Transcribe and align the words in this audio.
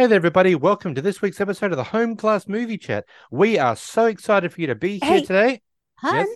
Hey 0.00 0.06
there, 0.06 0.16
everybody. 0.16 0.54
Welcome 0.54 0.94
to 0.94 1.02
this 1.02 1.20
week's 1.20 1.42
episode 1.42 1.72
of 1.72 1.76
the 1.76 1.84
Home 1.84 2.16
Class 2.16 2.48
Movie 2.48 2.78
Chat. 2.78 3.04
We 3.30 3.58
are 3.58 3.76
so 3.76 4.06
excited 4.06 4.50
for 4.50 4.62
you 4.62 4.66
to 4.68 4.74
be 4.74 4.92
here 4.92 5.00
Hey. 5.00 5.20
today. 5.20 5.60
Hun? 5.96 6.26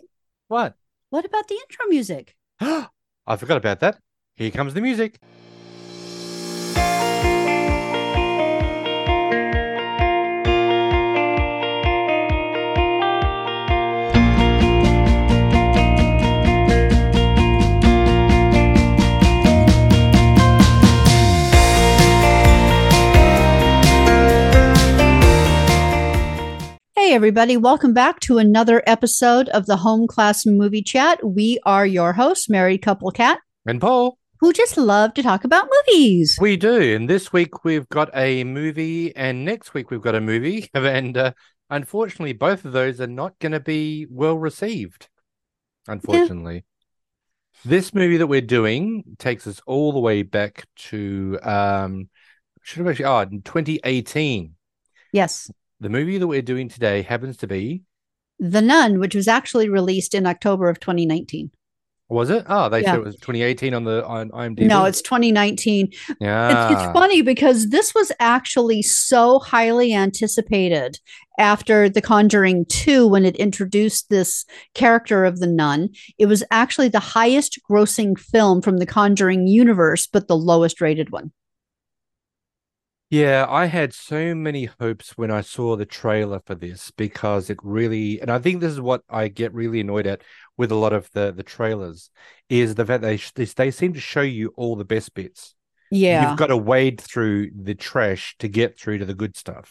What? 0.48 0.74
what 1.08 1.24
about 1.24 1.48
the 1.48 1.54
intro 1.54 1.86
music? 1.86 2.36
I 2.60 3.36
forgot 3.38 3.56
about 3.56 3.80
that. 3.80 3.96
Here 4.34 4.50
comes 4.50 4.74
the 4.74 4.82
music. 4.82 5.18
Everybody, 27.14 27.56
welcome 27.56 27.94
back 27.94 28.18
to 28.18 28.38
another 28.38 28.82
episode 28.88 29.48
of 29.50 29.66
the 29.66 29.76
Home 29.76 30.08
Class 30.08 30.44
Movie 30.44 30.82
Chat. 30.82 31.24
We 31.24 31.60
are 31.64 31.86
your 31.86 32.12
hosts, 32.12 32.48
Married 32.48 32.78
Couple 32.82 33.12
Cat, 33.12 33.38
And 33.64 33.80
Paul, 33.80 34.18
who 34.40 34.52
just 34.52 34.76
love 34.76 35.14
to 35.14 35.22
talk 35.22 35.44
about 35.44 35.68
movies. 35.86 36.36
we 36.40 36.56
do. 36.56 36.96
And 36.96 37.08
this 37.08 37.32
week 37.32 37.64
we've 37.64 37.88
got 37.88 38.10
a 38.16 38.42
movie, 38.42 39.14
and 39.14 39.44
next 39.44 39.74
week 39.74 39.92
we've 39.92 40.00
got 40.00 40.16
a 40.16 40.20
movie. 40.20 40.68
And 40.74 41.16
uh, 41.16 41.32
unfortunately, 41.70 42.32
both 42.32 42.64
of 42.64 42.72
those 42.72 43.00
are 43.00 43.06
not 43.06 43.38
going 43.38 43.52
to 43.52 43.60
be 43.60 44.08
well 44.10 44.36
received. 44.36 45.08
Unfortunately. 45.86 46.64
This 47.64 47.94
movie 47.94 48.16
that 48.16 48.26
we're 48.26 48.40
doing 48.40 49.04
takes 49.20 49.46
us 49.46 49.60
all 49.66 49.92
the 49.92 50.00
way 50.00 50.24
back 50.24 50.66
to 50.88 51.38
um 51.44 52.08
should 52.62 52.78
have 52.78 52.88
actually 52.88 53.04
oh 53.04 53.20
in 53.20 53.42
2018. 53.42 54.56
Yes, 55.12 55.48
The 55.80 55.88
movie 55.88 56.18
that 56.18 56.26
we're 56.26 56.42
doing 56.42 56.68
today 56.68 57.02
happens 57.02 57.36
to 57.38 57.46
be 57.46 57.82
The 58.38 58.62
Nun, 58.62 59.00
which 59.00 59.14
was 59.14 59.28
actually 59.28 59.68
released 59.68 60.14
in 60.14 60.26
October 60.26 60.68
of 60.68 60.80
2019. 60.80 61.50
was 62.08 62.30
it? 62.30 62.44
Oh, 62.48 62.68
they 62.68 62.84
said 62.84 62.96
it 62.96 63.04
was 63.04 63.16
2018 63.16 63.74
on 63.74 63.84
the 63.84 64.06
on 64.06 64.30
IMDb. 64.30 64.66
No, 64.66 64.84
it's 64.84 65.02
2019. 65.02 65.90
yeah. 66.20 66.70
It's, 66.70 66.82
it's 66.82 66.92
funny 66.92 67.22
because 67.22 67.70
this 67.70 67.94
was 67.94 68.12
actually 68.20 68.82
so 68.82 69.40
highly 69.40 69.92
anticipated 69.92 71.00
after 71.38 71.88
The 71.88 72.00
Conjuring 72.00 72.66
2 72.66 73.08
when 73.08 73.24
it 73.24 73.36
introduced 73.36 74.08
this 74.08 74.44
character 74.74 75.24
of 75.24 75.40
the 75.40 75.48
nun. 75.48 75.88
It 76.18 76.26
was 76.26 76.44
actually 76.50 76.88
the 76.88 77.00
highest 77.00 77.58
grossing 77.68 78.16
film 78.18 78.62
from 78.62 78.76
the 78.78 78.86
Conjuring 78.86 79.48
universe, 79.48 80.06
but 80.06 80.28
the 80.28 80.36
lowest 80.36 80.80
rated 80.80 81.10
one. 81.10 81.32
Yeah, 83.14 83.46
I 83.48 83.66
had 83.66 83.94
so 83.94 84.34
many 84.34 84.64
hopes 84.64 85.16
when 85.16 85.30
I 85.30 85.40
saw 85.40 85.76
the 85.76 85.86
trailer 85.86 86.40
for 86.44 86.56
this 86.56 86.90
because 86.90 87.48
it 87.48 87.58
really, 87.62 88.20
and 88.20 88.28
I 88.28 88.40
think 88.40 88.60
this 88.60 88.72
is 88.72 88.80
what 88.80 89.02
I 89.08 89.28
get 89.28 89.54
really 89.54 89.78
annoyed 89.78 90.08
at 90.08 90.22
with 90.56 90.72
a 90.72 90.74
lot 90.74 90.92
of 90.92 91.08
the 91.12 91.32
the 91.32 91.44
trailers, 91.44 92.10
is 92.48 92.74
the 92.74 92.84
fact 92.84 93.02
they 93.02 93.18
sh- 93.18 93.30
they, 93.30 93.44
they 93.44 93.70
seem 93.70 93.92
to 93.92 94.00
show 94.00 94.20
you 94.20 94.52
all 94.56 94.74
the 94.74 94.84
best 94.84 95.14
bits. 95.14 95.54
Yeah. 95.92 96.28
You've 96.28 96.38
got 96.40 96.48
to 96.48 96.56
wade 96.56 97.00
through 97.00 97.52
the 97.54 97.76
trash 97.76 98.34
to 98.40 98.48
get 98.48 98.76
through 98.80 98.98
to 98.98 99.04
the 99.04 99.14
good 99.14 99.36
stuff. 99.36 99.70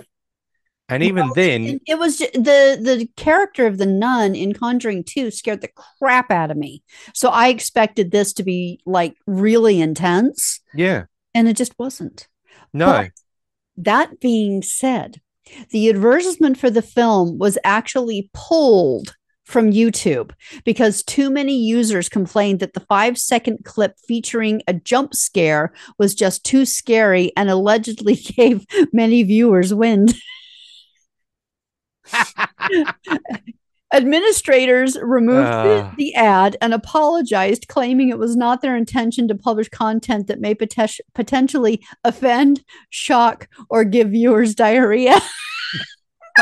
And 0.88 1.04
even 1.04 1.30
then, 1.36 1.82
it 1.86 2.00
was 2.00 2.20
the 2.20 2.78
the 2.80 3.10
character 3.18 3.68
of 3.68 3.78
the 3.78 3.86
nun 3.86 4.36
in 4.36 4.54
Conjuring 4.54 5.04
2 5.04 5.32
scared 5.32 5.60
the 5.60 5.70
crap 6.00 6.32
out 6.32 6.50
of 6.50 6.56
me. 6.56 6.82
So 7.14 7.28
I 7.28 7.50
expected 7.50 8.12
this 8.12 8.32
to 8.34 8.44
be 8.44 8.80
like 8.86 9.16
really 9.28 9.82
intense, 9.82 10.62
yeah, 10.74 11.06
and 11.34 11.50
it 11.50 11.58
just 11.58 11.78
wasn't. 11.78 12.30
no, 12.74 12.86
But 12.86 13.12
that 13.78 14.20
being 14.20 14.62
said, 14.62 15.22
the 15.72 15.90
advertisement 15.90 16.58
for 16.58 16.70
the 16.70 16.82
film 16.82 17.38
was 17.38 17.58
actually 17.64 18.30
pulled 18.34 19.16
from 19.46 19.72
YouTube 19.72 20.32
because 20.64 21.04
too 21.04 21.30
many 21.30 21.56
users 21.58 22.08
complained 22.10 22.60
that 22.60 22.74
the 22.74 22.80
five 22.82 23.18
second 23.18 23.66
clip 23.66 23.96
featuring 24.08 24.62
a 24.68 24.74
jump 24.74 25.14
scare 25.14 25.74
was 26.00 26.16
just 26.16 26.46
too 26.46 26.66
scary 26.66 27.32
and 27.36 27.50
allegedly 27.50 28.16
gave 28.38 28.66
many 28.92 29.24
viewers 29.24 29.74
wind. 29.74 30.14
Administrators 33.94 34.98
removed 35.02 35.46
the- 35.48 35.84
Ah. 35.84 35.94
the 35.98 36.16
ad 36.16 36.58
and 36.62 36.74
apologized, 36.74 37.68
claiming 37.68 38.10
it 38.10 38.18
was 38.18 38.36
not 38.36 38.62
their 38.62 38.76
intention 38.76 39.28
to 39.28 39.36
publish 39.36 39.70
content 39.70 40.28
that 40.28 40.42
may 40.42 40.56
potes- 40.56 41.00
potentially 41.14 41.80
offend, 42.04 42.64
shock, 42.90 43.48
or 43.70 43.84
give 43.84 44.10
viewers 44.10 44.56
diarrhea. 44.56 45.20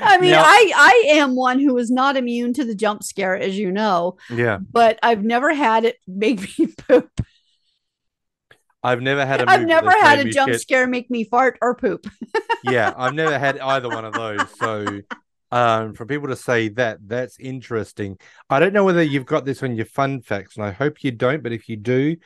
I 0.00 0.18
mean, 0.20 0.30
Now- 0.30 0.42
I 0.44 0.72
I 0.76 1.04
am 1.14 1.34
one 1.36 1.58
who 1.58 1.76
is 1.78 1.90
not 1.90 2.16
immune 2.16 2.52
to 2.54 2.64
the 2.64 2.74
jump 2.74 3.02
scare, 3.02 3.36
as 3.36 3.58
you 3.58 3.70
know, 3.72 4.16
yeah. 4.30 4.58
but 4.70 4.98
I've 5.02 5.24
never 5.24 5.52
had 5.52 5.84
it 5.84 5.96
make 6.06 6.40
me 6.58 6.68
poop. 6.88 7.10
I've 8.82 9.02
never 9.02 9.26
had 9.26 9.40
a. 9.40 9.50
I've 9.50 9.66
never 9.66 9.90
had 9.90 10.20
a 10.20 10.30
jump 10.30 10.52
shit. 10.52 10.60
scare 10.60 10.86
make 10.86 11.10
me 11.10 11.24
fart 11.24 11.58
or 11.60 11.74
poop. 11.74 12.06
yeah, 12.64 12.94
I've 12.96 13.14
never 13.14 13.36
had 13.38 13.58
either 13.58 13.88
one 13.88 14.04
of 14.04 14.12
those. 14.14 14.40
So, 14.58 15.00
um, 15.50 15.94
for 15.94 16.04
people 16.06 16.28
to 16.28 16.36
say 16.36 16.68
that, 16.70 16.98
that's 17.06 17.38
interesting. 17.38 18.18
I 18.50 18.60
don't 18.60 18.72
know 18.72 18.84
whether 18.84 19.02
you've 19.02 19.26
got 19.26 19.44
this 19.44 19.62
on 19.62 19.76
your 19.76 19.86
fun 19.86 20.20
facts, 20.20 20.56
and 20.56 20.64
I 20.64 20.72
hope 20.72 21.02
you 21.02 21.10
don't. 21.10 21.42
But 21.42 21.52
if 21.52 21.68
you 21.68 21.76
do, 21.76 22.16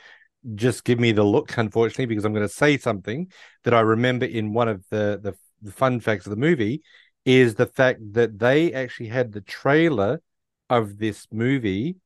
just 0.54 0.84
give 0.84 0.98
me 0.98 1.12
the 1.12 1.24
look. 1.24 1.56
Unfortunately, 1.56 2.06
because 2.06 2.24
I'm 2.24 2.34
going 2.34 2.46
to 2.46 2.52
say 2.52 2.78
something 2.78 3.30
that 3.64 3.74
I 3.74 3.80
remember 3.80 4.26
in 4.26 4.52
one 4.52 4.68
of 4.68 4.84
the 4.90 5.20
the, 5.22 5.34
the 5.62 5.72
fun 5.72 6.00
facts 6.00 6.26
of 6.26 6.30
the 6.30 6.36
movie 6.36 6.82
is 7.24 7.54
the 7.54 7.66
fact 7.66 8.00
that 8.14 8.38
they 8.38 8.72
actually 8.72 9.08
had 9.08 9.32
the 9.32 9.40
trailer 9.40 10.20
of 10.68 10.98
this 10.98 11.28
movie 11.30 11.96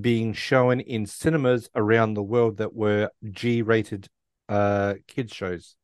being 0.00 0.32
shown 0.32 0.78
in 0.78 1.06
cinemas 1.06 1.68
around 1.74 2.14
the 2.14 2.22
world 2.22 2.58
that 2.58 2.74
were 2.74 3.10
G-rated 3.30 4.06
uh 4.48 4.94
kids 5.08 5.34
shows. 5.34 5.74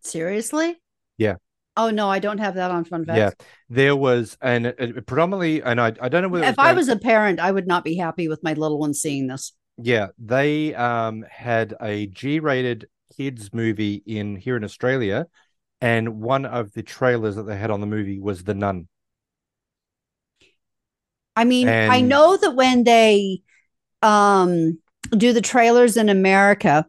Seriously? 0.00 0.80
Yeah. 1.18 1.34
Oh 1.76 1.90
no, 1.90 2.08
I 2.08 2.18
don't 2.20 2.38
have 2.38 2.54
that 2.54 2.70
on 2.70 2.84
Fun 2.84 3.04
Facts. 3.04 3.26
Yeah, 3.26 3.32
there 3.68 3.96
was, 3.96 4.36
and 4.40 4.66
it 4.66 5.06
predominantly, 5.06 5.62
and 5.62 5.80
I, 5.80 5.92
I 6.00 6.08
don't 6.08 6.22
know 6.22 6.28
whether 6.28 6.52
If 6.52 6.58
I 6.58 6.72
was 6.72 6.88
a 6.88 6.96
parent, 6.98 7.40
I 7.40 7.50
would 7.52 7.66
not 7.66 7.84
be 7.84 7.96
happy 7.96 8.28
with 8.28 8.42
my 8.42 8.52
little 8.54 8.78
one 8.78 8.94
seeing 8.94 9.26
this. 9.28 9.52
yeah, 9.78 10.08
they 10.18 10.74
um 10.74 11.24
had 11.30 11.74
a 11.80 12.06
G-rated 12.06 12.88
kids 13.16 13.52
movie 13.52 14.02
in 14.06 14.36
here 14.36 14.56
in 14.56 14.64
Australia, 14.64 15.26
and 15.80 16.20
one 16.22 16.46
of 16.46 16.72
the 16.72 16.82
trailers 16.82 17.36
that 17.36 17.44
they 17.44 17.58
had 17.58 17.70
on 17.70 17.80
the 17.80 17.86
movie 17.86 18.20
was 18.20 18.44
The 18.44 18.54
Nun. 18.54 18.88
I 21.36 21.44
mean, 21.44 21.76
I 21.88 22.00
know 22.00 22.36
that 22.36 22.54
when 22.54 22.84
they 22.84 23.42
um 24.02 24.78
do 25.12 25.32
the 25.32 25.42
trailers 25.42 25.96
in 25.96 26.08
America, 26.08 26.86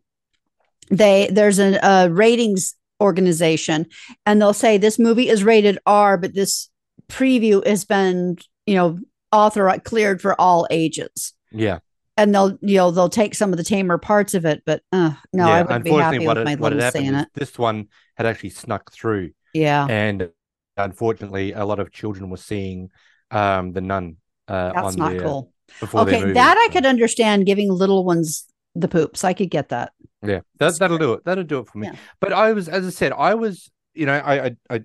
they 0.89 1.29
there's 1.31 1.59
a, 1.59 1.79
a 1.83 2.11
ratings 2.11 2.75
organization 3.01 3.87
and 4.25 4.41
they'll 4.41 4.53
say 4.53 4.77
this 4.77 4.99
movie 4.99 5.27
is 5.27 5.43
rated 5.43 5.79
R, 5.85 6.17
but 6.17 6.33
this 6.35 6.69
preview 7.09 7.65
has 7.67 7.83
been, 7.83 8.37
you 8.65 8.75
know, 8.75 8.99
authorized 9.31 9.83
cleared 9.83 10.21
for 10.21 10.39
all 10.39 10.67
ages. 10.69 11.33
Yeah, 11.51 11.79
And 12.15 12.33
they'll, 12.33 12.57
you 12.61 12.77
know, 12.77 12.91
they'll 12.91 13.09
take 13.09 13.35
some 13.35 13.51
of 13.51 13.57
the 13.57 13.63
tamer 13.63 13.97
parts 13.97 14.33
of 14.33 14.45
it, 14.45 14.63
but 14.65 14.81
uh, 14.93 15.13
no, 15.33 15.47
yeah. 15.47 15.59
I 15.59 15.63
wouldn't 15.63 15.83
be 15.83 15.93
happy 15.95 16.27
with 16.29 16.41
my 16.43 16.53
it, 16.53 16.59
what 16.59 16.73
little 16.73 16.81
seeing 16.81 17.13
it. 17.15 17.27
this 17.33 17.57
one 17.57 17.87
had 18.15 18.25
actually 18.25 18.51
snuck 18.51 18.91
through, 18.93 19.31
Yeah, 19.53 19.85
and 19.89 20.29
unfortunately, 20.77 21.51
a 21.53 21.65
lot 21.65 21.79
of 21.79 21.91
children 21.91 22.29
were 22.29 22.37
seeing 22.37 22.91
um 23.31 23.73
The 23.73 23.81
Nun. 23.81 24.17
Uh, 24.47 24.71
that's 24.73 24.93
on 24.93 24.95
not 24.97 25.17
their, 25.17 25.21
cool. 25.21 25.51
Okay, 25.93 26.23
that 26.33 26.57
I 26.57 26.71
could 26.71 26.85
understand 26.85 27.45
giving 27.45 27.71
little 27.71 28.03
ones 28.03 28.45
the 28.75 28.87
poops. 28.87 29.23
I 29.23 29.33
could 29.33 29.49
get 29.49 29.69
that. 29.69 29.93
Yeah, 30.23 30.41
that 30.59 30.77
that'll 30.79 30.97
do 30.97 31.13
it. 31.13 31.25
That'll 31.25 31.43
do 31.43 31.59
it 31.59 31.67
for 31.67 31.77
me. 31.77 31.87
Yeah. 31.87 31.95
But 32.19 32.33
I 32.33 32.53
was, 32.53 32.69
as 32.69 32.85
I 32.85 32.89
said, 32.91 33.11
I 33.11 33.33
was, 33.35 33.71
you 33.93 34.05
know, 34.05 34.13
I, 34.13 34.45
I, 34.45 34.51
I, 34.69 34.81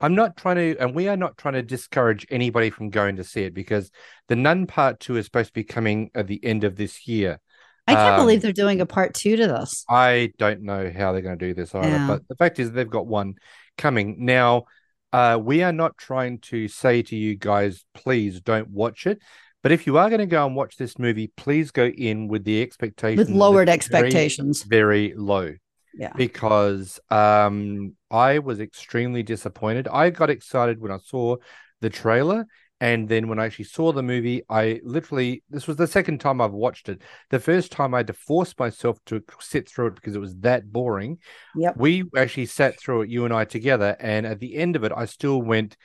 I'm 0.00 0.14
not 0.14 0.36
trying 0.36 0.56
to, 0.56 0.76
and 0.80 0.94
we 0.94 1.08
are 1.08 1.16
not 1.16 1.36
trying 1.36 1.54
to 1.54 1.62
discourage 1.62 2.26
anybody 2.30 2.70
from 2.70 2.90
going 2.90 3.16
to 3.16 3.24
see 3.24 3.42
it 3.42 3.54
because 3.54 3.90
the 4.28 4.36
Nun 4.36 4.66
Part 4.66 5.00
Two 5.00 5.16
is 5.16 5.26
supposed 5.26 5.48
to 5.48 5.52
be 5.52 5.64
coming 5.64 6.10
at 6.14 6.26
the 6.26 6.42
end 6.44 6.64
of 6.64 6.76
this 6.76 7.06
year. 7.06 7.40
I 7.86 7.94
can't 7.94 8.14
Um, 8.14 8.20
believe 8.20 8.42
they're 8.42 8.52
doing 8.52 8.80
a 8.82 8.86
part 8.86 9.14
two 9.14 9.36
to 9.36 9.46
this. 9.46 9.84
I 9.88 10.32
don't 10.38 10.62
know 10.62 10.92
how 10.94 11.12
they're 11.12 11.22
going 11.22 11.38
to 11.38 11.46
do 11.46 11.54
this 11.54 11.74
either, 11.74 11.88
Yeah. 11.88 12.06
but 12.06 12.28
the 12.28 12.34
fact 12.36 12.58
is 12.58 12.70
they've 12.70 12.88
got 12.88 13.06
one 13.06 13.34
coming 13.78 14.24
now. 14.26 14.64
Uh, 15.10 15.38
we 15.42 15.62
are 15.62 15.72
not 15.72 15.96
trying 15.96 16.38
to 16.40 16.68
say 16.68 17.00
to 17.00 17.16
you 17.16 17.34
guys, 17.34 17.86
please 17.94 18.42
don't 18.42 18.68
watch 18.68 19.06
it. 19.06 19.20
But 19.62 19.72
if 19.72 19.86
you 19.86 19.98
are 19.98 20.08
going 20.08 20.20
to 20.20 20.26
go 20.26 20.46
and 20.46 20.54
watch 20.56 20.76
this 20.76 20.98
movie, 20.98 21.32
please 21.36 21.70
go 21.70 21.86
in 21.86 22.28
with 22.28 22.44
the 22.44 22.62
expectation 22.62 23.16
With 23.16 23.30
lowered 23.30 23.68
it's 23.68 23.88
very, 23.88 24.14
expectations. 24.14 24.62
very 24.62 25.14
low 25.16 25.54
Yeah. 25.92 26.12
because 26.14 27.00
um 27.10 27.94
I 28.10 28.38
was 28.38 28.60
extremely 28.60 29.22
disappointed. 29.22 29.88
I 29.88 30.10
got 30.10 30.30
excited 30.30 30.80
when 30.80 30.92
I 30.92 30.98
saw 30.98 31.36
the 31.80 31.90
trailer 31.90 32.46
And 32.80 33.08
then 33.08 33.26
when 33.28 33.40
I 33.40 33.46
actually 33.46 33.64
saw 33.64 33.92
the 33.92 34.04
movie, 34.04 34.42
I 34.48 34.80
literally, 34.84 35.42
this 35.50 35.66
was 35.66 35.76
the 35.76 35.88
second 35.88 36.20
time 36.20 36.40
I've 36.40 36.52
watched 36.52 36.88
it. 36.88 37.02
The 37.30 37.40
first 37.40 37.72
time 37.72 37.92
I 37.92 37.98
had 37.98 38.06
to 38.06 38.12
force 38.12 38.54
myself 38.56 38.98
to 39.06 39.20
sit 39.40 39.68
through 39.68 39.88
it 39.88 39.94
because 39.96 40.14
it 40.14 40.20
was 40.20 40.36
that 40.38 40.70
boring. 40.72 41.18
Yep. 41.54 41.76
We 41.76 42.04
actually 42.16 42.46
sat 42.46 42.78
through 42.78 43.02
it, 43.02 43.10
you 43.10 43.24
and 43.24 43.34
I 43.34 43.44
together. 43.46 43.96
And 43.98 44.26
at 44.26 44.38
the 44.38 44.54
end 44.56 44.76
of 44.76 44.84
it, 44.84 44.92
I 44.94 45.06
still 45.06 45.42
went 45.42 45.76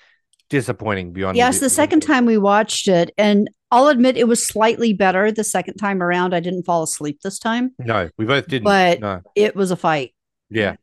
disappointing 0.53 1.11
beyond. 1.13 1.35
Yes, 1.35 1.59
the 1.59 1.69
second 1.69 2.01
time 2.01 2.27
we 2.27 2.38
watched 2.38 2.88
it, 2.88 3.11
and 3.17 3.50
I'll 3.71 3.88
admit 3.88 4.17
it 4.17 4.27
was 4.27 4.47
slightly 4.47 4.94
better 4.94 5.31
the 5.31 5.44
second 5.44 5.77
time 5.77 6.03
around. 6.03 6.35
I 6.35 6.39
didn't 6.39 6.61
fall 6.61 6.83
asleep 6.83 7.21
this 7.23 7.39
time. 7.39 7.73
No, 7.79 8.07
we 8.19 8.25
both 8.25 8.47
didn't. 8.47 8.65
But 8.65 9.00
no. 9.00 9.21
it 9.33 9.55
was 9.55 9.71
a 9.71 9.75
fight. 9.75 10.13
Yeah. 10.51 10.75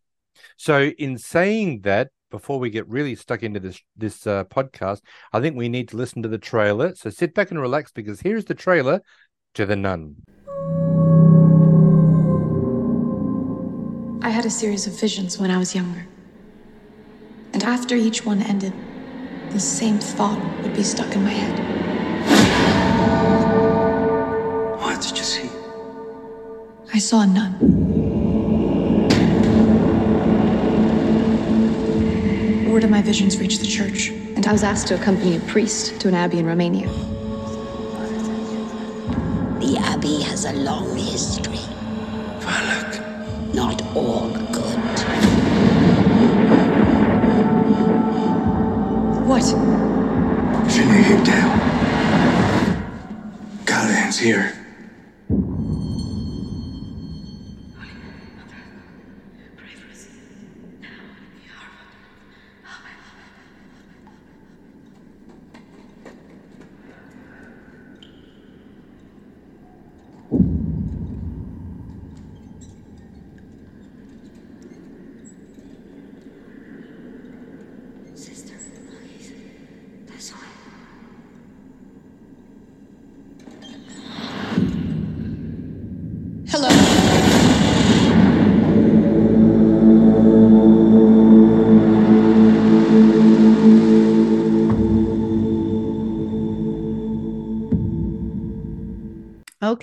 So 0.57 0.87
in 0.87 1.19
saying 1.19 1.83
that, 1.83 2.09
before 2.33 2.59
we 2.59 2.71
get 2.71 2.89
really 2.89 3.15
stuck 3.15 3.45
into 3.45 3.61
this 3.61 3.81
this 3.97 4.27
uh, 4.27 4.43
podcast, 4.45 5.03
I 5.33 5.41
think 5.41 5.57
we 5.57 5.69
need 5.69 5.89
to 5.91 5.97
listen 5.97 6.21
to 6.23 6.29
the 6.29 6.39
trailer. 6.39 6.97
So 6.97 7.09
sit 7.09 7.33
back 7.33 7.53
and 7.53 7.61
relax 7.61 7.93
because 7.93 8.21
here's 8.21 8.47
the 8.47 8.57
trailer 8.57 9.03
to 9.55 9.67
the 9.67 9.77
Nun. 9.77 10.17
I 14.21 14.31
had 14.31 14.45
a 14.45 14.51
series 14.51 14.89
of 14.89 14.99
visions 14.99 15.39
when 15.39 15.53
I 15.53 15.59
was 15.59 15.77
younger. 15.77 16.09
And 17.53 17.63
after 17.63 17.95
each 17.95 18.27
one 18.27 18.43
ended, 18.43 18.73
the 19.53 19.61
same 19.61 19.99
thought 19.99 20.39
would 20.63 20.75
be 20.75 20.83
stuck 20.83 21.15
in 21.15 21.25
my 21.25 21.31
head. 21.31 21.59
What 24.81 25.01
did 25.03 25.19
you 25.19 25.25
see? 25.25 25.51
I 26.95 26.99
saw 26.99 27.23
a 27.23 27.27
nun. 27.27 27.59
Word 32.71 32.85
of 32.85 32.91
my 32.91 33.03
visions 33.03 33.39
reached 33.39 33.61
the 33.61 33.67
church, 33.67 34.11
and 34.11 34.47
I 34.47 34.53
was 34.53 34.63
asked 34.63 34.87
to 34.89 34.95
accompany 34.95 35.37
a 35.37 35.41
priest 35.41 36.01
to 36.01 36.09
an 36.09 36.15
abbey 36.15 36.39
in 36.39 36.47
Romania. 36.47 36.89
The 39.61 39.77
Abbey 39.81 40.23
has 40.23 40.45
a 40.45 40.53
long 40.53 40.97
history. 40.97 41.59
Valak. 42.39 43.55
Not 43.55 43.83
all 43.97 44.31
good. 44.53 45.30
What? 49.31 49.45
Finley 50.73 51.03
Higdale. 51.05 51.53
Callahan's 53.65 54.19
here. 54.19 54.60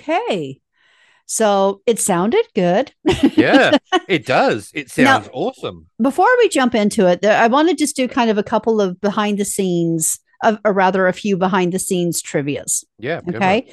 Okay. 0.00 0.60
So 1.26 1.82
it 1.86 1.98
sounded 2.00 2.44
good. 2.54 2.92
Yeah, 3.36 3.76
it 4.08 4.24
does. 4.24 4.70
It 4.74 4.90
Now- 4.96 5.20
sounds 5.20 5.28
awesome. 5.32 5.86
Before 6.00 6.28
we 6.38 6.48
jump 6.48 6.74
into 6.74 7.06
it, 7.06 7.24
I 7.24 7.48
want 7.48 7.68
to 7.68 7.74
just 7.74 7.96
do 7.96 8.08
kind 8.08 8.30
of 8.30 8.38
a 8.38 8.42
couple 8.42 8.80
of 8.80 8.98
behind 9.00 9.38
the 9.38 9.44
scenes, 9.44 10.20
of, 10.42 10.58
or 10.64 10.72
rather, 10.72 11.06
a 11.06 11.12
few 11.12 11.36
behind 11.36 11.72
the 11.72 11.78
scenes 11.78 12.22
trivias. 12.22 12.82
Yeah. 12.98 13.20
go 13.20 13.32
for 13.32 13.36
it. 13.36 13.36
Okay. 13.36 13.72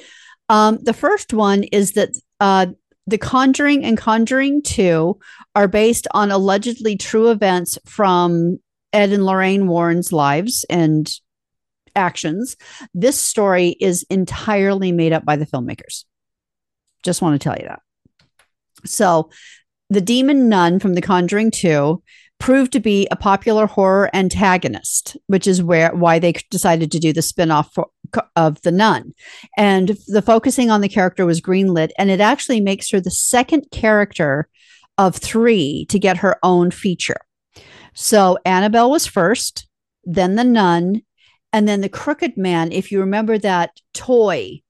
Um, 0.50 0.78
the 0.82 0.92
first 0.92 1.32
one 1.32 1.64
is 1.64 1.92
that 1.92 2.10
uh, 2.40 2.66
The 3.06 3.18
Conjuring 3.18 3.84
and 3.84 3.96
Conjuring 3.96 4.62
2 4.62 5.18
are 5.54 5.68
based 5.68 6.06
on 6.12 6.30
allegedly 6.30 6.96
true 6.96 7.30
events 7.30 7.78
from 7.86 8.58
Ed 8.92 9.12
and 9.12 9.24
Lorraine 9.24 9.66
Warren's 9.66 10.12
lives 10.12 10.66
and 10.68 11.10
actions. 11.96 12.56
This 12.92 13.18
story 13.18 13.70
is 13.80 14.04
entirely 14.10 14.92
made 14.92 15.14
up 15.14 15.24
by 15.24 15.36
the 15.36 15.46
filmmakers. 15.46 16.04
Just 17.06 17.22
want 17.22 17.40
to 17.40 17.42
tell 17.42 17.56
you 17.58 17.68
that. 17.68 17.80
So, 18.84 19.30
the 19.88 20.00
demon 20.00 20.48
nun 20.48 20.80
from 20.80 20.94
The 20.94 21.00
Conjuring 21.00 21.52
2 21.52 22.02
proved 22.40 22.72
to 22.72 22.80
be 22.80 23.06
a 23.10 23.16
popular 23.16 23.66
horror 23.66 24.10
antagonist, 24.12 25.16
which 25.28 25.46
is 25.46 25.62
where 25.62 25.94
why 25.94 26.18
they 26.18 26.32
decided 26.50 26.90
to 26.92 26.98
do 26.98 27.12
the 27.12 27.22
spin-off 27.22 27.72
for, 27.72 27.86
of 28.34 28.60
The 28.62 28.72
Nun. 28.72 29.14
And 29.56 29.96
the 30.08 30.20
focusing 30.20 30.68
on 30.68 30.80
the 30.80 30.88
character 30.88 31.24
was 31.24 31.40
greenlit, 31.40 31.92
and 31.96 32.10
it 32.10 32.20
actually 32.20 32.60
makes 32.60 32.90
her 32.90 33.00
the 33.00 33.10
second 33.10 33.68
character 33.70 34.48
of 34.98 35.14
three 35.14 35.86
to 35.88 35.98
get 36.00 36.18
her 36.18 36.36
own 36.42 36.72
feature. 36.72 37.20
So 37.94 38.38
Annabelle 38.44 38.90
was 38.90 39.06
first, 39.06 39.68
then 40.04 40.34
the 40.34 40.44
nun, 40.44 41.02
and 41.52 41.68
then 41.68 41.80
the 41.80 41.88
crooked 41.88 42.36
man. 42.36 42.72
If 42.72 42.90
you 42.90 43.00
remember 43.00 43.38
that 43.38 43.80
toy 43.94 44.62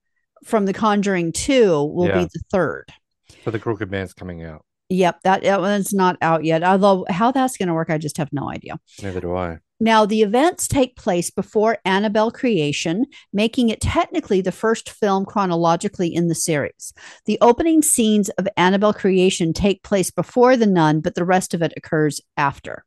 from 0.46 0.64
The 0.66 0.72
Conjuring 0.72 1.32
2, 1.32 1.84
will 1.84 2.06
Yeah. 2.08 2.18
be 2.20 2.24
the 2.24 2.40
third. 2.50 2.84
So 3.44 3.50
the 3.50 3.58
Crooked 3.58 3.90
Man's 3.90 4.14
coming 4.14 4.42
out. 4.44 4.64
Yep, 4.88 5.20
that, 5.24 5.42
that 5.42 5.60
one's 5.60 5.92
not 5.92 6.16
out 6.22 6.44
yet. 6.44 6.62
Although 6.62 7.04
how 7.10 7.32
that's 7.32 7.56
going 7.56 7.66
to 7.68 7.74
work, 7.74 7.90
I 7.90 7.98
just 7.98 8.18
have 8.18 8.32
no 8.32 8.48
idea. 8.48 8.78
Neither 9.02 9.20
do 9.20 9.34
I. 9.34 9.58
Now, 9.80 10.06
the 10.06 10.22
events 10.22 10.68
take 10.68 10.96
place 10.96 11.28
before 11.30 11.78
Annabelle 11.84 12.30
creation, 12.30 13.04
making 13.32 13.68
it 13.68 13.80
technically 13.80 14.40
the 14.40 14.52
first 14.52 14.88
film 14.88 15.26
chronologically 15.26 16.14
in 16.14 16.28
the 16.28 16.34
series. 16.34 16.94
The 17.26 17.36
opening 17.42 17.82
scenes 17.82 18.28
of 18.38 18.48
Annabelle 18.56 18.94
creation 18.94 19.52
take 19.52 19.82
place 19.82 20.10
before 20.10 20.56
The 20.56 20.66
Nun, 20.66 21.00
but 21.00 21.14
the 21.16 21.24
rest 21.26 21.52
of 21.52 21.60
it 21.62 21.74
occurs 21.76 22.20
after. 22.36 22.84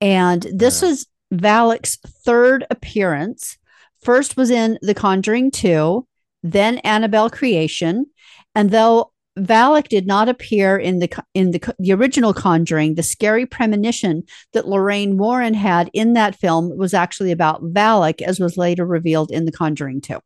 And 0.00 0.46
this 0.52 0.82
Yeah. 0.82 0.88
was 0.88 1.06
Valak's 1.32 1.96
third 1.96 2.64
appearance. 2.70 3.58
First 4.02 4.36
was 4.36 4.50
in 4.50 4.78
The 4.82 4.94
Conjuring 4.94 5.50
2, 5.50 6.06
then 6.42 6.78
Annabelle 6.78 7.30
creation. 7.30 8.06
And 8.54 8.70
though 8.70 9.12
Valak 9.38 9.88
did 9.88 10.06
not 10.06 10.28
appear 10.28 10.76
in 10.76 10.98
the 10.98 11.24
in 11.34 11.52
the, 11.52 11.74
the 11.78 11.92
original 11.92 12.34
Conjuring, 12.34 12.96
the 12.96 13.02
scary 13.02 13.46
premonition 13.46 14.24
that 14.52 14.68
Lorraine 14.68 15.16
Warren 15.16 15.54
had 15.54 15.88
in 15.94 16.12
that 16.14 16.36
film 16.36 16.76
was 16.76 16.92
actually 16.92 17.32
about 17.32 17.62
Valak, 17.62 18.20
as 18.20 18.40
was 18.40 18.56
later 18.56 18.84
revealed 18.84 19.30
in 19.30 19.46
The 19.46 19.52
Conjuring 19.52 20.00
2. 20.00 20.18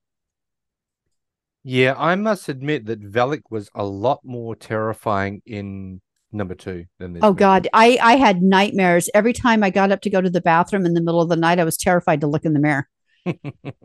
Yeah, 1.63 1.95
I 1.99 2.15
must 2.15 2.49
admit 2.49 2.87
that 2.87 3.01
Valak 3.01 3.43
was 3.51 3.69
a 3.75 3.85
lot 3.85 4.21
more 4.25 4.57
terrifying 4.57 5.43
in 5.45 6.01
number 6.33 6.55
two 6.55 6.87
than 6.99 7.13
this. 7.13 7.23
Oh 7.23 7.31
movie. 7.31 7.39
God, 7.39 7.69
I 7.73 7.99
I 8.01 8.17
had 8.17 8.43
nightmares 8.43 9.11
every 9.15 9.33
time 9.33 9.63
I 9.63 9.71
got 9.71 9.93
up 9.93 10.01
to 10.03 10.11
go 10.11 10.21
to 10.21 10.31
the 10.31 10.41
bathroom 10.41 10.87
in 10.87 10.95
the 10.95 11.01
middle 11.01 11.21
of 11.21 11.29
the 11.29 11.37
night. 11.37 11.59
I 11.59 11.65
was 11.65 11.77
terrified 11.77 12.21
to 12.23 12.27
look 12.27 12.45
in 12.45 12.55
the 12.55 12.61
mirror. 12.61 12.89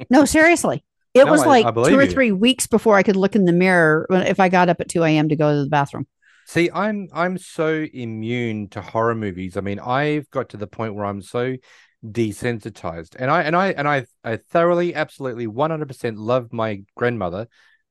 No, 0.09 0.25
seriously, 0.25 0.83
it 1.13 1.25
No, 1.25 1.31
was 1.31 1.41
I- 1.43 1.47
like 1.47 1.65
I 1.65 1.71
two 1.89 1.97
or 1.99 2.03
you. 2.03 2.11
three 2.11 2.31
weeks 2.31 2.67
before 2.67 2.95
I 2.95 3.03
could 3.03 3.15
look 3.15 3.35
in 3.35 3.45
the 3.45 3.53
mirror 3.53 4.07
if 4.09 4.39
I 4.39 4.49
got 4.49 4.69
up 4.69 4.79
at 4.81 4.89
two 4.89 5.03
a.m. 5.03 5.29
to 5.29 5.35
go 5.35 5.53
to 5.55 5.63
the 5.63 5.69
bathroom. 5.69 6.07
See, 6.47 6.69
I'm 6.73 7.07
I'm 7.13 7.37
so 7.37 7.85
immune 7.93 8.69
to 8.69 8.81
horror 8.81 9.15
movies. 9.15 9.55
I 9.57 9.61
mean, 9.61 9.79
I've 9.79 10.29
got 10.31 10.49
to 10.49 10.57
the 10.57 10.67
point 10.67 10.95
where 10.95 11.05
I'm 11.05 11.21
so 11.21 11.55
desensitized, 12.05 13.15
and 13.17 13.29
I 13.31 13.43
and 13.43 13.55
I 13.55 13.67
and 13.71 13.87
I 13.87 14.05
I 14.23 14.37
thoroughly, 14.37 14.95
absolutely, 14.95 15.47
100% 15.47 16.17
love 16.17 16.51
my 16.51 16.83
grandmother 16.95 17.47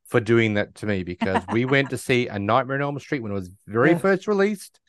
for 0.08 0.18
doing 0.20 0.54
that 0.54 0.74
to 0.76 0.86
me 0.86 1.04
because 1.04 1.42
we 1.52 1.64
went 1.64 1.90
to 1.90 1.98
see 1.98 2.26
A 2.26 2.38
Nightmare 2.38 2.76
on 2.78 2.82
Elm 2.82 2.98
Street 2.98 3.22
when 3.22 3.30
it 3.30 3.36
was 3.36 3.50
very 3.66 3.90
Yeah. 3.90 3.98
first 3.98 4.26
released, 4.26 4.79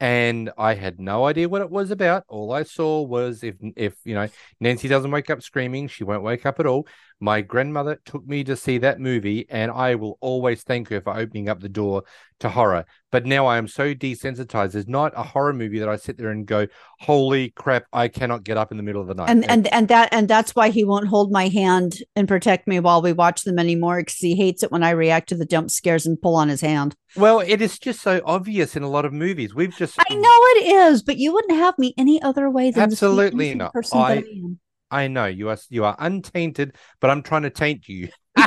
and 0.00 0.50
I 0.56 0.74
had 0.74 0.98
no 0.98 1.26
idea 1.26 1.48
what 1.48 1.60
it 1.60 1.70
was 1.70 1.90
about. 1.90 2.24
All 2.28 2.52
I 2.52 2.62
saw 2.62 3.02
was 3.02 3.44
if 3.44 3.56
if 3.76 3.94
you 4.04 4.14
know 4.14 4.28
Nancy 4.58 4.88
doesn't 4.88 5.10
wake 5.10 5.30
up 5.30 5.42
screaming, 5.42 5.88
she 5.88 6.04
won't 6.04 6.22
wake 6.22 6.46
up 6.46 6.58
at 6.58 6.66
all. 6.66 6.86
My 7.22 7.42
grandmother 7.42 8.00
took 8.06 8.26
me 8.26 8.42
to 8.44 8.56
see 8.56 8.78
that 8.78 8.98
movie, 8.98 9.44
and 9.50 9.70
I 9.70 9.94
will 9.94 10.16
always 10.22 10.62
thank 10.62 10.88
her 10.88 11.02
for 11.02 11.14
opening 11.14 11.50
up 11.50 11.60
the 11.60 11.68
door 11.68 12.04
to 12.38 12.48
horror. 12.48 12.86
But 13.12 13.26
now 13.26 13.44
I 13.46 13.58
am 13.58 13.68
so 13.68 13.94
desensitized. 13.94 14.72
There's 14.72 14.88
not 14.88 15.12
a 15.14 15.22
horror 15.22 15.52
movie 15.52 15.78
that 15.80 15.88
I 15.88 15.96
sit 15.96 16.16
there 16.16 16.30
and 16.30 16.46
go, 16.46 16.66
"Holy 17.00 17.50
crap! 17.50 17.84
I 17.92 18.08
cannot 18.08 18.44
get 18.44 18.56
up 18.56 18.70
in 18.70 18.78
the 18.78 18.82
middle 18.82 19.02
of 19.02 19.08
the 19.08 19.14
night." 19.14 19.28
And 19.28 19.48
and 19.50 19.66
and 19.68 19.88
that 19.88 20.08
and 20.12 20.28
that's 20.28 20.56
why 20.56 20.70
he 20.70 20.82
won't 20.82 21.08
hold 21.08 21.30
my 21.30 21.48
hand 21.48 21.98
and 22.16 22.26
protect 22.26 22.66
me 22.66 22.80
while 22.80 23.02
we 23.02 23.12
watch 23.12 23.42
them 23.42 23.58
anymore 23.58 24.00
because 24.00 24.14
he 24.14 24.34
hates 24.34 24.62
it 24.62 24.72
when 24.72 24.82
I 24.82 24.90
react 24.90 25.28
to 25.28 25.34
the 25.36 25.44
jump 25.44 25.70
scares 25.70 26.06
and 26.06 26.20
pull 26.20 26.36
on 26.36 26.48
his 26.48 26.62
hand. 26.62 26.96
well, 27.16 27.40
it 27.40 27.60
is 27.60 27.78
just 27.78 28.00
so 28.00 28.22
obvious 28.24 28.76
in 28.76 28.82
a 28.82 28.88
lot 28.88 29.04
of 29.04 29.12
movies. 29.12 29.54
We've 29.54 29.76
just 29.76 29.98
I 30.08 30.14
know 30.14 30.22
it 30.24 30.72
is, 30.72 31.02
but 31.02 31.18
you 31.18 31.34
wouldn't 31.34 31.58
have 31.58 31.78
me 31.78 31.92
any 31.98 32.22
other 32.22 32.48
way 32.48 32.70
than 32.70 32.84
Absolutely 32.84 33.54
not. 33.54 33.72
I- 33.92 33.98
I 33.98 34.14
am. 34.14 34.58
I 34.90 35.08
know 35.08 35.26
you 35.26 35.48
are 35.48 35.58
you 35.68 35.84
are 35.84 35.96
untainted, 35.98 36.76
but 37.00 37.10
I'm 37.10 37.22
trying 37.22 37.42
to 37.42 37.50
taint 37.50 37.88
you. 37.88 38.08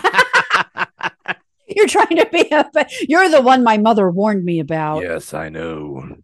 You're 1.68 1.88
trying 1.88 2.18
to 2.18 2.28
be 2.32 2.48
a. 2.52 2.70
You're 3.08 3.30
the 3.30 3.42
one 3.42 3.64
my 3.64 3.78
mother 3.78 4.10
warned 4.12 4.44
me 4.44 4.60
about. 4.60 5.02
yes, 5.02 5.34
I 5.34 5.50
know. 5.50 6.18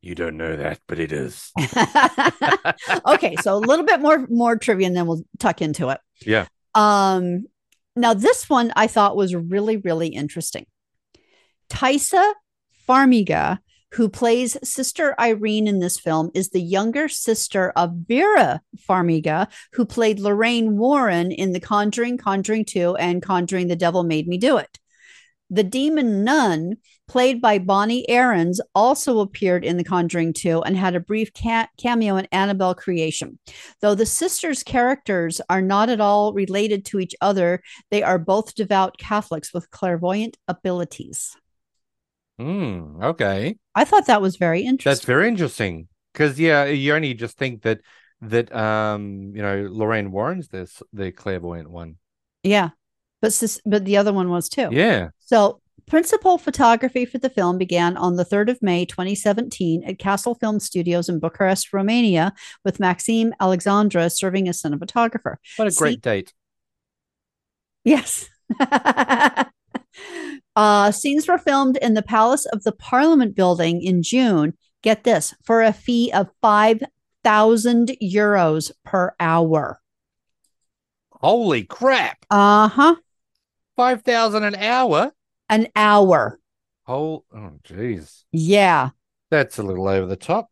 You 0.00 0.14
don't 0.14 0.36
know 0.36 0.56
that, 0.56 0.80
but 0.86 0.98
it 0.98 1.12
is. 1.12 1.52
okay, 3.06 3.36
so 3.36 3.54
a 3.54 3.58
little 3.58 3.84
bit 3.84 4.00
more 4.00 4.26
more 4.28 4.56
trivia, 4.56 4.86
and 4.86 4.96
then 4.96 5.06
we'll 5.06 5.22
tuck 5.38 5.60
into 5.60 5.88
it. 5.90 6.00
Yeah. 6.24 6.46
Um. 6.74 7.46
Now 7.96 8.14
this 8.14 8.48
one 8.48 8.72
I 8.76 8.86
thought 8.86 9.16
was 9.16 9.34
really 9.34 9.76
really 9.76 10.08
interesting. 10.08 10.66
Taissa 11.68 12.32
Farmiga, 12.88 13.58
who 13.92 14.08
plays 14.08 14.56
Sister 14.62 15.14
Irene 15.18 15.66
in 15.66 15.78
this 15.78 15.98
film, 15.98 16.30
is 16.34 16.50
the 16.50 16.60
younger 16.60 17.08
sister 17.08 17.70
of 17.70 17.92
Vera 18.06 18.60
Farmiga, 18.88 19.48
who 19.72 19.84
played 19.84 20.20
Lorraine 20.20 20.76
Warren 20.76 21.32
in 21.32 21.52
The 21.52 21.60
Conjuring, 21.60 22.18
Conjuring 22.18 22.64
2, 22.66 22.96
and 22.96 23.22
Conjuring 23.22 23.68
The 23.68 23.76
Devil 23.76 24.02
Made 24.04 24.28
Me 24.28 24.38
Do 24.38 24.58
It. 24.58 24.78
The 25.50 25.64
demon 25.64 26.24
nun, 26.24 26.76
played 27.06 27.40
by 27.40 27.58
Bonnie 27.58 28.06
Aarons, 28.10 28.60
also 28.74 29.20
appeared 29.20 29.64
in 29.64 29.78
The 29.78 29.84
Conjuring 29.84 30.34
2 30.34 30.62
and 30.62 30.76
had 30.76 30.94
a 30.94 31.00
brief 31.00 31.32
ca- 31.32 31.68
cameo 31.78 32.16
in 32.16 32.28
Annabelle 32.32 32.74
Creation. 32.74 33.38
Though 33.80 33.94
the 33.94 34.04
sisters' 34.04 34.62
characters 34.62 35.40
are 35.48 35.62
not 35.62 35.88
at 35.88 36.02
all 36.02 36.34
related 36.34 36.84
to 36.86 37.00
each 37.00 37.14
other, 37.22 37.62
they 37.90 38.02
are 38.02 38.18
both 38.18 38.54
devout 38.54 38.98
Catholics 38.98 39.54
with 39.54 39.70
clairvoyant 39.70 40.36
abilities. 40.46 41.34
Hmm. 42.38 43.02
okay. 43.02 43.56
I 43.74 43.84
thought 43.84 44.06
that 44.06 44.22
was 44.22 44.36
very 44.36 44.62
interesting. 44.62 44.90
That's 44.90 45.04
very 45.04 45.28
interesting. 45.28 45.88
Because 46.12 46.38
yeah, 46.38 46.64
you 46.64 46.94
only 46.94 47.14
just 47.14 47.36
think 47.36 47.62
that 47.62 47.80
that 48.20 48.54
um 48.54 49.32
you 49.34 49.42
know 49.42 49.68
Lorraine 49.70 50.10
Warren's 50.10 50.48
this 50.48 50.82
the 50.92 51.12
clairvoyant 51.12 51.70
one. 51.70 51.96
yeah. 52.42 52.70
But 53.20 53.32
sis- 53.32 53.60
but 53.66 53.84
the 53.84 53.96
other 53.96 54.12
one 54.12 54.30
was 54.30 54.48
too. 54.48 54.68
Yeah. 54.70 55.08
So, 55.18 55.60
principal 55.86 56.38
photography 56.38 57.04
for 57.04 57.18
the 57.18 57.28
film 57.30 57.58
began 57.58 57.96
on 57.96 58.14
the 58.14 58.24
3rd 58.24 58.50
of 58.50 58.62
May 58.62 58.84
2017 58.84 59.82
at 59.82 59.98
Castel 59.98 60.36
Film 60.36 60.60
Studios 60.60 61.08
in 61.08 61.18
Bucharest, 61.18 61.72
Romania, 61.72 62.32
with 62.64 62.78
Maxime 62.78 63.34
Alexandre 63.40 64.08
serving 64.08 64.48
as 64.48 64.62
cinematographer. 64.62 65.34
What 65.56 65.66
a 65.66 65.72
See- 65.72 65.78
great 65.80 66.00
date. 66.00 66.32
Yes. 67.84 68.28
uh, 70.56 70.90
scenes 70.90 71.28
were 71.28 71.38
filmed 71.38 71.76
in 71.78 71.94
the 71.94 72.02
Palace 72.02 72.46
of 72.46 72.62
the 72.64 72.72
Parliament 72.72 73.34
building 73.34 73.82
in 73.82 74.02
June. 74.02 74.54
Get 74.82 75.04
this 75.04 75.34
for 75.44 75.62
a 75.62 75.72
fee 75.72 76.12
of 76.12 76.28
5,000 76.42 77.96
euros 78.02 78.70
per 78.84 79.14
hour. 79.18 79.80
Holy 81.10 81.64
crap. 81.64 82.24
Uh 82.30 82.68
huh. 82.68 82.94
Five 83.76 84.02
thousand 84.02 84.44
an 84.44 84.54
hour. 84.54 85.12
An 85.48 85.68
hour. 85.74 86.38
Oh, 86.86 87.24
oh, 87.34 87.52
jeez. 87.64 88.24
Yeah. 88.32 88.90
That's 89.30 89.58
a 89.58 89.62
little 89.62 89.88
over 89.88 90.06
the 90.06 90.16
top. 90.16 90.50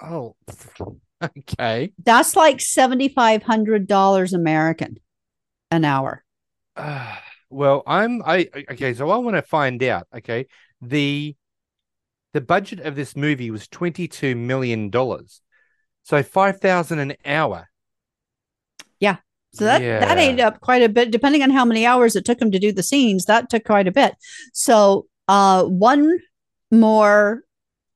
Oh, 0.00 0.36
okay. 1.22 1.92
That's 2.02 2.36
like 2.36 2.58
$7,500 2.58 4.32
American 4.34 4.98
an 5.70 5.84
hour. 5.84 6.22
Well, 7.54 7.82
I'm 7.86 8.22
I 8.22 8.48
okay. 8.72 8.94
So 8.94 9.10
I 9.10 9.16
want 9.18 9.36
to 9.36 9.42
find 9.42 9.82
out. 9.82 10.06
Okay, 10.16 10.46
the 10.80 11.36
the 12.32 12.40
budget 12.40 12.80
of 12.80 12.96
this 12.96 13.14
movie 13.16 13.50
was 13.50 13.68
twenty 13.68 14.08
two 14.08 14.34
million 14.34 14.90
dollars. 14.90 15.40
So 16.02 16.22
five 16.22 16.60
thousand 16.60 16.98
an 16.98 17.14
hour. 17.24 17.70
Yeah. 19.00 19.16
So 19.52 19.64
that 19.64 19.80
that 19.80 20.18
ate 20.18 20.40
up 20.40 20.60
quite 20.60 20.82
a 20.82 20.88
bit, 20.88 21.12
depending 21.12 21.42
on 21.42 21.50
how 21.50 21.64
many 21.64 21.86
hours 21.86 22.16
it 22.16 22.24
took 22.24 22.42
him 22.42 22.50
to 22.50 22.58
do 22.58 22.72
the 22.72 22.82
scenes. 22.82 23.26
That 23.26 23.48
took 23.48 23.64
quite 23.64 23.86
a 23.86 23.92
bit. 23.92 24.16
So 24.52 25.06
uh, 25.28 25.64
one 25.64 26.18
more 26.72 27.42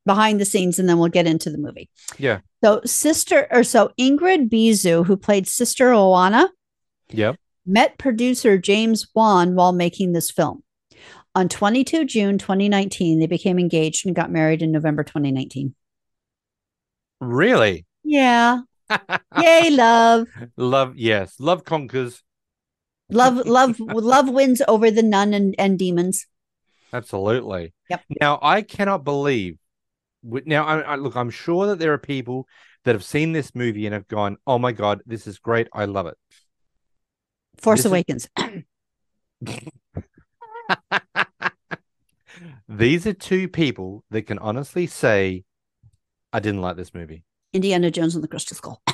behind 0.05 0.39
the 0.39 0.45
scenes, 0.45 0.79
and 0.79 0.87
then 0.87 0.97
we'll 0.97 1.09
get 1.09 1.27
into 1.27 1.49
the 1.49 1.57
movie. 1.57 1.89
Yeah. 2.17 2.39
So 2.63 2.81
sister, 2.85 3.47
or 3.51 3.63
so 3.63 3.91
Ingrid 3.99 4.49
Bisu, 4.49 5.05
who 5.05 5.17
played 5.17 5.47
Sister 5.47 5.91
Oana, 5.91 6.47
Yep. 7.11 7.37
Met 7.69 7.97
producer 7.97 8.57
James 8.57 9.07
Wan 9.13 9.55
while 9.55 9.71
making 9.71 10.13
this 10.13 10.31
film. 10.31 10.63
On 11.35 11.47
22 11.47 12.05
June 12.05 12.37
2019, 12.37 13.19
they 13.19 13.27
became 13.27 13.59
engaged 13.59 14.05
and 14.05 14.15
got 14.15 14.31
married 14.31 14.61
in 14.61 14.71
November 14.71 15.03
2019. 15.03 15.75
Really? 17.21 17.85
Yeah. 18.03 18.61
Yay, 19.39 19.69
love. 19.69 20.27
Love, 20.57 20.97
yes, 20.97 21.35
love 21.39 21.63
conquers. 21.63 22.23
Love, 23.11 23.37
love, 23.45 23.79
love 23.79 24.29
wins 24.29 24.61
over 24.67 24.89
the 24.89 25.03
nun 25.03 25.33
and, 25.33 25.55
and 25.59 25.77
demons. 25.77 26.25
Absolutely. 26.91 27.73
Yep. 27.89 28.01
Now 28.19 28.39
I 28.41 28.63
cannot 28.63 29.03
believe. 29.03 29.57
Now 30.23 30.65
I, 30.65 30.79
I 30.79 30.95
look. 30.95 31.15
I'm 31.15 31.29
sure 31.29 31.67
that 31.67 31.79
there 31.79 31.93
are 31.93 31.99
people 31.99 32.47
that 32.83 32.95
have 32.95 33.03
seen 33.03 33.31
this 33.31 33.53
movie 33.53 33.85
and 33.85 33.93
have 33.93 34.07
gone, 34.07 34.37
"Oh 34.45 34.57
my 34.57 34.71
god, 34.71 35.01
this 35.05 35.27
is 35.27 35.39
great! 35.39 35.67
I 35.71 35.85
love 35.85 36.07
it." 36.07 36.17
Force 37.61 37.83
This 37.83 37.85
is- 37.85 37.91
Awakens. 37.91 38.27
These 42.69 43.05
are 43.07 43.13
two 43.13 43.47
people 43.49 44.03
that 44.11 44.21
can 44.23 44.37
honestly 44.39 44.87
say, 44.87 45.43
"I 46.31 46.39
didn't 46.39 46.61
like 46.61 46.75
this 46.77 46.93
movie." 46.93 47.23
Indiana 47.53 47.91
Jones 47.91 48.15
and 48.15 48.23
the 48.23 48.27
Crystal 48.27 48.55
Skull. 48.55 48.81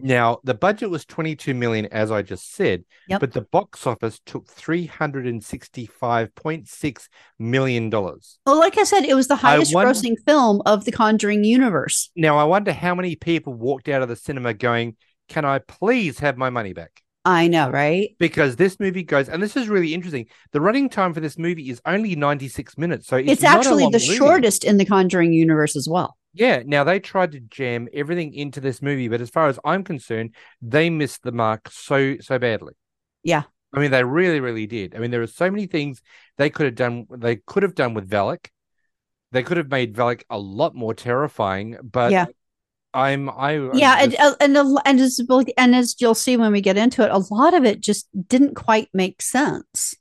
Now 0.00 0.38
the 0.44 0.54
budget 0.54 0.90
was 0.90 1.04
22 1.04 1.54
million, 1.54 1.86
as 1.86 2.12
I 2.12 2.22
just 2.22 2.54
said, 2.54 2.84
Yep. 3.08 3.18
but 3.20 3.32
the 3.32 3.40
box 3.40 3.84
office 3.84 4.20
took 4.24 4.46
365.6 4.46 7.08
million 7.40 7.90
dollars. 7.90 8.38
well, 8.46 8.60
like 8.60 8.78
I 8.78 8.84
said, 8.84 9.02
it 9.04 9.14
was 9.16 9.26
the 9.26 9.34
highest 9.34 9.74
wonder- 9.74 9.92
grossing 9.92 10.14
film 10.24 10.62
of 10.66 10.84
the 10.84 10.92
Conjuring 10.92 11.42
universe. 11.42 12.10
Now 12.14 12.38
I 12.38 12.44
wonder 12.44 12.72
how 12.72 12.94
many 12.94 13.16
people 13.16 13.54
walked 13.54 13.88
out 13.88 14.00
of 14.02 14.08
the 14.08 14.14
cinema 14.14 14.54
going, 14.54 14.96
"Can 15.28 15.44
I 15.44 15.58
please 15.58 16.18
have 16.20 16.36
my 16.36 16.50
money 16.50 16.72
back?" 16.72 17.02
I 17.24 17.46
know, 17.48 17.68
right? 17.70 18.10
Because 18.18 18.56
this 18.56 18.80
movie 18.80 19.02
goes, 19.02 19.28
and 19.28 19.42
this 19.42 19.56
is 19.56 19.68
really 19.68 19.92
interesting. 19.92 20.26
The 20.52 20.60
running 20.60 20.88
time 20.88 21.12
for 21.12 21.20
this 21.20 21.36
movie 21.36 21.68
is 21.68 21.80
only 21.84 22.16
96 22.16 22.78
minutes, 22.78 23.06
so 23.06 23.16
it's, 23.16 23.28
It's, 23.28 23.44
actually 23.44 23.84
the 23.84 23.98
movie. 23.98 24.16
shortest 24.16 24.64
in 24.64 24.78
the 24.78 24.86
Conjuring 24.86 25.32
universe 25.34 25.76
as 25.76 25.88
well. 25.88 26.16
Yeah, 26.32 26.62
now 26.64 26.84
they 26.84 27.00
tried 27.00 27.32
to 27.32 27.40
jam 27.40 27.88
everything 27.92 28.32
into 28.32 28.60
this 28.60 28.80
movie, 28.80 29.08
but 29.08 29.20
as 29.20 29.28
far 29.30 29.48
as 29.48 29.58
I'm 29.64 29.84
concerned, 29.84 30.34
they 30.62 30.88
missed 30.88 31.22
the 31.22 31.32
mark 31.32 31.68
so 31.70 32.16
so 32.20 32.38
badly. 32.38 32.74
Yeah. 33.22 33.42
I 33.74 33.80
mean, 33.80 33.90
they 33.90 34.04
really, 34.04 34.40
really 34.40 34.66
did. 34.66 34.94
I 34.94 34.98
mean, 34.98 35.10
there 35.10 35.20
are 35.20 35.26
so 35.26 35.50
many 35.50 35.66
things 35.66 36.00
they 36.38 36.48
could 36.48 36.64
have 36.66 36.74
done. 36.74 37.06
They 37.10 37.36
could 37.36 37.62
have 37.62 37.74
done 37.74 37.92
with 37.92 38.08
Valak. 38.08 38.48
They 39.32 39.42
could 39.42 39.58
have 39.58 39.70
made 39.70 39.94
Valak 39.94 40.22
a 40.30 40.38
lot 40.38 40.74
more 40.74 40.94
terrifying. 40.94 41.76
But 41.82 42.12
Yeah. 42.12 42.26
I'm 42.94 43.28
I 43.28 43.52
I'm 43.52 43.74
yeah, 43.74 43.96
and 44.00 44.12
just- 44.12 44.36
and 44.40 44.56
a- 44.56 44.82
and 44.84 45.00
as 45.00 45.20
and 45.56 45.74
as 45.76 45.96
you'll 46.00 46.14
see 46.14 46.36
when 46.36 46.52
we 46.52 46.60
get 46.60 46.76
into 46.76 47.02
it, 47.02 47.10
a 47.10 47.18
lot 47.34 47.54
of 47.54 47.64
it 47.64 47.80
just 47.80 48.08
didn't 48.28 48.54
quite 48.54 48.88
make 48.94 49.20
sense. 49.22 49.94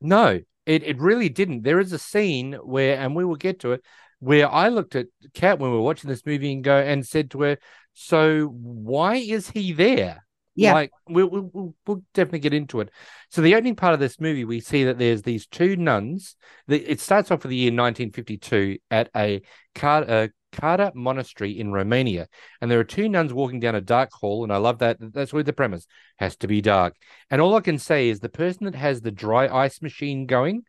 no, 0.00 0.40
it 0.66 0.82
it 0.84 0.98
really 1.00 1.28
didn't. 1.28 1.62
There 1.62 1.80
is 1.80 1.92
a 1.92 1.98
scene 1.98 2.52
where, 2.54 2.98
and 2.98 3.14
we 3.16 3.24
will 3.24 3.36
get 3.36 3.60
to 3.60 3.72
it, 3.72 3.82
where 4.20 4.48
I 4.50 4.68
looked 4.68 4.94
at 4.96 5.06
Kat 5.34 5.58
when 5.58 5.70
we 5.70 5.76
were 5.76 5.82
watching 5.82 6.08
this 6.10 6.24
movie 6.24 6.52
and 6.52 6.62
go 6.62 6.76
and 6.78 7.06
said 7.06 7.30
to 7.32 7.42
her, 7.42 7.58
"So 7.94 8.46
why 8.46 9.16
is 9.16 9.50
he 9.50 9.72
there?" 9.72 10.24
Yeah. 10.54 10.72
Like 10.74 10.90
we'll, 11.08 11.28
we'll 11.28 11.50
we'll 11.52 11.74
we'll 11.86 12.02
definitely 12.14 12.40
get 12.40 12.52
into 12.54 12.80
it. 12.80 12.90
So 13.30 13.42
the 13.42 13.54
opening 13.54 13.76
part 13.76 13.94
of 13.94 14.00
this 14.00 14.18
movie, 14.20 14.44
we 14.44 14.58
see 14.60 14.84
that 14.84 14.98
there's 14.98 15.22
these 15.22 15.46
two 15.46 15.76
nuns. 15.76 16.34
The, 16.66 16.78
it 16.84 17.00
starts 17.00 17.30
off 17.30 17.44
with 17.44 17.50
the 17.50 17.56
year 17.56 17.70
1952 17.70 18.78
at 18.90 19.08
a 19.14 19.42
Car- 19.74 20.04
uh, 20.08 20.28
Carta 20.52 20.92
monastery 20.94 21.58
in 21.58 21.72
Romania, 21.72 22.28
and 22.60 22.70
there 22.70 22.80
are 22.80 22.84
two 22.84 23.08
nuns 23.08 23.32
walking 23.32 23.60
down 23.60 23.74
a 23.74 23.80
dark 23.80 24.10
hall. 24.12 24.42
And 24.44 24.52
I 24.52 24.56
love 24.56 24.78
that. 24.78 24.96
That's 25.00 25.32
with 25.32 25.46
the 25.46 25.52
premise 25.52 25.86
has 26.16 26.36
to 26.36 26.46
be 26.46 26.60
dark. 26.60 26.94
And 27.30 27.40
all 27.40 27.54
I 27.54 27.60
can 27.60 27.78
say 27.78 28.08
is 28.08 28.20
the 28.20 28.28
person 28.28 28.64
that 28.64 28.74
has 28.74 29.00
the 29.00 29.10
dry 29.10 29.48
ice 29.48 29.82
machine 29.82 30.26
going, 30.26 30.62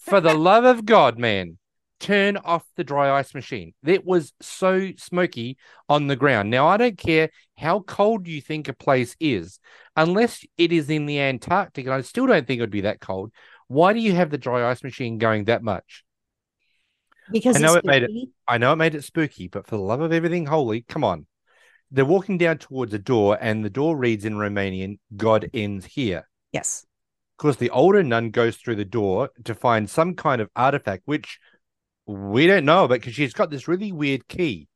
for 0.00 0.20
the 0.20 0.34
love 0.34 0.64
of 0.64 0.84
God, 0.86 1.18
man, 1.18 1.58
turn 1.98 2.36
off 2.36 2.64
the 2.76 2.84
dry 2.84 3.18
ice 3.18 3.34
machine. 3.34 3.72
It 3.84 4.04
was 4.04 4.32
so 4.40 4.90
smoky 4.98 5.56
on 5.88 6.06
the 6.06 6.16
ground. 6.16 6.50
Now, 6.50 6.66
I 6.68 6.76
don't 6.76 6.98
care 6.98 7.30
how 7.56 7.80
cold 7.80 8.28
you 8.28 8.40
think 8.40 8.68
a 8.68 8.72
place 8.72 9.16
is, 9.18 9.58
unless 9.96 10.44
it 10.58 10.72
is 10.72 10.90
in 10.90 11.06
the 11.06 11.20
Antarctic, 11.20 11.86
and 11.86 11.94
I 11.94 12.02
still 12.02 12.26
don't 12.26 12.46
think 12.46 12.58
it 12.58 12.62
would 12.62 12.70
be 12.70 12.82
that 12.82 13.00
cold. 13.00 13.32
Why 13.68 13.92
do 13.92 13.98
you 13.98 14.14
have 14.14 14.30
the 14.30 14.38
dry 14.38 14.70
ice 14.70 14.84
machine 14.84 15.18
going 15.18 15.44
that 15.44 15.62
much? 15.62 16.04
Because 17.30 17.56
I 17.56 17.58
know 17.60 17.74
it 17.74 17.84
made 17.84 18.02
it- 18.04 18.28
I 18.46 18.58
know 18.58 18.72
it 18.72 18.76
made 18.76 18.94
it 18.94 19.02
spooky, 19.02 19.48
but 19.48 19.66
for 19.66 19.76
the 19.76 19.82
love 19.82 20.00
of 20.00 20.12
everything 20.12 20.46
holy, 20.46 20.82
come 20.82 21.04
on. 21.04 21.26
They're 21.90 22.04
walking 22.04 22.38
down 22.38 22.58
towards 22.58 22.92
a 22.94 22.98
door, 22.98 23.38
and 23.40 23.64
the 23.64 23.70
door 23.70 23.96
reads 23.96 24.24
in 24.24 24.34
Romanian, 24.34 24.98
God 25.16 25.48
ends 25.54 25.86
here. 25.86 26.28
Yes. 26.52 26.84
Of 27.34 27.42
course, 27.42 27.56
the 27.56 27.70
older 27.70 28.02
nun 28.02 28.30
goes 28.30 28.56
through 28.56 28.76
the 28.76 28.84
door 28.84 29.30
to 29.44 29.54
find 29.54 29.88
some 29.90 30.14
kind 30.14 30.40
of 30.40 30.50
artifact, 30.56 31.02
which 31.04 31.38
we 32.06 32.46
don't 32.46 32.64
know 32.64 32.84
about 32.84 33.00
because 33.00 33.14
she's 33.14 33.32
got 33.32 33.50
this 33.50 33.68
really 33.68 33.92
weird 33.92 34.26
key. 34.28 34.68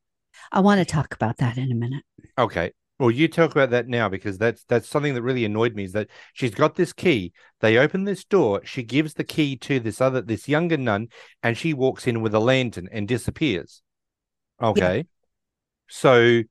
I 0.52 0.60
want 0.60 0.78
to 0.78 0.84
talk 0.84 1.14
about 1.14 1.38
that 1.38 1.58
in 1.58 1.70
a 1.70 1.74
minute. 1.74 2.04
Okay. 2.38 2.72
Well, 3.00 3.10
you 3.10 3.28
talk 3.28 3.52
about 3.52 3.70
that 3.70 3.88
now 3.88 4.10
because 4.10 4.36
that's 4.36 4.62
that's 4.64 4.86
something 4.86 5.14
that 5.14 5.22
really 5.22 5.46
annoyed 5.46 5.74
me 5.74 5.84
is 5.84 5.92
that 5.92 6.08
she's 6.34 6.54
got 6.54 6.74
this 6.74 6.92
key. 6.92 7.32
They 7.60 7.78
open 7.78 8.04
this 8.04 8.26
door. 8.26 8.60
She 8.64 8.82
gives 8.82 9.14
the 9.14 9.24
key 9.24 9.56
to 9.56 9.80
this 9.80 10.02
other 10.02 10.20
this 10.20 10.48
younger 10.48 10.76
nun, 10.76 11.08
and 11.42 11.56
she 11.56 11.72
walks 11.72 12.06
in 12.06 12.20
with 12.20 12.34
a 12.34 12.38
lantern 12.38 12.90
and 12.92 13.08
disappears. 13.08 13.80
Okay. 14.62 15.06
So, 15.88 16.42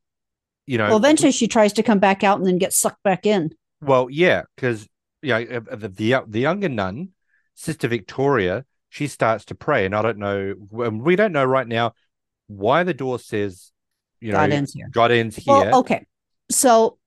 you 0.66 0.78
know, 0.80 0.88
Well, 0.88 0.98
eventually 0.98 1.32
she 1.32 1.48
tries 1.48 1.72
to 1.74 1.84
come 1.84 2.00
back 2.00 2.24
out 2.24 2.40
and 2.40 2.48
then 2.48 2.58
get 2.58 2.74
sucked 2.74 3.04
back 3.04 3.28
in. 3.28 3.52
Well, 3.80 4.08
yeah, 4.10 4.42
because 4.56 4.88
you 5.22 5.30
know 5.30 5.62
uh, 5.72 5.76
the, 5.76 5.90
the 5.90 6.24
the 6.28 6.40
younger 6.40 6.68
nun, 6.68 7.10
Sister 7.54 7.88
Victoria, 7.88 8.66
she 8.90 9.06
starts 9.06 9.46
to 9.46 9.56
pray, 9.56 9.86
and 9.86 9.96
I 9.96 10.02
don't 10.02 10.18
know, 10.18 10.56
and 10.80 11.04
we 11.04 11.16
don't 11.16 11.32
know 11.32 11.46
right 11.46 11.68
now 11.68 11.94
why 12.48 12.84
the 12.84 12.96
door 12.96 13.20
says, 13.20 13.72
you 14.20 14.32
know, 14.32 14.40
God 14.40 14.52
ends 14.52 14.74
here. 14.74 14.90
God 14.92 15.12
ends 15.12 15.36
here. 15.36 15.54
Well, 15.54 15.80
okay. 15.82 16.08
So 16.52 16.98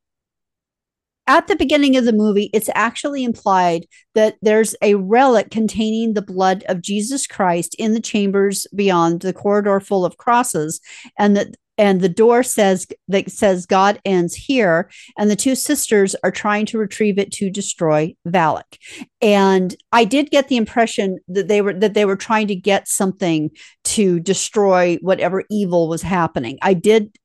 at 1.26 1.46
the 1.46 1.56
beginning 1.56 1.96
of 1.96 2.04
the 2.04 2.12
movie, 2.12 2.50
it's 2.52 2.68
actually 2.74 3.22
implied 3.22 3.86
that 4.14 4.36
there's 4.42 4.74
a 4.82 4.96
relic 4.96 5.50
containing 5.50 6.14
the 6.14 6.22
blood 6.22 6.64
of 6.68 6.82
Jesus 6.82 7.26
Christ 7.26 7.76
in 7.78 7.94
the 7.94 8.00
chambers 8.00 8.66
beyond 8.74 9.20
the 9.20 9.32
corridor 9.32 9.78
full 9.78 10.04
of 10.04 10.16
crosses, 10.16 10.80
and 11.18 11.36
that 11.36 11.54
and 11.78 12.00
the 12.00 12.08
door 12.08 12.42
says 12.42 12.86
that 13.08 13.30
says 13.30 13.66
God 13.66 14.00
ends 14.04 14.34
here, 14.34 14.90
and 15.16 15.30
the 15.30 15.36
two 15.36 15.54
sisters 15.54 16.14
are 16.22 16.30
trying 16.30 16.66
to 16.66 16.78
retrieve 16.78 17.18
it 17.18 17.32
to 17.32 17.50
destroy 17.50 18.14
Valak. 18.28 18.78
And 19.20 19.74
I 19.90 20.04
did 20.04 20.30
get 20.30 20.48
the 20.48 20.58
impression 20.58 21.18
that 21.28 21.48
they 21.48 21.62
were 21.62 21.72
that 21.72 21.94
they 21.94 22.04
were 22.04 22.16
trying 22.16 22.48
to 22.48 22.54
get 22.54 22.88
something 22.88 23.50
to 23.84 24.20
destroy 24.20 24.98
whatever 25.00 25.44
evil 25.50 25.88
was 25.88 26.02
happening. 26.02 26.58
I 26.62 26.74
did 26.74 27.16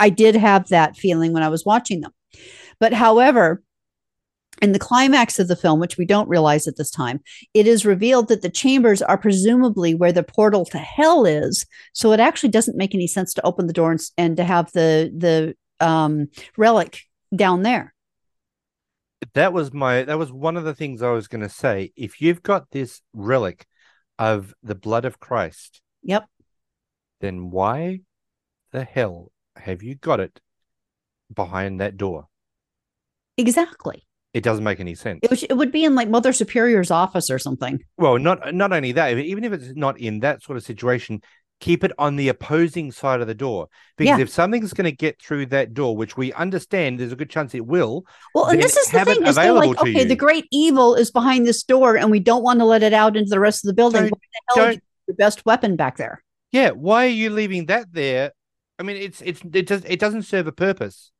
I 0.00 0.08
did 0.10 0.34
have 0.34 0.68
that 0.68 0.96
feeling 0.96 1.32
when 1.32 1.42
I 1.42 1.48
was 1.48 1.64
watching 1.64 2.00
them. 2.00 2.12
But 2.80 2.92
however, 2.92 3.62
in 4.62 4.72
the 4.72 4.78
climax 4.78 5.38
of 5.38 5.48
the 5.48 5.56
film, 5.56 5.80
which 5.80 5.96
we 5.96 6.04
don't 6.04 6.28
realize 6.28 6.66
at 6.66 6.76
this 6.76 6.90
time, 6.90 7.20
it 7.54 7.66
is 7.66 7.86
revealed 7.86 8.28
that 8.28 8.42
the 8.42 8.50
chambers 8.50 9.00
are 9.02 9.16
presumably 9.16 9.94
where 9.94 10.12
the 10.12 10.22
portal 10.22 10.64
to 10.66 10.78
hell 10.78 11.24
is. 11.24 11.64
So 11.92 12.12
it 12.12 12.20
actually 12.20 12.50
doesn't 12.50 12.76
make 12.76 12.94
any 12.94 13.06
sense 13.06 13.32
to 13.34 13.46
open 13.46 13.66
the 13.66 13.72
door 13.72 13.90
and, 13.92 14.00
and 14.18 14.36
to 14.36 14.44
have 14.44 14.72
the 14.72 15.12
the 15.16 15.54
um, 15.86 16.28
relic 16.56 17.02
down 17.34 17.62
there. 17.62 17.94
that 19.34 19.52
was 19.52 19.72
my 19.72 20.02
that 20.04 20.18
was 20.18 20.32
one 20.32 20.56
of 20.56 20.64
the 20.64 20.74
things 20.74 21.02
I 21.02 21.10
was 21.10 21.28
going 21.28 21.42
to 21.42 21.48
say. 21.48 21.92
If 21.96 22.20
you've 22.20 22.42
got 22.42 22.70
this 22.70 23.00
relic 23.14 23.66
of 24.18 24.54
the 24.62 24.74
blood 24.74 25.04
of 25.04 25.20
Christ, 25.20 25.80
Yep. 26.02 26.26
then 27.20 27.50
why 27.50 28.00
the 28.72 28.84
hell 28.84 29.30
have 29.60 29.82
you 29.82 29.94
got 29.94 30.20
it 30.20 30.40
behind 31.32 31.80
that 31.80 31.96
door? 31.96 32.26
Exactly. 33.36 34.06
It 34.32 34.42
doesn't 34.44 34.64
make 34.64 34.78
any 34.80 34.94
sense. 34.94 35.20
It, 35.22 35.30
was, 35.30 35.42
it 35.42 35.54
would 35.56 35.72
be 35.72 35.84
in 35.84 35.94
like 35.94 36.08
Mother 36.08 36.32
Superior's 36.32 36.90
office 36.90 37.30
or 37.30 37.38
something. 37.38 37.80
Well, 37.96 38.18
not 38.18 38.54
not 38.54 38.72
only 38.72 38.92
that, 38.92 39.18
even 39.18 39.42
if 39.44 39.52
it's 39.52 39.74
not 39.74 39.98
in 39.98 40.20
that 40.20 40.42
sort 40.42 40.56
of 40.56 40.62
situation, 40.62 41.20
keep 41.58 41.82
it 41.82 41.90
on 41.98 42.14
the 42.16 42.28
opposing 42.28 42.92
side 42.92 43.20
of 43.20 43.26
the 43.26 43.34
door. 43.34 43.68
Because 43.96 44.18
Yeah. 44.18 44.22
if 44.22 44.30
something's 44.30 44.72
going 44.72 44.84
to 44.84 44.96
get 44.96 45.20
through 45.20 45.46
that 45.46 45.74
door, 45.74 45.96
which 45.96 46.16
we 46.16 46.32
understand, 46.32 47.00
there's 47.00 47.12
a 47.12 47.16
good 47.16 47.28
chance 47.28 47.54
it 47.54 47.66
will. 47.66 48.04
Well, 48.34 48.46
and 48.46 48.62
this 48.62 48.76
is 48.76 48.88
the 48.90 49.04
thing: 49.04 49.26
is 49.26 49.34
they're 49.34 49.52
like, 49.52 49.80
okay, 49.80 50.04
the 50.04 50.14
great 50.16 50.46
evil 50.52 50.94
is 50.94 51.10
behind 51.10 51.44
this 51.46 51.64
door, 51.64 51.96
and 51.96 52.10
we 52.10 52.20
don't 52.20 52.44
want 52.44 52.60
to 52.60 52.64
let 52.64 52.84
it 52.84 52.92
out 52.92 53.16
into 53.16 53.30
the 53.30 53.40
rest 53.40 53.64
of 53.64 53.68
the 53.68 53.74
building. 53.74 54.02
Don't- 54.02 54.10
the 54.10 54.18
hell 54.48 54.56
would 54.56 54.62
don't- 54.62 54.74
you 54.74 54.80
put 54.80 55.08
your 55.08 55.16
best 55.16 55.44
weapon 55.44 55.74
back 55.76 55.96
there? 55.96 56.22
Yeah, 56.52 56.70
why 56.70 57.06
are 57.06 57.08
you 57.08 57.30
leaving 57.30 57.66
that 57.66 57.92
there? 57.92 58.32
I 58.80 58.82
mean, 58.82 58.96
it's 58.96 59.20
it's 59.20 59.42
it 59.52 59.66
does 59.66 59.84
it 59.84 60.00
doesn't 60.00 60.22
serve 60.22 60.46
a 60.46 60.52
purpose. 60.52 61.12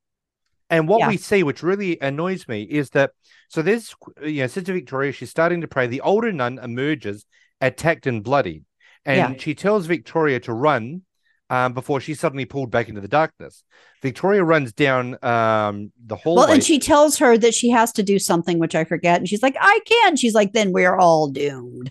And 0.70 0.88
what 0.88 1.00
Yeah. 1.00 1.08
we 1.08 1.16
see, 1.18 1.42
which 1.42 1.62
really 1.62 2.00
annoys 2.00 2.48
me, 2.48 2.62
is 2.62 2.90
that 2.90 3.10
so 3.48 3.60
there's 3.60 3.94
you 4.24 4.40
know 4.40 4.46
Sister 4.46 4.72
Victoria. 4.72 5.12
She's 5.12 5.30
starting 5.30 5.60
to 5.60 5.68
pray. 5.68 5.86
The 5.86 6.00
older 6.00 6.32
nun 6.32 6.58
emerges, 6.58 7.26
attacked 7.60 8.06
and 8.06 8.24
bloodied, 8.24 8.64
and 9.04 9.34
Yeah. 9.34 9.38
she 9.38 9.54
tells 9.54 9.86
Victoria 9.86 10.40
to 10.40 10.52
run. 10.52 11.02
Um, 11.50 11.72
before 11.72 12.00
she's 12.00 12.20
suddenly 12.20 12.44
pulled 12.44 12.70
back 12.70 12.88
into 12.88 13.00
the 13.00 13.08
darkness, 13.08 13.64
Victoria 14.02 14.44
runs 14.44 14.72
down 14.72 15.14
um, 15.24 15.90
the 16.06 16.14
hallway. 16.14 16.42
Well, 16.42 16.52
and 16.52 16.62
she 16.62 16.78
tells 16.78 17.18
her 17.18 17.36
that 17.36 17.54
she 17.54 17.70
has 17.70 17.90
to 17.94 18.04
do 18.04 18.20
something, 18.20 18.60
which 18.60 18.76
I 18.76 18.84
forget, 18.84 19.18
and 19.18 19.28
she's 19.28 19.42
like, 19.42 19.56
"I 19.60 19.80
can." 19.84 20.16
She's 20.16 20.32
like, 20.32 20.52
"Then 20.52 20.70
we're 20.70 20.96
all 20.96 21.26
doomed." 21.28 21.90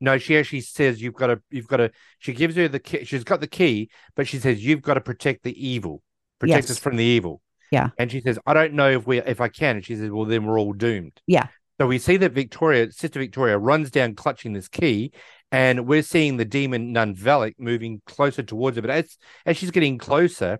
No, 0.00 0.18
she 0.18 0.36
actually 0.36 0.60
says 0.60 1.00
you've 1.00 1.14
got 1.14 1.28
to, 1.28 1.40
you've 1.50 1.68
got 1.68 1.78
to. 1.78 1.90
She 2.18 2.32
gives 2.32 2.56
her 2.56 2.68
the 2.68 2.78
key. 2.78 3.04
She's 3.04 3.24
got 3.24 3.40
the 3.40 3.46
key, 3.46 3.90
but 4.14 4.28
she 4.28 4.38
says 4.38 4.64
you've 4.64 4.82
got 4.82 4.94
to 4.94 5.00
protect 5.00 5.42
the 5.42 5.66
evil, 5.66 6.02
protect 6.38 6.70
us 6.70 6.78
from 6.78 6.96
the 6.96 7.04
evil. 7.04 7.40
Yeah. 7.70 7.90
And 7.98 8.10
she 8.10 8.20
says, 8.20 8.38
I 8.46 8.54
don't 8.54 8.74
know 8.74 8.90
if 8.90 9.06
we, 9.06 9.18
if 9.18 9.40
I 9.40 9.48
can. 9.48 9.76
And 9.76 9.84
she 9.84 9.96
says, 9.96 10.10
well, 10.10 10.24
then 10.24 10.44
we're 10.44 10.60
all 10.60 10.72
doomed. 10.72 11.20
Yeah. 11.26 11.48
So 11.80 11.86
we 11.86 11.98
see 11.98 12.16
that 12.18 12.32
Victoria, 12.32 12.90
Sister 12.90 13.18
Victoria, 13.18 13.58
runs 13.58 13.90
down 13.90 14.14
clutching 14.14 14.52
this 14.52 14.68
key, 14.68 15.12
and 15.52 15.86
we're 15.86 16.02
seeing 16.02 16.36
the 16.36 16.44
demon 16.44 16.92
nun 16.92 17.14
Valak 17.14 17.54
moving 17.58 18.00
closer 18.06 18.42
towards 18.42 18.76
her. 18.76 18.82
But 18.82 18.90
as 18.90 19.18
as 19.44 19.56
she's 19.56 19.70
getting 19.70 19.98
closer, 19.98 20.58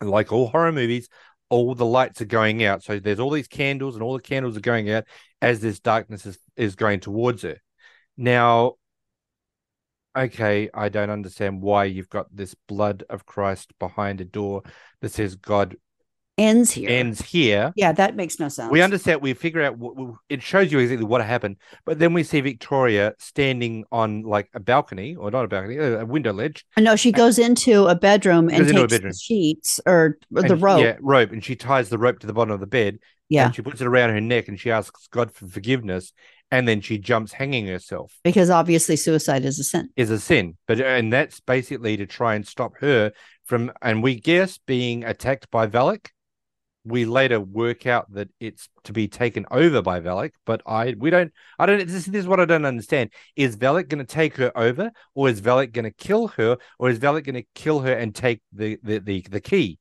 like 0.00 0.32
all 0.32 0.46
horror 0.48 0.72
movies, 0.72 1.08
all 1.48 1.74
the 1.74 1.84
lights 1.84 2.20
are 2.20 2.26
going 2.26 2.64
out. 2.64 2.84
So 2.84 3.00
there's 3.00 3.18
all 3.18 3.30
these 3.30 3.48
candles, 3.48 3.96
and 3.96 4.04
all 4.04 4.14
the 4.14 4.22
candles 4.22 4.56
are 4.56 4.60
going 4.60 4.88
out 4.90 5.04
as 5.42 5.60
this 5.60 5.80
darkness 5.80 6.24
is, 6.26 6.38
is 6.56 6.76
going 6.76 7.00
towards 7.00 7.42
her. 7.42 7.56
Now, 8.20 8.74
okay, 10.16 10.68
I 10.74 10.90
don't 10.90 11.08
understand 11.08 11.62
why 11.62 11.84
you've 11.84 12.10
got 12.10 12.26
this 12.34 12.54
blood 12.68 13.02
of 13.08 13.24
Christ 13.24 13.72
behind 13.78 14.20
a 14.20 14.26
door 14.26 14.62
that 15.00 15.12
says 15.12 15.36
God 15.36 15.76
Ends 16.38 16.70
here. 16.70 16.88
ends 16.88 17.20
here. 17.20 17.70
yeah, 17.76 17.92
that 17.92 18.16
makes 18.16 18.38
no 18.38 18.48
sense. 18.48 18.70
We 18.70 18.80
understand. 18.80 19.20
We 19.20 19.34
figure 19.34 19.62
out. 19.62 19.76
What, 19.78 19.94
we- 19.96 20.12
it 20.30 20.42
shows 20.42 20.72
you 20.72 20.78
exactly 20.78 21.04
what 21.04 21.22
happened, 21.24 21.56
but 21.84 21.98
then 21.98 22.14
we 22.14 22.22
see 22.22 22.40
Victoria 22.40 23.14
standing 23.18 23.84
on 23.92 24.22
like 24.22 24.48
a 24.54 24.60
balcony, 24.60 25.16
or 25.16 25.30
not 25.30 25.44
a 25.44 25.48
balcony, 25.48 25.76
a 25.76 26.04
window 26.06 26.32
ledge. 26.32 26.64
Uh, 26.78 26.80
no, 26.80 26.96
she 26.96 27.12
goes 27.12 27.38
into 27.38 27.86
a 27.88 27.94
bedroom 27.94 28.48
and 28.48 28.58
Goes 28.58 28.70
into 28.70 28.80
a 28.84 28.86
takes 28.86 28.92
bedroom. 28.94 29.12
the 29.12 29.18
sheets 29.18 29.80
or, 29.86 30.18
or 30.34 30.42
the 30.42 30.52
and- 30.54 30.62
rope. 30.62 30.82
Yeah, 30.82 30.96
rope, 31.00 31.30
and 31.32 31.44
she 31.44 31.56
ties 31.56 31.88
the 31.90 31.98
rope 31.98 32.18
to 32.20 32.26
the 32.26 32.32
bottom 32.32 32.52
of 32.52 32.60
the 32.60 32.66
bed. 32.66 32.98
Yeah, 33.28 33.46
and 33.46 33.54
she 33.54 33.60
puts 33.62 33.80
it 33.82 33.86
around 33.86 34.10
her 34.10 34.20
neck, 34.20 34.48
and 34.48 34.58
she 34.58 34.70
asks 34.70 35.08
God 35.08 35.30
for 35.32 35.46
forgiveness, 35.46 36.12
and 36.50 36.66
then 36.66 36.80
she 36.80 36.98
jumps, 36.98 37.32
hanging 37.32 37.66
herself. 37.66 38.12
because 38.24 38.50
obviously 38.50 38.96
suicide 38.96 39.44
is 39.44 39.58
a 39.58 39.64
sin. 39.64 39.88
Is 39.96 40.10
a 40.10 40.18
sin, 40.18 40.56
but 40.66 40.80
and 40.80 41.12
that's 41.12 41.40
basically 41.40 41.96
to 41.96 42.06
try 42.06 42.34
and 42.34 42.46
stop 42.46 42.72
her 42.80 43.12
from, 43.44 43.72
and 43.82 44.02
we 44.02 44.20
guess 44.20 44.58
being 44.58 45.04
attacked 45.04 45.50
by 45.50 45.66
Valak. 45.66 46.08
We 46.82 47.04
later 47.04 47.38
work 47.38 47.86
out 47.86 48.10
that 48.14 48.30
it's 48.40 48.70
to 48.84 48.94
be 48.94 49.06
taken 49.06 49.44
over 49.50 49.82
by 49.82 50.00
Valak, 50.00 50.30
but 50.46 50.62
I 50.66 50.94
we 50.98 51.10
don't 51.10 51.30
I 51.58 51.66
don't 51.66 51.86
this, 51.86 52.06
this 52.06 52.20
is 52.22 52.26
what 52.26 52.40
I 52.40 52.46
don't 52.46 52.64
understand. 52.64 53.10
Is 53.36 53.56
Valak 53.56 53.88
going 53.88 53.98
to 53.98 54.04
take 54.10 54.36
her 54.36 54.50
over, 54.56 54.90
or 55.14 55.28
is 55.28 55.42
Valak 55.42 55.72
going 55.72 55.84
to 55.84 55.90
kill 55.90 56.28
her, 56.28 56.56
or 56.78 56.88
is 56.88 56.98
Valak 56.98 57.24
going 57.24 57.34
to 57.34 57.44
kill 57.54 57.80
her 57.80 57.92
and 57.92 58.14
take 58.14 58.40
the 58.52 58.78
the 58.82 58.98
the, 58.98 59.20
the 59.30 59.40
key? 59.42 59.78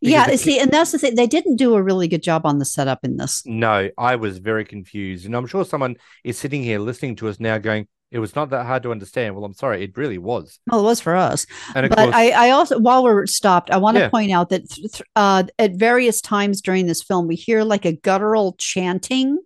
Yeah, 0.00 0.28
the 0.28 0.36
see, 0.36 0.58
and 0.58 0.70
that's 0.70 0.92
the 0.92 0.98
thing. 0.98 1.14
They 1.14 1.26
didn't 1.26 1.56
do 1.56 1.74
a 1.74 1.82
really 1.82 2.08
good 2.08 2.22
job 2.22 2.46
on 2.46 2.58
the 2.58 2.64
setup 2.64 3.00
in 3.04 3.16
this. 3.16 3.42
No, 3.46 3.90
I 3.98 4.16
was 4.16 4.38
very 4.38 4.64
confused. 4.64 5.26
And 5.26 5.36
I'm 5.36 5.46
sure 5.46 5.64
someone 5.64 5.96
is 6.24 6.38
sitting 6.38 6.62
here 6.62 6.78
listening 6.78 7.16
to 7.16 7.28
us 7.28 7.38
now 7.40 7.58
going, 7.58 7.88
it 8.10 8.18
was 8.18 8.36
not 8.36 8.50
that 8.50 8.66
hard 8.66 8.82
to 8.82 8.90
understand. 8.90 9.34
Well, 9.34 9.44
I'm 9.44 9.54
sorry, 9.54 9.82
it 9.82 9.96
really 9.96 10.18
was. 10.18 10.60
Well, 10.70 10.80
it 10.80 10.84
was 10.84 11.00
for 11.00 11.16
us. 11.16 11.46
But 11.72 11.90
course, 11.90 12.14
I, 12.14 12.30
I 12.30 12.50
also, 12.50 12.78
while 12.78 13.02
we're 13.02 13.24
stopped, 13.26 13.70
I 13.70 13.78
want 13.78 13.96
to 13.96 14.02
Yeah. 14.02 14.08
point 14.10 14.32
out 14.32 14.50
that 14.50 14.68
th- 14.68 14.92
th- 14.92 15.02
uh, 15.16 15.44
at 15.58 15.76
various 15.76 16.20
times 16.20 16.60
during 16.60 16.86
this 16.86 17.02
film, 17.02 17.26
we 17.26 17.36
hear 17.36 17.64
like 17.64 17.86
a 17.86 17.92
guttural 17.92 18.54
chanting 18.58 19.38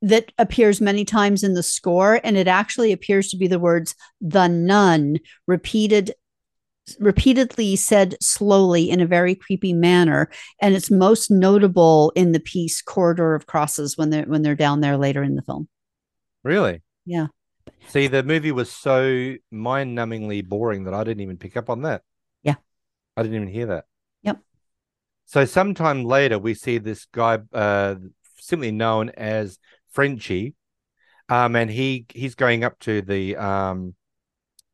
that 0.00 0.32
appears 0.38 0.80
many 0.80 1.04
times 1.04 1.42
in 1.44 1.52
the 1.54 1.62
score, 1.62 2.20
and 2.24 2.36
it 2.38 2.48
actually 2.48 2.92
appears 2.92 3.28
to 3.30 3.36
be 3.36 3.48
the 3.48 3.58
words 3.58 3.94
"the 4.20 4.48
nun" 4.48 5.18
repeated 5.46 6.12
repeatedly 7.00 7.76
said 7.76 8.14
slowly 8.20 8.90
in 8.90 9.00
a 9.00 9.06
very 9.06 9.34
creepy 9.34 9.72
manner 9.72 10.30
and 10.60 10.74
it's 10.74 10.90
most 10.90 11.30
notable 11.30 12.12
in 12.14 12.32
the 12.32 12.40
piece 12.40 12.82
corridor 12.82 13.34
of 13.34 13.46
crosses 13.46 13.96
when 13.96 14.10
they're 14.10 14.24
when 14.24 14.42
they're 14.42 14.54
down 14.54 14.80
there 14.80 14.96
later 14.96 15.22
in 15.22 15.34
the 15.34 15.42
film 15.42 15.66
really? 16.44 16.82
Yeah. 17.04 17.26
See, 17.88 18.06
the 18.06 18.22
movie 18.22 18.52
was 18.52 18.70
so 18.70 19.34
mind 19.50 19.98
numbingly 19.98 20.46
boring 20.46 20.84
that 20.84 20.94
I 20.94 21.02
didn't 21.02 21.22
even 21.22 21.38
pick 21.38 21.56
up 21.56 21.68
on 21.68 21.82
that. 21.82 22.02
Yeah. 22.42 22.54
I 23.16 23.22
didn't 23.22 23.36
even 23.36 23.48
hear 23.48 23.66
that. 23.66 23.86
Yep. 24.22 24.38
So 25.24 25.44
sometime 25.46 26.04
later, 26.04 26.38
we 26.38 26.54
see 26.54 26.78
this 26.78 27.06
guy, 27.06 27.38
uh, 27.52 27.96
simply 28.38 28.70
known 28.70 29.10
as 29.10 29.58
Frenchie, 29.90 30.54
um, 31.28 31.56
and 31.56 31.70
he 31.70 32.04
he's 32.10 32.34
going 32.34 32.64
up 32.64 32.78
to 32.80 33.00
the 33.00 33.36
um, 33.36 33.94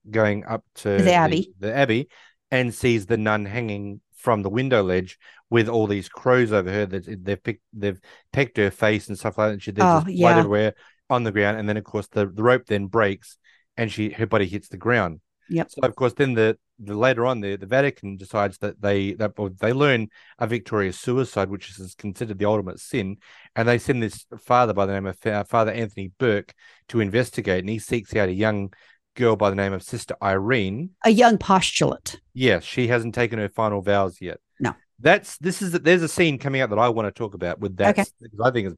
going 0.08 0.44
up 0.44 0.64
to 0.76 0.98
The 0.98 1.12
abbey. 1.12 1.52
the, 1.58 1.74
abbey, 1.74 2.08
and 2.50 2.74
sees 2.74 3.06
the 3.06 3.16
nun 3.16 3.44
hanging 3.44 4.00
from 4.14 4.42
the 4.42 4.50
window 4.50 4.82
ledge 4.82 5.18
with 5.48 5.68
all 5.68 5.86
these 5.86 6.08
crows 6.08 6.52
over 6.52 6.70
her. 6.70 6.86
That 6.86 7.24
they've 7.24 7.42
picked, 7.42 7.62
they've 7.72 8.00
pecked 8.32 8.56
her 8.58 8.70
face 8.70 9.08
and 9.08 9.18
stuff 9.18 9.38
like 9.38 9.48
that. 9.48 9.52
And 9.54 9.62
she, 9.62 9.70
there's 9.72 9.88
Oh, 9.88 10.04
just 10.04 10.16
blood 10.18 10.38
everywhere 10.38 10.74
on 11.08 11.24
the 11.24 11.32
ground, 11.32 11.58
and 11.58 11.68
then 11.68 11.76
of 11.76 11.84
course 11.84 12.06
the, 12.08 12.26
the 12.26 12.42
rope 12.42 12.66
then 12.66 12.86
breaks, 12.86 13.36
and 13.76 13.90
she 13.90 14.10
her 14.10 14.26
body 14.26 14.46
hits 14.46 14.68
the 14.68 14.76
ground. 14.76 15.20
Yep. 15.48 15.70
So 15.70 15.80
of 15.82 15.96
course 15.96 16.12
then 16.12 16.34
the 16.34 16.56
the, 16.82 16.94
later 16.94 17.26
on, 17.26 17.40
the, 17.40 17.56
the 17.56 17.66
Vatican 17.66 18.16
decides 18.16 18.58
that 18.58 18.80
they 18.80 19.12
that 19.14 19.32
they 19.60 19.72
learn 19.72 20.08
of 20.38 20.50
Victoria's 20.50 20.98
suicide, 20.98 21.50
which 21.50 21.78
is 21.78 21.94
considered 21.94 22.38
the 22.38 22.46
ultimate 22.46 22.78
sin, 22.78 23.18
and 23.54 23.68
they 23.68 23.78
send 23.78 24.02
this 24.02 24.24
father 24.38 24.72
by 24.72 24.86
the 24.86 24.92
name 24.92 25.06
of 25.06 25.26
uh, 25.26 25.44
Father 25.44 25.72
Anthony 25.72 26.10
Burke 26.18 26.54
to 26.88 27.00
investigate, 27.00 27.60
and 27.60 27.68
he 27.68 27.78
seeks 27.78 28.14
out 28.16 28.28
a 28.28 28.32
young 28.32 28.72
girl 29.20 29.36
by 29.36 29.50
the 29.50 29.56
name 29.56 29.72
of 29.72 29.82
Sister 29.82 30.16
Irene. 30.22 30.90
A 31.04 31.10
young 31.10 31.38
postulate. 31.38 32.20
Yes, 32.34 32.64
she 32.64 32.88
hasn't 32.88 33.14
taken 33.14 33.38
her 33.38 33.48
final 33.48 33.82
vows 33.82 34.20
yet. 34.20 34.38
No. 34.58 34.74
That's 34.98 35.38
this 35.38 35.62
is 35.62 35.72
there's 35.72 36.02
a 36.02 36.08
scene 36.08 36.38
coming 36.38 36.60
out 36.60 36.70
that 36.70 36.78
I 36.78 36.88
want 36.88 37.06
to 37.06 37.12
talk 37.16 37.34
about 37.34 37.60
with 37.60 37.76
that 37.76 37.98
Okay. 37.98 38.04
because 38.20 38.40
I 38.44 38.50
think 38.50 38.68
it's 38.68 38.76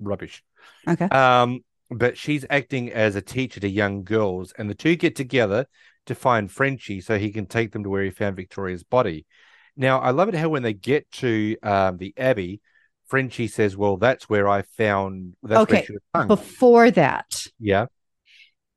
rubbish. 0.00 0.42
Okay. 0.88 1.04
Um, 1.06 1.60
but 1.90 2.16
she's 2.16 2.44
acting 2.48 2.92
as 2.92 3.14
a 3.14 3.22
teacher 3.22 3.60
to 3.60 3.68
young 3.68 4.04
girls, 4.04 4.52
and 4.56 4.70
the 4.70 4.74
two 4.74 4.96
get 4.96 5.14
together 5.14 5.66
to 6.06 6.14
find 6.14 6.50
Frenchie 6.50 7.00
so 7.00 7.18
he 7.18 7.30
can 7.30 7.46
take 7.46 7.72
them 7.72 7.82
to 7.84 7.90
where 7.90 8.02
he 8.02 8.10
found 8.10 8.36
Victoria's 8.36 8.82
body. 8.84 9.26
Now, 9.76 9.98
I 10.00 10.10
love 10.10 10.28
it 10.28 10.34
how 10.34 10.48
when 10.48 10.62
they 10.62 10.72
get 10.72 11.10
to 11.12 11.56
um, 11.62 11.96
the 11.98 12.14
Abbey, 12.16 12.60
Frenchie 13.06 13.48
says, 13.48 13.76
"Well, 13.76 13.96
that's 13.96 14.28
where 14.28 14.48
I 14.48 14.62
found. 14.62 15.34
That's 15.42 15.70
where 15.70 15.78
Okay, 15.78 15.84
she 15.86 15.92
was 15.92 16.02
hung." 16.14 16.28
Before 16.28 16.90
that, 16.92 17.46
yeah, 17.58 17.86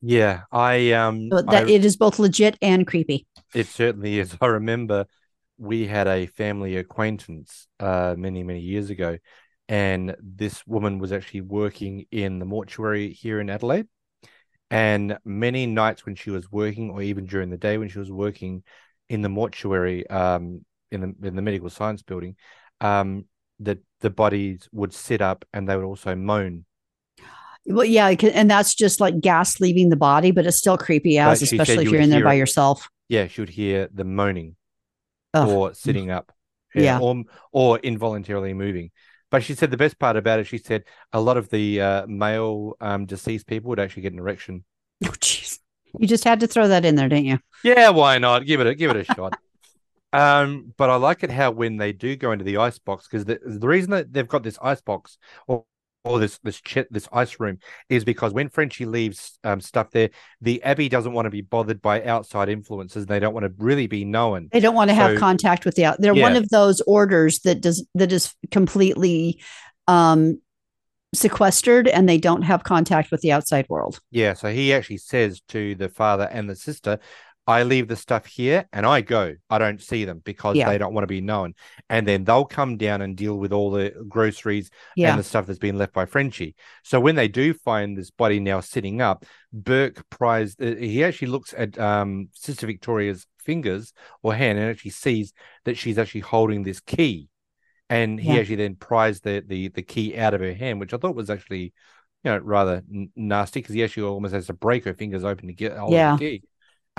Yeah. 0.02 0.42
I 0.52 0.92
um 0.92 1.30
So 1.32 1.44
that 1.44 1.68
I- 1.68 1.72
it 1.72 1.86
is 1.86 1.96
both 1.96 2.20
legit 2.20 2.58
and 2.62 2.86
creepy. 2.86 3.26
It 3.56 3.68
certainly 3.68 4.20
is. 4.20 4.36
I 4.42 4.48
remember 4.48 5.06
we 5.58 5.86
had 5.86 6.08
a 6.08 6.26
family 6.26 6.76
acquaintance 6.78 7.68
uh, 7.80 8.16
many, 8.18 8.42
many 8.42 8.62
years 8.62 8.90
ago, 8.90 9.18
and 9.72 10.18
this 10.22 10.68
woman 10.68 11.00
was 11.00 11.14
actually 11.14 11.40
working 11.40 12.06
in 12.12 12.40
the 12.40 12.46
mortuary 12.46 13.14
here 13.14 13.40
in 13.40 13.50
Adelaide. 13.50 13.88
And 14.70 15.18
many 15.24 15.66
nights 15.66 16.06
when 16.06 16.16
she 16.16 16.30
was 16.30 16.52
working, 16.52 16.90
or 16.92 17.02
even 17.02 17.26
during 17.26 17.50
the 17.50 17.58
day 17.58 17.78
when 17.78 17.88
she 17.88 17.98
was 18.00 18.12
working 18.12 18.64
in 19.08 19.22
the 19.22 19.30
mortuary, 19.30 20.06
um, 20.10 20.66
in 20.92 21.00
the 21.02 21.28
in 21.28 21.36
the 21.38 21.42
medical 21.42 21.70
science 21.70 22.04
building, 22.04 22.36
um, 22.82 23.26
the 23.62 23.80
the 24.02 24.10
bodies 24.10 24.68
would 24.74 24.94
sit 24.94 25.22
up 25.22 25.46
and 25.54 25.70
they 25.70 25.78
would 25.78 25.86
also 25.86 26.16
moan. 26.16 26.66
Well, 27.66 27.86
yeah, 27.86 28.08
and 28.34 28.52
that's 28.52 28.76
just 28.76 29.00
like 29.00 29.22
gas 29.22 29.62
leaving 29.62 29.88
the 29.90 29.96
body, 29.96 30.32
but 30.32 30.46
it's 30.46 30.58
still 30.58 30.78
creepy 30.78 31.18
as, 31.18 31.42
especially 31.42 31.76
if 31.76 31.84
you 31.86 31.92
you're 31.92 32.02
in 32.02 32.10
there 32.10 32.24
by 32.24 32.34
it. 32.34 32.40
yourself. 32.40 32.90
Yeah, 33.08 33.28
she 33.28 33.42
would 33.42 33.50
hear 33.50 33.88
the 33.94 34.04
moaning. 34.04 34.58
Ugh. 35.34 35.48
or 35.48 35.74
sitting 35.74 36.12
up, 36.12 36.34
Yeah. 36.76 37.00
or 37.00 37.24
or 37.54 37.80
involuntarily 37.80 38.54
moving. 38.54 38.92
But 39.32 39.44
she 39.44 39.56
said 39.56 39.72
the 39.72 39.78
best 39.78 39.98
part 39.98 40.18
about 40.18 40.40
it, 40.40 40.48
she 40.48 40.58
said 40.58 40.84
a 41.14 41.22
lot 41.22 41.38
of 41.38 41.50
the 41.50 41.82
uh, 41.82 42.08
male 42.08 42.76
um, 42.82 43.06
deceased 43.06 43.48
people 43.48 43.70
would 43.70 43.80
actually 43.80 44.04
get 44.04 44.14
an 44.14 44.20
erection. 44.20 44.64
Oh, 45.04 45.10
jeez. 45.20 45.58
You 45.98 46.08
just 46.08 46.24
had 46.24 46.40
to 46.42 46.48
throw 46.48 46.68
that 46.68 46.86
in 46.86 46.96
there, 46.96 47.10
didn't 47.10 47.26
you? 47.26 47.40
Yeah, 47.64 47.90
why 47.90 48.20
not? 48.20 48.46
Give 48.46 48.62
it 48.62 48.68
a 48.68 48.76
give 48.76 48.92
it 48.92 48.98
a 48.98 49.14
shot. 49.14 49.38
Um, 50.14 50.74
but 50.76 50.90
I 50.90 50.98
like 50.98 51.24
it 51.24 51.32
how 51.32 51.52
when 51.52 51.78
they 51.78 51.94
do 51.94 52.18
go 52.18 52.34
into 52.34 52.44
the 52.44 52.58
ice 52.58 52.78
box 52.78 53.08
because 53.08 53.24
the, 53.24 53.40
the 53.46 53.66
reason 53.66 53.92
that 53.92 54.12
they've 54.12 54.28
got 54.28 54.44
this 54.44 54.60
ice 54.62 54.82
box 54.82 55.18
or 55.48 55.64
or 56.04 56.20
this 56.20 56.40
this 56.40 56.60
ch- 56.62 56.90
this 56.90 57.08
ice 57.12 57.40
room 57.40 57.60
is 57.90 58.04
because 58.04 58.34
when 58.34 58.50
Frenchie 58.50 58.86
leaves 58.86 59.38
um, 59.44 59.62
stuff 59.62 59.92
there, 59.92 60.10
the 60.42 60.62
Abbey 60.64 60.90
doesn't 60.90 61.14
want 61.14 61.26
to 61.26 61.30
be 61.30 61.42
bothered 61.42 61.82
by 61.82 62.04
outside 62.04 62.50
influences. 62.50 63.06
They 63.06 63.20
don't 63.20 63.34
want 63.34 63.46
to 63.46 63.54
really 63.58 63.88
be 63.88 64.06
known. 64.06 64.50
They 64.52 64.60
don't 64.60 64.76
want 64.76 64.90
to 64.90 64.96
have 64.96 65.18
contact 65.20 65.66
with 65.66 65.76
the 65.76 65.86
out. 65.86 65.98
They're 66.00 66.14
one 66.14 66.36
of 66.36 66.50
those 66.50 66.82
orders 66.82 67.40
that 67.40 67.62
does 67.62 67.86
that 67.96 68.12
is 68.12 68.34
completely 68.50 69.42
um 69.88 70.40
sequestered 71.14 71.88
and 71.88 72.08
they 72.08 72.18
don't 72.18 72.44
have 72.44 72.64
contact 72.64 73.12
with 73.12 73.22
the 73.22 73.32
outside 73.32 73.68
world. 73.70 74.00
Yeah, 74.12 74.34
so 74.34 74.52
he 74.52 74.74
actually 74.74 74.98
says 74.98 75.42
to 75.50 75.76
the 75.76 75.90
father 75.90 76.30
and 76.32 76.50
the 76.50 76.56
sister, 76.56 77.00
I 77.48 77.64
leave 77.64 77.88
the 77.88 77.96
stuff 77.96 78.28
here 78.28 78.68
and 78.72 78.86
I 78.86 79.02
go. 79.02 79.34
I 79.50 79.58
don't 79.58 79.82
see 79.82 80.06
them 80.06 80.22
because 80.24 80.56
Yeah. 80.56 80.70
they 80.70 80.78
don't 80.78 80.94
want 80.94 81.04
to 81.04 81.08
be 81.08 81.22
known. 81.22 81.56
And 81.90 82.08
then 82.08 82.24
they'll 82.24 82.46
come 82.46 82.78
down 82.78 83.02
and 83.02 83.18
deal 83.18 83.38
with 83.38 83.52
all 83.52 83.72
the 83.72 83.92
groceries 84.08 84.70
Yeah. 84.96 85.10
and 85.10 85.20
the 85.20 85.24
stuff 85.24 85.48
that's 85.48 85.60
been 85.60 85.78
left 85.78 85.92
by 85.92 86.06
Frenchie. 86.06 86.56
So 86.84 87.00
when 87.00 87.16
they 87.16 87.28
do 87.28 87.54
find 87.54 87.98
this 87.98 88.12
body 88.12 88.40
now 88.40 88.60
sitting 88.60 89.02
up, 89.02 89.26
Burke 89.52 90.08
pries, 90.10 90.56
uh, 90.62 90.76
he 90.76 91.04
actually 91.04 91.30
looks 91.30 91.54
at 91.58 91.78
um, 91.80 92.30
Sister 92.34 92.68
Victoria's 92.68 93.26
fingers 93.40 93.92
or 94.22 94.36
hand 94.36 94.60
and 94.60 94.70
actually 94.70 94.92
sees 94.92 95.34
that 95.66 95.78
she's 95.78 95.98
actually 95.98 96.22
holding 96.22 96.62
this 96.64 96.80
key. 96.80 97.28
And 97.90 98.20
he 98.20 98.34
Yeah. 98.34 98.40
actually 98.42 98.56
then 98.58 98.76
pries 98.76 99.20
the, 99.22 99.44
the, 99.46 99.70
the 99.70 99.82
key 99.82 100.16
out 100.16 100.36
of 100.36 100.42
her 100.42 100.54
hand, 100.54 100.80
which 100.80 100.94
I 100.94 100.98
thought 100.98 101.16
was 101.16 101.30
actually 101.32 101.74
you 102.24 102.30
know, 102.30 102.38
rather 102.38 102.84
n- 102.94 103.10
nasty 103.16 103.62
because 103.62 103.74
he 103.74 103.84
actually 103.84 104.04
almost 104.04 104.36
has 104.36 104.46
to 104.46 104.54
break 104.54 104.86
her 104.86 104.94
fingers 104.94 105.24
open 105.24 105.48
to 105.48 105.54
get 105.56 105.76
hold 105.76 105.92
Yeah. 105.92 106.14
of 106.14 106.20
the 106.20 106.38
key. 106.38 106.44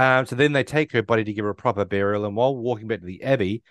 Um, 0.02 0.26
so 0.26 0.34
then 0.34 0.52
they 0.52 0.64
take 0.64 0.90
her 0.92 1.02
body 1.02 1.22
to 1.22 1.32
give 1.32 1.44
her 1.44 1.50
a 1.50 1.54
proper 1.54 1.84
burial, 1.84 2.24
and 2.24 2.34
while 2.34 2.56
walking 2.56 2.88
back 2.88 3.00
to 3.00 3.06
the 3.06 3.22
abbey, 3.22 3.62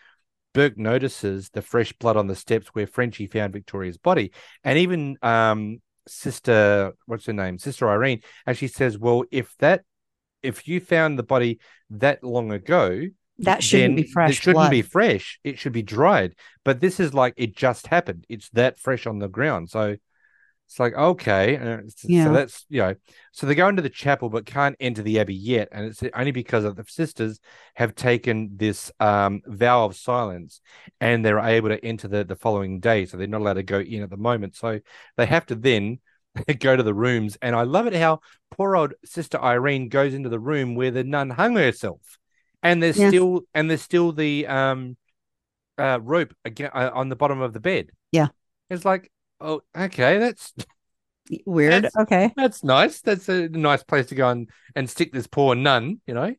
Burke 0.53 0.77
notices 0.77 1.49
the 1.49 1.61
fresh 1.61 1.91
blood 1.93 2.15
on 2.15 2.27
the 2.27 2.35
steps 2.35 2.67
where 2.67 2.87
Frenchie 2.87 3.27
found 3.27 3.51
Victoria's 3.51 3.97
body, 3.97 4.31
and 4.63 4.77
even 4.79 5.17
um, 5.21 5.81
Sister, 6.07 6.93
what's 7.05 7.25
her 7.25 7.33
name, 7.33 7.57
Sister 7.57 7.89
Irene, 7.89 8.21
actually 8.47 8.69
says, 8.69 8.97
"Well, 8.97 9.25
if 9.29 9.55
that, 9.59 9.83
if 10.41 10.67
you 10.69 10.79
found 10.79 11.19
the 11.19 11.23
body 11.23 11.59
that 11.89 12.23
long 12.23 12.51
ago, 12.51 13.01
That 13.39 13.61
shouldn't 13.63 13.95
be 13.97 14.03
fresh 14.03 14.29
It 14.31 14.35
shouldn't 14.35 14.55
blood. 14.55 14.71
be 14.71 14.81
fresh. 14.83 15.39
It 15.43 15.59
should 15.59 15.73
be 15.73 15.81
dried. 15.83 16.35
But 16.63 16.79
this 16.79 16.99
is 16.99 17.13
like 17.13 17.33
it 17.37 17.55
just 17.55 17.87
happened. 17.87 18.25
It's 18.29 18.49
that 18.51 18.79
fresh 18.79 19.05
on 19.05 19.19
the 19.19 19.27
ground. 19.27 19.69
So 19.69 19.97
it's 20.71 20.79
like 20.79 20.93
okay, 20.93 21.57
uh, 21.57 21.79
s- 21.83 22.05
Yeah. 22.05 22.23
so 22.23 22.31
that's 22.31 22.65
you 22.69 22.79
know. 22.81 22.95
So 23.33 23.45
they 23.45 23.55
go 23.55 23.67
into 23.67 23.81
the 23.81 23.89
chapel 23.89 24.29
but 24.29 24.45
can't 24.45 24.77
enter 24.79 25.01
the 25.03 25.19
abbey 25.19 25.35
yet, 25.35 25.67
and 25.73 25.85
it's 25.85 26.01
only 26.15 26.31
because 26.31 26.63
of 26.63 26.77
the 26.77 26.85
sisters 26.87 27.41
have 27.75 27.93
taken 27.93 28.51
this 28.55 28.89
um, 29.01 29.41
vow 29.45 29.83
of 29.83 29.97
silence, 29.97 30.61
and 31.01 31.25
they're 31.25 31.39
able 31.39 31.67
to 31.67 31.83
enter 31.83 32.07
the 32.07 32.23
the 32.23 32.37
following 32.37 32.79
day. 32.79 33.05
So 33.05 33.17
they're 33.17 33.27
not 33.27 33.41
allowed 33.41 33.55
to 33.55 33.63
go 33.63 33.81
in 33.81 34.01
at 34.01 34.09
the 34.09 34.15
moment. 34.15 34.55
So 34.55 34.79
they 35.17 35.25
have 35.25 35.45
to 35.47 35.55
then. 35.55 35.99
go 36.61 36.77
to 36.77 36.83
the 36.83 36.93
rooms 36.93 37.37
and 37.41 37.53
I 37.53 37.63
love 37.63 37.87
it 37.87 37.93
how 37.93 38.21
poor 38.51 38.77
old 38.77 38.93
sister 39.03 39.37
Irene 39.37 39.89
goes 39.89 40.13
into 40.13 40.29
the 40.29 40.39
room 40.39 40.75
where 40.75 40.89
the 40.89 41.03
nun 41.03 41.29
hung 41.29 41.57
herself 41.57 41.99
and 42.63 42.81
there's 42.81 42.97
Yeah. 42.97 43.09
still 43.09 43.41
and 43.53 43.69
there's 43.69 43.81
still 43.81 44.13
the 44.13 44.47
um 44.47 44.95
uh 45.77 45.99
rope 46.01 46.33
again 46.45 46.69
uh, 46.73 46.89
on 46.93 47.09
the 47.09 47.17
bottom 47.17 47.41
of 47.41 47.51
the 47.51 47.59
bed. 47.59 47.89
Yeah. 48.13 48.29
it's 48.69 48.85
like 48.85 49.11
oh 49.41 49.61
okay, 49.75 50.17
that's 50.17 50.53
Weird. 51.45 51.73
That's- 51.73 51.95
okay. 51.95 52.33
that's 52.35 52.63
nice. 52.63 53.01
That's 53.01 53.29
a 53.29 53.47
nice 53.49 53.83
place 53.83 54.07
to 54.07 54.15
go 54.15 54.29
and 54.29 54.49
and 54.75 54.89
stick 54.89 55.11
this 55.13 55.27
poor 55.27 55.55
nun, 55.55 56.01
you 56.07 56.13
know. 56.13 56.35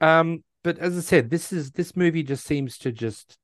Um, 0.00 0.44
but 0.62 0.78
as 0.78 0.96
I 0.96 1.00
said, 1.00 1.30
this 1.30 1.52
is 1.52 1.72
this 1.72 1.96
movie 1.96 2.22
just 2.22 2.46
seems 2.46 2.78
to 2.78 2.92
just 2.92 3.36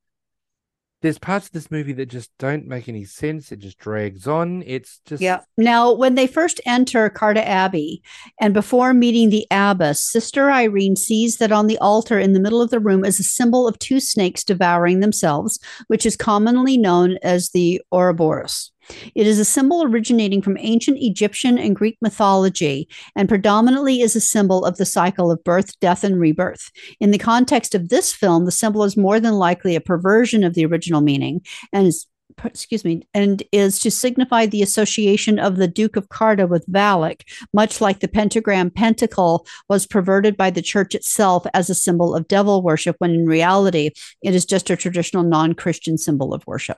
there's 1.01 1.19
parts 1.19 1.45
of 1.45 1.51
this 1.51 1.69
movie 1.69 1.93
that 1.93 2.07
just 2.07 2.31
don't 2.39 2.65
make 2.65 2.89
any 2.89 3.05
sense. 3.05 3.51
It 3.51 3.59
just 3.59 3.77
drags 3.77 4.27
on. 4.27 4.63
It's 4.65 4.99
just 5.05 5.21
Yeah. 5.21 5.41
Now, 5.55 5.93
when 5.93 6.15
they 6.15 6.25
first 6.25 6.59
enter 6.65 7.07
Carta 7.09 7.47
Abbey, 7.47 8.01
and 8.41 8.51
before 8.51 8.95
meeting 8.95 9.29
the 9.29 9.45
abbess, 9.51 10.03
Sister 10.03 10.49
Irene 10.49 10.95
sees 10.95 11.37
that 11.37 11.51
on 11.51 11.67
the 11.67 11.77
altar 11.77 12.17
in 12.17 12.33
the 12.33 12.39
middle 12.39 12.63
of 12.63 12.71
the 12.71 12.79
room 12.79 13.05
is 13.05 13.19
a 13.19 13.23
symbol 13.23 13.67
of 13.67 13.77
two 13.77 13.99
snakes 13.99 14.43
devouring 14.43 14.99
themselves, 14.99 15.59
which 15.85 16.03
is 16.03 16.17
commonly 16.17 16.77
known 16.79 17.17
as 17.21 17.51
the 17.51 17.79
Ouroboros. 17.91 18.71
It 19.15 19.27
is 19.27 19.39
a 19.39 19.45
symbol 19.45 19.83
originating 19.83 20.41
from 20.41 20.57
ancient 20.59 20.97
Egyptian 20.99 21.57
and 21.57 21.75
Greek 21.75 21.97
mythology 22.01 22.87
and 23.15 23.29
predominantly 23.29 24.01
is 24.01 24.15
a 24.15 24.21
symbol 24.21 24.65
of 24.65 24.77
the 24.77 24.85
cycle 24.85 25.31
of 25.31 25.43
birth, 25.43 25.79
death, 25.79 26.03
and 26.03 26.19
rebirth. 26.19 26.71
In 26.99 27.11
the 27.11 27.17
context 27.17 27.75
of 27.75 27.89
this 27.89 28.13
film, 28.13 28.45
the 28.45 28.51
symbol 28.51 28.83
is 28.83 28.97
more 28.97 29.19
than 29.19 29.33
likely 29.33 29.75
a 29.75 29.81
perversion 29.81 30.43
of 30.43 30.53
the 30.53 30.65
original 30.65 31.01
meaning 31.01 31.41
and 31.73 31.87
is 31.87 32.07
excuse 32.43 32.85
me, 32.85 33.01
and 33.13 33.43
is 33.51 33.79
to 33.79 33.89
signify 33.89 34.45
the 34.45 34.61
association 34.61 35.39
of 35.39 35.57
the 35.57 35.67
Duke 35.67 35.95
of 35.95 36.09
Carta 36.09 36.45
with 36.45 36.67
Valak, 36.67 37.21
much 37.53 37.81
like 37.81 37.99
the 37.99 38.07
pentagram 38.07 38.69
pentacle 38.69 39.45
was 39.69 39.87
perverted 39.87 40.37
by 40.37 40.49
the 40.49 40.61
church 40.61 40.93
itself 40.93 41.45
as 41.53 41.69
a 41.69 41.75
symbol 41.75 42.15
of 42.15 42.27
devil 42.27 42.61
worship, 42.61 42.95
when 42.99 43.11
in 43.11 43.25
reality, 43.25 43.91
it 44.21 44.35
is 44.35 44.45
just 44.45 44.69
a 44.69 44.75
traditional 44.75 45.23
non 45.23 45.53
Christian 45.53 45.97
symbol 45.97 46.33
of 46.33 46.45
worship. 46.45 46.77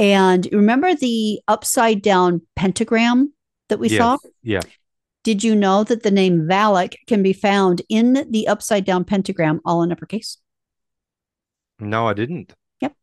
And 0.00 0.48
remember 0.50 0.94
the 0.94 1.42
upside 1.46 2.00
down 2.00 2.40
pentagram 2.56 3.34
that 3.68 3.78
we 3.78 3.90
Yes. 3.90 3.98
saw? 3.98 4.16
Yeah. 4.42 4.62
Did 5.24 5.44
you 5.44 5.54
know 5.54 5.84
that 5.84 6.02
the 6.02 6.10
name 6.10 6.48
Valak 6.48 6.94
can 7.06 7.22
be 7.22 7.34
found 7.34 7.82
in 7.90 8.26
the 8.30 8.48
upside 8.48 8.86
down 8.86 9.04
pentagram, 9.04 9.60
all 9.66 9.82
in 9.82 9.92
uppercase? 9.92 10.38
No, 11.78 12.08
I 12.08 12.14
didn't. 12.14 12.54
Yep. 12.80 12.94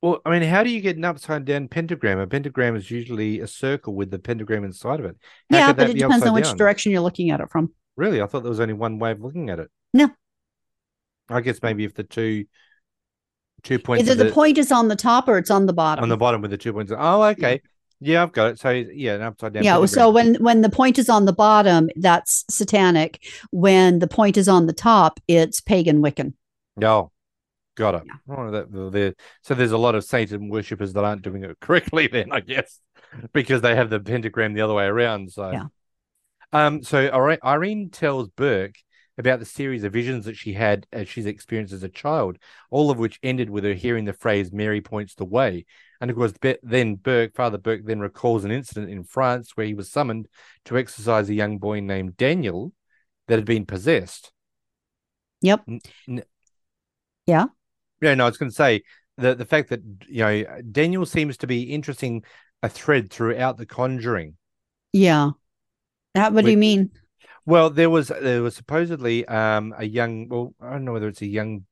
Well, 0.00 0.22
I 0.24 0.30
mean, 0.30 0.48
how 0.48 0.62
do 0.62 0.70
you 0.70 0.80
get 0.80 0.96
an 0.96 1.04
upside 1.04 1.44
down 1.44 1.68
pentagram? 1.68 2.18
A 2.18 2.26
pentagram 2.26 2.76
is 2.76 2.90
usually 2.90 3.40
a 3.40 3.46
circle 3.46 3.94
with 3.94 4.10
the 4.10 4.18
pentagram 4.18 4.64
inside 4.64 5.00
of 5.00 5.04
it. 5.06 5.16
How 5.50 5.58
yeah, 5.58 5.72
but 5.74 5.90
it 5.90 5.98
depends 5.98 6.24
on 6.24 6.32
which 6.32 6.44
down? 6.44 6.56
direction 6.56 6.92
you're 6.92 7.02
looking 7.02 7.28
at 7.28 7.40
it 7.40 7.50
from. 7.50 7.74
Really? 7.96 8.22
I 8.22 8.26
thought 8.26 8.42
there 8.42 8.50
was 8.50 8.60
only 8.60 8.72
one 8.74 8.98
way 8.98 9.10
of 9.10 9.20
looking 9.20 9.50
at 9.50 9.58
it. 9.58 9.70
No. 9.92 10.10
I 11.28 11.42
guess 11.42 11.62
maybe 11.62 11.84
if 11.84 11.92
the 11.92 12.04
two 12.04 12.46
two 13.64 13.78
points 13.80 14.02
Either 14.08 14.12
of 14.12 14.18
the, 14.28 14.32
point 14.32 14.56
is 14.58 14.70
on 14.70 14.86
the 14.88 14.94
top 14.96 15.26
or 15.28 15.36
it's 15.38 15.50
on 15.50 15.66
the 15.66 15.72
bottom. 15.72 16.02
on 16.02 16.08
the 16.08 16.16
bottom 16.16 16.40
with 16.40 16.52
the 16.52 16.56
two 16.58 16.72
points. 16.72 16.92
Oh, 16.96 17.22
okay. 17.24 17.60
Yeah, 18.00 18.22
I've 18.22 18.32
got 18.32 18.52
it. 18.52 18.58
So 18.60 18.70
yeah, 18.70 19.14
an 19.14 19.22
upside 19.22 19.54
down. 19.54 19.62
yeah. 19.64 19.84
So 19.86 20.10
when 20.10 20.34
when 20.36 20.60
the 20.60 20.68
point 20.68 20.98
is 20.98 21.08
on 21.08 21.24
the 21.24 21.32
bottom, 21.32 21.88
that's 21.96 22.44
satanic. 22.50 23.24
When 23.50 23.98
the 23.98 24.06
point 24.08 24.36
is 24.36 24.48
on 24.48 24.66
the 24.66 24.72
top, 24.72 25.18
it's 25.26 25.60
pagan 25.60 26.02
Wiccan. 26.02 26.34
Oh, 26.82 27.10
got 27.76 27.94
it. 27.94 28.02
Oh, 28.28 28.50
that, 28.50 28.92
there- 28.92 29.14
so 29.42 29.54
there's 29.54 29.72
a 29.72 29.78
lot 29.78 29.94
of 29.94 30.04
Satan 30.04 30.48
worshippers 30.50 30.92
that 30.92 31.04
aren't 31.04 31.22
doing 31.22 31.44
it 31.44 31.56
correctly 31.60 32.06
then, 32.08 32.30
I 32.32 32.40
guess, 32.40 32.78
because 33.32 33.62
they 33.62 33.74
have 33.74 33.90
the 33.90 34.00
pentagram 34.00 34.52
the 34.54 34.60
other 34.62 34.74
way 34.74 34.84
around. 34.84 35.32
So, 35.32 35.50
Yeah. 35.50 35.66
um, 36.52 36.82
so 36.82 36.98
Ire- 37.06 37.38
Irene 37.44 37.90
tells 37.90 38.28
Burke 38.28 38.74
about 39.16 39.38
the 39.38 39.44
series 39.44 39.84
of 39.84 39.92
visions 39.92 40.24
that 40.24 40.36
she 40.36 40.52
had 40.52 40.86
as 40.92 41.08
she's 41.08 41.26
experienced 41.26 41.72
as 41.72 41.82
a 41.82 41.88
child, 41.88 42.38
all 42.70 42.90
of 42.90 42.98
which 42.98 43.20
ended 43.22 43.48
with 43.48 43.64
her 43.64 43.74
hearing 43.74 44.04
the 44.04 44.12
phrase 44.12 44.52
"Mary 44.52 44.80
points 44.80 45.14
the 45.14 45.24
way." 45.24 45.64
And 46.00 46.10
of 46.10 46.16
course, 46.16 46.34
then 46.62 46.96
Burke, 46.96 47.34
Father 47.34 47.58
Burke, 47.58 47.84
then 47.84 48.00
recalls 48.00 48.44
an 48.44 48.50
incident 48.50 48.90
in 48.90 49.04
France 49.04 49.56
where 49.56 49.66
he 49.66 49.74
was 49.74 49.90
summoned 49.90 50.28
to 50.66 50.76
exorcise 50.76 51.28
a 51.28 51.34
young 51.34 51.58
boy 51.58 51.80
named 51.80 52.16
Daniel 52.16 52.72
that 53.28 53.36
had 53.36 53.46
been 53.46 53.66
possessed. 53.66 54.32
Yep. 55.40 55.62
N- 55.68 55.80
n- 56.08 56.24
Yeah. 57.26 57.46
Yeah, 58.00 58.14
no, 58.14 58.24
I 58.24 58.28
was 58.28 58.36
going 58.36 58.50
to 58.50 58.54
say 58.54 58.82
the 59.16 59.34
the 59.34 59.46
fact 59.46 59.70
that 59.70 59.80
you 60.08 60.24
know 60.24 60.60
Daniel 60.70 61.06
seems 61.06 61.36
to 61.38 61.46
be 61.46 61.62
interesting 61.62 62.24
a 62.62 62.68
thread 62.68 63.10
throughout 63.10 63.56
the 63.58 63.66
Conjuring. 63.66 64.36
Yeah. 64.92 65.30
That, 66.14 66.32
what 66.32 66.44
do 66.44 66.50
you 66.50 66.56
mean? 66.56 66.90
Well, 67.46 67.70
there 67.70 67.90
was 67.90 68.08
there 68.08 68.42
was 68.42 68.56
supposedly 68.56 69.26
um 69.26 69.74
a 69.76 69.84
young 69.84 70.28
well 70.28 70.54
I 70.60 70.70
don't 70.72 70.84
know 70.84 70.92
whether 70.92 71.08
it's 71.08 71.22
a 71.22 71.26
young 71.26 71.66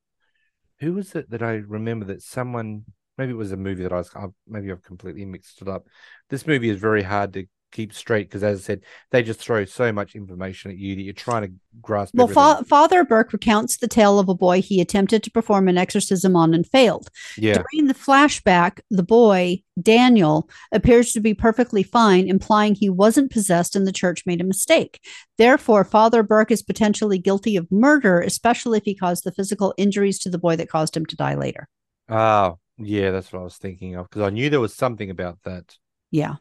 who 0.81 0.95
was 0.95 1.15
it 1.15 1.31
that 1.31 1.43
I 1.43 1.55
remember 1.55 2.07
that 2.07 2.23
someone 2.23 2.85
maybe 3.19 3.33
it 3.33 3.37
was 3.37 3.53
a 3.53 3.57
movie 3.57 3.83
that 3.85 3.93
I 3.93 3.99
was 3.99 4.11
maybe 4.47 4.73
I've 4.73 4.83
completely 4.83 5.25
mixed 5.25 5.63
it 5.63 5.69
up. 5.69 5.87
This 6.31 6.47
movie 6.47 6.71
is 6.71 6.79
very 6.81 7.03
hard 7.03 7.33
to 7.35 7.47
keep 7.73 7.93
straight 7.93 8.29
because 8.29 8.45
as 8.45 8.61
I 8.61 8.63
said 8.63 8.81
they 9.11 9.23
just 9.23 9.41
throw 9.41 9.65
so 9.65 9.91
much 9.93 10.15
information 10.15 10.71
at 10.71 10.77
you 10.77 10.95
that 10.95 11.03
you're 11.03 11.13
trying 11.13 11.43
to 11.43 11.53
grasp. 11.81 12.15
Well, 12.15 12.29
fa- 12.29 12.65
Father 12.65 13.03
Burke 13.05 13.33
recounts 13.33 13.79
the 13.79 13.89
tale 13.89 14.19
of 14.19 14.29
a 14.29 14.35
boy 14.35 14.61
he 14.61 14.81
attempted 14.81 15.23
to 15.23 15.31
perform 15.31 15.69
an 15.69 15.79
exorcism 15.79 16.37
on 16.37 16.55
and 16.55 16.67
failed. 16.67 17.09
yeah, 17.37 17.55
During 17.55 17.89
the 17.89 17.95
flashback, 17.95 18.81
the 18.91 19.03
boy, 19.03 19.63
Daniel, 19.81 20.49
appears 20.71 21.13
to 21.13 21.21
be 21.21 21.35
perfectly 21.35 21.83
fine, 21.83 22.29
implying 22.29 22.75
he 22.75 22.91
wasn't 22.91 23.33
possessed 23.33 23.75
and 23.75 23.87
the 23.87 23.93
church 23.93 24.25
made 24.27 24.41
a 24.41 24.45
mistake. 24.45 25.01
Therefore, 25.39 25.85
Father 25.85 26.23
Burke 26.23 26.51
is 26.51 26.63
potentially 26.63 27.19
guilty 27.19 27.57
of 27.57 27.73
murder, 27.73 28.21
especially 28.21 28.79
if 28.79 28.85
he 28.85 28.95
caused 28.95 29.25
the 29.25 29.33
physical 29.33 29.75
injuries 29.77 30.19
to 30.21 30.31
the 30.31 30.39
boy 30.39 30.57
that 30.57 30.69
caused 30.69 30.97
him 30.97 31.07
to 31.07 31.17
die 31.17 31.35
later. 31.35 31.69
oh 32.09 32.59
yeah, 32.79 33.11
that's 33.11 33.33
what 33.33 33.41
I 33.41 33.45
was 33.45 33.57
thinking 33.57 33.95
of 33.97 34.09
because 34.09 34.23
I 34.23 34.31
knew 34.31 34.51
there 34.51 34.61
was 34.61 34.75
something 34.75 35.11
about 35.11 35.39
that. 35.45 35.77
Yeah. 36.11 36.37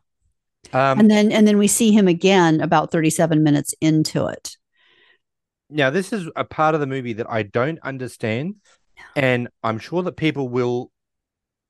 Um, 0.73 0.99
and 0.99 1.11
then 1.11 1.31
and 1.31 1.47
then 1.47 1.57
we 1.57 1.67
see 1.67 1.91
him 1.91 2.07
again 2.07 2.61
about 2.61 2.91
37 2.91 3.43
minutes 3.43 3.73
into 3.81 4.27
it. 4.27 4.57
Now, 5.69 5.89
this 5.89 6.11
is 6.11 6.29
a 6.35 6.43
part 6.43 6.75
of 6.75 6.81
the 6.81 6.87
movie 6.87 7.13
that 7.13 7.29
I 7.29 7.43
don't 7.43 7.79
understand, 7.81 8.55
and 9.15 9.47
I'm 9.63 9.79
sure 9.79 10.03
that 10.03 10.17
people 10.17 10.49
will 10.49 10.91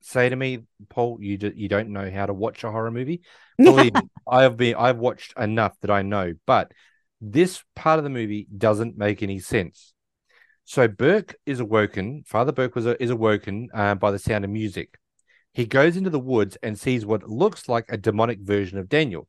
say 0.02 0.30
to 0.30 0.36
me, 0.36 0.60
"Paul, 0.90 1.18
you 1.22 1.38
do, 1.38 1.52
you 1.56 1.70
don't 1.70 1.90
know 1.90 2.10
how 2.12 2.26
to 2.26 2.34
watch 2.34 2.64
a 2.64 2.72
horror 2.72 2.92
movie." 2.92 3.22
Believe 3.58 3.94
me, 3.94 4.02
I've 4.28 4.58
been 4.58 4.76
I've 4.76 4.98
watched 4.98 5.38
enough 5.38 5.76
that 5.82 5.92
I 5.92 6.02
know, 6.02 6.34
but 6.46 6.72
this 7.22 7.64
part 7.76 8.00
of 8.00 8.04
the 8.04 8.10
movie 8.10 8.48
doesn't 8.56 8.98
make 8.98 9.22
any 9.22 9.40
sense. 9.40 9.94
So 10.66 10.88
Burke 10.88 11.36
is 11.46 11.60
awoken. 11.60 12.24
Father 12.26 12.52
Burke 12.52 12.76
was 12.76 12.88
is 12.88 13.10
awoken 13.10 13.70
uh, 13.74 13.96
by 13.96 14.12
the 14.12 14.20
sound 14.20 14.46
of 14.46 14.52
music. 14.52 14.98
He 15.54 15.66
goes 15.66 15.98
into 15.98 16.10
the 16.10 16.20
woods 16.20 16.58
and 16.64 16.80
sees 16.80 17.06
what 17.06 17.30
looks 17.30 17.68
like 17.68 17.86
a 17.90 17.98
demonic 17.98 18.40
version 18.40 18.78
of 18.78 18.90
Daniel. 18.90 19.28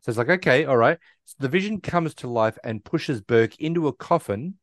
So 0.00 0.10
it's 0.10 0.18
like, 0.18 0.30
okay, 0.30 0.64
all 0.64 0.76
right. 0.76 0.98
So 1.24 1.36
the 1.40 1.48
vision 1.48 1.80
comes 1.80 2.14
to 2.14 2.28
life 2.28 2.56
and 2.64 2.84
pushes 2.84 3.20
Burke 3.20 3.58
into 3.58 3.88
a 3.88 3.92
coffin 3.92 4.54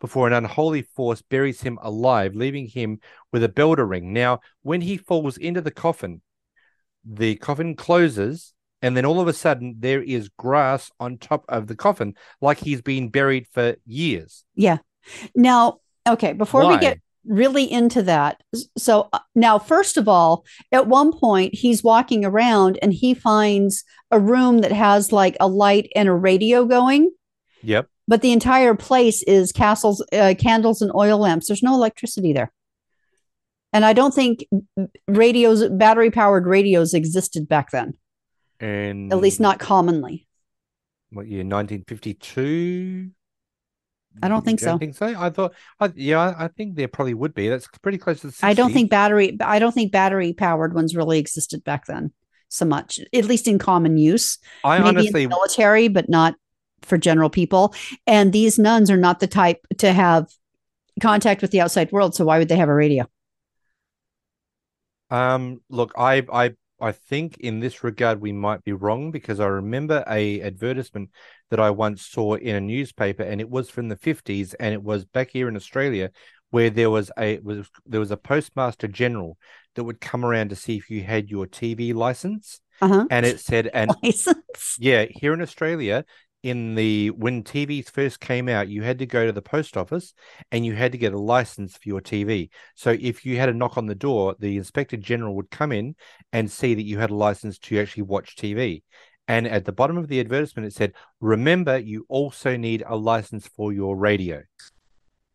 before 0.00 0.26
an 0.26 0.32
unholy 0.32 0.82
force 0.82 1.20
buries 1.20 1.60
him 1.60 1.78
alive, 1.82 2.34
leaving 2.34 2.66
him 2.66 3.00
with 3.32 3.44
a 3.44 3.48
bell 3.48 3.76
to 3.76 3.84
ring. 3.84 4.12
Now, 4.12 4.40
when 4.62 4.80
he 4.80 4.96
falls 4.96 5.36
into 5.36 5.60
the 5.60 5.70
coffin, 5.70 6.22
the 7.04 7.36
coffin 7.36 7.76
closes, 7.76 8.54
and 8.82 8.96
then 8.96 9.04
all 9.04 9.20
of 9.20 9.28
a 9.28 9.32
sudden 9.32 9.76
there 9.80 10.02
is 10.02 10.30
grass 10.30 10.90
on 10.98 11.18
top 11.18 11.44
of 11.48 11.66
the 11.66 11.76
coffin, 11.76 12.14
like 12.40 12.58
he's 12.58 12.80
been 12.80 13.10
buried 13.10 13.46
for 13.52 13.76
years. 13.84 14.44
Yeah. 14.54 14.78
Now, 15.34 15.80
okay, 16.06 16.32
before 16.32 16.66
we 16.66 16.78
get 16.78 16.98
really 17.30 17.64
into 17.70 18.02
that, 18.02 18.42
so 18.76 19.08
uh, 19.12 19.20
now, 19.34 19.58
first 19.58 19.96
of 19.96 20.08
all, 20.08 20.44
at 20.72 20.86
one 20.88 21.12
point, 21.16 21.54
he's 21.54 21.82
walking 21.82 22.24
around 22.24 22.78
and 22.82 22.92
he 22.92 23.14
finds 23.14 23.84
a 24.10 24.18
room 24.20 24.58
that 24.58 24.72
has 24.72 25.12
like 25.12 25.36
a 25.40 25.46
light 25.48 25.90
and 25.96 26.08
a 26.08 26.12
radio 26.12 26.64
going, 26.66 27.10
Yep. 27.62 27.88
but 28.08 28.20
the 28.20 28.32
entire 28.32 28.74
place 28.74 29.22
is 29.22 29.52
castles, 29.52 30.04
uh, 30.12 30.34
candles, 30.38 30.82
and 30.82 30.90
oil 30.94 31.18
lamps. 31.18 31.46
There's 31.46 31.62
no 31.62 31.74
electricity 31.74 32.32
there. 32.32 32.52
And 33.72 33.84
I 33.84 33.92
don't 33.92 34.12
think 34.12 34.44
radios, 35.06 35.68
battery 35.68 36.10
powered 36.10 36.44
radios 36.46 36.92
existed 36.92 37.48
back 37.48 37.70
then, 37.70 37.94
And 38.58 39.12
at 39.12 39.20
least 39.20 39.38
not 39.38 39.60
commonly. 39.60 40.26
what 41.10 41.28
year? 41.28 41.44
1952. 41.44 43.10
I 44.22 44.28
don't 44.28 44.44
think 44.44 44.60
don't 44.60 44.74
so. 44.74 44.78
think 44.78 44.94
so? 44.94 45.14
I 45.16 45.30
thought, 45.30 45.54
I, 45.78 45.90
yeah, 45.94 46.34
I 46.36 46.48
think 46.48 46.74
there 46.74 46.88
probably 46.88 47.14
would 47.14 47.34
be. 47.34 47.48
That's 47.48 47.68
pretty 47.82 47.98
close 47.98 48.20
to 48.20 48.26
the 48.26 48.32
60s. 48.32 48.44
I 48.44 48.54
don't 48.54 48.72
think 48.72 48.90
battery 48.90 49.36
I 49.40 49.58
don't 49.58 49.72
think 49.72 49.92
battery 49.92 50.32
powered 50.32 50.74
ones 50.74 50.96
really 50.96 51.18
existed 51.18 51.64
back 51.64 51.86
then 51.86 52.12
so 52.48 52.64
much, 52.64 53.00
at 53.14 53.24
least 53.24 53.48
in 53.48 53.58
common 53.58 53.96
use. 53.96 54.38
I 54.64 54.78
Maybe 54.78 54.88
honestly, 54.88 55.26
military, 55.26 55.88
but 55.88 56.08
not 56.08 56.34
for 56.82 56.98
general 56.98 57.30
people. 57.30 57.74
And 58.06 58.32
these 58.32 58.58
nuns 58.58 58.90
are 58.90 58.96
not 58.96 59.20
the 59.20 59.26
type 59.26 59.66
to 59.78 59.92
have 59.92 60.26
contact 61.00 61.42
with 61.42 61.50
the 61.50 61.60
outside 61.60 61.92
world. 61.92 62.14
So 62.14 62.24
why 62.24 62.38
would 62.38 62.48
they 62.48 62.56
have 62.56 62.68
a 62.68 62.74
radio? 62.74 63.08
Um, 65.10 65.60
look, 65.68 65.92
I, 65.96 66.24
I, 66.32 66.52
I 66.80 66.92
think 66.92 67.38
in 67.38 67.60
this 67.60 67.82
regard 67.82 68.20
we 68.20 68.32
might 68.32 68.64
be 68.64 68.72
wrong 68.72 69.10
because 69.10 69.40
I 69.40 69.46
remember 69.46 70.04
a 70.08 70.40
advertisement 70.42 71.10
that 71.50 71.60
I 71.60 71.70
once 71.70 72.06
saw 72.06 72.34
in 72.34 72.56
a 72.56 72.60
newspaper, 72.60 73.22
and 73.22 73.40
it 73.40 73.50
was 73.50 73.70
from 73.70 73.88
the 73.88 73.96
50s, 73.96 74.54
and 74.58 74.72
it 74.72 74.82
was 74.82 75.04
back 75.04 75.30
here 75.32 75.48
in 75.48 75.56
Australia 75.56 76.10
where 76.50 76.70
there 76.70 76.90
was 76.90 77.12
a 77.16 77.38
was 77.40 77.68
there 77.86 78.00
was 78.00 78.10
a 78.10 78.16
postmaster 78.16 78.88
general 78.88 79.38
that 79.76 79.84
would 79.84 80.00
come 80.00 80.24
around 80.24 80.48
to 80.50 80.56
see 80.56 80.76
if 80.76 80.90
you 80.90 81.02
had 81.02 81.30
your 81.30 81.46
TV 81.46 81.92
license, 81.92 82.60
Uh-huh. 82.80 83.06
and 83.10 83.24
it 83.26 83.40
said, 83.40 83.68
and 83.74 83.90
license. 84.02 84.76
yeah, 84.78 85.04
here 85.10 85.32
in 85.32 85.42
Australia, 85.42 86.04
in 86.42 86.74
the 86.74 87.10
when 87.10 87.42
TVs 87.44 87.90
first 87.90 88.18
came 88.18 88.48
out, 88.48 88.68
you 88.68 88.82
had 88.82 88.98
to 89.00 89.06
go 89.06 89.26
to 89.26 89.32
the 89.32 89.42
post 89.42 89.76
office 89.76 90.14
and 90.50 90.64
you 90.64 90.74
had 90.74 90.92
to 90.92 90.98
get 90.98 91.12
a 91.12 91.18
license 91.18 91.74
for 91.76 91.86
your 91.88 92.00
TV. 92.00 92.50
So 92.74 92.96
if 92.98 93.26
you 93.26 93.36
had 93.36 93.50
a 93.50 93.54
knock 93.54 93.76
on 93.76 93.86
the 93.86 93.94
door, 93.94 94.34
the 94.38 94.56
inspector 94.56 94.96
general 94.96 95.36
would 95.36 95.50
come 95.50 95.70
in 95.70 95.94
and 96.32 96.50
see 96.50 96.74
that 96.74 96.84
you 96.84 96.98
had 96.98 97.10
a 97.10 97.14
license 97.14 97.58
to 97.58 97.78
actually 97.78 98.04
watch 98.04 98.36
TV. 98.36 98.82
And 99.30 99.46
at 99.46 99.64
the 99.64 99.70
bottom 99.70 99.96
of 99.96 100.08
the 100.08 100.18
advertisement, 100.18 100.66
it 100.66 100.74
said, 100.74 100.92
"Remember, 101.20 101.78
you 101.78 102.04
also 102.08 102.56
need 102.56 102.82
a 102.84 102.96
license 102.96 103.46
for 103.46 103.72
your 103.72 103.96
radio." 103.96 104.42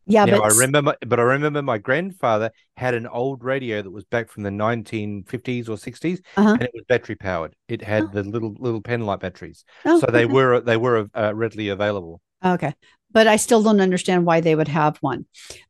Yeah, 0.08 0.26
now, 0.26 0.38
but 0.38 0.44
I 0.44 0.48
remember, 0.48 0.82
my, 0.82 0.94
but 1.06 1.18
I 1.18 1.22
remember 1.22 1.62
my 1.62 1.78
grandfather 1.78 2.50
had 2.76 2.92
an 2.94 3.06
old 3.06 3.42
radio 3.42 3.80
that 3.82 3.90
was 3.90 4.04
back 4.04 4.28
from 4.30 4.42
the 4.44 4.50
1950s 4.50 5.68
or 5.68 5.76
60s, 5.78 6.20
Uh-huh. 6.36 6.50
and 6.52 6.62
it 6.62 6.70
was 6.74 6.84
battery 6.86 7.16
powered. 7.16 7.54
It 7.68 7.82
had 7.82 8.12
the 8.12 8.22
little 8.22 8.54
little 8.58 8.82
pen 8.82 9.06
light 9.06 9.20
batteries, 9.20 9.64
Oh, 9.86 9.98
so 9.98 10.06
they 10.06 10.24
okay. 10.26 10.32
were 10.32 10.60
they 10.60 10.76
were 10.76 11.08
uh, 11.14 11.32
readily 11.34 11.70
available. 11.70 12.20
Okay. 12.44 12.74
But 13.10 13.26
I 13.26 13.36
still 13.36 13.62
don't 13.62 13.80
understand 13.80 14.26
why 14.26 14.40
they 14.42 14.54
would 14.54 14.68
have 14.68 14.98
one. 14.98 15.24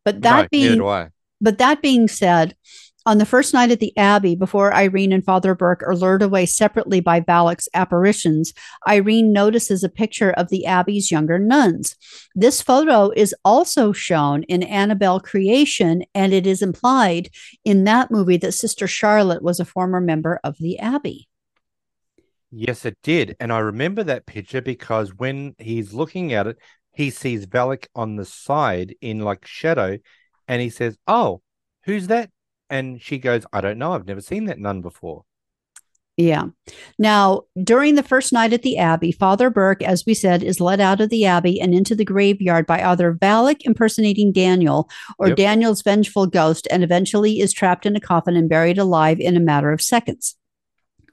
But 0.05 0.21
that 0.23 0.37
neither 0.37 0.49
being 0.51 0.79
do 0.79 0.89
I. 0.89 1.11
but 1.41 1.59
that 1.59 1.81
being 1.81 2.09
said, 2.09 2.57
on 3.07 3.19
the 3.19 3.25
first 3.25 3.55
night 3.55 3.71
at 3.71 3.79
the 3.79 3.97
Abbey, 3.97 4.35
before 4.35 4.75
Irene 4.75 5.12
and 5.12 5.25
Father 5.25 5.55
Burke 5.55 5.83
are 5.85 5.95
lured 5.95 6.23
away 6.23 6.45
separately 6.45 6.99
by 6.99 7.21
Valak's 7.21 7.69
apparitions, 7.73 8.53
Irene 8.87 9.33
notices 9.33 9.85
a 9.85 9.88
picture 9.88 10.33
of 10.33 10.49
the 10.49 10.66
Abbey's 10.66 11.12
younger 11.12 11.38
nuns. 11.38 11.95
This 12.35 12.61
photo 12.61 13.12
is 13.16 13.35
also 13.45 13.92
shown 13.92 14.42
in 14.45 14.64
Annabelle 14.64 15.21
Creation, 15.21 16.03
and 16.14 16.33
it 16.33 16.49
is 16.49 16.62
implied 16.62 17.31
in 17.64 17.85
that 17.85 18.11
movie 18.11 18.38
that 18.38 18.53
Sister 18.53 18.88
Charlotte 18.88 19.42
was 19.42 19.61
a 19.61 19.64
former 19.64 20.01
member 20.01 20.40
of 20.42 20.57
the 20.59 20.79
Abbey. 20.81 21.29
Yes, 22.51 22.85
it 22.85 22.99
did, 23.03 23.37
and 23.38 23.53
I 23.53 23.61
remember 23.61 24.03
that 24.03 24.27
picture 24.27 24.61
because 24.61 25.14
when 25.14 25.55
he's 25.59 25.95
looking 25.95 26.33
at 26.33 26.47
it, 26.47 26.59
he 26.92 27.11
sees 27.11 27.47
Valak 27.47 27.87
on 27.95 28.16
the 28.16 28.25
side 28.25 28.97
in 29.01 29.21
like 29.21 29.47
shadow, 29.47 29.99
and 30.49 30.62
he 30.62 30.71
says, 30.71 30.97
"Oh, 31.07 31.42
who's 31.85 32.07
that?" 32.09 32.31
And 32.68 33.00
she 33.00 33.18
goes, 33.18 33.44
"I 33.52 33.61
don't 33.61 33.79
know. 33.79 33.92
I've 33.92 34.07
never 34.07 34.20
seen 34.20 34.46
that 34.46 34.59
nun 34.59 34.83
before." 34.83 35.24
Yeah. 36.16 36.46
Now, 36.98 37.42
during 37.62 37.94
the 37.94 38.02
first 38.02 38.33
night 38.33 38.55
at 38.55 38.62
the 38.62 38.79
Abbey, 38.79 39.12
Father 39.12 39.50
Burke, 39.50 39.83
as 39.83 40.07
we 40.07 40.14
said, 40.14 40.42
is 40.42 40.61
led 40.62 40.81
out 40.81 41.00
of 41.02 41.11
the 41.11 41.26
Abbey 41.26 41.61
and 41.61 41.74
into 41.74 41.94
the 41.94 42.07
graveyard 42.07 42.66
by 42.66 42.83
either 42.83 43.12
Valak 43.12 43.61
impersonating 43.66 44.33
Daniel 44.33 44.88
or 45.18 45.29
Yep. 45.29 45.37
Daniel's 45.37 45.83
vengeful 45.83 46.26
ghost, 46.26 46.66
and 46.70 46.83
eventually 46.83 47.40
is 47.40 47.52
trapped 47.52 47.85
in 47.85 47.96
a 47.96 48.00
coffin 48.00 48.35
and 48.35 48.48
buried 48.48 48.79
alive 48.79 49.20
in 49.20 49.37
a 49.37 49.40
matter 49.40 49.72
of 49.72 49.83
seconds. 49.83 50.37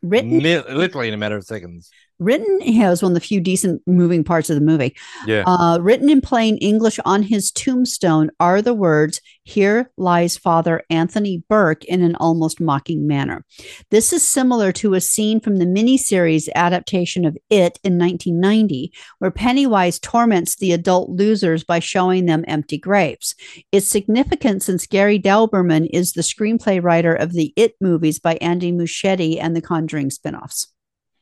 Written, 0.01 0.39
literally 0.39 1.09
in 1.09 1.13
a 1.13 1.17
matter 1.17 1.35
of 1.37 1.43
seconds. 1.43 1.91
Written, 2.19 2.59
it 2.61 2.77
was 2.87 3.01
one 3.01 3.11
of 3.11 3.15
the 3.15 3.19
few 3.19 3.39
decent 3.39 3.81
moving 3.87 4.23
parts 4.23 4.49
of 4.49 4.55
the 4.55 4.65
movie. 4.65 4.95
Yeah. 5.25 5.43
Uh, 5.45 5.79
written 5.81 6.09
in 6.09 6.21
plain 6.21 6.57
English 6.57 6.99
on 7.05 7.23
his 7.23 7.51
tombstone 7.51 8.29
are 8.39 8.61
the 8.61 8.73
words, 8.73 9.21
Here 9.43 9.91
lies 9.97 10.37
Father 10.37 10.83
Anthony 10.89 11.43
Burke 11.49 11.83
in 11.85 12.01
an 12.01 12.15
almost 12.15 12.61
mocking 12.61 13.07
manner. 13.07 13.45
This 13.89 14.13
is 14.13 14.25
similar 14.25 14.71
to 14.73 14.93
a 14.93 15.01
scene 15.01 15.39
from 15.39 15.57
the 15.57 15.65
miniseries 15.65 16.49
adaptation 16.55 17.25
of 17.25 17.37
It 17.49 17.79
in 17.83 17.97
1990, 17.97 18.93
where 19.19 19.31
Pennywise 19.31 19.99
torments 19.99 20.55
the 20.55 20.71
adult 20.71 21.09
losers 21.09 21.63
by 21.63 21.79
showing 21.79 22.25
them 22.25 22.45
empty 22.47 22.77
graves. 22.77 23.35
It's 23.71 23.87
significant 23.87 24.63
since 24.63 24.87
Gary 24.87 25.19
Dauberman 25.19 25.89
is 25.91 26.13
the 26.13 26.21
screenplay 26.21 26.81
writer 26.81 27.13
of 27.13 27.33
the 27.33 27.53
It 27.55 27.75
movies 27.81 28.19
by 28.19 28.35
Andy 28.35 28.71
Muschietti 28.71 29.39
and 29.41 29.55
the 29.55 29.61
Conjuring 29.61 30.09
spinoffs. 30.09 30.67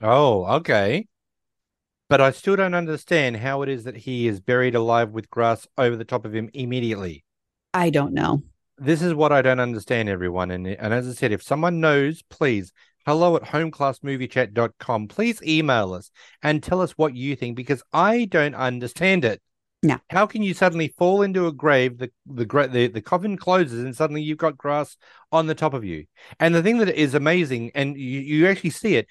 Oh, 0.01 0.45
okay. 0.57 1.07
But 2.09 2.21
I 2.21 2.31
still 2.31 2.55
don't 2.55 2.73
understand 2.73 3.37
how 3.37 3.61
it 3.61 3.69
is 3.69 3.85
that 3.85 3.95
he 3.95 4.27
is 4.27 4.41
buried 4.41 4.75
alive 4.75 5.11
with 5.11 5.29
grass 5.29 5.67
over 5.77 5.95
the 5.95 6.03
top 6.03 6.25
of 6.25 6.35
him 6.35 6.49
immediately. 6.53 7.23
I 7.73 7.89
don't 7.89 8.13
know. 8.13 8.41
This 8.77 9.01
is 9.01 9.13
what 9.13 9.31
I 9.31 9.41
don't 9.41 9.59
understand, 9.59 10.09
everyone. 10.09 10.51
And 10.51 10.67
and 10.67 10.93
as 10.93 11.07
I 11.07 11.13
said, 11.13 11.31
if 11.31 11.43
someone 11.43 11.79
knows, 11.79 12.21
please 12.23 12.73
hello 13.05 13.35
at 13.35 13.43
homeclassmoviechat.com. 13.43 15.07
Please 15.07 15.41
email 15.43 15.93
us 15.93 16.11
and 16.43 16.61
tell 16.61 16.81
us 16.81 16.91
what 16.91 17.15
you 17.15 17.35
think 17.35 17.55
because 17.55 17.83
I 17.93 18.25
don't 18.25 18.55
understand 18.55 19.23
it. 19.23 19.41
No. 19.83 19.97
How 20.09 20.27
can 20.27 20.43
you 20.43 20.53
suddenly 20.53 20.93
fall 20.97 21.23
into 21.23 21.47
a 21.47 21.51
grave, 21.51 21.97
the 21.97 22.11
the 22.27 22.45
the, 22.45 22.87
the 22.87 23.01
coffin 23.01 23.35
closes, 23.37 23.83
and 23.83 23.95
suddenly 23.95 24.21
you've 24.21 24.37
got 24.37 24.57
grass 24.57 24.95
on 25.31 25.47
the 25.47 25.55
top 25.55 25.73
of 25.73 25.83
you? 25.83 26.05
And 26.39 26.53
the 26.53 26.61
thing 26.61 26.77
that 26.79 26.89
is 26.89 27.15
amazing, 27.15 27.71
and 27.73 27.97
you, 27.97 28.19
you 28.19 28.47
actually 28.47 28.69
see 28.71 28.95
it, 28.95 29.07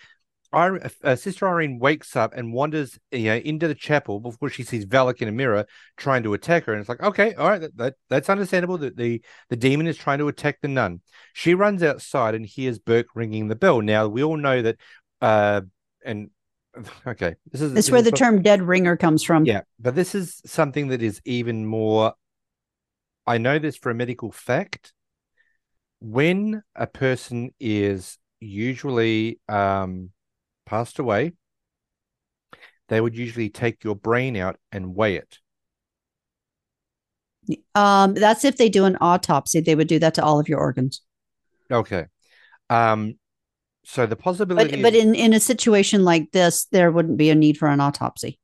Ir- 0.52 0.90
uh, 1.04 1.14
Sister 1.16 1.48
Irene 1.48 1.78
wakes 1.78 2.16
up 2.16 2.32
and 2.34 2.52
wanders, 2.52 2.98
you 3.12 3.24
know, 3.26 3.36
into 3.36 3.68
the 3.68 3.74
chapel 3.74 4.18
before 4.18 4.50
she 4.50 4.64
sees 4.64 4.84
Valak 4.84 5.22
in 5.22 5.28
a 5.28 5.32
mirror 5.32 5.64
trying 5.96 6.22
to 6.24 6.34
attack 6.34 6.64
her, 6.64 6.72
and 6.72 6.80
it's 6.80 6.88
like, 6.88 7.02
okay, 7.02 7.34
all 7.34 7.48
right, 7.48 7.60
that, 7.60 7.76
that 7.76 7.94
that's 8.08 8.28
understandable. 8.28 8.78
That 8.78 8.96
the 8.96 9.22
the 9.48 9.56
demon 9.56 9.86
is 9.86 9.96
trying 9.96 10.18
to 10.18 10.28
attack 10.28 10.58
the 10.60 10.68
nun. 10.68 11.00
She 11.32 11.54
runs 11.54 11.82
outside 11.82 12.34
and 12.34 12.44
hears 12.44 12.78
Burke 12.78 13.08
ringing 13.14 13.48
the 13.48 13.54
bell. 13.56 13.80
Now 13.80 14.08
we 14.08 14.24
all 14.24 14.36
know 14.36 14.60
that, 14.62 14.76
uh, 15.20 15.60
and 16.04 16.30
okay, 17.06 17.36
this 17.50 17.60
is 17.60 17.72
It's 17.74 17.86
this 17.86 17.92
where 17.92 18.02
the 18.02 18.10
term 18.10 18.42
dead 18.42 18.62
ringer 18.62 18.96
comes 18.96 19.22
from. 19.22 19.46
yeah, 19.46 19.62
but 19.78 19.94
this 19.94 20.14
is 20.14 20.40
something 20.44 20.88
that 20.88 21.02
is 21.02 21.20
even 21.24 21.64
more. 21.64 22.14
I 23.26 23.38
know 23.38 23.58
this 23.58 23.76
for 23.76 23.90
a 23.90 23.94
medical 23.94 24.32
fact. 24.32 24.92
When 26.00 26.62
a 26.74 26.86
person 26.86 27.50
is 27.60 28.18
usually 28.40 29.38
um, 29.48 30.10
passed 30.70 30.98
away, 30.98 31.32
they 32.88 33.00
would 33.00 33.16
usually 33.16 33.48
take 33.48 33.84
your 33.84 33.96
brain 33.96 34.36
out 34.36 34.58
and 34.70 34.94
weigh 34.94 35.16
it. 35.16 35.38
Um, 37.74 38.14
that's 38.14 38.44
if 38.44 38.56
they 38.56 38.68
do 38.68 38.84
an 38.84 38.96
autopsy, 39.00 39.60
they 39.60 39.74
would 39.74 39.88
do 39.88 39.98
that 39.98 40.14
to 40.14 40.24
all 40.24 40.38
of 40.38 40.48
your 40.48 40.58
organs. 40.60 41.02
Okay. 41.70 42.06
Um, 42.70 43.18
so 43.84 44.06
the 44.06 44.16
But 44.54 44.76
possibility. 44.76 44.80
but 44.80 44.94
in 44.94 45.14
in 45.16 45.32
a 45.32 45.40
situation 45.40 46.04
like 46.04 46.30
this, 46.32 46.66
there 46.66 46.90
wouldn't 46.92 47.16
be 47.18 47.30
a 47.30 47.34
need 47.34 47.58
for 47.58 47.66
an 47.68 47.80
autopsy. 47.80 48.38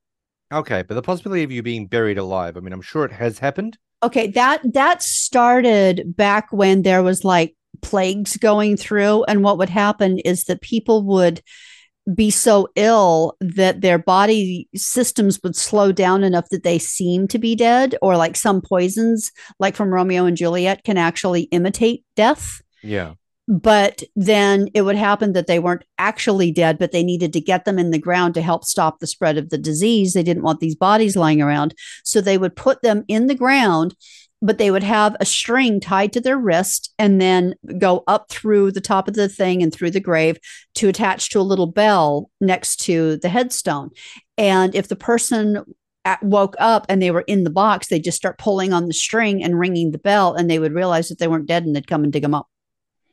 okay, 0.52 0.82
but 0.82 0.94
the 0.94 1.02
possibility 1.02 1.42
of 1.44 1.52
you 1.52 1.62
being 1.62 1.86
buried 1.86 2.18
alive. 2.18 2.56
I 2.56 2.60
mean, 2.60 2.72
I'm 2.72 2.82
sure 2.82 3.04
it 3.04 3.12
has 3.12 3.38
happened. 3.38 3.78
Okay, 4.02 4.28
that 4.28 4.60
that 4.74 5.02
started 5.02 6.16
back 6.16 6.48
when 6.52 6.82
there 6.82 7.02
was 7.02 7.24
like 7.24 7.56
plagues 7.82 8.36
going 8.36 8.76
through, 8.76 9.24
and 9.24 9.42
what 9.42 9.58
would 9.58 9.70
happen 9.70 10.18
is 10.20 10.44
that 10.44 10.60
people 10.60 11.02
would 11.04 11.40
be 12.14 12.30
so 12.30 12.68
ill 12.76 13.36
that 13.40 13.80
their 13.80 13.98
body 13.98 14.68
systems 14.76 15.42
would 15.42 15.56
slow 15.56 15.90
down 15.90 16.22
enough 16.22 16.48
that 16.50 16.62
they 16.62 16.78
seem 16.78 17.26
to 17.28 17.38
be 17.38 17.56
dead, 17.56 17.96
or 18.00 18.16
like 18.16 18.36
some 18.36 18.60
poisons, 18.60 19.32
like 19.58 19.74
from 19.74 19.92
Romeo 19.92 20.24
and 20.24 20.36
Juliet, 20.36 20.84
can 20.84 20.96
actually 20.96 21.42
imitate 21.50 22.04
death. 22.14 22.62
Yeah. 22.82 23.14
but 23.48 24.02
then 24.16 24.68
it 24.74 24.82
would 24.82 24.96
happen 24.96 25.32
that 25.32 25.46
they 25.46 25.58
weren't 25.60 25.84
actually 25.98 26.50
dead, 26.50 26.78
but 26.78 26.90
they 26.90 27.04
needed 27.04 27.32
to 27.32 27.40
get 27.40 27.64
them 27.64 27.78
in 27.78 27.90
the 27.92 27.98
ground 27.98 28.34
to 28.34 28.42
help 28.42 28.64
stop 28.64 28.98
the 28.98 29.06
spread 29.06 29.38
of 29.38 29.50
the 29.50 29.58
disease. 29.58 30.12
They 30.12 30.24
didn't 30.24 30.42
want 30.42 30.58
these 30.60 30.74
bodies 30.74 31.16
lying 31.16 31.40
around. 31.40 31.74
So 32.04 32.20
they 32.20 32.38
would 32.38 32.56
put 32.56 32.82
them 32.82 33.04
in 33.06 33.28
the 33.28 33.36
ground, 33.36 33.94
but 34.42 34.58
they 34.58 34.70
would 34.70 34.82
have 34.82 35.16
a 35.18 35.24
string 35.24 35.80
tied 35.80 36.12
to 36.12 36.20
their 36.20 36.38
wrist 36.38 36.92
and 36.98 37.20
then 37.20 37.54
go 37.78 38.04
up 38.06 38.28
through 38.28 38.72
the 38.72 38.80
top 38.80 39.08
of 39.08 39.14
the 39.14 39.28
thing 39.28 39.62
and 39.62 39.72
through 39.72 39.90
the 39.90 40.00
grave 40.00 40.38
to 40.74 40.88
attach 40.88 41.30
to 41.30 41.40
a 41.40 41.42
little 41.42 41.66
bell 41.66 42.30
next 42.40 42.76
to 42.76 43.16
the 43.18 43.28
headstone. 43.28 43.90
And 44.36 44.74
if 44.74 44.88
the 44.88 44.96
person 44.96 45.64
woke 46.22 46.54
up 46.58 46.86
and 46.88 47.02
they 47.02 47.10
were 47.10 47.24
in 47.26 47.44
the 47.44 47.50
box, 47.50 47.88
they'd 47.88 48.04
just 48.04 48.18
start 48.18 48.38
pulling 48.38 48.72
on 48.72 48.86
the 48.86 48.94
string 48.94 49.42
and 49.42 49.58
ringing 49.58 49.90
the 49.90 49.98
bell, 49.98 50.34
and 50.34 50.50
they 50.50 50.58
would 50.58 50.72
realize 50.72 51.08
that 51.08 51.18
they 51.18 51.28
weren't 51.28 51.46
dead 51.46 51.64
and 51.64 51.74
they'd 51.74 51.88
come 51.88 52.04
and 52.04 52.12
dig 52.12 52.22
them 52.22 52.34
up. 52.34 52.48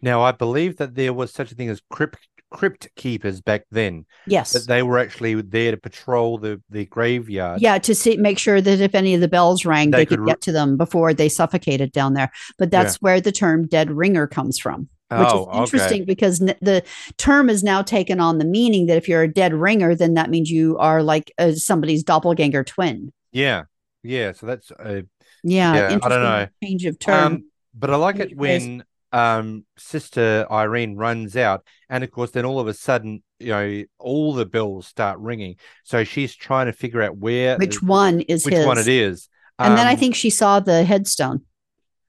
Now, 0.02 0.22
I 0.22 0.34
believe 0.34 0.78
that 0.78 0.96
there 0.96 1.14
was 1.14 1.32
such 1.32 1.52
a 1.52 1.56
thing 1.56 1.70
as 1.70 1.82
crypt 1.90 2.28
crypt 2.54 2.88
keepers 2.96 3.42
back 3.42 3.66
then. 3.72 4.06
Yes. 4.28 4.54
That 4.54 4.68
they 4.68 4.84
were 4.84 4.99
actually 4.99 5.41
there 5.41 5.72
to 5.72 5.78
patrol 5.78 6.38
the 6.38 6.62
the 6.70 6.86
graveyard. 6.86 7.62
yeah, 7.62 7.78
to 7.80 7.93
see 7.95 8.16
make 8.18 8.39
sure 8.39 8.62
that 8.62 8.80
if 8.80 8.95
any 8.95 9.14
of 9.16 9.22
the 9.22 9.28
bells 9.28 9.66
rang, 9.66 9.91
They 9.91 9.97
they, 9.97 10.06
could, 10.06 10.20
could 10.20 10.28
get 10.28 10.41
to 10.41 10.51
them 10.51 10.78
before 10.78 11.14
they 11.14 11.30
suffocated 11.30 11.91
down 11.91 12.14
there. 12.14 12.32
But 12.58 12.72
that's 12.72 13.01
where 13.01 13.20
the 13.20 13.32
term 13.32 13.68
"dead 13.68 13.91
ringer" 13.91 14.28
comes 14.28 14.60
from, 14.60 14.82
which 15.10 15.28
Oh, 15.32 15.49
is 15.51 15.58
interesting 15.60 16.06
because 16.06 16.41
n- 16.41 16.56
the 16.62 16.84
term 17.18 17.49
is 17.49 17.64
now 17.64 17.82
taken 17.82 18.20
on 18.20 18.38
the 18.38 18.45
meaning 18.45 18.86
that 18.86 18.97
if 18.97 19.10
you're 19.10 19.24
a 19.24 19.34
dead 19.34 19.54
ringer, 19.54 19.95
then 19.95 20.14
that 20.14 20.30
means 20.30 20.49
you 20.49 20.78
are 20.78 21.04
like 21.04 21.34
uh, 21.38 21.51
somebody's 21.54 22.04
doppelganger 22.04 22.64
twin. 22.64 23.12
Yeah. 23.32 23.64
Yeah. 24.04 24.34
So 24.34 24.45
that's 24.45 24.72
a 24.72 25.04
Yeah, 25.43 25.89
Yeah, 25.91 25.99
I 26.04 26.10
don't 26.10 26.24
know. 26.24 26.47
change 26.64 26.86
of 26.86 26.99
term. 26.99 27.34
um 27.34 27.43
but 27.74 27.89
I 27.89 27.95
like 27.95 28.20
it 28.20 28.38
when 28.38 28.84
um, 29.14 29.66
Sister 29.78 30.45
Irene 30.51 30.95
runs 30.97 31.38
out, 31.38 31.66
and 31.89 32.03
of 32.03 32.11
course, 32.11 32.32
then 32.32 32.45
all 32.45 32.59
of 32.59 32.68
a 32.68 32.74
sudden, 32.74 33.24
you 33.39 33.47
know, 33.49 33.84
all 33.99 34.34
the 34.34 34.45
bells 34.45 34.88
start 34.88 35.20
ringing. 35.20 35.55
So 35.84 36.03
she's 36.03 36.36
trying 36.36 36.66
to 36.66 36.74
figure 36.74 37.01
out 37.01 37.18
where 37.18 37.57
Which 37.57 37.82
one 37.82 38.22
is 38.22 38.43
which 38.45 38.55
his? 38.55 38.66
one 38.66 38.78
it 38.80 38.88
is. 38.88 39.30
And 39.59 39.78
then 39.78 39.88
I 39.88 39.93
Um, 39.93 39.97
think 39.99 40.16
she 40.16 40.30
saw 40.32 40.59
the 40.59 40.84
headstone. 40.84 41.41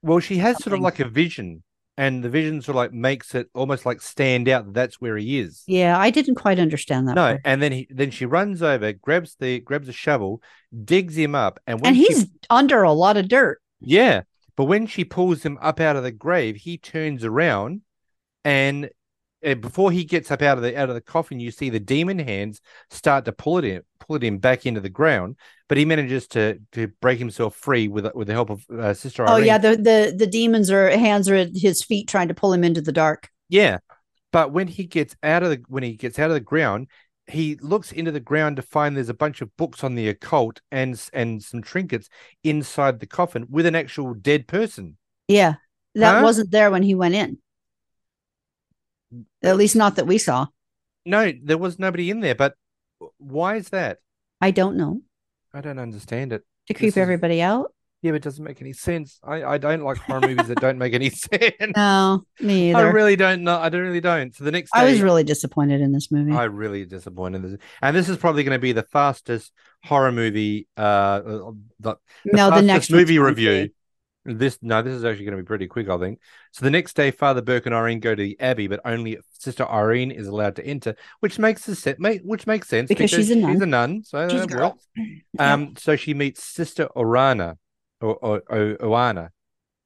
well, 0.01 0.19
she 0.19 0.37
has 0.37 0.57
sort 0.63 0.73
of 0.73 0.79
like 0.81 0.99
a 0.99 1.07
vision, 1.07 1.63
and 1.97 2.23
the 2.23 2.29
vision 2.29 2.61
sort 2.61 2.73
of 2.75 2.77
like 2.77 2.93
makes 2.93 3.35
it 3.35 3.47
almost 3.53 3.85
like 3.85 4.01
stand 4.01 4.49
out 4.49 4.65
that 4.65 4.73
that's 4.73 4.99
where 4.99 5.15
he 5.17 5.39
is. 5.39 5.63
Yeah, 5.67 5.97
I 5.97 6.09
didn't 6.09 6.35
quite 6.35 6.59
understand 6.59 7.07
that. 7.07 7.15
No, 7.15 7.21
part. 7.21 7.41
and 7.45 7.61
then 7.61 7.71
he 7.71 7.87
then 7.89 8.09
she 8.11 8.25
runs 8.25 8.61
over, 8.63 8.91
grabs 8.93 9.35
the 9.39 9.59
grabs 9.59 9.87
a 9.87 9.93
shovel, 9.93 10.41
digs 10.83 11.15
him 11.15 11.35
up, 11.35 11.59
and 11.67 11.79
And 11.85 11.95
she- 11.95 12.05
he's 12.07 12.25
under 12.49 12.81
a 12.83 12.91
lot 12.93 13.15
of 13.17 13.27
dirt. 13.27 13.61
yeah, 13.79 14.21
but 14.55 14.65
when 14.65 14.87
she 14.87 15.03
pulls 15.03 15.43
him 15.43 15.57
up 15.61 15.79
out 15.79 15.95
of 15.95 16.03
the 16.03 16.11
grave, 16.11 16.55
he 16.55 16.77
turns 16.77 17.23
around, 17.23 17.81
and 18.43 18.89
uh, 19.45 19.55
before 19.55 19.91
he 19.91 20.03
gets 20.03 20.31
up 20.31 20.41
out 20.41 20.57
of 20.57 20.63
the 20.63 20.77
out 20.77 20.89
of 20.89 20.95
the 20.95 21.01
coffin, 21.01 21.39
you 21.39 21.51
see 21.51 21.69
the 21.69 21.79
demon 21.79 22.19
hands 22.19 22.61
start 22.89 23.25
to 23.25 23.31
pull 23.31 23.57
it 23.57 23.65
in, 23.65 23.81
pull 23.99 24.15
it 24.15 24.23
in 24.23 24.39
back 24.39 24.65
into 24.65 24.81
the 24.81 24.89
ground. 24.89 25.35
But 25.67 25.77
he 25.77 25.85
manages 25.85 26.27
to 26.29 26.59
to 26.71 26.87
break 27.01 27.19
himself 27.19 27.55
free 27.55 27.87
with 27.87 28.07
with 28.15 28.27
the 28.27 28.33
help 28.33 28.49
of 28.49 28.65
uh, 28.69 28.93
Sister 28.93 29.25
Oh 29.27 29.37
yeah, 29.37 29.57
the 29.57 29.75
the 29.75 30.15
the 30.15 30.27
demons 30.27 30.71
are 30.71 30.89
hands 30.89 31.29
are 31.29 31.35
at 31.35 31.49
his 31.53 31.83
feet 31.83 32.07
trying 32.07 32.29
to 32.29 32.33
pull 32.33 32.53
him 32.53 32.63
into 32.63 32.81
the 32.81 32.91
dark. 32.91 33.29
Yeah, 33.49 33.79
but 34.31 34.51
when 34.51 34.67
he 34.67 34.85
gets 34.85 35.15
out 35.21 35.43
of 35.43 35.49
the 35.49 35.63
when 35.67 35.83
he 35.83 35.93
gets 35.93 36.17
out 36.17 36.29
of 36.29 36.35
the 36.35 36.39
ground, 36.39 36.87
he 37.27 37.55
looks 37.55 37.91
into 37.91 38.11
the 38.11 38.19
ground 38.19 38.55
to 38.57 38.61
find 38.61 38.95
there's 38.95 39.09
a 39.09 39.13
bunch 39.13 39.41
of 39.41 39.55
books 39.57 39.83
on 39.83 39.95
the 39.95 40.07
occult 40.07 40.61
and 40.71 41.01
and 41.13 41.43
some 41.43 41.61
trinkets 41.61 42.07
inside 42.43 42.99
the 42.99 43.07
coffin 43.07 43.47
with 43.49 43.65
an 43.65 43.75
actual 43.75 44.13
dead 44.13 44.47
person. 44.47 44.97
Yeah. 45.27 45.55
That 45.95 46.17
Huh? 46.17 46.23
wasn't 46.23 46.51
there 46.51 46.69
when 46.71 46.83
he 46.83 46.93
went 46.95 47.15
in. 47.15 47.37
At 49.43 49.57
least 49.57 49.75
not 49.75 49.95
that 49.95 50.07
we 50.07 50.17
saw. 50.17 50.47
No, 51.05 51.31
there 51.43 51.57
was 51.57 51.79
nobody 51.79 52.09
in 52.09 52.19
there. 52.19 52.35
But 52.35 52.55
why 53.17 53.55
is 53.57 53.69
that? 53.69 53.99
I 54.41 54.51
don't 54.51 54.75
know. 54.77 55.01
I 55.53 55.61
don't 55.61 55.79
understand 55.79 56.33
it. 56.33 56.43
To 56.67 56.73
creep 56.73 56.89
is- 56.89 56.97
everybody 56.97 57.41
out? 57.41 57.73
Yeah, 58.01 58.11
but 58.11 58.17
it 58.17 58.23
doesn't 58.23 58.43
make 58.43 58.61
any 58.61 58.73
sense. 58.73 59.19
I, 59.23 59.43
I 59.43 59.57
don't 59.57 59.83
like 59.83 59.97
horror 59.97 60.21
movies 60.21 60.47
that 60.47 60.61
don't 60.61 60.77
make 60.77 60.93
any 60.93 61.09
sense. 61.11 61.55
No, 61.75 62.23
me 62.39 62.73
I 62.73 62.79
either. 62.79 62.89
I, 62.89 62.91
really 62.91 63.15
don't 63.15 63.43
know. 63.43 63.57
I 63.57 63.69
don't 63.69 63.81
really 63.81 64.01
don't. 64.01 64.35
So 64.35 64.43
the 64.43 64.51
next 64.51 64.71
day, 64.73 64.91
was 64.91 65.01
really 65.01 65.23
disappointed 65.23 65.81
in 65.81 65.91
this 65.91 66.11
movie. 66.11 66.31
I 66.31 66.43
really 66.43 66.85
disappointed. 66.85 67.43
in 67.43 67.51
this. 67.51 67.61
And 67.81 67.95
this 67.95 68.07
is 68.07 68.17
probably 68.17 68.43
going 68.43 68.55
to 68.55 68.61
be 68.61 68.73
the 68.73 68.83
fastest 68.83 69.51
horror 69.83 70.11
movie. 70.11 70.67
Uh, 70.77 70.81
uh, 70.81 71.51
the, 71.79 71.95
no, 72.25 72.51
the 72.51 72.61
next 72.61 72.91
movie 72.91 73.17
review. 73.17 73.69
This 74.27 74.57
no, 74.63 74.81
this 74.81 74.93
is 74.93 75.05
actually 75.05 75.25
going 75.25 75.37
to 75.37 75.43
be 75.43 75.47
pretty 75.47 75.67
quick, 75.67 75.87
I 75.87 75.97
think. 75.99 76.19
So 76.51 76.65
the 76.65 76.71
next 76.71 76.95
day, 76.95 77.11
Father 77.11 77.43
Burke 77.43 77.67
and 77.67 77.75
Irene 77.75 77.99
go 77.99 78.15
to 78.15 78.21
the 78.21 78.39
abbey, 78.39 78.67
but 78.67 78.79
only 78.83 79.19
Sister 79.31 79.67
Irene 79.69 80.09
is 80.09 80.27
allowed 80.27 80.55
to 80.55 80.65
enter, 80.65 80.95
which 81.19 81.37
makes 81.37 81.65
the 81.65 81.75
set, 81.75 81.97
which 82.23 82.47
makes 82.47 82.67
sense 82.67 82.87
Because 82.87 83.11
she's 83.11 83.29
a 83.29 83.35
nun. 83.35 83.53
She's 83.53 83.61
a 83.61 83.65
nun, 83.67 84.03
so 84.03 84.27
She's 84.27 84.41
a 84.41 84.47
that 84.47 84.55
girl. 84.55 84.79
Um, 85.37 85.75
so 85.77 85.95
she 85.95 86.15
meets 86.15 86.43
Sister 86.43 86.89
Orana, 86.95 87.57
or, 88.01 88.15
or, 88.15 88.43
or 88.49 88.77
Oana, 88.77 89.29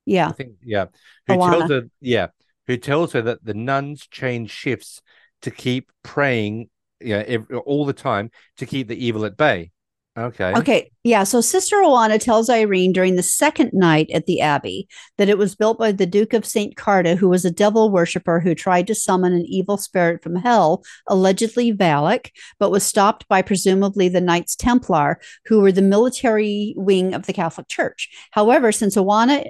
Yeah. 0.05 0.30
I 0.30 0.32
think, 0.34 0.53
yeah, 0.64 0.86
who 1.28 1.38
tells 1.38 1.70
her, 1.70 1.84
yeah, 2.01 2.28
who 2.68 2.78
tells 2.78 3.14
her 3.14 3.22
that 3.22 3.43
the 3.43 3.53
nuns 3.53 4.07
change 4.07 4.51
shifts 4.51 5.01
to 5.41 5.51
keep 5.51 5.91
praying, 6.03 6.70
yeah, 6.99 7.24
ev 7.26 7.45
all 7.66 7.86
the 7.86 7.93
time 7.93 8.32
to 8.57 8.66
keep 8.66 8.88
the 8.88 9.05
evil 9.05 9.26
at 9.26 9.38
bay. 9.38 9.72
Okay. 10.20 10.53
Okay. 10.53 10.91
Yeah. 11.03 11.24
So 11.24 11.39
Sister 11.39 11.78
Oana 11.78 12.20
tells 12.20 12.49
Irene 12.49 12.91
during 12.91 13.15
the 13.15 13.24
second 13.24 13.72
night 13.72 14.09
at 14.13 14.26
the 14.26 14.41
Abbey 14.41 14.88
that 15.17 15.30
it 15.30 15.38
was 15.38 15.55
built 15.55 15.80
by 15.80 15.93
the 15.93 16.05
Duke 16.05 16.34
of 16.34 16.45
St. 16.45 16.76
Carta, 16.76 17.15
who 17.15 17.30
was 17.30 17.45
a 17.45 17.51
devil 17.51 17.89
worshiper 17.89 18.41
who 18.41 18.53
tried 18.53 18.86
to 18.88 18.95
summon 18.95 19.32
an 19.32 19.45
evil 19.45 19.78
spirit 19.78 20.22
from 20.22 20.36
hell, 20.36 20.84
allegedly 21.07 21.72
Valak, 21.72 22.32
but 22.59 22.70
was 22.70 22.84
stopped 22.84 23.28
by 23.30 23.41
presumably 23.41 24.09
the 24.09 24.20
Knights 24.20 24.57
Templar, 24.57 25.22
who 25.45 25.61
were 25.61 25.72
the 25.72 25.82
military 25.82 26.74
wing 26.76 27.13
of 27.13 27.26
the 27.26 27.34
Catholic 27.34 27.70
Church. 27.70 28.09
However, 28.32 28.74
since 28.74 28.97
Oana 28.97 29.49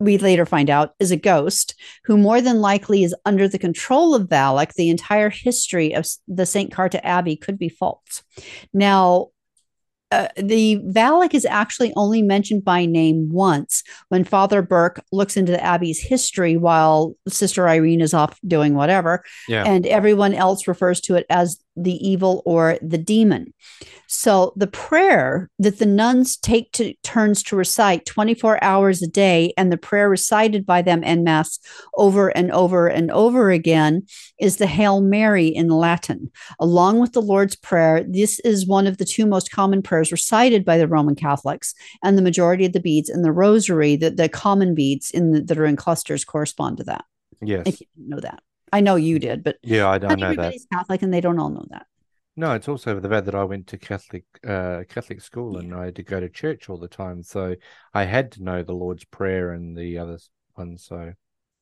we 0.00 0.18
later 0.18 0.44
find 0.44 0.70
out 0.70 0.94
is 0.98 1.10
a 1.10 1.16
ghost 1.16 1.74
who 2.04 2.16
more 2.16 2.40
than 2.40 2.60
likely 2.60 3.04
is 3.04 3.14
under 3.24 3.48
the 3.48 3.58
control 3.58 4.14
of 4.14 4.28
Valak, 4.28 4.74
the 4.74 4.90
entire 4.90 5.30
history 5.30 5.94
of 5.94 6.06
the 6.26 6.46
St. 6.46 6.72
Carta 6.72 7.04
Abbey 7.06 7.36
could 7.36 7.58
be 7.58 7.68
false. 7.68 8.22
Now, 8.72 9.28
uh, 10.10 10.28
the 10.36 10.80
Valak 10.86 11.34
is 11.34 11.44
actually 11.44 11.92
only 11.96 12.22
mentioned 12.22 12.64
by 12.64 12.84
name 12.84 13.28
once 13.32 13.82
when 14.08 14.22
Father 14.22 14.62
Burke 14.62 15.02
looks 15.10 15.36
into 15.36 15.50
the 15.52 15.62
Abbey's 15.64 16.00
history 16.00 16.56
while 16.56 17.14
Sister 17.26 17.68
Irene 17.68 18.00
is 18.00 18.14
off 18.14 18.38
doing 18.46 18.74
whatever, 18.74 19.24
Yeah. 19.48 19.64
and 19.64 19.86
everyone 19.86 20.34
else 20.34 20.68
refers 20.68 21.00
to 21.02 21.16
it 21.16 21.26
as 21.30 21.58
the 21.76 21.94
evil 22.06 22.42
or 22.44 22.78
the 22.80 22.98
demon. 22.98 23.52
So 24.06 24.52
the 24.56 24.66
prayer 24.66 25.50
that 25.58 25.78
the 25.78 25.86
nuns 25.86 26.36
take 26.36 26.70
to 26.72 26.94
turns 27.02 27.42
to 27.44 27.56
recite 27.56 28.06
24 28.06 28.62
hours 28.62 29.02
a 29.02 29.08
day, 29.08 29.52
and 29.56 29.72
the 29.72 29.76
prayer 29.76 30.08
recited 30.08 30.64
by 30.64 30.82
them 30.82 31.02
en 31.04 31.24
masse 31.24 31.58
over 31.96 32.28
and 32.28 32.52
over 32.52 32.86
and 32.86 33.10
over 33.10 33.50
again 33.50 34.02
is 34.38 34.56
the 34.56 34.66
Hail 34.66 35.00
Mary 35.00 35.48
in 35.48 35.68
Latin. 35.68 36.30
Along 36.60 37.00
with 37.00 37.12
the 37.12 37.22
Lord's 37.22 37.56
Prayer, 37.56 38.04
this 38.06 38.38
is 38.40 38.66
one 38.66 38.86
of 38.86 38.98
the 38.98 39.04
two 39.04 39.26
most 39.26 39.50
common 39.50 39.82
prayers 39.82 40.12
recited 40.12 40.64
by 40.64 40.78
the 40.78 40.88
Roman 40.88 41.14
Catholics, 41.14 41.74
and 42.02 42.16
the 42.16 42.22
majority 42.22 42.64
of 42.64 42.72
the 42.72 42.80
beads 42.80 43.08
in 43.08 43.22
the 43.22 43.32
Rosary, 43.32 43.96
the, 43.96 44.10
the 44.10 44.28
common 44.28 44.74
beads 44.74 45.10
in 45.10 45.32
the, 45.32 45.40
that 45.42 45.58
are 45.58 45.66
in 45.66 45.76
clusters, 45.76 46.24
correspond 46.24 46.78
to 46.78 46.84
that. 46.84 47.04
Yes. 47.42 47.66
If 47.66 47.80
you 47.80 47.86
know 47.96 48.20
that, 48.20 48.42
I 48.74 48.80
know 48.80 48.96
you 48.96 49.18
did, 49.20 49.44
but 49.44 49.56
Yeah, 49.62 49.88
I, 49.88 49.98
don't 49.98 50.10
know 50.18 50.26
that. 50.26 50.38
everybody's 50.38 50.66
Catholic, 50.72 51.02
and 51.02 51.14
they 51.14 51.20
don't 51.20 51.38
all 51.38 51.50
know 51.50 51.64
that. 51.70 51.86
No, 52.36 52.52
it's 52.54 52.68
also 52.68 52.98
the 52.98 53.08
fact 53.08 53.26
that 53.26 53.34
I 53.36 53.44
went 53.44 53.68
to 53.68 53.78
Catholic 53.78 54.24
uh 54.44 54.82
Catholic 54.88 55.20
school 55.20 55.58
and 55.58 55.72
I 55.72 55.84
had 55.84 55.94
to 55.96 56.02
go 56.02 56.18
to 56.18 56.28
church 56.28 56.68
all 56.68 56.78
the 56.78 56.88
time. 56.88 57.22
So 57.22 57.54
I 57.94 58.02
had 58.04 58.32
to 58.32 58.42
know 58.42 58.64
the 58.64 58.72
Lord's 58.72 59.04
Prayer 59.04 59.52
and 59.52 59.76
the 59.76 59.98
other 59.98 60.18
ones. 60.56 60.84
So 60.84 61.12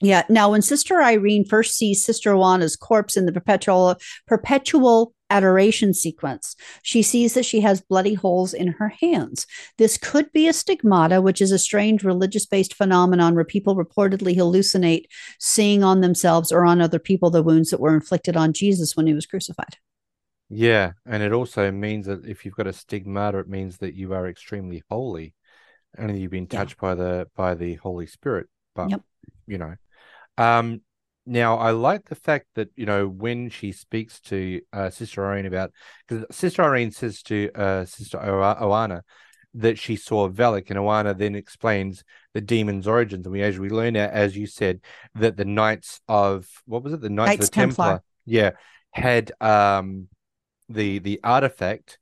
Yeah. 0.00 0.22
Now, 0.30 0.50
when 0.52 0.62
Sister 0.62 1.02
Irene 1.02 1.44
first 1.44 1.76
sees 1.76 2.02
Sister 2.02 2.32
Oana's 2.32 2.76
corpse 2.76 3.18
in 3.18 3.26
the 3.26 3.32
perpetual 3.32 3.96
perpetual 4.26 5.12
adoration 5.32 5.94
sequence, 5.94 6.54
she 6.82 7.02
sees 7.02 7.34
that 7.34 7.44
she 7.44 7.60
has 7.60 7.80
bloody 7.80 8.14
holes 8.14 8.52
in 8.54 8.68
her 8.68 8.88
hands. 8.88 9.46
This 9.78 9.96
could 9.98 10.30
be 10.32 10.46
a 10.46 10.52
stigmata, 10.52 11.20
which 11.22 11.40
is 11.40 11.50
a 11.52 11.58
strange 11.58 12.04
religious-based 12.04 12.74
phenomenon 12.74 13.34
where 13.34 13.44
people 13.44 13.76
reportedly 13.76 14.36
hallucinate 14.36 15.06
seeing 15.40 15.82
on 15.82 16.00
themselves 16.00 16.52
or 16.52 16.64
on 16.64 16.80
other 16.80 16.98
people 16.98 17.30
the 17.30 17.42
wounds 17.42 17.70
that 17.70 17.80
were 17.80 17.94
inflicted 17.94 18.36
on 18.36 18.52
Jesus 18.52 18.96
when 18.96 19.06
he 19.06 19.14
was 19.14 19.26
crucified. 19.26 19.76
yeah, 20.48 20.92
and 21.06 21.22
it 21.22 21.32
also 21.32 21.70
means 21.70 22.06
that 22.06 22.26
if 22.26 22.44
you've 22.44 22.56
got 22.56 22.66
a 22.66 22.72
stigmata, 22.72 23.38
it 23.38 23.48
means 23.48 23.78
that 23.78 23.94
you 23.94 24.12
are 24.12 24.28
extremely 24.28 24.82
holy 24.90 25.34
and 25.96 26.18
you've 26.18 26.30
been 26.30 26.46
Yeah. 26.50 26.58
touched 26.58 26.78
by 26.78 26.94
the 26.94 27.28
by 27.34 27.54
the 27.54 27.74
Holy 27.76 28.06
Spirit. 28.06 28.48
But 28.74 28.90
Yep. 28.90 29.02
you 29.46 29.58
know. 29.58 29.74
Um 30.38 30.82
now 31.26 31.56
I 31.58 31.70
like 31.70 32.06
the 32.08 32.14
fact 32.14 32.46
that, 32.54 32.68
you 32.76 32.86
know, 32.86 33.06
when 33.06 33.48
she 33.50 33.72
speaks 33.72 34.20
to 34.22 34.60
uh 34.72 34.90
Sister 34.90 35.24
Irene 35.26 35.46
about 35.46 35.72
because 36.06 36.24
Sister 36.34 36.62
Irene 36.62 36.90
says 36.90 37.22
to 37.24 37.50
uh 37.54 37.84
Sister 37.84 38.18
O- 38.20 38.66
Oana 38.66 39.02
that 39.54 39.78
she 39.78 39.96
saw 39.96 40.28
Valak, 40.28 40.70
and 40.70 40.78
Oana 40.78 41.16
then 41.16 41.34
explains 41.34 42.02
the 42.32 42.40
demon's 42.40 42.86
origins. 42.86 43.26
And 43.26 43.32
we 43.32 43.42
as 43.42 43.58
we 43.58 43.68
learn 43.68 43.96
as 43.96 44.36
you 44.36 44.46
said, 44.46 44.80
that 45.14 45.36
the 45.36 45.44
Knights 45.44 46.00
of 46.08 46.46
what 46.66 46.82
was 46.82 46.92
it? 46.94 47.00
The 47.00 47.10
Knights, 47.10 47.38
Knights 47.38 47.44
of 47.44 47.50
the 47.50 47.56
Templar, 47.56 47.86
Templar. 47.86 48.02
yeah, 48.26 48.50
had 48.90 49.32
um 49.40 50.08
the 50.68 50.98
the 50.98 51.20
artifact, 51.22 51.98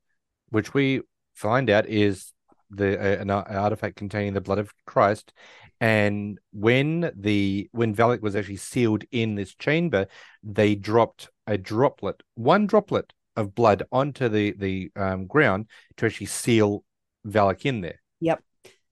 which 0.51 0.73
we 0.73 1.03
find 1.35 1.71
out 1.71 1.87
is 1.87 2.33
the 2.71 2.99
uh, 2.99 3.21
an 3.21 3.31
artifact 3.31 3.97
containing 3.97 4.33
the 4.33 4.41
blood 4.41 4.59
of 4.59 4.73
Christ. 4.87 5.33
And 5.81 6.39
when 6.53 7.11
the 7.17 7.69
when 7.73 7.95
Valak 7.95 8.21
was 8.21 8.37
actually 8.37 8.57
sealed 8.57 9.05
in 9.11 9.35
this 9.35 9.55
chamber, 9.55 10.07
they 10.43 10.75
dropped 10.75 11.31
a 11.47 11.57
droplet, 11.57 12.23
one 12.35 12.67
droplet 12.67 13.13
of 13.37 13.55
blood 13.55 13.85
onto 13.91 14.29
the 14.29 14.53
the 14.53 14.91
um, 14.97 15.27
ground 15.27 15.67
to 15.97 16.07
actually 16.07 16.27
seal 16.27 16.85
Valak 17.27 17.65
in 17.65 17.81
there. 17.81 18.01
Yep. 18.21 18.43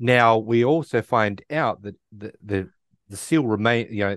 Now 0.01 0.39
we 0.39 0.65
also 0.65 1.03
find 1.03 1.43
out 1.51 1.83
that 1.83 1.97
the 2.17 2.33
the, 2.43 2.69
the 3.09 3.17
seal 3.17 3.47
remain 3.47 3.89
you 3.91 4.05
know 4.05 4.17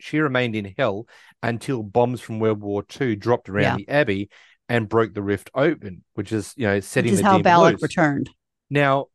she 0.00 0.18
remained 0.18 0.56
in 0.56 0.74
hell 0.76 1.06
until 1.42 1.82
bombs 1.82 2.20
from 2.20 2.40
World 2.40 2.60
War 2.60 2.84
II 3.00 3.14
dropped 3.16 3.48
around 3.48 3.62
Yeah. 3.62 3.76
the 3.76 3.88
abbey 3.88 4.30
and 4.68 4.88
broke 4.88 5.14
the 5.14 5.22
rift 5.22 5.50
open, 5.54 6.02
which 6.14 6.32
is 6.32 6.52
you 6.56 6.66
know 6.66 6.80
setting 6.80 7.12
Which 7.12 7.18
is 7.20 7.22
the 7.22 7.28
how 7.30 7.38
Valak 7.40 7.72
loose. 7.72 7.82
returned. 7.82 8.30
Now, 8.70 9.06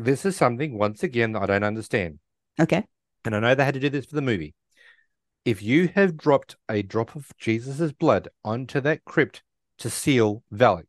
this 0.00 0.24
is 0.24 0.36
something 0.36 0.78
once 0.78 1.02
again 1.02 1.32
that 1.32 1.42
I 1.42 1.46
don't 1.46 1.64
understand, 1.64 2.18
Okay. 2.60 2.84
and 3.24 3.34
I 3.34 3.40
know 3.40 3.54
they 3.54 3.64
had 3.64 3.74
to 3.74 3.80
do 3.80 3.90
this 3.90 4.06
for 4.06 4.14
the 4.14 4.22
movie. 4.22 4.54
If 5.44 5.62
you 5.62 5.88
have 5.94 6.16
dropped 6.16 6.56
a 6.68 6.82
drop 6.82 7.14
of 7.14 7.30
Jesus's 7.38 7.92
blood 7.92 8.28
onto 8.44 8.80
that 8.80 9.04
crypt 9.04 9.42
to 9.78 9.90
seal 9.90 10.42
Valak, 10.52 10.86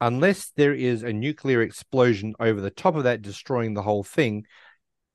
unless 0.00 0.50
there 0.56 0.74
is 0.74 1.02
a 1.02 1.12
nuclear 1.12 1.62
explosion 1.62 2.34
over 2.40 2.60
the 2.60 2.70
top 2.70 2.96
of 2.96 3.04
that, 3.04 3.22
destroying 3.22 3.74
the 3.74 3.82
whole 3.82 4.02
thing, 4.02 4.46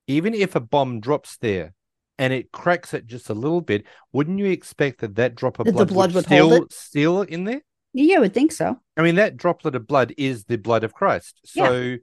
even 0.08 0.34
if 0.34 0.56
a 0.56 0.60
bomb 0.60 1.00
drops 1.00 1.38
there, 1.38 1.74
and 2.18 2.34
it 2.34 2.52
cracks 2.52 2.94
it 2.94 3.06
just 3.06 3.30
a 3.30 3.34
little 3.34 3.62
bit, 3.62 3.86
wouldn't 4.12 4.40
you 4.40 4.46
expect 4.48 5.02
that 5.02 5.16
that 5.16 5.36
drop 5.36 5.60
of 5.60 5.66
That 5.68 5.74
blood, 5.74 5.90
blood 5.90 6.14
would 6.14 6.16
would 6.16 6.26
hold 6.26 6.52
still 6.52 6.64
it? 6.64 6.74
still 6.74 7.22
in 7.22 7.44
there? 7.44 7.62
Yeah, 7.94 8.18
I 8.18 8.20
would 8.20 8.34
think 8.34 8.52
so. 8.52 8.80
I 8.96 9.02
mean, 9.02 9.16
that 9.16 9.38
droplet 9.38 9.76
of 9.76 9.88
blood 9.88 10.14
is 10.18 10.46
the 10.46 10.58
blood 10.58 10.84
of 10.84 10.94
Christ. 10.94 11.40
Yeah. 11.54 11.96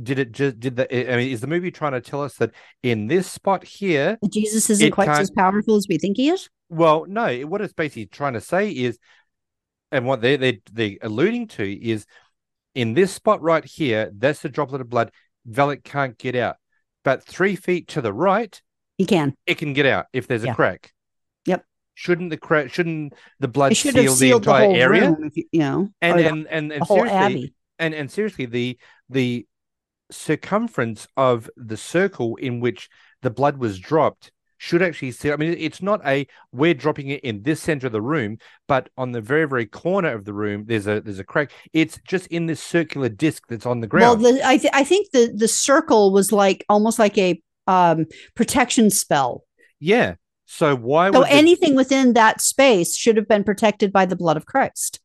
Did 0.00 0.18
it 0.18 0.32
just 0.32 0.58
did 0.58 0.76
the? 0.76 1.12
I 1.12 1.16
mean, 1.16 1.30
is 1.30 1.40
the 1.42 1.46
movie 1.46 1.70
trying 1.70 1.92
to 1.92 2.00
tell 2.00 2.22
us 2.22 2.34
that 2.36 2.52
in 2.82 3.08
this 3.08 3.30
spot 3.30 3.62
here? 3.64 4.18
Jesus 4.32 4.70
isn't 4.70 4.90
quite 4.92 5.06
can't- 5.06 5.20
as 5.20 5.30
powerful 5.30 5.76
as 5.76 5.86
we 5.88 5.98
think 5.98 6.16
he 6.16 6.30
is. 6.30 6.48
Well, 6.70 7.04
no. 7.06 7.40
What 7.42 7.60
it's 7.60 7.74
basically 7.74 8.06
trying 8.06 8.32
to 8.32 8.40
say 8.40 8.70
is, 8.70 8.98
and 9.90 10.06
what 10.06 10.22
they're 10.22 10.38
they 10.38 10.60
they're 10.72 10.96
alluding 11.02 11.48
to 11.48 11.70
is, 11.70 12.06
in 12.74 12.94
this 12.94 13.12
spot 13.12 13.42
right 13.42 13.64
here, 13.64 14.10
that's 14.16 14.40
the 14.40 14.48
droplet 14.48 14.80
of 14.80 14.88
blood. 14.88 15.10
Valak 15.46 15.84
can't 15.84 16.16
get 16.16 16.34
out, 16.36 16.56
but 17.04 17.22
three 17.22 17.54
feet 17.56 17.88
to 17.88 18.00
the 18.00 18.12
right, 18.14 18.62
He 18.96 19.04
can. 19.04 19.34
it 19.44 19.58
can 19.58 19.74
get 19.74 19.84
out 19.84 20.06
if 20.14 20.26
there's 20.26 20.44
Yeah. 20.44 20.52
a 20.52 20.54
crack. 20.54 20.92
Yep. 21.44 21.66
Shouldn't 21.94 22.30
the 22.30 22.38
crack? 22.38 22.72
Shouldn't 22.72 23.12
the 23.40 23.48
blood 23.48 23.76
should 23.76 23.92
seal 23.92 24.04
the 24.12 24.16
sealed 24.16 24.44
the, 24.44 24.54
area? 24.54 25.10
room, 25.10 25.30
you, 25.34 25.44
know, 25.52 25.90
And 26.00 26.18
the, 26.18 26.26
and 26.28 26.46
and, 26.48 26.72
and 26.72 26.86
seriously, 26.86 27.54
and 27.78 27.92
and 27.94 28.10
seriously 28.10 28.46
the 28.46 28.78
the 29.10 29.46
circumference 30.12 31.06
of 31.16 31.50
the 31.56 31.76
circle 31.76 32.36
in 32.36 32.60
which 32.60 32.88
the 33.22 33.30
blood 33.30 33.56
was 33.58 33.78
dropped 33.78 34.30
should 34.58 34.80
actually 34.82 35.10
see 35.10 35.32
i 35.32 35.36
mean 35.36 35.56
it's 35.58 35.82
not 35.82 36.00
a 36.06 36.24
we're 36.52 36.72
dropping 36.74 37.08
it 37.08 37.20
in 37.24 37.42
this 37.42 37.60
center 37.60 37.88
of 37.88 37.92
the 37.92 38.00
room 38.00 38.38
but 38.68 38.88
on 38.96 39.10
the 39.10 39.20
very 39.20 39.44
very 39.48 39.66
corner 39.66 40.12
of 40.14 40.24
the 40.24 40.32
room 40.32 40.64
there's 40.66 40.86
a 40.86 41.00
there's 41.00 41.18
a 41.18 41.24
crack 41.24 41.50
it's 41.72 41.98
just 42.06 42.28
in 42.28 42.46
this 42.46 42.62
circular 42.62 43.08
disc 43.08 43.42
that's 43.48 43.66
on 43.66 43.80
the 43.80 43.88
Well, 43.90 44.14
ground 44.16 44.24
the, 44.36 44.46
I 44.46 44.58
th- 44.58 44.72
I 44.72 44.84
think 44.84 45.10
the 45.12 45.32
the 45.34 45.48
circle 45.48 46.12
was 46.12 46.30
like 46.30 46.64
almost 46.68 46.98
like 47.00 47.18
a 47.18 47.42
um 47.66 48.06
protection 48.36 48.90
spell. 48.90 49.42
yeah 49.80 50.14
so 50.46 50.76
why 50.76 51.10
So 51.10 51.20
would 51.20 51.28
the- 51.28 51.32
anything 51.32 51.74
within 51.74 52.12
that 52.12 52.40
space 52.40 52.94
should 52.96 53.16
have 53.16 53.26
been 53.26 53.42
protected 53.42 53.92
by 53.92 54.06
the 54.06 54.16
blood 54.16 54.36
of 54.36 54.46
Christ. 54.46 55.00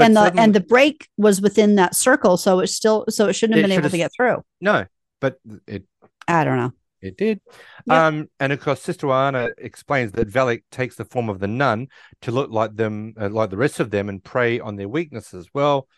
But 0.00 0.06
and 0.06 0.16
the 0.16 0.24
suddenly- 0.24 0.42
and 0.44 0.54
the 0.54 0.60
break 0.60 1.08
was 1.16 1.40
within 1.40 1.76
that 1.76 1.94
circle, 1.94 2.36
so 2.36 2.58
it's 2.60 2.74
still 2.74 3.04
so 3.08 3.28
it 3.28 3.34
shouldn't 3.34 3.56
have 3.56 3.64
It 3.64 3.68
been 3.68 3.72
able 3.72 3.82
should've 3.82 3.92
to 3.92 3.96
get 3.98 4.12
through. 4.16 4.42
no 4.60 4.84
but 5.20 5.38
it 5.66 5.84
I 6.26 6.44
don't 6.44 6.56
know. 6.56 6.72
It 7.02 7.16
did. 7.16 7.40
Um, 7.88 8.28
and 8.38 8.52
of 8.52 8.60
course, 8.60 8.82
Sister 8.82 9.10
Anna 9.10 9.48
explains 9.56 10.12
that 10.12 10.28
Valak 10.28 10.62
takes 10.70 10.96
the 10.96 11.04
form 11.06 11.30
of 11.30 11.38
the 11.40 11.46
nun 11.48 11.88
to 12.20 12.30
look 12.30 12.50
like 12.50 12.76
them, 12.76 13.14
uh, 13.18 13.30
like 13.30 13.48
the 13.48 13.56
rest 13.56 13.80
of 13.80 13.90
them, 13.90 14.08
and 14.10 14.22
prey 14.22 14.60
on 14.60 14.76
their 14.76 14.88
weaknesses. 14.88 15.48
Well, 15.54 15.88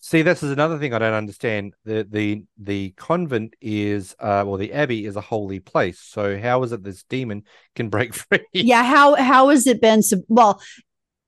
see, 0.00 0.22
this 0.22 0.42
is 0.42 0.50
another 0.50 0.78
thing 0.78 0.94
I 0.94 0.98
don't 0.98 1.14
understand. 1.14 1.74
The 1.84 2.06
the 2.10 2.44
the 2.58 2.90
convent 2.96 3.54
is, 3.60 4.16
uh, 4.18 4.42
well, 4.46 4.56
the 4.56 4.72
abbey 4.72 5.06
is 5.06 5.16
a 5.16 5.20
holy 5.20 5.60
place. 5.60 6.00
So 6.00 6.38
how 6.38 6.62
is 6.64 6.72
it 6.72 6.82
this 6.82 7.02
demon 7.04 7.44
can 7.74 7.88
break 7.88 8.14
free? 8.14 8.44
Yeah, 8.52 8.82
how 8.82 9.14
how 9.14 9.48
has 9.50 9.66
it 9.66 9.80
been? 9.80 10.02
Sub- 10.02 10.20
well, 10.28 10.60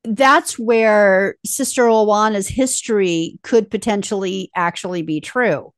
that's 0.05 0.59
where 0.59 1.37
Sister 1.45 1.85
Oana's 1.85 2.49
history 2.49 3.39
could 3.43 3.71
potentially 3.71 4.51
actually 4.55 5.03
be 5.03 5.21
true. 5.21 5.73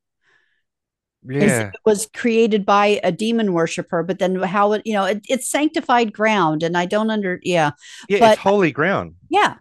yeah, 1.26 1.68
it 1.68 1.80
was 1.84 2.08
created 2.14 2.64
by 2.66 3.00
a 3.02 3.10
demon 3.12 3.52
worshiper, 3.52 4.02
but 4.02 4.18
then 4.18 4.36
how 4.36 4.72
it, 4.72 4.82
you 4.84 4.92
know, 4.92 5.04
it, 5.04 5.22
it's 5.28 5.48
sanctified 5.50 6.12
ground. 6.12 6.62
And 6.62 6.76
I 6.76 6.86
don't 6.86 7.10
under, 7.10 7.40
yeah, 7.42 7.72
yeah. 8.08 8.18
but- 8.18 8.32
it's 8.32 8.40
holy 8.42 8.72
ground. 8.72 9.14
yeah. 9.30 9.56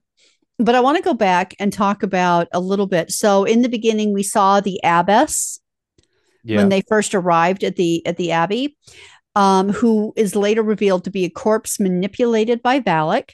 But 0.60 0.76
I 0.76 0.82
want 0.82 0.98
to 0.98 1.04
go 1.04 1.16
back 1.16 1.56
and 1.60 1.74
talk 1.74 2.04
about 2.04 2.48
a 2.54 2.60
little 2.60 2.86
bit. 2.86 3.12
So 3.12 3.44
in 3.44 3.64
the 3.64 3.70
beginning, 3.70 4.14
we 4.14 4.22
saw 4.24 4.62
the 4.62 4.80
abbess 4.84 5.60
Yeah, 6.44 6.58
when 6.58 6.70
they 6.70 6.84
first 6.88 7.16
arrived 7.16 7.64
at 7.64 7.76
the 7.76 8.06
at 8.06 8.18
the 8.18 8.32
abbey, 8.32 8.78
um, 9.36 9.70
who 9.70 10.14
is 10.16 10.36
later 10.36 10.62
revealed 10.62 11.06
to 11.06 11.10
be 11.10 11.26
a 11.26 11.30
corpse 11.30 11.80
manipulated 11.80 12.62
by 12.62 12.80
Valak. 12.80 13.32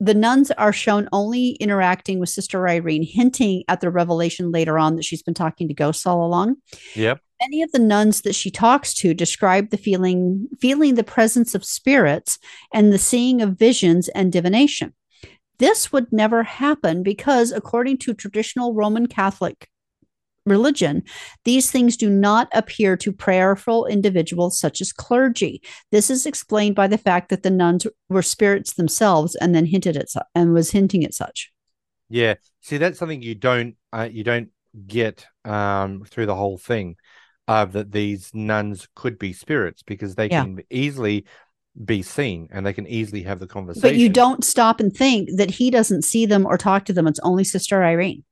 The 0.00 0.14
nuns 0.14 0.50
are 0.52 0.72
shown 0.72 1.08
only 1.12 1.50
interacting 1.52 2.18
with 2.18 2.28
Sister 2.28 2.68
Irene, 2.68 3.04
hinting 3.04 3.64
at 3.68 3.80
the 3.80 3.90
revelation 3.90 4.50
later 4.50 4.78
on 4.78 4.96
that 4.96 5.04
she's 5.04 5.22
been 5.22 5.34
talking 5.34 5.68
to 5.68 5.74
ghosts 5.74 6.06
all 6.06 6.26
along. 6.26 6.56
Yep. 6.94 7.20
Many 7.40 7.62
of 7.62 7.72
the 7.72 7.78
nuns 7.78 8.22
that 8.22 8.34
she 8.34 8.50
talks 8.50 8.94
to 8.94 9.14
describe 9.14 9.70
the 9.70 9.76
feeling 9.76 10.48
feeling 10.60 10.94
the 10.94 11.04
presence 11.04 11.54
of 11.54 11.64
spirits 11.64 12.38
and 12.72 12.92
the 12.92 12.98
seeing 12.98 13.42
of 13.42 13.58
visions 13.58 14.08
and 14.08 14.32
divination. 14.32 14.94
This 15.58 15.92
would 15.92 16.12
never 16.12 16.42
happen 16.42 17.02
because, 17.02 17.52
according 17.52 17.98
to 17.98 18.14
traditional 18.14 18.74
Roman 18.74 19.06
Catholic 19.06 19.68
religion, 20.46 21.02
these 21.44 21.70
things 21.70 21.96
do 21.96 22.10
not 22.10 22.48
appear 22.52 22.96
to 22.98 23.12
prayerful 23.12 23.86
individuals 23.86 24.58
such 24.58 24.80
as 24.80 24.92
clergy. 24.92 25.62
This 25.90 26.10
is 26.10 26.26
explained 26.26 26.74
by 26.74 26.86
the 26.86 26.98
fact 26.98 27.28
that 27.30 27.42
the 27.42 27.50
nuns 27.50 27.86
were 28.08 28.22
spirits 28.22 28.74
themselves 28.74 29.34
and 29.34 29.54
then 29.54 29.66
hinted 29.66 29.96
at 29.96 30.10
su- 30.10 30.20
and 30.34 30.52
was 30.52 30.70
hinting 30.70 31.04
at 31.04 31.14
such. 31.14 31.50
Yeah, 32.08 32.34
see, 32.60 32.76
that's 32.76 32.98
something 32.98 33.22
you 33.22 33.34
don't 33.34 33.76
uh, 33.92 34.08
you 34.10 34.24
don't 34.24 34.50
get 34.86 35.26
um 35.44 36.04
through 36.04 36.26
the 36.26 36.34
whole 36.34 36.58
thing, 36.58 36.96
uh, 37.48 37.64
that 37.66 37.92
these 37.92 38.30
nuns 38.34 38.88
could 38.94 39.18
be 39.18 39.32
spirits 39.32 39.82
because 39.82 40.14
they 40.14 40.28
Yeah. 40.28 40.42
can 40.42 40.60
easily 40.70 41.24
be 41.84 42.02
seen 42.02 42.48
and 42.52 42.64
they 42.64 42.72
can 42.72 42.86
easily 42.86 43.22
have 43.22 43.40
the 43.40 43.46
conversation. 43.46 43.88
But 43.88 43.96
you 43.96 44.08
don't 44.08 44.44
stop 44.44 44.78
and 44.80 44.94
think 44.94 45.30
that 45.36 45.50
he 45.50 45.70
doesn't 45.70 46.02
see 46.02 46.26
them 46.26 46.46
or 46.46 46.56
talk 46.56 46.84
to 46.84 46.92
them. 46.92 47.06
It's 47.06 47.20
only 47.20 47.42
Sister 47.44 47.82
Irene, 47.82 48.22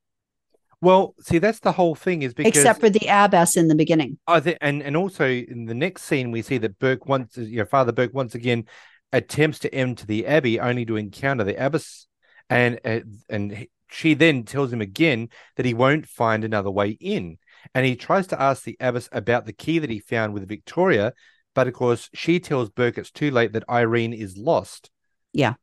Well, 0.83 1.15
see, 1.21 1.39
that's 1.39 1.61
the 1.61 1.71
whole 1.71 1.95
thing 1.95 2.23
is 2.23 2.35
because 2.35 2.51
except 2.51 2.81
for 2.81 2.91
the 2.91 3.07
abbess 3.09 3.57
in 3.57 3.69
the 3.69 3.77
beginning. 3.77 4.19
I 4.27 4.41
think, 4.41 4.59
and 4.61 4.83
and 4.83 4.97
also 4.97 5.27
in 5.29 5.67
the 5.67 5.75
next 5.75 6.03
scene 6.03 6.33
we 6.33 6.43
see 6.43 6.59
that 6.59 6.81
Burke 6.81 7.07
once, 7.07 7.37
you 7.37 7.59
know, 7.59 7.65
Father 7.65 7.93
Burke 7.93 8.13
once 8.13 8.35
again 8.35 8.67
attempts 9.13 9.61
to 9.61 9.73
enter 9.73 10.05
the 10.05 10.27
abbey 10.27 10.59
only 10.59 10.85
to 10.87 10.97
encounter 10.97 11.45
the 11.45 11.55
abbess, 11.55 12.09
and 12.51 12.81
uh, 12.85 12.99
and 13.31 13.69
she 13.91 14.15
then 14.15 14.43
tells 14.43 14.73
him 14.73 14.81
again 14.81 15.29
that 15.57 15.67
he 15.67 15.73
won't 15.73 16.09
find 16.09 16.43
another 16.43 16.71
way 16.71 16.91
in, 17.01 17.39
and 17.77 17.87
he 17.87 17.95
tries 17.95 18.27
to 18.27 18.43
ask 18.43 18.65
the 18.65 18.77
abbess 18.81 19.09
about 19.13 19.47
the 19.47 19.53
key 19.53 19.79
that 19.79 19.91
he 19.91 20.01
found 20.01 20.35
with 20.35 20.49
Victoria, 20.49 21.13
but 21.55 21.69
of 21.69 21.75
course 21.75 22.11
she 22.13 22.41
tells 22.41 22.71
Burke 22.71 22.99
it's 22.99 23.13
too 23.13 23.31
late 23.31 23.53
that 23.53 23.71
Irene 23.71 24.13
is 24.13 24.37
lost. 24.37 24.91
Yeah. 25.33 25.55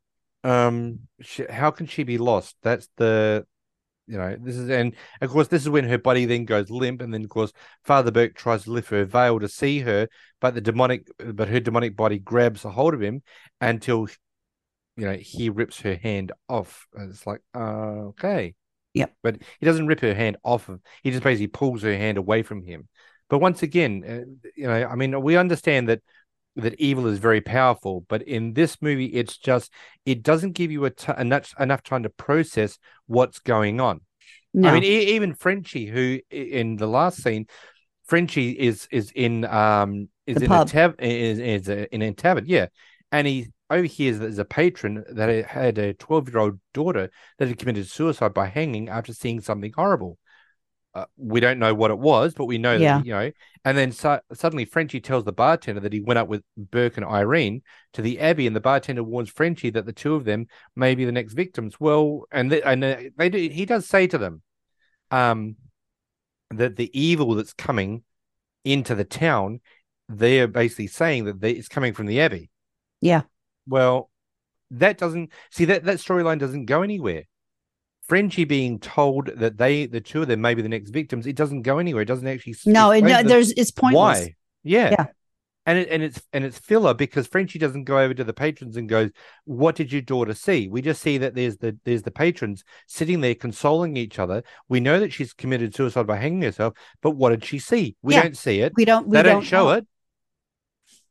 Um, 0.44 1.00
sh 1.20 1.42
how 1.50 1.70
can 1.70 1.86
she 1.86 2.04
be 2.04 2.16
lost? 2.16 2.56
That's 2.62 2.88
the 2.96 3.44
you 4.10 4.18
know, 4.18 4.36
this 4.40 4.56
is, 4.56 4.68
and 4.68 4.94
of 5.20 5.30
course, 5.30 5.46
this 5.46 5.62
is 5.62 5.68
when 5.68 5.84
her 5.84 5.98
body 5.98 6.24
then 6.24 6.44
goes 6.44 6.68
limp, 6.68 7.00
and 7.00 7.14
then 7.14 7.22
of 7.22 7.30
course, 7.30 7.52
Father 7.84 8.10
Burke 8.10 8.34
tries 8.34 8.64
to 8.64 8.72
lift 8.72 8.90
her 8.90 9.04
veil 9.04 9.38
to 9.38 9.48
see 9.48 9.78
her, 9.80 10.08
but 10.40 10.54
the 10.54 10.60
demonic, 10.60 11.06
but 11.18 11.48
her 11.48 11.60
demonic 11.60 11.96
body 11.96 12.18
grabs 12.18 12.64
a 12.64 12.70
hold 12.70 12.92
of 12.92 13.00
him 13.00 13.22
until, 13.60 14.08
you 14.96 15.06
know, 15.06 15.14
he 15.14 15.48
rips 15.48 15.80
her 15.82 15.94
hand 15.94 16.32
off. 16.48 16.88
And 16.92 17.10
it's 17.10 17.24
like, 17.24 17.40
uh, 17.54 18.08
okay, 18.10 18.54
Yep. 18.94 19.14
but 19.22 19.36
he 19.60 19.66
doesn't 19.66 19.86
rip 19.86 20.00
her 20.00 20.14
hand 20.14 20.36
off 20.42 20.68
of. 20.68 20.80
He 21.04 21.12
just 21.12 21.22
basically 21.22 21.46
pulls 21.46 21.82
her 21.82 21.96
hand 21.96 22.18
away 22.18 22.42
from 22.42 22.64
him. 22.64 22.88
But 23.28 23.38
once 23.38 23.62
again, 23.62 24.02
uh, 24.04 24.50
you 24.56 24.66
know, 24.66 24.72
I 24.72 24.96
mean, 24.96 25.22
we 25.22 25.36
understand 25.36 25.88
that 25.88 26.00
that 26.60 26.80
evil 26.80 27.06
is 27.06 27.18
very 27.18 27.40
powerful, 27.40 28.04
but 28.08 28.22
in 28.22 28.54
this 28.54 28.80
movie, 28.80 29.06
it's 29.06 29.36
just 29.38 29.72
it 30.06 30.22
doesn't 30.22 30.52
give 30.52 30.70
you 30.70 30.84
a 30.84 30.90
t- 30.90 31.12
enough 31.18 31.52
enough 31.58 31.82
time 31.82 32.02
to 32.04 32.10
process 32.10 32.78
what's 33.06 33.38
going 33.38 33.80
on. 33.80 34.00
No, 34.52 34.68
I 34.68 34.72
mean, 34.74 34.84
e- 34.84 35.14
even 35.14 35.34
Frenchie, 35.34 35.86
who 35.86 36.20
in 36.30 36.76
the 36.76 36.86
last 36.86 37.22
scene, 37.22 37.46
Frenchie 38.06 38.50
is 38.50 38.88
is 38.90 39.12
in 39.14 39.44
um 39.44 40.08
is 40.26 40.36
The 40.36 40.42
in 40.42 40.48
pub. 40.48 40.68
a 40.68 40.70
tab 40.70 41.00
is 41.00 41.38
is 41.38 41.68
a, 41.68 41.92
in 41.94 42.02
a 42.02 42.12
tavern, 42.12 42.44
yeah, 42.46 42.66
and 43.12 43.26
he 43.26 43.48
overhears 43.70 44.18
that 44.18 44.24
there's 44.26 44.38
a 44.38 44.44
patron 44.44 45.04
that 45.12 45.46
had 45.46 45.78
a 45.78 45.94
twelve 45.94 46.28
year 46.28 46.38
old 46.38 46.60
daughter 46.74 47.10
that 47.38 47.48
had 47.48 47.58
committed 47.58 47.88
suicide 47.88 48.34
by 48.34 48.46
hanging 48.46 48.88
after 48.88 49.12
seeing 49.12 49.40
something 49.40 49.72
horrible. 49.74 50.18
Uh, 50.92 51.04
we 51.16 51.38
don't 51.38 51.60
know 51.60 51.72
what 51.72 51.92
it 51.92 51.98
was, 51.98 52.34
but 52.34 52.46
we 52.46 52.58
know 52.58 52.74
Yeah. 52.76 52.98
that 52.98 53.06
you 53.06 53.12
know. 53.12 53.30
And 53.64 53.78
then 53.78 53.92
su- 53.92 54.18
suddenly, 54.32 54.64
Frenchie 54.64 55.00
tells 55.00 55.22
the 55.24 55.32
bartender 55.32 55.80
that 55.80 55.92
he 55.92 56.00
went 56.00 56.18
up 56.18 56.26
with 56.26 56.42
Burke 56.56 56.96
and 56.96 57.06
Irene 57.06 57.62
to 57.92 58.02
the 58.02 58.18
abbey, 58.18 58.46
and 58.46 58.56
the 58.56 58.60
bartender 58.60 59.04
warns 59.04 59.30
Frenchie 59.30 59.70
that 59.70 59.86
the 59.86 59.92
two 59.92 60.14
of 60.16 60.24
them 60.24 60.46
may 60.74 60.94
be 60.96 61.04
the 61.04 61.12
next 61.12 61.34
victims. 61.34 61.78
Well, 61.78 62.24
and 62.32 62.50
they, 62.50 62.62
and 62.62 62.82
uh, 62.82 62.96
they 63.16 63.28
do. 63.28 63.38
He 63.38 63.66
does 63.66 63.86
say 63.86 64.08
to 64.08 64.18
them, 64.18 64.42
um, 65.12 65.56
that 66.50 66.74
the 66.74 66.90
evil 66.98 67.34
that's 67.36 67.52
coming 67.52 68.02
into 68.64 68.96
the 68.96 69.04
town, 69.04 69.60
they're 70.08 70.48
basically 70.48 70.88
saying 70.88 71.26
that 71.26 71.40
they, 71.40 71.52
it's 71.52 71.68
coming 71.68 71.92
from 71.94 72.06
the 72.06 72.20
abbey. 72.20 72.50
Yeah. 73.00 73.22
Well, 73.68 74.10
that 74.72 74.98
doesn't 74.98 75.30
see 75.50 75.66
that 75.66 75.84
that 75.84 75.98
storyline 75.98 76.38
doesn't 76.38 76.64
go 76.64 76.82
anywhere. 76.82 77.24
Frenchie 78.10 78.44
being 78.44 78.80
told 78.80 79.28
that 79.36 79.56
they, 79.56 79.86
the 79.86 80.00
two 80.00 80.22
of 80.22 80.28
them, 80.28 80.40
may 80.40 80.54
be 80.54 80.62
the 80.62 80.68
next 80.68 80.90
victims, 80.90 81.28
it 81.28 81.36
doesn't 81.36 81.62
go 81.62 81.78
anywhere. 81.78 82.02
It 82.02 82.06
doesn't 82.06 82.26
actually. 82.26 82.56
no, 82.66 82.90
it, 82.90 83.02
no, 83.02 83.22
there's 83.22 83.52
it's 83.52 83.70
pointless. 83.70 84.18
why. 84.18 84.34
Yeah. 84.64 84.90
Yeah. 84.90 85.06
And 85.66 85.78
it, 85.78 85.88
and 85.90 86.02
it's 86.02 86.20
and 86.32 86.44
it's 86.44 86.58
filler 86.58 86.92
because 86.92 87.28
Frenchie 87.28 87.58
doesn't 87.60 87.84
go 87.84 87.98
over 87.98 88.12
to 88.14 88.24
the 88.24 88.32
patrons 88.32 88.76
and 88.76 88.88
goes, 88.88 89.10
"What 89.44 89.76
did 89.76 89.92
your 89.92 90.02
daughter 90.02 90.34
see?" 90.34 90.68
We 90.68 90.82
just 90.82 91.00
see 91.02 91.18
that 91.18 91.34
there's 91.34 91.58
the 91.58 91.78
there's 91.84 92.02
the 92.02 92.10
patrons 92.10 92.64
sitting 92.88 93.20
there 93.20 93.34
consoling 93.36 93.96
each 93.96 94.18
other. 94.18 94.42
We 94.68 94.80
know 94.80 94.98
that 94.98 95.12
she's 95.12 95.32
committed 95.32 95.74
suicide 95.74 96.06
by 96.08 96.16
hanging 96.16 96.42
herself, 96.42 96.74
but 97.02 97.12
what 97.12 97.30
did 97.30 97.44
she 97.44 97.58
see? 97.60 97.94
We 98.02 98.14
Yeah. 98.14 98.22
don't 98.22 98.36
see 98.36 98.60
it. 98.62 98.72
We 98.74 98.84
don't. 98.86 99.06
We 99.06 99.18
they 99.18 99.22
don't, 99.22 99.32
don't 99.34 99.44
show 99.44 99.64
know. 99.66 99.70
it. 99.72 99.86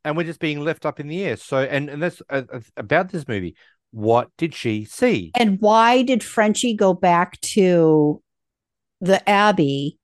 and 0.04 0.16
we're 0.16 0.24
just 0.24 0.40
being 0.40 0.60
left 0.60 0.84
up 0.84 0.98
in 1.00 1.08
the 1.08 1.22
air. 1.24 1.36
So, 1.36 1.58
and 1.58 1.88
and 1.88 2.02
that's 2.02 2.20
uh, 2.28 2.42
uh, 2.52 2.60
about 2.76 3.10
this 3.10 3.26
movie. 3.28 3.54
What 3.92 4.28
did 4.38 4.54
she 4.54 4.84
see? 4.84 5.32
And 5.34 5.60
why 5.60 6.02
did 6.02 6.22
Frenchie 6.22 6.74
go 6.74 6.94
back 6.94 7.40
to 7.40 8.22
the 9.00 9.26
Abbey 9.28 9.98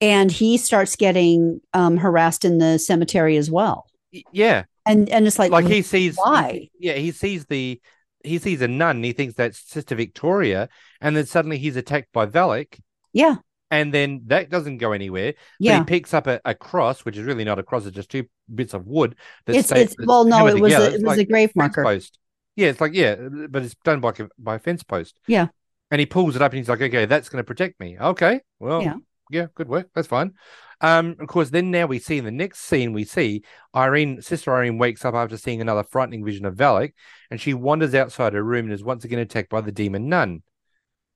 and 0.00 0.30
he 0.30 0.56
starts 0.56 0.96
getting 0.96 1.60
um, 1.74 1.96
harassed 1.96 2.44
in 2.44 2.58
the 2.58 2.78
cemetery 2.78 3.36
as 3.36 3.50
well? 3.50 3.86
Yeah, 4.32 4.64
And 4.86 5.08
and 5.08 5.26
it's 5.26 5.38
like, 5.38 5.50
like 5.52 5.66
he 5.66 5.82
sees 5.82 6.16
why? 6.16 6.68
yeah, 6.78 6.94
he 6.94 7.12
sees 7.12 7.46
the 7.46 7.80
he 8.24 8.38
sees 8.38 8.60
a 8.60 8.68
nun. 8.68 8.96
And 8.96 9.04
he 9.04 9.12
thinks 9.12 9.34
that's 9.34 9.58
Sister 9.58 9.94
Victoria, 9.94 10.68
and 11.00 11.16
then 11.16 11.26
suddenly 11.26 11.58
he's 11.58 11.76
attacked 11.76 12.12
by 12.12 12.26
Valak, 12.26 12.78
Yeah, 13.12 13.36
and 13.70 13.94
then 13.94 14.22
that 14.26 14.50
doesn't 14.50 14.78
go 14.78 14.92
anywhere. 14.92 15.34
But 15.64 15.64
yeah. 15.64 15.78
he 15.78 15.84
picks 15.84 16.12
up 16.12 16.26
a, 16.26 16.40
a 16.44 16.54
cross, 16.54 17.04
which 17.04 17.16
is 17.16 17.24
really 17.24 17.44
not 17.44 17.58
a 17.58 17.62
cross; 17.62 17.86
it's 17.86 17.94
just 17.94 18.10
two 18.10 18.24
bits 18.52 18.74
of 18.74 18.86
wood. 18.86 19.16
That 19.46 19.56
It's 19.56 19.70
it's 19.70 19.94
well, 19.98 20.24
no, 20.24 20.46
it 20.48 20.58
was 20.58 20.72
a, 20.72 20.86
it 20.94 21.02
was 21.02 21.02
like 21.02 21.18
a 21.18 21.24
grave 21.24 21.52
marker. 21.54 21.82
post. 21.82 22.18
Yeah, 22.60 22.68
it's 22.68 22.80
like 22.80 22.92
yeah, 22.94 23.16
but 23.48 23.62
it's 23.62 23.74
done 23.84 24.00
by 24.00 24.12
by 24.38 24.56
a 24.56 24.58
fence 24.58 24.82
post. 24.82 25.18
Yeah. 25.26 25.48
and 25.90 25.98
he 25.98 26.06
pulls 26.06 26.36
it 26.36 26.42
up 26.42 26.52
and 26.52 26.58
he's 26.58 26.68
like, 26.68 26.80
okay, 26.82 27.06
that's 27.06 27.28
going 27.28 27.42
to 27.42 27.46
protect 27.46 27.80
me. 27.80 27.98
Okay, 27.98 28.40
well, 28.60 28.82
Yeah. 28.82 28.94
yeah, 29.30 29.46
good 29.54 29.68
work. 29.68 29.88
That's 29.94 30.06
fine. 30.06 30.34
Um, 30.82 31.16
of 31.18 31.26
course, 31.28 31.50
then 31.50 31.70
now 31.70 31.86
we 31.86 31.98
see 31.98 32.18
in 32.18 32.24
the 32.24 32.30
next 32.30 32.60
scene, 32.60 32.92
we 32.92 33.04
see 33.04 33.42
Irene, 33.74 34.22
Sister 34.22 34.54
Irene 34.54 34.78
wakes 34.78 35.04
up 35.04 35.14
after 35.14 35.36
seeing 35.36 35.60
another 35.60 35.82
frightening 35.82 36.24
vision 36.24 36.44
of 36.46 36.54
Valak, 36.54 36.92
and 37.30 37.40
she 37.40 37.54
wanders 37.54 37.94
outside 37.94 38.34
her 38.34 38.42
room 38.42 38.66
and 38.66 38.72
is 38.74 38.84
once 38.84 39.04
again 39.04 39.18
attacked 39.18 39.50
by 39.50 39.60
the 39.62 39.72
demon 39.72 40.08
nun. 40.08 40.42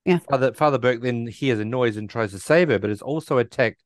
Yeah. 0.04 0.18
Father, 0.18 0.52
Father 0.54 0.78
Burke 0.78 1.02
then 1.02 1.26
hears 1.26 1.58
a 1.60 1.64
noise 1.64 1.96
and 1.96 2.10
tries 2.10 2.32
to 2.32 2.38
save 2.38 2.68
her, 2.68 2.78
but 2.78 2.90
is 2.90 3.00
also 3.02 3.38
attacked 3.38 3.82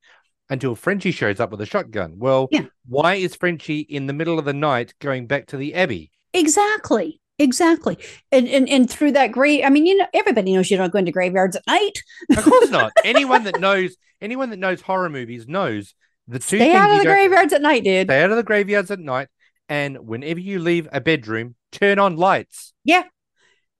until 0.49 0.75
Frenchie 0.75 1.11
shows 1.11 1.39
up 1.39 1.51
with 1.51 1.61
a 1.61 1.65
shotgun. 1.67 2.15
Well, 2.17 2.47
Yeah. 2.51 2.65
why 2.87 3.15
is 3.15 3.35
Frenchie 3.35 3.81
in 3.81 4.07
the 4.07 4.13
middle 4.13 4.39
of 4.39 4.45
the 4.45 4.53
night 4.53 4.93
going 4.99 5.27
back 5.27 5.45
to 5.47 5.57
the 5.57 5.75
Abbey? 5.75 6.09
Exactly. 6.33 7.21
Exactly. 7.39 7.97
And, 8.31 8.47
and 8.49 8.67
and 8.69 8.89
through 8.89 9.13
that 9.13 9.31
grave, 9.31 9.63
I 9.65 9.69
mean, 9.69 9.85
you 9.85 9.95
know, 9.95 10.07
everybody 10.13 10.53
knows 10.53 10.69
you 10.69 10.77
don't 10.77 10.91
go 10.91 10.99
into 10.99 11.11
graveyards 11.11 11.55
at 11.55 11.63
night. 11.65 12.03
Of 12.37 12.43
course 12.43 12.69
not. 12.69 12.91
anyone 13.03 13.45
that 13.45 13.59
knows 13.59 13.95
anyone 14.21 14.49
that 14.49 14.59
knows 14.59 14.81
horror 14.81 15.09
movies 15.09 15.47
knows 15.47 15.95
the 16.27 16.39
two 16.39 16.57
Stay 16.57 16.59
things 16.59 16.75
out 16.75 16.91
of 16.91 16.99
the 16.99 17.05
graveyards 17.05 17.53
at 17.53 17.61
night, 17.61 17.83
dude. 17.83 18.07
Stay 18.07 18.21
out 18.21 18.29
of 18.29 18.37
the 18.37 18.43
graveyards 18.43 18.91
at 18.91 18.99
night, 18.99 19.29
and 19.69 20.05
whenever 20.05 20.39
you 20.39 20.59
leave 20.59 20.87
a 20.91 20.99
bedroom, 20.99 21.55
turn 21.71 21.97
on 21.97 22.17
lights. 22.17 22.73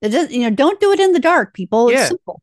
It 0.01 0.09
does, 0.09 0.31
you 0.31 0.41
know, 0.41 0.49
don't 0.49 0.79
do 0.79 0.93
it 0.93 0.99
in 0.99 1.11
the 1.11 1.19
dark, 1.19 1.53
people. 1.53 1.89
It's 1.89 2.07
simple. 2.07 2.41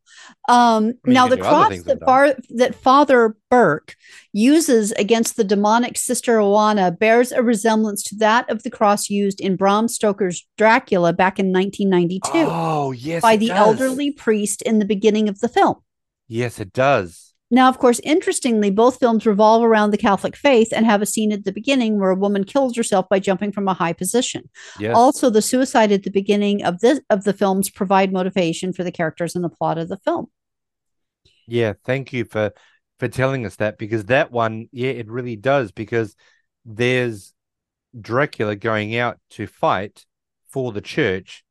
Um, 0.49 0.85
mean, 1.05 1.15
now 1.15 1.27
the 1.27 1.37
can 1.37 1.45
do 1.45 1.49
other 1.49 1.69
cross 1.69 1.83
that 1.85 2.01
far, 2.05 2.35
that 2.51 2.75
Father 2.75 3.37
Burke 3.51 3.97
uses 4.33 4.93
against 4.93 5.37
the 5.37 5.45
demonic 5.45 5.97
Sister 5.97 6.37
Oana 6.37 6.97
bears 6.99 7.33
a 7.33 7.43
resemblance 7.43 8.03
to 8.05 8.17
that 8.17 8.49
of 8.51 8.63
the 8.63 8.71
cross 8.71 9.09
used 9.09 9.41
in 9.41 9.57
Bram 9.57 9.89
Stoker's 9.89 10.47
Dracula 10.59 11.15
back 11.15 11.39
in 11.39 11.51
1992 11.51 12.31
Oh 12.35 12.93
yes, 12.93 13.23
by 13.23 13.37
the 13.37 13.49
does. 13.49 13.57
elderly 13.57 14.11
priest 14.11 14.61
in 14.63 14.79
the 14.79 14.85
beginning 14.85 15.29
of 15.29 15.41
the 15.41 15.49
film. 15.49 15.77
Yes, 16.29 16.61
it 16.61 16.75
does. 16.75 17.26
Now, 17.51 17.68
of 17.68 17.78
course, 17.78 18.01
interestingly, 18.03 18.70
both 18.70 18.99
films 18.99 19.24
revolve 19.24 19.62
around 19.62 19.92
the 19.92 19.99
Catholic 19.99 20.34
faith 20.34 20.72
and 20.72 20.84
have 20.84 21.01
a 21.01 21.07
scene 21.07 21.30
at 21.30 21.44
the 21.44 21.53
beginning 21.53 21.99
where 21.99 22.11
a 22.11 22.16
woman 22.16 22.42
kills 22.42 22.76
herself 22.76 23.09
by 23.09 23.20
jumping 23.20 23.53
from 23.53 23.68
a 23.68 23.74
high 23.74 23.92
position. 23.92 24.51
Yes. 24.80 24.97
Also, 24.97 25.30
the 25.30 25.42
suicide 25.42 25.92
at 25.92 26.03
the 26.03 26.11
beginning 26.11 26.64
of 26.64 26.80
this 26.80 27.01
of 27.09 27.22
the 27.22 27.32
films 27.32 27.70
provide 27.70 28.12
motivation 28.12 28.72
for 28.72 28.82
the 28.82 28.90
characters 28.90 29.36
and 29.36 29.44
the 29.44 29.49
plot 29.49 29.78
of 29.78 29.88
the 29.88 29.99
film. 29.99 30.26
Yeah, 31.47 31.74
thank 31.84 32.12
you 32.12 32.24
for 32.24 32.53
for 32.99 33.07
telling 33.07 33.47
us 33.47 33.57
that 33.57 33.78
because 33.78 34.07
that 34.07 34.32
one, 34.32 34.68
yeah, 34.72 34.90
it 34.90 35.09
really 35.09 35.36
does 35.36 35.70
because 35.70 36.16
there's 36.64 37.32
Dracula 37.99 38.57
going 38.57 38.97
out 38.97 39.18
to 39.30 39.47
fight 39.47 40.05
for 40.49 40.72
the 40.72 40.80
church 40.80 41.44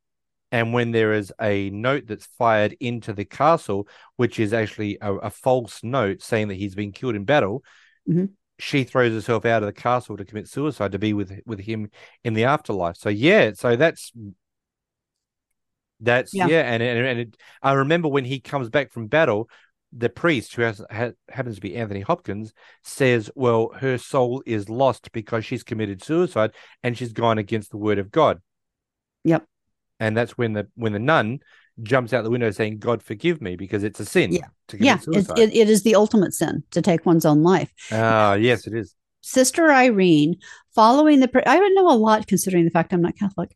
and 0.51 0.73
when 0.73 0.91
there 0.91 1.13
is 1.13 1.33
a 1.41 1.69
note 1.71 2.05
that's 2.07 2.27
fired 2.37 2.75
into 2.79 3.13
the 3.13 3.25
castle 3.25 3.87
which 4.15 4.39
is 4.39 4.53
actually 4.53 4.97
a, 5.01 5.13
a 5.15 5.29
false 5.29 5.83
note 5.83 6.21
saying 6.21 6.47
that 6.49 6.55
he's 6.55 6.75
been 6.75 6.91
killed 6.91 7.15
in 7.15 7.25
battle 7.25 7.63
Mhm. 8.07 8.29
she 8.59 8.83
throws 8.83 9.11
herself 9.13 9.45
out 9.45 9.63
of 9.63 9.67
the 9.67 9.73
castle 9.73 10.15
to 10.17 10.25
commit 10.25 10.47
suicide 10.47 10.91
to 10.91 10.99
be 10.99 11.13
with 11.13 11.31
with 11.45 11.59
him 11.59 11.89
in 12.23 12.33
the 12.35 12.43
afterlife 12.45 12.97
so 12.97 13.09
yeah 13.09 13.51
so 13.53 13.75
that's 13.75 14.11
that's 15.99 16.33
Yeah. 16.33 16.47
yeah, 16.47 16.61
and 16.61 16.83
and, 16.83 17.05
and 17.07 17.19
it, 17.19 17.37
I 17.61 17.73
remember 17.73 18.07
when 18.07 18.25
he 18.25 18.39
comes 18.39 18.69
back 18.69 18.91
from 18.91 19.07
battle 19.07 19.49
the 19.97 20.09
priest 20.09 20.53
who 20.55 20.61
has, 20.63 20.81
ha, 20.91 21.11
happens 21.29 21.55
to 21.55 21.61
be 21.61 21.75
Anthony 21.77 22.01
Hopkins 22.01 22.53
says, 22.83 23.31
"Well, 23.33 23.69
her 23.79 23.97
soul 23.97 24.43
is 24.45 24.67
lost 24.67 25.11
because 25.13 25.45
she's 25.45 25.63
committed 25.63 26.03
suicide 26.03 26.51
and 26.83 26.97
she's 26.97 27.13
gone 27.13 27.37
against 27.37 27.71
the 27.71 27.77
word 27.77 27.97
of 27.97 28.11
God." 28.11 28.41
Yep. 29.23 29.45
And 29.99 30.15
that's 30.15 30.37
when 30.37 30.53
the 30.53 30.67
when 30.75 30.93
the 30.93 30.99
nun 30.99 31.39
jumps 31.83 32.13
out 32.13 32.23
the 32.23 32.29
window 32.29 32.51
saying, 32.51 32.79
"God 32.79 33.01
forgive 33.01 33.41
me," 33.41 33.55
because 33.55 33.83
it's 33.83 33.99
a 33.99 34.05
sin 34.05 34.31
Yeah. 34.31 34.47
Yeah, 34.73 34.97
it, 35.07 35.53
it 35.53 35.69
is 35.69 35.83
the 35.83 35.95
ultimate 35.95 36.33
sin 36.33 36.63
to 36.71 36.81
take 36.81 37.05
one's 37.05 37.25
own 37.25 37.43
life. 37.43 37.71
Ah, 37.91 38.33
yes, 38.33 38.65
it 38.65 38.73
is. 38.73 38.95
Sister 39.21 39.71
Irene, 39.71 40.37
following 40.73 41.19
the, 41.19 41.49
I 41.49 41.59
would 41.59 41.73
know 41.73 41.91
a 41.91 41.93
lot 41.93 42.27
considering 42.27 42.65
the 42.65 42.71
fact 42.71 42.93
I'm 42.93 43.01
not 43.01 43.15
Catholic. 43.15 43.55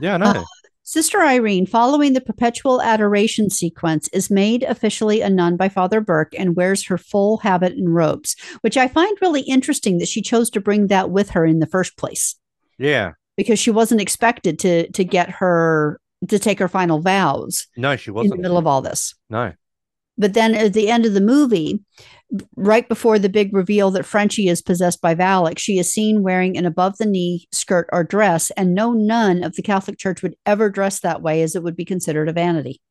Yeah, 0.00 0.14
I 0.14 0.16
know. 0.18 0.26
Uh, 0.26 0.44
Sister 0.82 1.22
Irene, 1.22 1.66
following 1.66 2.12
the 2.12 2.20
perpetual 2.20 2.82
adoration 2.82 3.48
sequence, 3.48 4.08
is 4.08 4.30
made 4.30 4.64
officially 4.64 5.20
a 5.20 5.30
nun 5.30 5.56
by 5.56 5.68
Father 5.68 6.00
Burke 6.00 6.34
and 6.38 6.56
wears 6.56 6.86
her 6.86 6.98
full 6.98 7.38
habit 7.38 7.72
and 7.72 7.94
robes, 7.94 8.36
which 8.62 8.76
I 8.76 8.88
find 8.88 9.16
really 9.22 9.42
interesting 9.42 9.98
that 9.98 10.08
she 10.08 10.20
chose 10.20 10.50
to 10.50 10.60
bring 10.60 10.88
that 10.88 11.10
with 11.10 11.30
her 11.30 11.46
in 11.46 11.60
the 11.60 11.66
first 11.66 11.96
place 11.96 12.36
yeah. 12.80 13.12
Because 13.36 13.58
she 13.58 13.70
wasn't 13.70 14.00
expected 14.00 14.58
to 14.60 14.90
to 14.92 15.04
get 15.04 15.30
her 15.30 16.00
to 16.28 16.38
take 16.38 16.58
her 16.58 16.68
final 16.68 17.00
vows 17.00 17.66
No, 17.76 17.96
she 17.96 18.10
wasn't 18.10 18.34
in 18.34 18.38
the 18.38 18.42
middle 18.42 18.58
of 18.58 18.66
all 18.66 18.82
this. 18.82 19.14
No. 19.30 19.52
But 20.18 20.34
then 20.34 20.54
at 20.54 20.74
the 20.74 20.90
end 20.90 21.06
of 21.06 21.14
the 21.14 21.20
movie, 21.22 21.82
right 22.54 22.86
before 22.86 23.18
the 23.18 23.30
big 23.30 23.54
reveal 23.54 23.90
that 23.92 24.04
Frenchie 24.04 24.48
is 24.48 24.60
possessed 24.60 25.00
by 25.00 25.14
Valak, 25.14 25.58
she 25.58 25.78
is 25.78 25.90
seen 25.90 26.22
wearing 26.22 26.58
an 26.58 26.66
above 26.66 26.98
the 26.98 27.06
knee 27.06 27.46
skirt 27.52 27.88
or 27.90 28.04
dress, 28.04 28.50
and 28.50 28.74
no 28.74 28.92
nun 28.92 29.42
of 29.42 29.54
the 29.56 29.62
Catholic 29.62 29.98
Church 29.98 30.22
would 30.22 30.36
ever 30.44 30.68
dress 30.68 31.00
that 31.00 31.22
way 31.22 31.40
as 31.40 31.56
it 31.56 31.62
would 31.62 31.74
be 31.74 31.86
considered 31.86 32.28
a 32.28 32.34
vanity. 32.34 32.82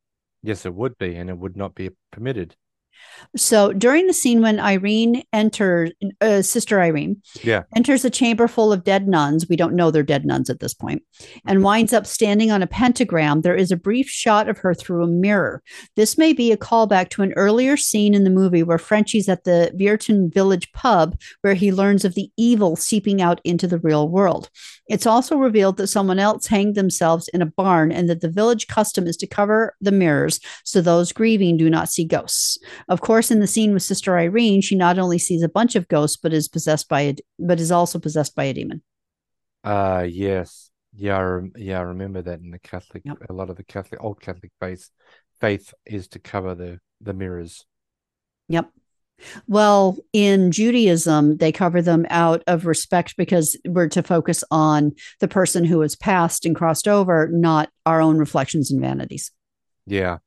Yes, 0.42 0.66
it 0.66 0.74
would 0.74 0.98
be, 0.98 1.16
and 1.16 1.30
it 1.30 1.38
would 1.38 1.56
not 1.56 1.76
be 1.76 1.92
permitted. 2.12 2.56
So 3.36 3.74
during 3.74 4.08
the 4.08 4.14
scene 4.14 4.42
when 4.42 4.60
Irene 4.60 5.24
enters, 5.34 5.92
uh, 6.22 6.42
Sister 6.42 6.82
Irene 6.82 7.22
Yeah. 7.44 7.64
enters 7.76 8.04
a 8.04 8.10
chamber 8.10 8.48
full 8.48 8.74
of 8.74 8.84
dead 8.84 9.08
nuns, 9.08 9.48
we 9.48 9.56
don't 9.56 9.76
know 9.76 9.92
they're 9.92 10.04
dead 10.04 10.26
nuns 10.26 10.50
at 10.50 10.60
this 10.60 10.74
point, 10.74 11.04
and 11.46 11.64
winds 11.64 11.94
up 11.94 12.08
standing 12.08 12.50
on 12.52 12.64
a 12.64 12.68
pentagram, 12.68 13.42
there 13.42 13.56
is 13.56 13.72
a 13.72 13.78
brief 13.78 14.10
shot 14.10 14.50
of 14.50 14.58
her 14.60 14.74
through 14.74 15.04
a 15.04 15.08
mirror. 15.08 15.62
This 15.96 16.18
may 16.18 16.34
be 16.34 16.52
a 16.52 16.58
callback 16.58 17.10
to 17.12 17.22
an 17.22 17.34
earlier 17.34 17.78
scene 17.78 18.14
in 18.14 18.24
the 18.24 18.30
movie 18.30 18.64
where 18.64 18.78
Frenchie's 18.78 19.30
at 19.30 19.44
the 19.44 19.72
Beerton 19.78 20.34
Village 20.34 20.72
pub, 20.74 21.16
where 21.42 21.54
he 21.54 21.72
learns 21.72 22.06
of 22.06 22.16
the 22.16 22.32
evil 22.38 22.76
seeping 22.76 23.22
out 23.22 23.42
into 23.44 23.68
the 23.68 23.80
real 23.80 24.10
world. 24.10 24.50
It's 24.88 25.06
also 25.06 25.36
revealed 25.36 25.78
that 25.78 25.88
someone 25.88 26.18
else 26.20 26.48
hanged 26.48 26.76
themselves 26.76 27.28
in 27.30 27.42
a 27.42 27.46
barn 27.46 27.92
and 27.92 28.10
that 28.10 28.22
the 28.22 28.30
village 28.30 28.68
custom 28.68 29.06
is 29.06 29.18
to 29.18 29.28
cover 29.28 29.76
the 29.80 29.92
mirrors 29.92 30.40
so 30.64 30.82
those 30.82 31.12
grieving 31.12 31.58
do 31.58 31.70
not 31.70 31.92
see 31.92 32.06
ghosts. 32.06 32.58
Of 32.90 33.02
course, 33.02 33.30
in 33.32 33.40
the 33.40 33.48
scene 33.48 33.74
with 33.74 33.84
Sister 33.84 34.18
Irene, 34.18 34.62
she 34.62 34.76
not 34.76 34.98
only 35.00 35.20
sees 35.20 35.44
a 35.44 35.50
bunch 35.50 35.76
of 35.76 35.88
ghosts, 35.88 36.18
but 36.18 36.34
is 36.34 36.48
possessed 36.50 36.90
by 36.90 37.02
a, 37.02 37.16
but 37.38 37.60
is 37.60 37.72
also 37.72 38.00
possessed 38.00 38.36
by 38.36 38.46
a 38.46 38.54
demon. 38.54 38.82
Uh 39.64 40.06
yes. 40.10 40.72
Yeah, 40.94 41.18
I 41.18 41.22
rem- 41.22 41.54
yeah, 41.56 41.80
I 41.80 41.84
remember 41.84 42.22
that 42.24 42.40
in 42.40 42.50
the 42.50 42.60
Catholic 42.60 43.04
Yep. 43.06 43.18
a 43.30 43.34
lot 43.34 43.50
of 43.52 43.58
the 43.58 43.64
Catholic 43.64 44.04
old 44.04 44.20
Catholic 44.20 44.52
faith 44.60 44.90
faith 45.40 45.74
is 45.86 46.08
to 46.10 46.20
cover 46.20 46.56
the 46.56 46.80
the 47.00 47.14
mirrors. 47.14 47.66
Yep. 48.48 48.72
Well, 49.48 49.98
in 50.14 50.52
Judaism, 50.52 51.38
they 51.38 51.52
cover 51.52 51.82
them 51.82 52.06
out 52.10 52.42
of 52.48 52.66
respect 52.66 53.18
because 53.18 53.58
we're 53.68 53.90
to 53.90 54.02
focus 54.02 54.44
on 54.50 54.94
the 55.20 55.28
person 55.28 55.66
who 55.66 55.82
has 55.82 55.96
passed 55.96 56.46
and 56.46 56.56
crossed 56.56 56.88
over, 56.88 57.28
not 57.28 57.70
our 57.86 58.02
own 58.02 58.18
reflections 58.18 58.72
and 58.72 58.80
vanities. 58.82 59.32
Yeah. 59.86 60.20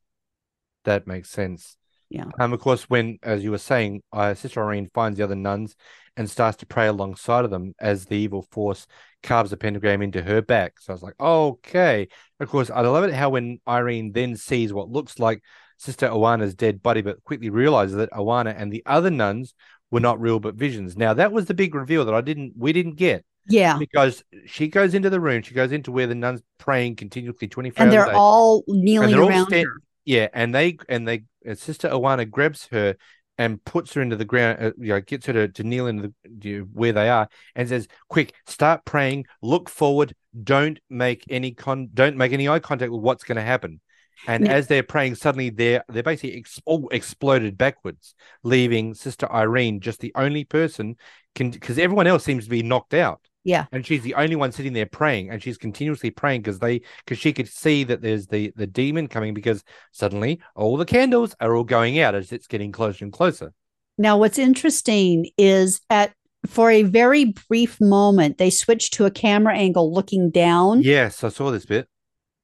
That 0.85 1.07
makes 1.07 1.31
sense. 1.31 1.77
Yeah. 2.13 2.27
Um, 2.39 2.53
of 2.53 2.61
course, 2.61 2.85
when, 2.91 3.19
as 3.23 3.43
you 3.43 3.51
were 3.51 3.59
saying, 3.59 4.03
uh, 4.13 4.35
Sister 4.35 4.63
Irene 4.63 4.91
finds 4.93 5.17
the 5.19 5.25
other 5.25 5.35
nuns 5.35 5.75
and 6.17 6.29
starts 6.29 6.59
to 6.59 6.67
pray 6.67 6.87
alongside 6.89 7.45
of 7.47 7.51
them 7.51 7.75
as 7.81 8.05
the 8.05 8.17
evil 8.17 8.43
force 8.51 8.87
carves 9.23 9.53
a 9.53 9.57
pentagram 9.57 10.03
into 10.03 10.21
her 10.23 10.43
back. 10.43 10.75
So 10.79 10.93
I 10.93 10.95
was 10.95 11.03
like, 11.03 11.19
okay. 11.19 12.09
Of 12.39 12.49
course, 12.51 12.71
I 12.71 12.83
love 12.83 13.05
it 13.05 13.15
how 13.15 13.31
when 13.31 13.61
Irene 13.67 14.13
then 14.13 14.37
sees 14.37 14.73
what 14.75 14.91
looks 14.91 15.19
like 15.19 15.43
Sister 15.79 16.09
Oana's 16.09 16.55
dead 16.55 16.83
body, 16.83 17.01
but 17.01 17.25
quickly 17.25 17.49
realizes 17.49 17.97
that 17.97 18.11
Oana 18.13 18.55
and 18.57 18.71
the 18.71 18.83
other 18.85 19.11
nuns 19.11 19.55
were 19.91 20.01
not 20.01 20.21
real 20.21 20.39
but 20.39 20.55
visions. 20.55 20.97
Now 20.97 21.15
that 21.15 21.33
was 21.33 21.47
the 21.47 21.55
big 21.55 21.75
reveal 21.75 22.05
that 22.05 22.15
I 22.15 22.21
didn't, 22.21 22.53
we 22.59 22.73
didn't 22.75 22.97
get 22.97 23.25
Yeah. 23.49 23.79
because 23.79 24.23
she 24.45 24.69
goes 24.69 24.93
into 24.95 25.09
the 25.09 25.21
room, 25.21 25.43
she 25.43 25.55
goes 25.55 25.73
into 25.73 25.93
where 25.93 26.07
the 26.07 26.15
nuns 26.15 26.43
praying 26.59 26.97
continuously 26.97 27.49
twenty 27.49 27.71
four 27.71 27.85
And 27.87 27.95
hours 27.95 28.03
a 28.03 28.07
they're 28.11 28.17
all 28.17 28.65
and 28.69 28.83
kneeling 28.83 29.15
all 29.15 29.29
around 29.29 29.47
stand- 29.47 29.67
yeah, 30.05 30.29
and 30.35 30.55
they 30.55 30.77
and 30.89 31.07
they 31.09 31.25
and 31.45 31.59
Sister 31.59 31.89
Oana 31.89 32.29
grabs 32.29 32.69
her 32.73 32.97
and 33.39 33.65
puts 33.65 33.95
her 33.95 34.03
into 34.03 34.17
the 34.17 34.25
ground, 34.25 34.59
uh, 34.61 34.73
you 34.79 34.89
know, 34.89 35.01
gets 35.01 35.27
her 35.27 35.33
to, 35.33 35.49
to 35.49 35.65
kneel 35.65 35.87
into 35.87 36.09
the, 36.09 36.49
you 36.49 36.59
know, 36.61 36.65
where 36.73 36.93
they 36.93 37.09
are 37.09 37.29
and 37.55 37.69
says, 37.69 37.89
"Quick, 38.09 38.35
start 38.47 38.85
praying. 38.85 39.27
Look 39.41 39.69
forward. 39.69 40.15
Don't 40.43 40.79
make 40.91 41.25
any 41.31 41.53
con. 41.53 41.89
Don't 41.95 42.17
make 42.17 42.33
any 42.33 42.49
eye 42.49 42.59
contact 42.59 42.93
with 42.93 43.01
what's 43.01 43.25
going 43.25 43.37
to 43.37 43.43
happen." 43.43 43.81
And 44.27 44.45
Now- 44.45 44.53
as 44.53 44.67
they're 44.67 44.83
praying, 44.83 45.15
suddenly 45.17 45.51
they're 45.51 45.83
they're 45.89 46.03
basically 46.03 46.37
ex- 46.39 46.61
all 46.67 46.89
exploded 46.91 47.57
backwards, 47.59 48.15
leaving 48.43 48.95
Sister 48.95 49.31
Irene 49.33 49.81
just 49.81 50.01
the 50.01 50.13
only 50.15 50.45
person 50.45 50.97
can 51.35 51.51
because 51.51 51.79
everyone 51.79 52.07
else 52.07 52.25
seems 52.25 52.45
to 52.45 52.51
be 52.51 52.63
knocked 52.63 52.95
out. 52.95 53.21
Yeah. 53.45 53.67
and 53.73 53.85
she's 53.85 54.03
the 54.03 54.15
only 54.15 54.37
one 54.37 54.53
sitting 54.53 54.73
there 54.73 54.87
praying, 54.87 55.31
and 55.31 55.43
she's 55.43 55.59
continuously 55.59 56.11
praying 56.11 56.43
because 56.43 56.59
they 56.61 56.83
because 57.05 57.19
she 57.19 57.33
could 57.33 57.49
see 57.49 57.83
that 57.85 58.01
there's 58.03 58.27
the 58.29 58.53
the 58.57 58.67
demon 58.67 59.09
coming 59.09 59.35
because 59.35 59.65
suddenly 59.91 60.41
all 60.55 60.77
the 60.77 60.85
candles 60.85 61.35
are 61.41 61.57
all 61.57 61.65
going 61.65 61.99
out 61.99 62.15
as 62.15 62.31
it's 62.33 62.47
getting 62.47 62.71
closer 62.73 63.05
and 63.05 63.13
closer. 63.13 63.53
Now, 63.99 64.17
what's 64.17 64.39
interesting 64.39 65.31
is 65.37 65.81
at 65.91 66.13
for 66.47 66.71
a 66.71 66.83
very 66.83 67.35
brief 67.49 67.81
moment, 67.81 68.39
they 68.39 68.51
switched 68.51 68.95
to 68.95 69.05
a 69.05 69.11
camera 69.11 69.57
angle 69.57 69.93
looking 69.93 70.31
down. 70.31 70.83
Yes, 70.83 71.23
I 71.23 71.29
saw 71.29 71.51
this 71.51 71.67
bit. 71.67 71.89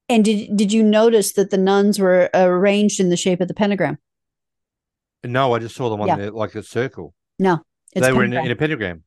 And 0.08 0.24
did 0.24 0.56
did 0.56 0.72
you 0.72 0.82
notice 0.82 1.32
that 1.34 1.50
the 1.50 1.58
nuns 1.58 1.98
were 1.98 2.30
arranged 2.34 2.98
in 3.00 3.08
the 3.10 3.16
shape 3.16 3.40
of 3.40 3.48
the 3.48 3.54
pentagram? 3.54 3.98
No, 5.24 5.52
I 5.52 5.58
just 5.58 5.74
saw 5.74 5.90
them 5.90 6.00
on 6.00 6.08
Yeah. 6.08 6.16
the 6.16 6.30
like 6.32 6.54
a 6.54 6.62
circle. 6.62 7.14
No, 7.38 7.60
it's 7.94 8.06
they 8.06 8.12
were 8.12 8.24
in, 8.24 8.32
in 8.32 8.50
a 8.50 8.56
pentagram. 8.56 9.02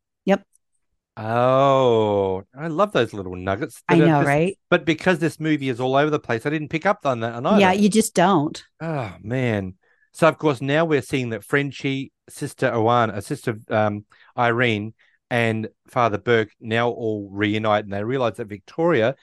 Oh, 1.17 2.43
I 2.57 2.67
love 2.67 2.93
those 2.93 3.13
little 3.13 3.35
nuggets. 3.35 3.83
I 3.87 3.97
know, 3.97 4.05
just- 4.19 4.27
right? 4.27 4.57
But 4.69 4.85
because 4.85 5.19
this 5.19 5.39
movie 5.39 5.69
is 5.69 5.79
all 5.79 5.95
over 5.95 6.09
the 6.09 6.19
place, 6.19 6.45
I 6.45 6.49
didn't 6.49 6.69
pick 6.69 6.85
up 6.85 7.05
on 7.05 7.19
that. 7.19 7.35
Yeah, 7.59 7.73
you 7.73 7.89
just 7.89 8.15
don't. 8.15 8.61
Oh 8.79 9.13
man. 9.21 9.75
So 10.13 10.27
of 10.27 10.37
course 10.37 10.61
now 10.61 10.85
we're 10.85 11.01
seeing 11.01 11.29
that 11.29 11.43
Frenchie, 11.43 12.11
Sister 12.29 12.71
Owen, 12.73 13.11
uh, 13.11 13.21
Sister 13.21 13.57
um, 13.69 14.05
Irene, 14.37 14.93
and 15.29 15.69
Father 15.87 16.17
Burke 16.17 16.51
now 16.59 16.89
all 16.89 17.29
reunite, 17.31 17.85
and 17.85 17.93
they 17.93 18.03
realize 18.03 18.35
that 18.37 18.47
Victoria, 18.47 19.15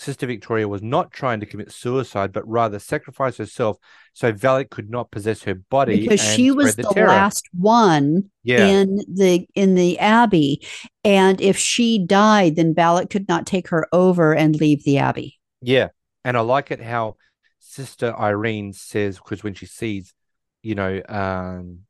Sister 0.00 0.26
Victoria, 0.26 0.68
was 0.68 0.82
not 0.82 1.10
trying 1.12 1.40
to 1.40 1.46
commit 1.46 1.72
suicide, 1.72 2.32
but 2.32 2.48
rather 2.48 2.78
sacrifice 2.78 3.36
herself 3.36 3.78
so 4.12 4.32
Valak 4.32 4.70
could 4.70 4.90
not 4.90 5.10
possess 5.10 5.42
her 5.42 5.54
body 5.54 6.00
Because 6.00 6.20
she 6.20 6.50
was 6.50 6.72
spread 6.72 6.86
the, 6.94 7.04
last 7.04 7.48
one 7.52 8.30
Yeah, 8.44 8.68
in 8.68 8.96
the 9.12 9.46
in 9.54 9.74
the 9.74 9.98
abbey. 9.98 10.66
And 11.04 11.40
if 11.40 11.56
she 11.58 11.98
died, 11.98 12.56
then 12.56 12.74
Valak 12.74 13.10
could 13.10 13.28
not 13.28 13.46
take 13.46 13.68
her 13.68 13.88
over 13.92 14.34
and 14.34 14.58
leave 14.58 14.84
the 14.84 14.98
abbey. 14.98 15.38
yeah, 15.62 15.88
and 16.24 16.36
I 16.36 16.40
like 16.40 16.70
it 16.70 16.80
how 16.80 17.16
Sister 17.58 18.14
Irene 18.18 18.72
says 18.72 19.16
because 19.16 19.42
when 19.42 19.54
she 19.54 19.66
sees, 19.66 20.14
you 20.62 20.74
know, 20.74 21.02
um, 21.08 21.80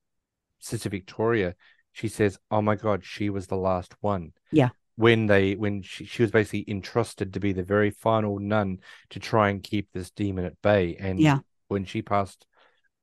Sister 0.61 0.89
Victoria, 0.89 1.55
she 1.93 2.09
says, 2.09 2.39
"Oh 2.51 2.63
my 2.63 2.77
God, 2.77 3.05
she 3.05 3.31
was 3.31 3.47
the 3.47 3.57
last 3.57 3.95
one." 4.01 4.33
Yeah. 4.53 4.71
When 4.99 5.27
they 5.27 5.55
when 5.55 5.83
she, 5.83 6.05
she 6.07 6.23
was 6.23 6.33
basically 6.33 6.65
entrusted 6.67 7.33
to 7.35 7.39
be 7.41 7.53
the 7.53 7.63
very 7.63 7.91
final 7.93 8.41
nun 8.41 8.81
to 9.11 9.21
try 9.21 9.49
and 9.49 9.63
keep 9.63 9.87
this 9.95 10.11
demon 10.11 10.45
at 10.45 10.61
bay, 10.61 10.97
and 10.99 11.21
Yeah. 11.21 11.39
when 11.69 11.85
she 11.85 12.03
passed, 12.03 12.45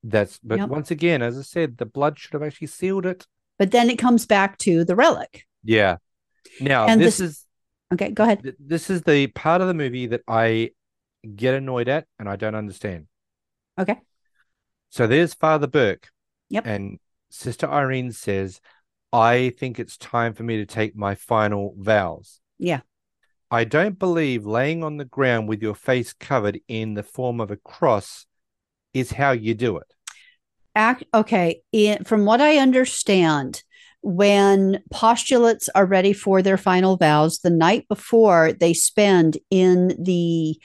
that's 0.04 0.38
but 0.40 0.58
Yep. 0.58 0.68
once 0.68 0.90
again, 0.90 1.22
as 1.22 1.38
I 1.38 1.42
said, 1.42 1.78
the 1.78 1.86
blood 1.86 2.18
should 2.18 2.34
have 2.34 2.42
actually 2.42 2.66
sealed 2.66 3.06
it. 3.06 3.26
But 3.58 3.70
then 3.70 3.88
it 3.88 3.96
comes 3.98 4.26
back 4.26 4.58
to 4.58 4.84
the 4.84 4.94
relic. 4.94 5.46
Yeah. 5.64 5.96
Now 6.60 6.86
And 6.86 7.00
this 7.00 7.16
this- 7.16 7.30
is 7.30 7.46
Okay, 7.94 8.10
go 8.10 8.24
ahead. 8.24 8.42
th- 8.42 8.56
this 8.60 8.90
is 8.90 9.00
the 9.02 9.28
part 9.28 9.62
of 9.62 9.68
the 9.68 9.72
movie 9.74 10.06
that 10.08 10.20
I 10.28 10.72
get 11.34 11.54
annoyed 11.54 11.88
at 11.88 12.06
and 12.18 12.28
I 12.28 12.36
don't 12.36 12.54
understand. 12.54 13.06
Okay. 13.80 13.96
So 14.90 15.06
there's 15.06 15.32
Father 15.32 15.66
Burke. 15.66 16.10
Yep. 16.50 16.66
And 16.66 16.98
Sister 17.30 17.66
Irene 17.66 18.12
says, 18.12 18.60
I 19.12 19.52
think 19.58 19.78
it's 19.78 19.96
time 19.96 20.34
for 20.34 20.42
me 20.42 20.58
to 20.58 20.66
take 20.66 20.96
my 20.96 21.14
final 21.14 21.74
vows. 21.78 22.40
Yeah. 22.58 22.80
I 23.50 23.64
don't 23.64 23.98
believe 23.98 24.44
laying 24.44 24.82
on 24.82 24.96
the 24.96 25.04
ground 25.04 25.48
with 25.48 25.62
your 25.62 25.74
face 25.74 26.12
covered 26.12 26.60
in 26.66 26.94
the 26.94 27.02
form 27.02 27.40
of 27.40 27.50
a 27.50 27.56
cross 27.56 28.26
is 28.92 29.12
how 29.12 29.30
you 29.32 29.54
do 29.54 29.76
it. 29.78 29.94
Act 30.74 31.04
okay. 31.14 31.62
In, 31.72 32.04
from 32.04 32.24
what 32.24 32.40
I 32.40 32.58
understand, 32.58 33.62
when 34.02 34.82
postulates 34.90 35.68
are 35.74 35.86
ready 35.86 36.12
for 36.12 36.42
their 36.42 36.56
final 36.56 36.96
vows, 36.96 37.38
the 37.38 37.50
night 37.50 37.86
before 37.88 38.52
they 38.52 38.74
spend 38.74 39.38
in 39.50 39.96
the 40.02 40.60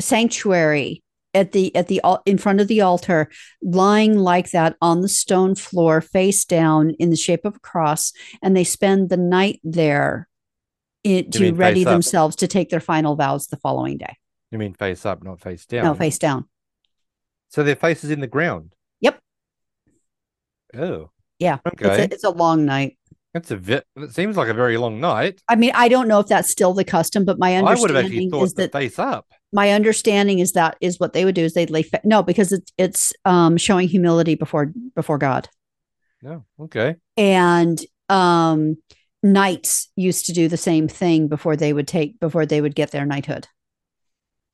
sanctuary 0.00 1.02
at 1.34 1.52
the 1.52 1.74
at 1.76 1.88
the 1.88 2.00
in 2.24 2.38
front 2.38 2.60
of 2.60 2.68
the 2.68 2.80
altar, 2.80 3.28
lying 3.62 4.18
like 4.18 4.50
that 4.50 4.76
on 4.80 5.00
the 5.02 5.08
stone 5.08 5.54
floor, 5.54 6.00
face 6.00 6.44
down 6.44 6.90
in 6.98 7.10
the 7.10 7.16
shape 7.16 7.44
of 7.44 7.56
a 7.56 7.60
cross, 7.60 8.12
and 8.42 8.56
they 8.56 8.64
spend 8.64 9.08
the 9.08 9.16
night 9.16 9.60
there 9.62 10.28
eh, 11.04 11.18
it, 11.18 11.32
to 11.32 11.52
ready 11.52 11.80
face 11.80 11.86
up? 11.86 11.92
themselves 11.92 12.36
to 12.36 12.46
take 12.48 12.70
their 12.70 12.80
final 12.80 13.16
vows 13.16 13.46
the 13.46 13.56
following 13.56 13.98
day. 13.98 14.16
You 14.50 14.58
mean 14.58 14.74
face 14.74 15.04
up, 15.04 15.22
not 15.22 15.40
face 15.40 15.66
down. 15.66 15.84
No, 15.84 15.94
face 15.94 16.18
down. 16.18 16.46
So 17.50 17.62
their 17.62 17.76
face 17.76 18.04
is 18.04 18.10
in 18.10 18.20
the 18.20 18.26
ground. 18.26 18.74
Yep. 19.00 19.20
Oh. 20.74 21.10
Yeah. 21.38 21.58
It's 21.66 21.82
Okay. 21.82 22.02
a, 22.02 22.04
it's 22.04 22.24
a 22.24 22.30
long 22.30 22.64
night. 22.64 22.98
That's 23.34 23.50
a 23.50 23.56
bit. 23.56 23.84
It 23.96 24.12
seems 24.12 24.36
like 24.36 24.48
a 24.48 24.54
very 24.54 24.78
long 24.78 25.00
night. 25.00 25.42
I 25.48 25.56
mean, 25.56 25.72
I 25.74 25.88
don't 25.88 26.08
know 26.08 26.18
if 26.20 26.26
that's 26.26 26.50
still 26.50 26.72
the 26.72 26.84
custom, 26.84 27.24
but 27.24 27.38
my 27.38 27.56
I 27.56 27.62
would 27.62 27.90
have 27.90 28.04
actually 28.04 28.28
understanding 28.28 28.30
thought 28.30 28.44
is 28.44 28.54
the 28.54 28.62
that 28.62 28.72
face 28.72 28.98
up. 28.98 29.26
My 29.52 29.70
understanding 29.72 30.38
is 30.40 30.52
that 30.52 30.76
is 30.80 31.00
what 31.00 31.12
they 31.12 31.24
would 31.24 31.34
do 31.34 31.42
is 31.44 31.54
they'd 31.54 31.70
lay 31.70 31.82
fa- 31.82 32.00
no 32.04 32.22
because 32.22 32.52
it's 32.52 32.72
it's 32.76 33.12
um 33.24 33.56
showing 33.56 33.88
humility 33.88 34.34
before 34.34 34.72
before 34.94 35.18
God 35.18 35.48
No. 36.22 36.44
Okay. 36.60 36.96
and 37.16 37.80
um 38.08 38.76
knights 39.22 39.90
used 39.96 40.26
to 40.26 40.32
do 40.32 40.48
the 40.48 40.56
same 40.56 40.86
thing 40.88 41.28
before 41.28 41.56
they 41.56 41.72
would 41.72 41.88
take 41.88 42.20
before 42.20 42.46
they 42.46 42.60
would 42.60 42.74
get 42.74 42.90
their 42.90 43.04
knighthood. 43.06 43.46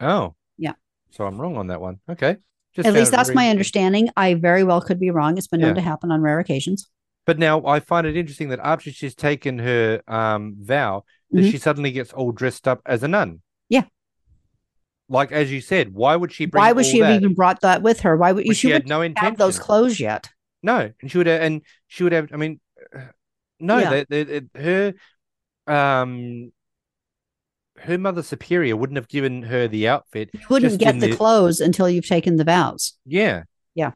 Oh. 0.00 0.34
Yeah. 0.58 0.72
So 1.10 1.26
I'm 1.26 1.40
wrong 1.40 1.56
on 1.56 1.68
that 1.68 1.80
one. 1.80 2.00
Okay. 2.08 2.36
Just 2.74 2.88
At 2.88 2.94
least 2.94 3.12
that's 3.12 3.32
my 3.34 3.50
understanding. 3.50 4.08
I 4.16 4.34
very 4.34 4.64
well 4.64 4.80
could 4.80 4.98
be 4.98 5.10
wrong. 5.10 5.38
It's 5.38 5.46
been 5.46 5.60
known 5.60 5.70
Yeah. 5.70 5.74
to 5.74 5.80
happen 5.82 6.10
on 6.10 6.20
rare 6.22 6.40
occasions. 6.40 6.88
But 7.26 7.38
now 7.38 7.64
I 7.64 7.78
find 7.80 8.06
it 8.06 8.16
interesting 8.16 8.48
that 8.48 8.60
after 8.62 8.90
she's 8.90 9.14
taken 9.14 9.58
her 9.58 10.02
um 10.08 10.56
vow, 10.60 11.04
that 11.30 11.42
Mhm. 11.44 11.50
she 11.50 11.58
suddenly 11.58 11.92
gets 11.92 12.12
all 12.12 12.32
dressed 12.32 12.66
up 12.66 12.80
as 12.86 13.02
a 13.02 13.08
nun. 13.08 13.42
Yeah. 13.68 13.84
Like 15.08 15.32
as 15.32 15.52
you 15.52 15.60
said, 15.60 15.92
why 15.92 16.16
would 16.16 16.32
she 16.32 16.46
bring 16.46 16.62
Why 16.62 16.72
would 16.72 16.86
she 16.86 16.98
have 16.98 17.08
that 17.08 17.16
even 17.22 17.34
brought 17.34 17.60
that 17.60 17.82
with 17.82 18.00
her? 18.00 18.16
Why 18.16 18.32
would 18.32 18.46
you? 18.46 18.54
she 18.54 18.68
She 18.68 18.72
had 18.72 18.88
no 18.88 19.02
intention 19.02 19.28
have 19.32 19.38
those 19.38 19.58
clothes 19.58 20.00
yet. 20.00 20.30
No, 20.62 20.90
and 21.02 21.10
she 21.10 21.18
would 21.18 21.26
have, 21.26 21.42
and 21.42 21.60
she 21.88 22.04
would 22.04 22.12
have. 22.12 22.30
I 22.32 22.36
mean, 22.36 22.58
uh, 22.96 23.00
no, 23.60 23.78
Yeah. 23.78 23.90
they, 24.08 24.24
they, 24.24 24.40
they- 24.40 24.60
her, 24.62 24.94
um, 25.66 26.52
her 27.80 27.98
mother 27.98 28.22
superior 28.22 28.76
wouldn't 28.76 28.96
have 28.96 29.08
given 29.08 29.42
her 29.42 29.68
the 29.68 29.88
outfit. 29.88 30.30
You 30.32 30.40
wouldn't 30.48 30.78
get 30.80 30.98
the, 31.00 31.10
the- 31.10 31.16
clothes 31.16 31.60
until 31.60 31.88
you've 31.88 32.06
taken 32.06 32.36
the 32.36 32.44
vows. 32.44 32.94
Yeah, 33.04 33.44
Yeah. 33.74 33.92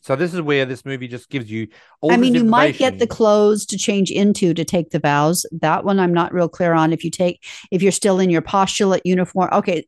So 0.00 0.16
this 0.16 0.32
is 0.32 0.40
where 0.40 0.64
this 0.64 0.84
movie 0.84 1.06
just 1.08 1.28
gives 1.28 1.50
you 1.50 1.68
all. 2.00 2.10
I 2.10 2.16
mean, 2.16 2.34
you 2.34 2.44
might 2.44 2.78
get 2.78 2.98
the 2.98 3.06
clothes 3.06 3.66
to 3.66 3.76
change 3.76 4.10
into 4.10 4.54
to 4.54 4.64
take 4.64 4.90
the 4.90 4.98
vows. 5.00 5.44
That 5.52 5.84
one 5.84 6.00
I'm 6.00 6.14
not 6.14 6.32
real 6.32 6.48
clear 6.48 6.72
on. 6.72 6.92
If 6.92 7.04
you 7.04 7.10
take, 7.10 7.44
if 7.70 7.82
you're 7.82 7.92
still 7.92 8.18
in 8.18 8.30
your 8.30 8.40
postulate 8.40 9.02
uniform, 9.04 9.50
okay, 9.52 9.86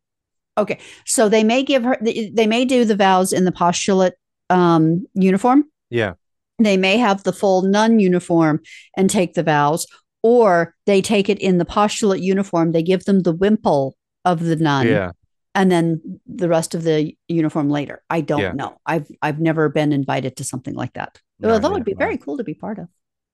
okay. 0.60 0.78
So 1.06 1.28
they 1.28 1.44
may 1.44 1.62
give 1.62 1.82
her, 1.84 1.98
they 2.00 2.46
may 2.46 2.64
do 2.64 2.84
the 2.84 2.96
vows 2.96 3.32
in 3.32 3.44
the 3.44 3.52
postulate 3.52 4.14
um, 4.48 5.06
uniform. 5.14 5.64
Yeah, 5.90 6.14
They 6.58 6.76
may 6.76 6.96
have 6.98 7.22
the 7.24 7.32
full 7.32 7.62
nun 7.62 7.98
uniform 8.00 8.60
and 8.96 9.10
take 9.10 9.34
the 9.34 9.42
vows, 9.42 9.86
or 10.22 10.74
they 10.86 11.02
take 11.02 11.28
it 11.28 11.38
in 11.40 11.58
the 11.58 11.64
postulate 11.64 12.22
uniform. 12.22 12.72
They 12.72 12.82
give 12.82 13.04
them 13.04 13.20
the 13.20 13.32
wimple 13.32 13.96
of 14.24 14.40
the 14.44 14.56
nun, 14.56 14.86
yeah. 14.86 15.12
and 15.54 15.70
then 15.70 16.20
the 16.26 16.48
rest 16.48 16.74
of 16.74 16.82
the 16.84 17.16
uniform 17.28 17.70
later. 17.70 18.02
I 18.10 18.20
don't 18.20 18.40
Yeah. 18.40 18.52
know. 18.52 18.78
I've 18.86 19.08
I've 19.22 19.40
never 19.40 19.68
been 19.68 19.92
invited 19.92 20.36
to 20.36 20.44
something 20.44 20.74
like 20.74 20.92
that. 20.92 21.20
No, 21.40 21.48
Well, 21.48 21.60
that 21.60 21.72
would 21.72 21.84
be 21.84 21.94
very 21.94 22.18
cool 22.18 22.36
to 22.36 22.44
be 22.44 22.54
part 22.54 22.78
of. 22.78 22.86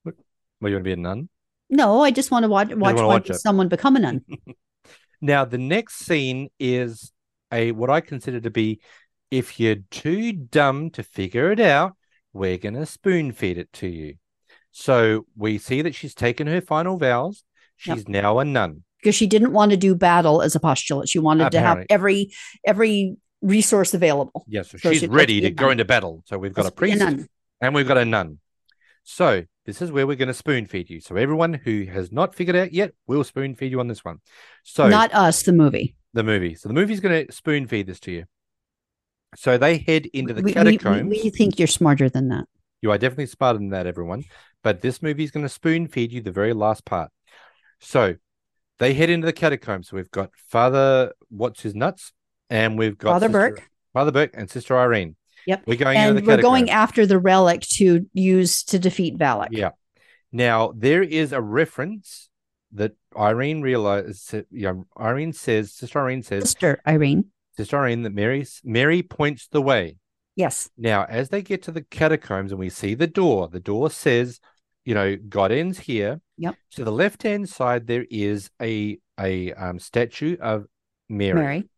Well, 0.04 0.14
you 0.70 0.76
want 0.76 0.84
to 0.84 0.88
be 0.88 0.92
a 0.92 0.96
nun? 0.96 1.28
No, 1.68 2.00
I 2.02 2.10
just 2.12 2.30
want 2.30 2.44
to 2.44 2.48
watch 2.48 2.72
watch 2.74 2.96
watch 2.96 3.30
someone 3.32 3.68
become 3.68 3.96
a 3.96 4.00
nun. 4.00 4.24
Now 5.20 5.44
the 5.46 5.58
next 5.58 6.04
scene 6.06 6.50
is 6.60 7.10
a 7.52 7.72
what 7.72 7.90
I 7.90 8.00
consider 8.00 8.40
to 8.40 8.50
be 8.50 8.80
if 9.30 9.58
you're 9.58 9.76
too 9.90 10.32
dumb 10.32 10.90
to 10.90 11.02
figure 11.02 11.50
it 11.52 11.60
out, 11.60 11.96
we're 12.32 12.58
gonna 12.58 12.86
spoon 12.86 13.32
feed 13.32 13.58
it 13.58 13.72
to 13.74 13.88
you. 13.88 14.14
So 14.72 15.26
we 15.36 15.58
see 15.58 15.82
that 15.82 15.94
she's 15.94 16.14
taken 16.14 16.46
her 16.46 16.60
final 16.60 16.98
vows. 16.98 17.44
Yep. 17.86 17.96
She's 17.96 18.08
now 18.08 18.38
a 18.38 18.44
nun. 18.44 18.84
because 19.00 19.14
she 19.14 19.26
didn't 19.26 19.52
want 19.52 19.70
to 19.70 19.76
do 19.76 19.94
battle 19.94 20.42
as 20.42 20.54
a 20.54 20.60
postulate. 20.60 21.08
She 21.08 21.18
wanted 21.18 21.52
to 21.52 21.60
have 21.60 21.84
every 21.90 22.32
every 22.64 23.16
resource 23.42 23.94
available. 23.94 24.44
Yes, 24.48 24.70
so 24.70 24.78
So 24.78 24.90
she's 24.92 25.00
she- 25.00 25.06
ready 25.08 25.40
to 25.42 25.50
go 25.50 25.70
into 25.70 25.84
battle. 25.84 26.22
So 26.26 26.38
we've 26.38 26.52
got 26.54 26.62
Let's 26.64 26.74
a 26.74 26.76
priest 26.76 26.98
nun. 26.98 27.26
and 27.60 27.74
we've 27.74 27.86
got 27.86 27.98
a 27.98 28.04
nun. 28.04 28.38
So 29.04 29.44
this 29.66 29.80
is 29.82 29.92
where 29.92 30.06
we're 30.06 30.16
going 30.16 30.28
to 30.28 30.34
spoon 30.34 30.66
feed 30.66 30.90
you. 30.90 31.00
So 31.00 31.16
everyone 31.16 31.52
who 31.54 31.84
has 31.84 32.10
not 32.10 32.34
figured 32.34 32.56
out 32.56 32.72
yet, 32.72 32.92
we'll 33.06 33.24
spoon 33.24 33.54
feed 33.54 33.70
you 33.70 33.78
on 33.80 33.88
this 33.88 34.04
one. 34.04 34.18
So 34.64 34.88
Not 34.88 35.12
us, 35.14 35.42
the 35.42 35.52
movie. 35.52 35.96
The 36.16 36.24
movie. 36.24 36.54
So 36.54 36.68
the 36.68 36.74
movie's 36.74 37.00
going 37.00 37.26
to 37.26 37.32
spoon 37.32 37.66
feed 37.66 37.86
this 37.86 38.00
to 38.00 38.10
you. 38.10 38.24
So 39.36 39.58
they 39.58 39.78
head 39.78 40.06
into 40.06 40.32
the 40.34 40.42
we, 40.42 40.50
we- 40.50 40.52
catacombs. 40.54 41.02
We, 41.02 41.20
we 41.24 41.30
think 41.30 41.58
you're 41.58 41.68
smarter 41.68 42.08
than 42.08 42.28
that. 42.28 42.46
You 42.82 42.90
are 42.90 42.98
definitely 42.98 43.26
smarter 43.26 43.58
than 43.58 43.70
that, 43.70 43.86
everyone. 43.86 44.24
But 44.62 44.80
this 44.80 45.02
movie 45.02 45.24
is 45.24 45.30
going 45.30 45.44
to 45.44 45.50
spoon 45.50 45.86
feed 45.88 46.12
you 46.12 46.20
the 46.20 46.32
very 46.32 46.52
last 46.52 46.84
part. 46.84 47.10
So 47.80 48.16
they 48.78 48.94
head 48.94 49.10
into 49.10 49.26
the 49.26 49.32
catacombs. 49.32 49.88
So 49.88 49.96
we've 49.96 50.10
got 50.10 50.30
Father, 50.48 51.12
what's 51.28 51.62
his 51.62 51.74
nuts? 51.74 52.12
And 52.50 52.78
we've 52.78 52.96
got 52.96 53.10
Father 53.10 53.26
Sister- 53.26 53.38
Burke. 53.38 53.70
Father 53.92 54.12
Burke 54.12 54.30
and 54.34 54.50
Sister 54.50 54.76
Irene. 54.78 55.16
Yep. 55.46 55.62
We're 55.66 55.76
going 55.76 55.96
into 55.96 56.18
and 56.18 56.26
we're 56.26 56.42
going 56.42 56.70
after 56.70 57.06
the 57.06 57.18
relic 57.18 57.60
to 57.76 58.06
use 58.12 58.64
to 58.64 58.78
defeat 58.78 59.16
Valak. 59.16 59.48
Yeah. 59.52 59.70
Now 60.32 60.72
there 60.76 61.02
is 61.02 61.32
a 61.32 61.40
reference 61.40 62.25
that 62.72 62.92
Irene 63.16 63.62
realizes. 63.62 64.34
Yeah, 64.50 64.74
Irene 64.98 65.32
says, 65.32 65.72
Sister 65.72 66.00
Irene 66.00 66.22
says, 66.22 66.42
Sister 66.44 66.80
Irene. 66.86 67.26
Sister 67.56 67.78
Irene, 67.78 68.02
that 68.02 68.12
Mary 68.12 68.46
Mary 68.64 69.02
points 69.02 69.48
the 69.48 69.62
way. 69.62 69.96
Yes. 70.34 70.68
Now, 70.76 71.04
as 71.08 71.30
they 71.30 71.40
get 71.40 71.62
to 71.62 71.72
the 71.72 71.82
catacombs 71.82 72.52
and 72.52 72.58
we 72.58 72.68
see 72.68 72.94
the 72.94 73.06
door, 73.06 73.48
the 73.48 73.60
door 73.60 73.88
says, 73.90 74.38
you 74.84 74.94
know, 74.94 75.16
God 75.16 75.50
ends 75.50 75.78
here. 75.80 76.20
Yep. 76.36 76.56
To 76.72 76.84
the 76.84 76.92
left 76.92 77.22
hand 77.22 77.48
side, 77.48 77.86
there 77.86 78.04
is 78.10 78.50
a 78.60 78.98
a 79.18 79.52
um, 79.54 79.78
statue 79.78 80.36
of 80.40 80.66
Mary, 81.08 81.34
Mary. 81.40 81.68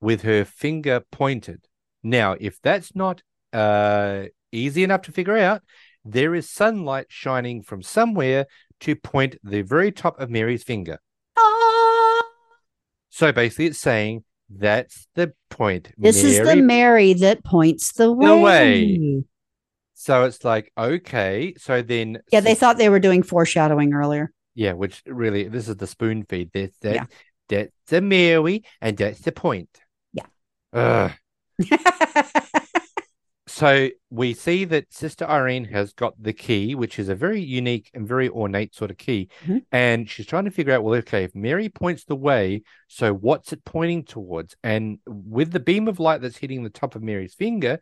with 0.00 0.22
her 0.22 0.44
finger 0.44 1.00
pointed. 1.10 1.66
Now, 2.02 2.36
if 2.38 2.60
that's 2.62 2.94
not 2.94 3.22
uh, 3.52 4.26
easy 4.52 4.84
enough 4.84 5.02
to 5.02 5.12
figure 5.12 5.36
out, 5.36 5.62
there 6.04 6.34
is 6.34 6.48
sunlight 6.48 7.06
shining 7.08 7.62
from 7.62 7.82
somewhere 7.82 8.46
to 8.80 8.96
point 8.96 9.36
the 9.42 9.62
very 9.62 9.92
top 9.92 10.18
of 10.20 10.30
Mary's 10.30 10.62
finger. 10.64 10.98
Ah, 11.36 12.22
So 13.10 13.32
basically, 13.32 13.66
it's 13.66 13.78
saying 13.78 14.24
that's 14.48 15.06
the 15.14 15.32
point. 15.48 15.92
this 15.96 16.24
is 16.24 16.38
the 16.38 16.44
Mary 16.56 16.62
Mary 16.62 17.12
that 17.14 17.44
points 17.44 17.92
the 17.92 18.10
way. 18.12 18.26
The 18.26 18.36
way. 18.38 19.24
So 19.94 20.24
it's 20.24 20.44
like, 20.44 20.72
okay. 20.78 21.54
So 21.58 21.82
then, 21.82 22.18
Yeah, 22.32 22.40
they 22.40 22.54
thought 22.54 22.78
they 22.78 22.88
were 22.88 23.00
doing 23.00 23.22
foreshadowing 23.22 23.92
earlier. 23.92 24.32
yeah, 24.54 24.72
which 24.72 25.02
really, 25.06 25.44
this 25.48 25.68
is 25.68 25.76
the 25.76 25.86
spoon 25.86 26.24
feed. 26.28 26.50
That's 26.54 26.76
that, 26.78 26.94
Yeah. 26.94 27.04
that's 27.48 27.72
the 27.88 28.00
Mary, 28.00 28.64
and 28.80 28.96
that's 28.96 29.20
the 29.20 29.32
point. 29.32 29.68
Yeah. 30.12 30.24
Ugh. 30.72 31.12
So 33.60 33.90
we 34.08 34.32
see 34.32 34.64
that 34.64 34.90
Sister 34.90 35.26
Irene 35.26 35.66
has 35.66 35.92
got 35.92 36.14
the 36.18 36.32
key, 36.32 36.74
which 36.74 36.98
is 36.98 37.10
a 37.10 37.14
very 37.14 37.42
unique 37.42 37.90
and 37.92 38.08
very 38.08 38.30
ornate 38.30 38.74
sort 38.74 38.90
of 38.90 38.96
key. 38.96 39.28
Mhm. 39.44 39.66
And 39.70 40.08
she's 40.08 40.24
trying 40.24 40.46
to 40.46 40.50
figure 40.50 40.72
out, 40.72 40.82
well, 40.82 40.94
okay, 40.94 41.24
if 41.24 41.34
Mary 41.34 41.68
points 41.68 42.04
the 42.04 42.16
way, 42.16 42.62
so 42.88 43.12
what's 43.12 43.52
it 43.52 43.62
pointing 43.66 44.04
towards? 44.04 44.56
And 44.64 44.98
with 45.06 45.52
the 45.52 45.60
beam 45.60 45.88
of 45.88 46.00
light 46.00 46.22
that's 46.22 46.38
hitting 46.38 46.64
the 46.64 46.70
top 46.70 46.94
of 46.94 47.02
Mary's 47.02 47.34
finger, 47.34 47.80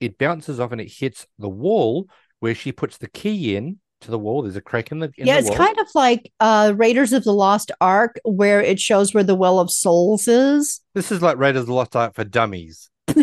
it 0.00 0.16
bounces 0.16 0.58
off 0.58 0.72
and 0.72 0.80
it 0.80 0.90
hits 0.90 1.26
the 1.38 1.50
wall 1.50 2.08
where 2.38 2.54
she 2.54 2.72
puts 2.72 2.96
the 2.96 3.10
key 3.10 3.54
in 3.56 3.78
to 4.00 4.10
the 4.10 4.18
wall. 4.18 4.40
There's 4.40 4.56
a 4.56 4.62
crack 4.62 4.90
in 4.90 5.00
the 5.00 5.12
in 5.18 5.26
yeah, 5.26 5.34
the 5.34 5.40
it's 5.40 5.48
wall. 5.50 5.58
kind 5.58 5.78
of 5.80 5.88
like 5.94 6.32
uh 6.40 6.72
Raiders 6.74 7.12
of 7.12 7.24
the 7.24 7.34
Lost 7.34 7.70
Ark, 7.82 8.18
where 8.24 8.62
it 8.62 8.80
shows 8.80 9.12
where 9.12 9.22
the 9.22 9.34
Well 9.34 9.58
of 9.58 9.70
Souls 9.70 10.26
is. 10.26 10.80
This 10.94 11.12
is 11.12 11.20
like 11.20 11.36
Raiders 11.36 11.60
of 11.60 11.66
the 11.66 11.74
Lost 11.74 11.94
Ark 11.94 12.14
for 12.14 12.24
dummies. 12.24 12.88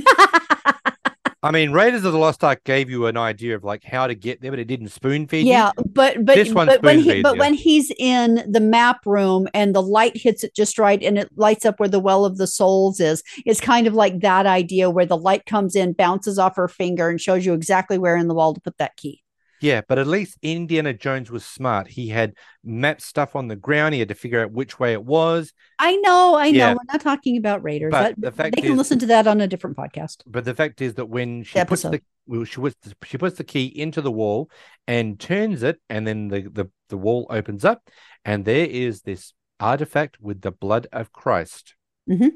I 1.44 1.52
mean, 1.52 1.72
Raiders 1.72 2.04
of 2.04 2.14
the 2.14 2.18
Lost 2.18 2.44
Ark 2.44 2.64
gave 2.64 2.90
you 2.90 3.06
an 3.06 3.16
idea 3.16 3.56
of 3.56 3.64
like 3.64 3.84
how 3.84 4.08
to 4.08 4.16
get 4.16 4.42
there, 4.42 4.52
but 4.52 4.60
it 4.60 4.66
didn't 4.66 4.90
spoon 4.90 5.28
feed 5.28 5.46
you. 5.46 5.52
yeah, 5.52 5.72
but 5.90 6.26
but 6.26 6.36
This 6.36 6.52
one's 6.52 6.70
but 6.72 6.82
when 6.82 7.00
he 7.00 7.22
but 7.22 7.36
you. 7.36 7.40
when 7.40 7.54
he's 7.54 7.92
in 8.00 8.44
the 8.52 8.60
map 8.60 9.06
room 9.06 9.48
and 9.54 9.76
the 9.76 9.82
light 9.82 10.18
hits 10.18 10.44
it 10.44 10.56
just 10.56 10.80
right 10.80 11.02
and 11.02 11.18
it 11.18 11.30
lights 11.36 11.66
up 11.66 11.80
where 11.80 11.90
the 11.90 12.00
Well 12.00 12.26
of 12.26 12.38
the 12.38 12.48
Souls 12.48 13.00
is, 13.00 13.22
it's 13.46 13.62
kind 13.62 13.86
of 13.86 13.94
like 13.94 14.22
that 14.22 14.48
idea 14.48 14.90
where 14.90 15.06
the 15.06 15.18
light 15.18 15.46
comes 15.46 15.76
in, 15.76 15.94
bounces 15.94 16.40
off 16.40 16.56
her 16.56 16.68
finger, 16.68 17.08
and 17.08 17.22
shows 17.22 17.46
you 17.46 17.54
exactly 17.54 18.00
where 18.00 18.18
in 18.18 18.28
the 18.28 18.34
wall 18.34 18.56
to 18.56 18.62
put 18.62 18.78
that 18.80 18.98
key. 18.98 19.22
Yeah, 19.62 19.82
but 19.88 19.98
at 19.98 20.08
least 20.08 20.38
Indiana 20.42 20.94
Jones 20.94 21.32
was 21.32 21.46
smart. 21.46 21.88
He 21.88 22.10
had 22.10 22.34
mapped 22.64 23.02
stuff 23.02 23.36
on 23.36 23.48
the 23.48 23.56
ground. 23.56 23.94
He 23.94 24.00
had 24.00 24.10
to 24.10 24.16
figure 24.16 24.42
out 24.44 24.52
which 24.52 24.80
way 24.80 24.94
it 24.94 25.04
was. 25.04 25.52
I 25.80 25.96
know, 25.98 26.36
I 26.36 26.52
know. 26.52 26.70
We're 26.74 26.92
not 26.94 27.02
talking 27.02 27.38
about 27.38 27.64
Raiders. 27.64 27.92
But 27.92 28.16
That- 28.16 28.22
the 28.22 28.32
fact 28.32 28.56
they 28.56 28.62
can 28.62 28.72
is- 28.74 28.78
listen 28.78 29.00
to 29.00 29.06
that 29.08 29.28
on 29.28 29.42
a 29.42 29.48
different 29.48 29.76
podcast. 29.78 30.18
But 30.28 30.46
the 30.46 30.54
fact 30.56 30.82
is 30.82 30.94
that 30.96 31.06
when 31.08 31.44
she 31.44 31.60
puts 31.66 31.82
the 31.82 31.88
Episode. 31.88 32.02
she 32.48 32.56
puts 32.62 32.76
the, 32.82 32.96
she 33.06 33.18
puts 33.18 33.38
the 33.38 33.44
key 33.44 33.66
into 33.66 34.02
the 34.02 34.12
wall 34.12 34.50
and 34.88 35.20
turns 35.20 35.64
it, 35.64 35.80
and 35.90 36.06
then 36.08 36.28
the, 36.28 36.42
the 36.42 36.70
the 36.90 36.98
wall 36.98 37.26
opens 37.30 37.66
up, 37.66 37.82
and 38.24 38.46
there 38.46 38.66
is 38.66 39.02
this 39.02 39.34
artifact 39.60 40.22
with 40.22 40.42
the 40.42 40.52
blood 40.52 40.88
of 40.94 41.12
Christ. 41.12 41.76
Mhm. 42.10 42.32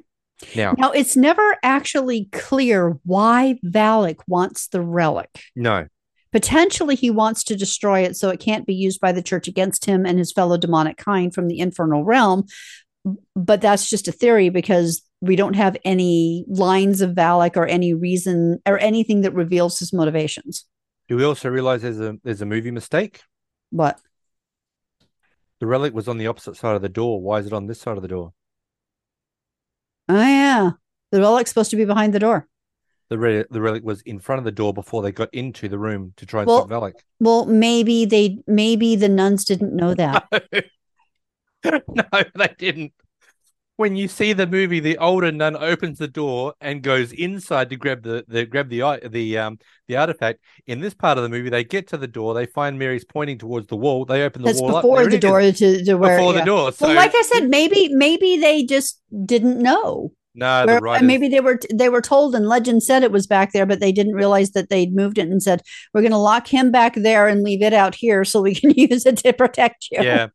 Now, 0.55 0.73
Now, 0.75 0.89
it's 0.91 1.15
never 1.15 1.55
actually 1.61 2.25
clear 2.31 2.97
why 3.05 3.59
Valak 3.63 4.17
wants 4.27 4.67
the 4.67 4.81
relic. 4.81 5.29
no, 5.55 5.85
Potentially, 6.31 6.95
he 6.95 7.09
wants 7.09 7.43
to 7.45 7.55
destroy 7.55 8.01
it 8.01 8.15
so 8.15 8.29
it 8.29 8.39
can't 8.39 8.65
be 8.65 8.73
used 8.73 9.01
by 9.01 9.11
the 9.11 9.21
church 9.21 9.47
against 9.47 9.85
him 9.85 10.05
and 10.05 10.17
his 10.17 10.31
fellow 10.31 10.57
demonic 10.57 10.97
kind 10.97 11.33
from 11.33 11.47
the 11.47 11.59
infernal 11.59 12.05
realm. 12.05 12.45
But 13.35 13.61
that's 13.61 13.89
just 13.89 14.07
a 14.07 14.11
theory 14.11 14.49
because 14.49 15.01
we 15.21 15.35
don't 15.35 15.55
have 15.55 15.75
any 15.83 16.45
lines 16.47 17.01
of 17.01 17.11
Valak 17.11 17.57
or 17.57 17.65
any 17.65 17.93
reason 17.93 18.59
or 18.65 18.77
anything 18.79 19.21
that 19.21 19.33
reveals 19.33 19.79
his 19.79 19.91
motivations. 19.91 20.65
do 21.07 21.15
we 21.17 21.23
also 21.25 21.49
realize 21.49 21.81
there's 21.81 21.99
a 21.99 22.17
there's 22.23 22.41
a 22.41 22.45
movie 22.45 22.71
mistake? 22.71 23.21
What? 23.71 23.99
The 25.59 25.67
relic 25.67 25.93
was 25.93 26.07
on 26.07 26.17
the 26.17 26.27
opposite 26.27 26.55
side 26.55 26.75
of 26.75 26.81
the 26.81 26.89
door. 26.89 27.21
Why 27.21 27.39
is 27.39 27.47
it 27.47 27.53
on 27.53 27.67
this 27.67 27.79
side 27.79 27.97
of 27.97 28.01
the 28.01 28.07
door? 28.07 28.33
Oh, 30.09 30.21
yeah. 30.21 30.71
The 31.11 31.19
relic's 31.19 31.49
supposed 31.51 31.69
to 31.71 31.77
be 31.77 31.85
behind 31.85 32.13
the 32.13 32.19
door. 32.19 32.47
The 33.11 33.17
re- 33.17 33.43
the 33.51 33.59
relic 33.59 33.83
was 33.83 34.01
in 34.03 34.21
front 34.21 34.39
of 34.39 34.45
the 34.45 34.53
door 34.53 34.73
before 34.73 35.01
they 35.01 35.11
got 35.11 35.27
into 35.33 35.67
the 35.67 35.77
room 35.77 36.13
to 36.15 36.25
try 36.25 36.43
and 36.43 36.47
Well- 36.47 36.65
stop 36.65 36.69
Valak. 36.69 36.93
Well, 37.19 37.45
maybe 37.45 38.05
they, 38.05 38.37
maybe 38.47 38.95
the 38.95 39.09
nuns 39.09 39.43
didn't 39.43 39.75
know 39.75 39.93
that. 39.95 40.29
no, 41.65 42.23
they 42.35 42.55
didn't. 42.57 42.93
When 43.75 43.97
you 43.97 44.07
see 44.07 44.31
the 44.31 44.47
movie, 44.47 44.79
the 44.79 44.97
older 44.97 45.29
nun 45.29 45.57
opens 45.57 45.97
the 45.97 46.07
door 46.07 46.53
and 46.61 46.81
goes 46.81 47.11
inside 47.11 47.69
to 47.71 47.75
grab 47.75 48.01
the, 48.01 48.23
the 48.29 48.45
grab 48.45 48.69
the 48.69 49.01
the 49.09 49.37
um 49.39 49.59
the 49.89 49.97
artifact. 49.97 50.39
In 50.65 50.79
this 50.79 50.93
part 50.93 51.17
of 51.17 51.23
the 51.25 51.29
movie, 51.29 51.49
they 51.49 51.65
get 51.65 51.87
to 51.89 51.97
the 51.97 52.07
door, 52.07 52.33
they 52.33 52.45
find 52.45 52.79
Mary's 52.79 53.03
pointing 53.03 53.37
towards 53.37 53.67
the 53.67 53.75
wall. 53.75 54.05
They 54.05 54.23
open 54.23 54.43
the 54.43 54.47
That's 54.47 54.61
wall 54.61 54.81
before 54.81 55.09
the 55.09 55.19
door 55.19 55.41
to, 55.41 55.83
to 55.83 55.95
where. 55.95 56.17
before 56.17 56.33
yeah. 56.33 56.39
the 56.39 56.45
door. 56.45 56.71
So 56.71 56.87
well, 56.87 56.95
like 56.95 57.13
I 57.13 57.23
said, 57.23 57.49
maybe 57.49 57.89
maybe 57.89 58.37
they 58.37 58.63
just 58.63 59.01
didn't 59.25 59.57
know. 59.57 60.13
No, 60.33 60.65
Where- 60.65 60.75
the 60.75 60.81
writers, 60.81 61.07
maybe 61.07 61.27
they 61.27 61.39
were 61.39 61.59
they 61.73 61.89
were 61.89 62.01
told 62.01 62.35
and 62.35 62.47
legend 62.47 62.83
said 62.83 63.03
it 63.03 63.11
was 63.11 63.27
back 63.27 63.51
there, 63.51 63.65
but 63.65 63.79
they 63.79 63.91
didn't 63.91 64.13
realize 64.13 64.51
that 64.51 64.69
they'd 64.69 64.95
moved 64.95 65.17
it 65.17 65.27
and 65.27 65.41
said 65.41 65.61
we're 65.93 66.01
going 66.01 66.11
to 66.11 66.17
lock 66.17 66.47
him 66.47 66.71
back 66.71 66.95
there 66.95 67.27
and 67.27 67.43
leave 67.43 67.61
it 67.61 67.73
out 67.73 67.95
here 67.95 68.23
so 68.23 68.41
we 68.41 68.55
can 68.59 68.71
use 68.71 69.05
it 69.05 69.17
to 69.17 69.33
protect 69.33 69.87
you. 69.91 70.01
yeah. 70.01 70.27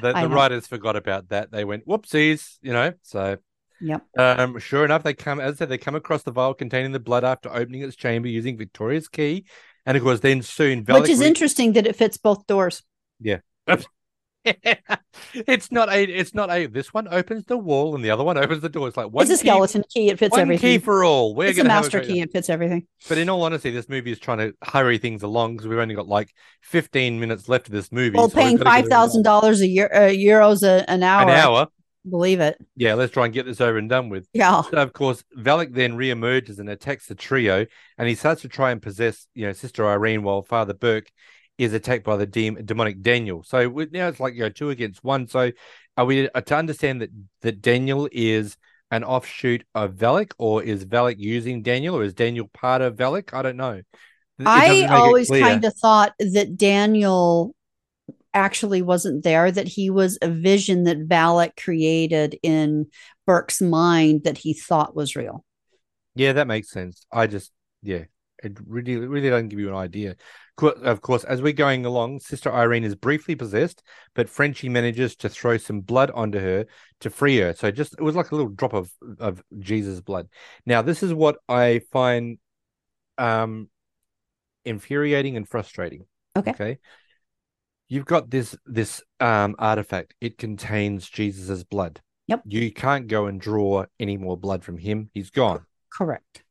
The, 0.00 0.12
the 0.20 0.28
writers 0.28 0.66
forgot 0.66 0.96
about 0.96 1.28
that. 1.28 1.50
They 1.52 1.64
went 1.64 1.86
whoopsies, 1.86 2.58
you 2.62 2.72
know. 2.72 2.92
So 3.02 3.38
Yep. 3.80 4.02
Um, 4.18 4.58
sure 4.58 4.84
enough, 4.84 5.02
they 5.02 5.14
come 5.14 5.40
as 5.40 5.54
I 5.54 5.56
said, 5.58 5.68
they 5.70 5.78
come 5.78 5.94
across 5.94 6.22
the 6.22 6.32
vial 6.32 6.54
containing 6.54 6.92
the 6.92 7.00
blood 7.00 7.24
after 7.24 7.48
opening 7.50 7.82
its 7.82 7.96
chamber 7.96 8.28
using 8.28 8.58
Victoria's 8.58 9.08
key, 9.08 9.46
and 9.86 9.96
of 9.96 10.02
course, 10.02 10.20
then 10.20 10.42
soon 10.42 10.84
Valak 10.84 11.02
Which 11.02 11.10
is 11.10 11.20
re- 11.20 11.26
interesting 11.26 11.72
that 11.72 11.86
it 11.86 11.96
fits 11.96 12.16
both 12.16 12.46
doors. 12.46 12.82
it's 15.34 15.70
not 15.70 15.90
a. 15.90 16.02
It's 16.02 16.34
not 16.34 16.50
a. 16.50 16.66
This 16.66 16.94
one 16.94 17.08
opens 17.08 17.44
the 17.44 17.58
wall, 17.58 17.94
and 17.94 18.04
the 18.04 18.10
other 18.10 18.24
one 18.24 18.38
opens 18.38 18.62
the 18.62 18.68
door. 18.68 18.88
It's 18.88 18.96
like 18.96 19.10
one 19.10 19.22
it's 19.22 19.32
a 19.32 19.36
skeleton 19.36 19.84
key. 19.88 20.08
It 20.08 20.18
fits 20.18 20.32
one 20.32 20.40
everything. 20.40 20.78
key 20.80 20.84
for 20.84 21.04
all. 21.04 21.34
We're 21.34 21.48
it's 21.48 21.58
a 21.58 21.64
master 21.64 21.98
great- 21.98 22.08
key. 22.08 22.20
It 22.20 22.32
fits 22.32 22.48
everything. 22.48 22.86
But 23.08 23.18
in 23.18 23.28
all 23.28 23.42
honesty, 23.42 23.70
this 23.70 23.88
movie 23.88 24.12
is 24.12 24.18
trying 24.18 24.38
to 24.38 24.54
hurry 24.62 24.98
things 24.98 25.22
along 25.22 25.56
because 25.56 25.68
we've 25.68 25.78
only 25.78 25.94
got 25.94 26.08
like 26.08 26.32
15 26.62 27.20
minutes 27.20 27.48
left 27.48 27.66
of 27.66 27.72
this 27.72 27.92
movie. 27.92 28.16
Well, 28.16 28.30
so 28.30 28.36
paying 28.36 28.58
five 28.58 28.88
dollars 28.88 29.60
a 29.60 29.66
year, 29.66 29.90
uh, 29.92 30.10
euros 30.10 30.62
a, 30.62 30.88
an 30.90 31.02
hour. 31.02 31.22
An 31.22 31.36
hour. 31.36 31.68
Believe 32.08 32.40
it. 32.40 32.56
Yeah, 32.76 32.94
let's 32.94 33.12
try 33.12 33.26
and 33.26 33.34
get 33.34 33.44
this 33.44 33.60
over 33.60 33.76
and 33.76 33.88
done 33.90 34.08
with. 34.08 34.26
Yeah. 34.32 34.62
So 34.62 34.78
of 34.78 34.94
course, 34.94 35.22
Valak 35.36 35.74
then 35.74 35.98
reemerges 35.98 36.58
and 36.58 36.70
attacks 36.70 37.06
the 37.06 37.14
trio, 37.14 37.66
and 37.98 38.08
he 38.08 38.14
starts 38.14 38.40
to 38.40 38.48
try 38.48 38.70
and 38.70 38.80
possess, 38.80 39.26
you 39.34 39.46
know, 39.46 39.52
Sister 39.52 39.86
Irene, 39.86 40.22
while 40.22 40.40
Father 40.40 40.72
Burke 40.72 41.10
is 41.60 41.74
attacked 41.74 42.04
by 42.04 42.16
the 42.16 42.26
dem- 42.26 42.64
demonic 42.64 43.02
Daniel. 43.02 43.42
So 43.42 43.68
we- 43.68 43.88
now 43.92 44.08
it's 44.08 44.20
like 44.20 44.34
you 44.34 44.40
know 44.40 44.48
two 44.48 44.70
against 44.70 45.04
one. 45.04 45.28
So 45.28 45.52
are 45.96 46.04
we 46.04 46.28
to 46.28 46.56
understand 46.56 47.02
that 47.02 47.10
that 47.42 47.60
Daniel 47.60 48.08
is 48.10 48.56
an 48.90 49.04
offshoot 49.04 49.64
of 49.74 49.94
Valak, 49.94 50.32
or 50.38 50.62
is 50.62 50.84
Valak 50.84 51.16
using 51.18 51.62
Daniel, 51.62 51.96
or 51.96 52.02
is 52.02 52.14
Daniel 52.14 52.48
part 52.52 52.82
of 52.82 52.96
Valak? 52.96 53.34
I 53.34 53.42
don't 53.42 53.56
know. 53.56 53.82
I 54.44 54.86
always 54.86 55.28
kind 55.28 55.64
of 55.64 55.74
thought 55.76 56.14
that 56.18 56.56
Daniel 56.56 57.54
actually 58.32 58.80
wasn't 58.80 59.22
there, 59.22 59.50
that 59.50 59.68
he 59.68 59.90
was 59.90 60.18
a 60.22 60.30
vision 60.30 60.84
that 60.84 61.08
Valak 61.08 61.56
created 61.62 62.38
in 62.42 62.86
Burke's 63.26 63.60
mind 63.60 64.24
that 64.24 64.38
he 64.38 64.54
thought 64.54 64.96
was 64.96 65.14
real. 65.14 65.44
Yeah, 66.14 66.32
that 66.32 66.46
makes 66.46 66.70
sense. 66.70 67.04
I 67.12 67.26
just, 67.26 67.52
yeah, 67.82 68.04
it 68.42 68.58
really, 68.66 68.96
really 68.96 69.28
doesn't 69.30 69.48
give 69.48 69.60
you 69.60 69.68
an 69.68 69.74
idea. 69.76 70.16
Of 70.62 71.00
course, 71.00 71.24
as 71.24 71.42
we're 71.42 71.52
going 71.52 71.84
along, 71.86 72.20
Sister 72.20 72.52
Irene 72.52 72.84
is 72.84 72.94
briefly 72.94 73.34
possessed, 73.34 73.82
but 74.14 74.28
Frenchie 74.28 74.68
manages 74.68 75.16
to 75.16 75.28
throw 75.28 75.56
some 75.56 75.80
blood 75.80 76.10
onto 76.12 76.38
her 76.38 76.66
to 77.00 77.10
free 77.10 77.38
her. 77.38 77.54
So 77.54 77.70
just, 77.70 77.94
it 77.94 78.02
was 78.02 78.16
like 78.16 78.30
a 78.30 78.34
little 78.34 78.50
drop 78.50 78.72
of 78.72 78.90
of 79.18 79.42
Jesus' 79.58 80.00
blood. 80.00 80.28
Now, 80.66 80.82
this 80.82 81.02
is 81.02 81.12
what 81.14 81.36
I 81.48 81.80
find 81.92 82.38
um 83.18 83.68
infuriating 84.64 85.36
and 85.36 85.48
frustrating. 85.48 86.06
Okay. 86.36 86.50
Okay. 86.50 86.78
You've 87.88 88.06
got 88.06 88.30
this 88.30 88.56
this 88.66 89.02
um 89.18 89.56
artifact. 89.58 90.14
It 90.20 90.38
contains 90.38 91.08
Jesus's 91.08 91.64
blood. 91.64 92.00
Yep. 92.28 92.42
You 92.46 92.72
can't 92.72 93.08
go 93.08 93.26
and 93.26 93.40
draw 93.40 93.86
any 93.98 94.16
more 94.16 94.36
blood 94.36 94.62
from 94.62 94.78
him. 94.78 95.10
He's 95.12 95.30
gone. 95.30 95.66
Correct. 95.92 96.44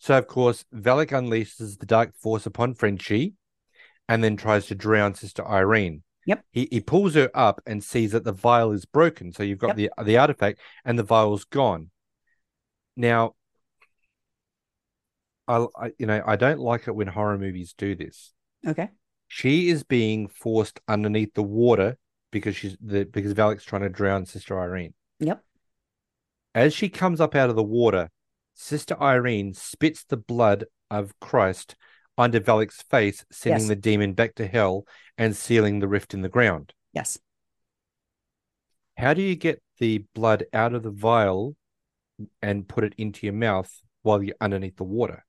So 0.00 0.16
of 0.16 0.26
course, 0.26 0.64
Valak 0.74 1.10
unleashes 1.10 1.78
the 1.78 1.86
dark 1.86 2.16
force 2.16 2.46
upon 2.46 2.74
Frenchie 2.74 3.34
and 4.08 4.24
then 4.24 4.36
tries 4.36 4.66
to 4.66 4.74
drown 4.74 5.14
Sister 5.14 5.46
Irene. 5.46 6.02
Yep. 6.26 6.44
He 6.50 6.68
he 6.70 6.80
pulls 6.80 7.14
her 7.14 7.30
up 7.34 7.60
and 7.66 7.84
sees 7.84 8.12
that 8.12 8.24
the 8.24 8.32
vial 8.32 8.72
is 8.72 8.86
broken. 8.86 9.32
So 9.32 9.42
you've 9.42 9.58
got 9.58 9.76
the 9.76 9.90
the 10.02 10.16
artifact 10.16 10.60
and 10.84 10.98
the 10.98 11.02
vial's 11.02 11.44
gone. 11.44 11.90
Now 12.96 13.34
I, 15.46 15.66
I 15.76 15.92
you 15.98 16.06
know, 16.06 16.22
I 16.26 16.36
don't 16.36 16.60
like 16.60 16.88
it 16.88 16.94
when 16.94 17.08
horror 17.08 17.38
movies 17.38 17.74
do 17.76 17.94
this. 17.94 18.32
Okay. 18.66 18.88
She 19.28 19.68
is 19.68 19.82
being 19.82 20.28
forced 20.28 20.80
underneath 20.88 21.34
the 21.34 21.42
water 21.42 21.98
because 22.30 22.56
she's 22.56 22.76
the 22.80 23.04
because 23.04 23.34
Valak's 23.34 23.64
trying 23.64 23.82
to 23.82 23.88
drown 23.90 24.24
Sister 24.24 24.58
Irene. 24.58 24.94
Yep. 25.18 25.42
As 26.54 26.72
she 26.72 26.88
comes 26.88 27.20
up 27.20 27.34
out 27.34 27.50
of 27.50 27.56
the 27.56 27.62
water, 27.62 28.10
Sister 28.54 29.00
Irene 29.00 29.54
spits 29.54 30.04
the 30.04 30.16
blood 30.16 30.64
of 30.90 31.18
Christ 31.20 31.76
onto 32.18 32.40
Valak's 32.40 32.82
face, 32.82 33.24
sending 33.30 33.60
Yes. 33.62 33.68
the 33.68 33.76
demon 33.76 34.12
back 34.12 34.34
to 34.36 34.46
hell 34.46 34.86
and 35.16 35.34
sealing 35.36 35.78
the 35.78 35.88
rift 35.88 36.12
in 36.14 36.22
the 36.22 36.28
ground. 36.28 36.74
Yes. 36.92 37.18
How 38.96 39.14
do 39.14 39.22
you 39.22 39.36
get 39.36 39.62
the 39.78 40.04
blood 40.14 40.44
out 40.52 40.74
of 40.74 40.82
the 40.82 40.90
vial 40.90 41.56
and 42.42 42.68
put 42.68 42.84
it 42.84 42.94
into 42.98 43.26
your 43.26 43.32
mouth 43.34 43.72
while 44.02 44.22
you're 44.22 44.34
underneath 44.40 44.76
the 44.76 44.84
water? 44.84 45.24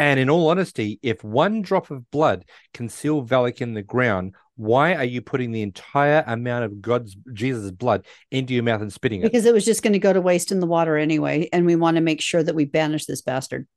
And 0.00 0.18
in 0.18 0.30
all 0.30 0.48
honesty, 0.48 0.98
if 1.02 1.22
one 1.22 1.60
drop 1.60 1.90
of 1.90 2.10
blood 2.10 2.46
can 2.72 2.88
seal 2.88 3.22
Valak 3.22 3.60
in 3.60 3.74
the 3.74 3.82
ground, 3.82 4.34
why 4.56 4.94
are 4.94 5.04
you 5.04 5.20
putting 5.20 5.52
the 5.52 5.60
entire 5.60 6.24
amount 6.26 6.64
of 6.64 6.80
God's 6.80 7.14
Jesus' 7.34 7.70
blood 7.70 8.06
into 8.30 8.54
your 8.54 8.62
mouth 8.62 8.80
and 8.80 8.90
spitting 8.90 9.20
it? 9.20 9.24
Because 9.24 9.44
it 9.44 9.52
was 9.52 9.66
just 9.66 9.82
going 9.82 9.92
to 9.92 9.98
go 9.98 10.14
to 10.14 10.22
waste 10.22 10.52
in 10.52 10.60
the 10.60 10.66
water 10.66 10.96
anyway. 10.96 11.50
And 11.52 11.66
we 11.66 11.76
want 11.76 11.98
to 11.98 12.00
make 12.00 12.22
sure 12.22 12.42
that 12.42 12.54
we 12.54 12.64
banish 12.64 13.04
this 13.04 13.20
bastard. 13.20 13.68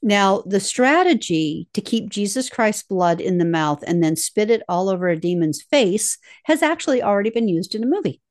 Now, 0.00 0.42
the 0.46 0.58
strategy 0.58 1.68
to 1.74 1.82
keep 1.82 2.08
Jesus 2.08 2.48
Christ's 2.48 2.84
blood 2.84 3.20
in 3.20 3.36
the 3.36 3.44
mouth 3.44 3.84
and 3.86 4.02
then 4.02 4.16
spit 4.16 4.50
it 4.50 4.62
all 4.70 4.88
over 4.88 5.10
a 5.10 5.20
demon's 5.20 5.60
face 5.60 6.16
has 6.44 6.62
actually 6.62 7.02
already 7.02 7.28
been 7.28 7.46
used 7.46 7.74
in 7.74 7.82
a 7.82 7.86
movie. 7.86 8.22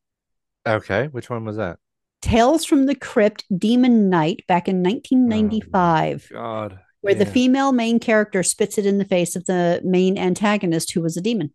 Okay, 0.68 1.05
which 1.09 1.30
one 1.30 1.45
was 1.45 1.57
that? 1.57 1.78
Tales 2.22 2.66
from 2.66 2.86
the 2.86 2.96
Crypt 2.96 3.44
Demon 3.58 4.10
Knight 4.10 4.44
back 4.48 4.68
in 4.68 4.84
1995, 4.84 6.30
God. 6.32 6.80
where 7.02 7.16
the 7.16 7.26
female 7.26 7.72
main 7.72 8.00
character 8.00 8.44
spits 8.44 8.78
it 8.78 8.86
in 8.86 8.98
the 9.00 9.06
face 9.06 9.36
of 9.36 9.46
the 9.46 9.82
main 9.84 10.18
antagonist 10.18 10.92
who 10.92 11.02
was 11.02 11.18
a 11.18 11.22
demon. 11.22 11.52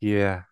Yeah. 0.00 0.42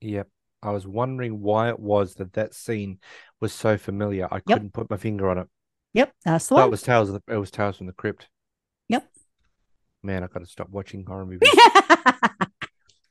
Yep. 0.00 0.28
I 0.62 0.70
was 0.70 0.86
wondering 0.86 1.40
why 1.40 1.68
it 1.68 1.78
was 1.78 2.14
that 2.16 2.32
that 2.32 2.54
scene 2.54 2.98
was 3.40 3.52
so 3.52 3.78
familiar. 3.78 4.26
I 4.30 4.40
couldn't 4.40 4.72
put 4.72 4.90
my 4.90 4.96
finger 4.96 5.28
on 5.30 5.38
it. 5.38 5.46
Yep, 5.94 6.12
that's 6.24 6.48
the 6.48 6.56
That 6.56 6.70
was 6.70 6.82
Tales 6.82 7.08
of 7.08 7.14
the, 7.14 7.32
it 7.32 7.36
was 7.38 7.50
Tales 7.50 7.76
from 7.76 7.86
the 7.86 7.92
Crypt. 7.92 8.28
Yep. 8.88 9.08
Man, 10.02 10.22
I 10.24 10.26
got 10.26 10.40
to 10.40 10.46
stop 10.46 10.68
watching 10.68 11.04
horror 11.04 11.26
movies 11.26 11.48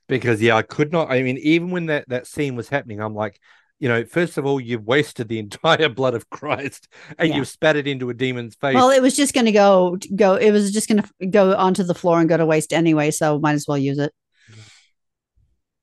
because 0.08 0.40
yeah, 0.40 0.56
I 0.56 0.62
could 0.62 0.92
not. 0.92 1.10
I 1.10 1.22
mean, 1.22 1.38
even 1.38 1.70
when 1.70 1.86
that 1.86 2.08
that 2.08 2.26
scene 2.26 2.54
was 2.54 2.68
happening, 2.68 3.00
I'm 3.00 3.14
like, 3.14 3.40
you 3.80 3.88
know, 3.88 4.04
first 4.04 4.38
of 4.38 4.44
all, 4.46 4.60
you've 4.60 4.84
wasted 4.86 5.28
the 5.28 5.38
entire 5.46 5.88
blood 5.88 6.14
of 6.14 6.28
Christ 6.30 6.88
and 7.18 7.28
Yeah. 7.28 7.36
you've 7.36 7.48
spat 7.48 7.76
it 7.76 7.86
into 7.86 8.10
a 8.10 8.14
demon's 8.14 8.54
face. 8.56 8.74
well, 8.74 8.90
it 8.90 9.00
was 9.02 9.14
just 9.16 9.34
going 9.34 9.46
to 9.46 9.52
go 9.52 9.96
go. 10.16 10.34
It 10.34 10.50
was 10.50 10.72
just 10.72 10.88
going 10.88 11.02
to 11.20 11.26
go 11.26 11.54
onto 11.54 11.82
the 11.84 11.94
floor 11.94 12.18
and 12.20 12.28
go 12.28 12.36
to 12.36 12.46
waste 12.46 12.72
anyway. 12.72 13.10
So 13.10 13.38
might 13.38 13.52
as 13.54 13.66
well 13.68 13.78
use 13.78 13.98
it. 13.98 14.12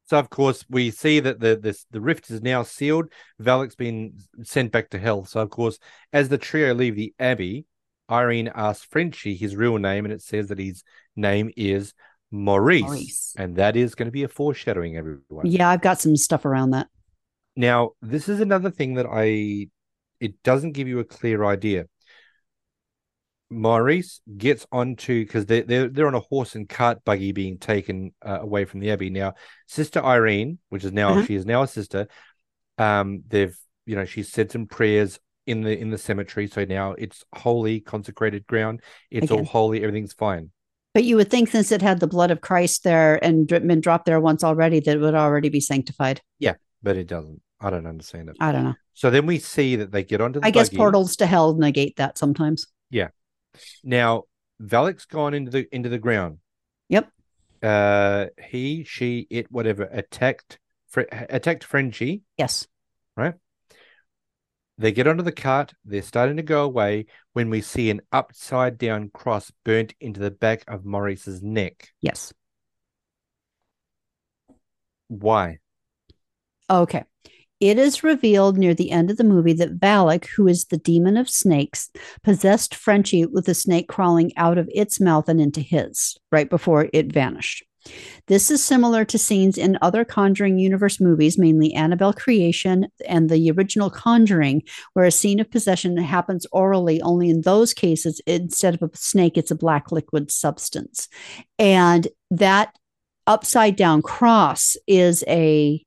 So 0.07 0.19
of 0.19 0.29
course 0.29 0.63
we 0.69 0.91
see 0.91 1.19
that 1.19 1.39
the 1.39 1.55
this 1.57 1.85
the 1.89 1.99
rift 2.01 2.29
is 2.29 2.41
now 2.43 2.61
sealed. 2.63 3.11
Valak's 3.39 3.75
been 3.75 4.13
sent 4.43 4.71
back 4.71 4.89
to 4.91 4.99
hell. 4.99 5.25
So 5.25 5.39
of 5.39 5.49
course, 5.49 5.79
as 6.13 6.29
the 6.29 6.37
trio 6.37 6.75
leave 6.75 6.95
the 6.95 7.13
abbey, 7.19 7.65
Irene 8.11 8.51
asks 8.53 8.85
Frenchie 8.85 9.35
his 9.35 9.55
real 9.55 9.77
name, 9.77 10.05
and 10.05 10.13
it 10.13 10.21
says 10.21 10.49
that 10.49 10.59
his 10.59 10.83
name 11.15 11.49
is 11.57 11.93
Maurice, 12.29 12.83
Maurice. 12.83 13.35
and 13.37 13.55
that 13.55 13.75
is 13.75 13.95
going 13.95 14.05
to 14.05 14.11
be 14.11 14.21
a 14.23 14.27
foreshadowing, 14.27 14.95
everyone. 14.95 15.45
Yeah, 15.47 15.69
I've 15.69 15.81
got 15.81 15.99
some 15.99 16.15
stuff 16.17 16.45
around 16.45 16.69
that. 16.71 16.87
Now 17.55 17.91
this 18.01 18.27
is 18.29 18.39
another 18.41 18.71
thing 18.71 18.95
that 18.95 19.05
I 19.09 19.67
it 20.19 20.41
doesn't 20.43 20.73
give 20.73 20.87
you 20.87 20.99
a 20.99 21.03
clear 21.05 21.43
idea. 21.45 21.85
Maurice 23.49 24.21
gets 24.37 24.65
onto 24.71 25.23
because 25.23 25.45
they're, 25.45 25.61
they're 25.63 25.87
they're 25.87 26.07
on 26.07 26.15
a 26.15 26.19
horse 26.19 26.55
and 26.55 26.67
cart 26.67 27.03
buggy 27.05 27.31
being 27.31 27.57
taken 27.57 28.11
uh, 28.25 28.39
away 28.41 28.65
from 28.65 28.79
the 28.79 28.91
abbey. 28.91 29.09
Now, 29.09 29.35
Sister 29.67 30.03
Irene, 30.03 30.57
which 30.69 30.83
is 30.83 30.91
now 30.91 31.11
Uh-huh. 31.11 31.25
she 31.25 31.35
is 31.35 31.45
now 31.45 31.61
a 31.63 31.67
sister, 31.67 32.07
um, 32.77 33.23
they've 33.27 33.55
you 33.85 33.95
know 33.95 34.05
she 34.05 34.23
said 34.23 34.51
some 34.51 34.65
prayers 34.65 35.19
in 35.45 35.61
the 35.61 35.77
in 35.77 35.91
the 35.91 35.97
cemetery, 35.97 36.47
so 36.47 36.65
now 36.65 36.93
it's 36.93 37.23
holy 37.35 37.79
consecrated 37.79 38.47
ground. 38.47 38.81
It's 39.11 39.29
all 39.29 39.45
holy, 39.45 39.83
everything's 39.83 40.13
fine. 40.13 40.49
But 40.95 41.03
you 41.03 41.15
would 41.17 41.29
think 41.29 41.49
since 41.49 41.71
it 41.71 41.83
had 41.83 41.99
the 41.99 42.07
blood 42.07 42.31
of 42.31 42.41
Christ 42.41 42.83
there 42.83 43.23
and 43.23 43.45
been 43.45 43.81
dropped 43.81 44.05
there 44.05 44.19
once 44.19 44.43
already, 44.43 44.79
that 44.79 44.95
it 44.95 44.99
would 44.99 45.13
already 45.13 45.49
be 45.49 45.59
sanctified. 45.59 46.21
Yeah, 46.39 46.55
but 46.81 46.97
it 46.97 47.07
doesn't. 47.07 47.41
I 47.65 47.71
don't 47.71 47.87
understand 47.87 48.29
it. 48.29 48.37
I 48.39 48.51
don't 48.51 48.63
know. 48.63 48.75
So 48.93 49.09
then 49.09 49.25
we 49.25 49.39
see 49.39 49.77
that 49.77 49.91
they 49.91 50.03
get 50.03 50.21
onto 50.21 50.39
the 50.39 50.45
I 50.45 50.51
guess 50.51 50.69
buggy. 50.69 50.77
portals 50.77 51.15
to 51.15 51.25
hell 51.25 51.55
negate 51.55 51.95
that 51.95 52.15
sometimes. 52.19 52.67
Yeah. 52.91 53.07
Now, 53.83 54.25
Valak's 54.61 55.05
gone 55.05 55.33
into 55.33 55.49
the 55.49 55.75
into 55.75 55.89
the 55.89 55.97
ground. 55.97 56.37
Yep. 56.89 57.09
Uh, 57.63 58.27
he, 58.39 58.83
she, 58.83 59.25
it, 59.31 59.51
whatever, 59.51 59.89
attacked 59.91 60.59
Fre- 60.89 61.09
attacked 61.11 61.63
Frenchie. 61.63 62.21
Yes. 62.37 62.67
Right? 63.17 63.33
They 64.77 64.91
get 64.91 65.07
onto 65.07 65.23
the 65.23 65.31
cart. 65.31 65.73
They're 65.85 66.03
starting 66.03 66.37
to 66.37 66.43
go 66.43 66.63
away 66.63 67.07
when 67.33 67.49
we 67.49 67.61
see 67.61 67.89
an 67.89 68.01
upside 68.11 68.77
down 68.77 69.09
cross 69.11 69.51
burnt 69.63 69.95
into 69.99 70.19
the 70.19 70.29
back 70.29 70.63
of 70.67 70.85
Maurice's 70.85 71.41
neck. 71.41 71.89
Yes. 71.99 72.31
Why? 75.07 75.57
Okay. 76.69 77.03
It 77.59 77.77
is 77.77 78.03
revealed 78.03 78.57
near 78.57 78.73
the 78.73 78.91
end 78.91 79.09
of 79.09 79.17
the 79.17 79.23
movie 79.23 79.53
that 79.53 79.79
Valak, 79.79 80.27
who 80.27 80.47
is 80.47 80.65
the 80.65 80.77
demon 80.77 81.15
of 81.15 81.29
snakes, 81.29 81.89
possessed 82.23 82.75
Frenchie 82.75 83.25
with 83.25 83.47
a 83.47 83.53
snake 83.53 83.87
crawling 83.87 84.31
out 84.35 84.57
of 84.57 84.69
its 84.73 84.99
mouth 84.99 85.29
and 85.29 85.39
into 85.39 85.61
his 85.61 86.17
right 86.31 86.49
before 86.49 86.89
it 86.91 87.13
vanished. 87.13 87.63
This 88.27 88.49
is 88.49 88.63
similar 88.63 89.05
to 89.05 89.17
scenes 89.17 89.57
in 89.57 89.77
other 89.81 90.03
Conjuring 90.03 90.57
universe 90.57 90.99
movies, 90.99 91.37
mainly 91.37 91.73
Annabelle 91.73 92.13
Creation 92.13 92.87
and 93.07 93.29
the 93.29 93.51
original 93.51 93.89
Conjuring, 93.89 94.63
where 94.93 95.05
a 95.05 95.11
scene 95.11 95.39
of 95.39 95.51
possession 95.51 95.95
happens 95.97 96.47
orally. 96.51 97.01
Only 97.01 97.29
in 97.29 97.41
those 97.41 97.73
cases, 97.73 98.21
instead 98.25 98.73
of 98.73 98.81
a 98.81 98.97
snake, 98.97 99.37
it's 99.37 99.51
a 99.51 99.55
black 99.55 99.91
liquid 99.91 100.31
substance. 100.31 101.07
And 101.59 102.07
that 102.31 102.75
upside 103.27 103.75
down 103.75 104.01
cross 104.01 104.75
is 104.87 105.23
a 105.27 105.85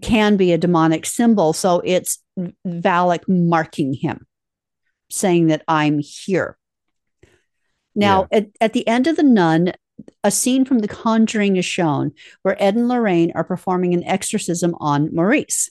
can 0.00 0.36
be 0.36 0.52
a 0.52 0.58
demonic 0.58 1.04
symbol. 1.04 1.52
So 1.52 1.82
it's 1.84 2.22
Valak 2.66 3.28
marking 3.28 3.92
him, 3.92 4.26
saying 5.10 5.48
that 5.48 5.62
I'm 5.68 5.98
here. 5.98 6.56
Now, 7.94 8.26
at, 8.32 8.46
at 8.60 8.72
the 8.72 8.88
end 8.88 9.06
of 9.06 9.16
The 9.16 9.22
Nun, 9.22 9.72
a 10.24 10.30
scene 10.30 10.64
from 10.64 10.78
The 10.78 10.88
Conjuring 10.88 11.56
is 11.56 11.64
shown 11.64 12.12
where 12.42 12.60
Ed 12.62 12.74
and 12.74 12.88
Lorraine 12.88 13.32
are 13.34 13.44
performing 13.44 13.92
an 13.92 14.04
exorcism 14.04 14.74
on 14.80 15.14
Maurice. 15.14 15.70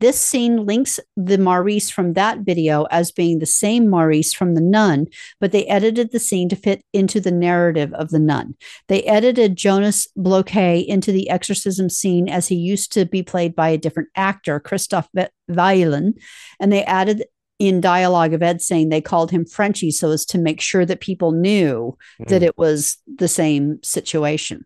This 0.00 0.20
scene 0.20 0.64
links 0.66 0.98
the 1.16 1.38
Maurice 1.38 1.90
from 1.90 2.14
that 2.14 2.40
video 2.40 2.84
as 2.90 3.12
being 3.12 3.38
the 3.38 3.46
same 3.46 3.88
Maurice 3.88 4.32
from 4.32 4.54
The 4.54 4.60
Nun, 4.60 5.06
but 5.40 5.52
they 5.52 5.66
edited 5.66 6.12
the 6.12 6.18
scene 6.18 6.48
to 6.48 6.56
fit 6.56 6.82
into 6.92 7.20
the 7.20 7.30
narrative 7.30 7.92
of 7.94 8.10
The 8.10 8.18
Nun. 8.18 8.54
They 8.88 9.02
edited 9.04 9.56
Jonas 9.56 10.08
Bloquet 10.16 10.80
into 10.80 11.12
the 11.12 11.28
exorcism 11.30 11.88
scene 11.90 12.28
as 12.28 12.48
he 12.48 12.54
used 12.56 12.92
to 12.92 13.04
be 13.04 13.22
played 13.22 13.54
by 13.54 13.68
a 13.70 13.78
different 13.78 14.08
actor, 14.16 14.60
Christoph 14.60 15.08
Weilen, 15.50 16.14
and 16.58 16.72
they 16.72 16.84
added 16.84 17.24
in 17.58 17.82
dialogue 17.82 18.32
of 18.32 18.42
Ed 18.42 18.62
saying 18.62 18.88
they 18.88 19.02
called 19.02 19.30
him 19.30 19.44
Frenchie 19.44 19.90
so 19.90 20.10
as 20.12 20.24
to 20.24 20.38
make 20.38 20.62
sure 20.62 20.86
that 20.86 21.00
people 21.00 21.32
knew 21.32 21.94
that 22.28 22.40
Mm. 22.40 22.46
it 22.46 22.56
was 22.56 22.96
the 23.18 23.28
same 23.28 23.78
situation. 23.82 24.64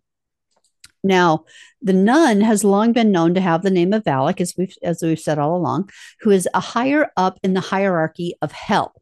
Now, 1.04 1.44
the 1.82 1.92
nun 1.92 2.40
has 2.40 2.64
long 2.64 2.92
been 2.92 3.12
known 3.12 3.34
to 3.34 3.40
have 3.40 3.62
the 3.62 3.70
name 3.70 3.92
of 3.92 4.04
Valak, 4.04 4.40
as 4.40 4.54
we've 4.56 4.74
as 4.82 5.02
we've 5.02 5.20
said 5.20 5.38
all 5.38 5.54
along, 5.56 5.90
who 6.20 6.30
is 6.30 6.48
a 6.54 6.60
higher 6.60 7.12
up 7.16 7.38
in 7.42 7.52
the 7.52 7.60
hierarchy 7.60 8.34
of 8.40 8.50
hell. 8.52 8.94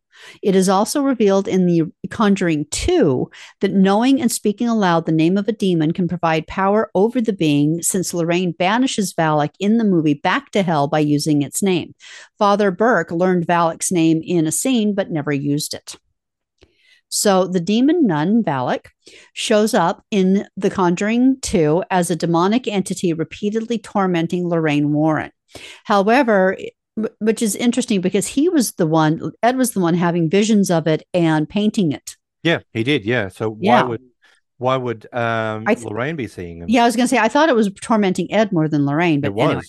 It 0.42 0.54
is 0.54 0.68
also 0.68 1.02
revealed 1.02 1.48
in 1.48 1.66
the 1.66 1.84
Conjuring 2.10 2.66
2 2.70 3.30
that 3.60 3.72
knowing 3.72 4.20
and 4.20 4.30
speaking 4.30 4.68
aloud 4.68 5.06
the 5.06 5.12
name 5.12 5.38
of 5.38 5.48
a 5.48 5.52
demon 5.52 5.92
can 5.92 6.08
provide 6.08 6.46
power 6.46 6.90
over 6.94 7.20
the 7.20 7.32
being, 7.32 7.82
since 7.82 8.12
Lorraine 8.12 8.52
banishes 8.52 9.14
Valak 9.14 9.54
in 9.58 9.78
the 9.78 9.84
movie 9.84 10.14
back 10.14 10.50
to 10.50 10.62
hell 10.62 10.88
by 10.88 10.98
using 10.98 11.42
its 11.42 11.62
name. 11.62 11.94
Father 12.38 12.70
Burke 12.70 13.10
learned 13.10 13.46
Valak's 13.46 13.92
name 13.92 14.20
in 14.22 14.46
a 14.46 14.52
scene 14.52 14.94
but 14.94 15.10
never 15.10 15.32
used 15.32 15.72
it. 15.72 15.96
So 17.14 17.46
the 17.46 17.60
demon 17.60 18.06
nun, 18.06 18.42
Valak, 18.42 18.86
shows 19.34 19.74
up 19.74 20.02
in 20.10 20.46
The 20.56 20.70
Conjuring 20.70 21.36
2 21.42 21.84
as 21.90 22.10
a 22.10 22.16
demonic 22.16 22.66
entity 22.66 23.12
repeatedly 23.12 23.76
tormenting 23.78 24.48
Lorraine 24.48 24.94
Warren. 24.94 25.30
However, 25.84 26.56
which 27.20 27.42
is 27.42 27.54
interesting 27.54 28.00
because 28.00 28.26
he 28.28 28.48
was 28.48 28.72
the 28.72 28.86
one, 28.86 29.32
Ed 29.42 29.58
was 29.58 29.72
the 29.72 29.80
one 29.80 29.92
having 29.94 30.30
visions 30.30 30.70
of 30.70 30.86
it 30.86 31.02
and 31.12 31.46
painting 31.46 31.92
it. 31.92 32.16
Yeah, 32.42 32.60
he 32.72 32.82
did. 32.82 33.04
Yeah. 33.04 33.28
So 33.28 33.50
why 33.50 33.58
Yeah. 33.60 33.82
would 33.84 34.02
why 34.56 34.76
would 34.76 35.06
um 35.12 35.66
th- 35.66 35.84
Lorraine 35.84 36.16
be 36.16 36.28
seeing 36.28 36.62
him? 36.62 36.68
Yeah, 36.70 36.84
I 36.84 36.86
was 36.86 36.96
going 36.96 37.04
to 37.04 37.14
say, 37.14 37.18
I 37.18 37.28
thought 37.28 37.50
it 37.50 37.54
was 37.56 37.70
tormenting 37.82 38.32
Ed 38.32 38.52
more 38.52 38.68
than 38.68 38.86
Lorraine, 38.86 39.20
but 39.20 39.28
it 39.28 39.34
was. 39.34 39.44
anyway. 39.50 39.62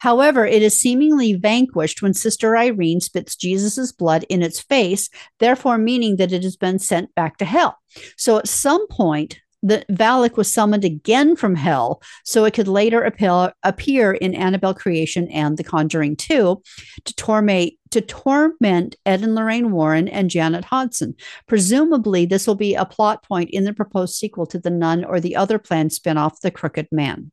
However, 0.00 0.44
it 0.46 0.62
is 0.62 0.80
seemingly 0.80 1.34
vanquished 1.34 2.02
when 2.02 2.14
Sister 2.14 2.56
Irene 2.56 3.00
spits 3.00 3.36
Jesus' 3.36 3.92
blood 3.92 4.24
in 4.28 4.42
its 4.42 4.60
face, 4.60 5.08
therefore 5.38 5.78
meaning 5.78 6.16
that 6.16 6.32
it 6.32 6.42
has 6.42 6.56
been 6.56 6.78
sent 6.78 7.14
back 7.14 7.36
to 7.38 7.44
hell. 7.44 7.78
So 8.16 8.38
at 8.38 8.48
some 8.48 8.86
point, 8.88 9.40
the 9.62 9.84
Valak 9.90 10.38
was 10.38 10.50
summoned 10.50 10.86
again 10.86 11.36
from 11.36 11.54
hell, 11.54 12.00
so 12.24 12.46
it 12.46 12.54
could 12.54 12.66
later 12.66 13.02
appear, 13.02 14.12
in 14.12 14.34
Annabelle 14.34 14.72
Creation 14.72 15.28
and 15.28 15.58
The 15.58 15.64
Conjuring 15.64 16.16
2 16.16 16.62
to 17.04 17.14
torment 17.14 17.74
to 17.90 18.00
torment 18.00 18.96
Ed 19.04 19.22
and 19.22 19.34
Lorraine 19.34 19.70
Warren 19.70 20.08
and 20.08 20.30
Janet 20.30 20.64
Hodgson. 20.64 21.14
Presumably, 21.46 22.24
this 22.24 22.46
will 22.46 22.54
be 22.54 22.74
a 22.74 22.86
plot 22.86 23.22
point 23.22 23.50
in 23.50 23.64
the 23.64 23.74
proposed 23.74 24.14
sequel 24.14 24.46
to 24.46 24.58
The 24.58 24.70
Nun 24.70 25.04
or 25.04 25.20
the 25.20 25.36
other 25.36 25.58
planned 25.58 25.90
spinoff, 25.90 26.40
The 26.40 26.50
Crooked 26.50 26.88
Man. 26.90 27.30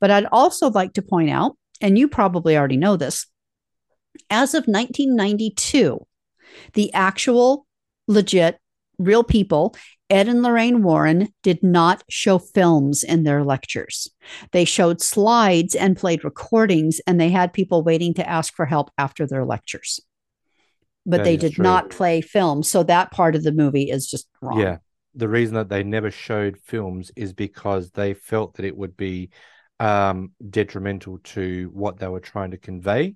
But 0.00 0.10
I'd 0.10 0.26
also 0.32 0.70
like 0.70 0.94
to 0.94 1.02
point 1.02 1.30
out, 1.30 1.56
and 1.80 1.98
you 1.98 2.08
probably 2.08 2.56
already 2.56 2.76
know 2.76 2.96
this, 2.96 3.26
as 4.30 4.54
of 4.54 4.66
1992, 4.66 6.06
the 6.74 6.92
actual, 6.94 7.66
legit, 8.08 8.58
real 8.98 9.22
people, 9.24 9.76
Ed 10.08 10.28
and 10.28 10.42
Lorraine 10.42 10.82
Warren, 10.82 11.28
did 11.42 11.62
not 11.62 12.02
show 12.08 12.38
films 12.38 13.02
in 13.02 13.24
their 13.24 13.42
lectures. 13.44 14.08
They 14.52 14.64
showed 14.64 15.00
slides 15.02 15.74
and 15.74 15.96
played 15.96 16.24
recordings, 16.24 17.00
and 17.06 17.20
they 17.20 17.30
had 17.30 17.52
people 17.52 17.82
waiting 17.82 18.14
to 18.14 18.28
ask 18.28 18.54
for 18.54 18.66
help 18.66 18.90
after 18.96 19.26
their 19.26 19.44
lectures. 19.44 20.00
But 21.04 21.18
That 21.18 21.24
they 21.24 21.36
did 21.36 21.54
true. 21.54 21.62
not 21.62 21.90
play 21.90 22.20
films. 22.20 22.70
So 22.70 22.82
that 22.84 23.10
part 23.10 23.34
of 23.36 23.42
the 23.42 23.52
movie 23.52 23.90
is 23.90 24.08
just 24.08 24.28
wrong. 24.40 24.60
Yeah. 24.60 24.78
The 25.14 25.28
reason 25.28 25.54
that 25.54 25.68
they 25.68 25.82
never 25.82 26.10
showed 26.10 26.58
films 26.58 27.10
is 27.16 27.32
because 27.32 27.90
they 27.90 28.14
felt 28.14 28.54
that 28.54 28.66
it 28.66 28.76
would 28.76 28.96
be 28.96 29.30
um 29.78 30.32
detrimental 30.48 31.18
to 31.18 31.70
what 31.72 31.98
they 31.98 32.08
were 32.08 32.20
trying 32.20 32.50
to 32.50 32.56
convey 32.56 33.14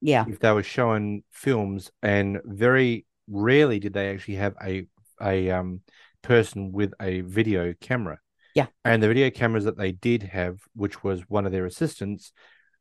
Yeah. 0.00 0.24
if 0.28 0.38
they 0.38 0.50
were 0.52 0.62
showing 0.62 1.24
films 1.30 1.90
and 2.02 2.40
very 2.44 3.06
rarely 3.28 3.78
did 3.78 3.92
they 3.92 4.10
actually 4.10 4.36
have 4.36 4.54
a 4.64 4.86
a 5.20 5.50
um 5.50 5.80
person 6.22 6.72
with 6.72 6.92
a 7.00 7.20
video 7.20 7.74
camera 7.80 8.18
Yeah. 8.54 8.66
and 8.84 9.02
the 9.02 9.08
video 9.08 9.30
cameras 9.30 9.64
that 9.64 9.76
they 9.76 9.92
did 9.92 10.22
have 10.22 10.58
which 10.74 11.04
was 11.04 11.28
one 11.28 11.46
of 11.46 11.52
their 11.52 11.66
assistants 11.66 12.32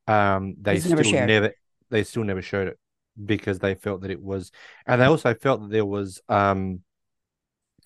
um 0.07 0.55
they 0.61 0.75
Was 0.75 0.85
still 0.85 0.95
never 1.11 1.25
never 1.25 1.53
they 1.89 2.03
still 2.03 2.23
never 2.23 2.41
showed 2.41 2.69
it 2.69 2.79
because 3.25 3.59
they 3.59 3.75
felt 3.75 4.01
that 4.01 4.11
it 4.11 4.21
was 4.21 4.51
and 4.87 5.01
they 5.01 5.05
also 5.05 5.33
felt 5.33 5.61
that 5.61 5.71
there 5.71 5.85
was 5.85 6.21
um 6.29 6.81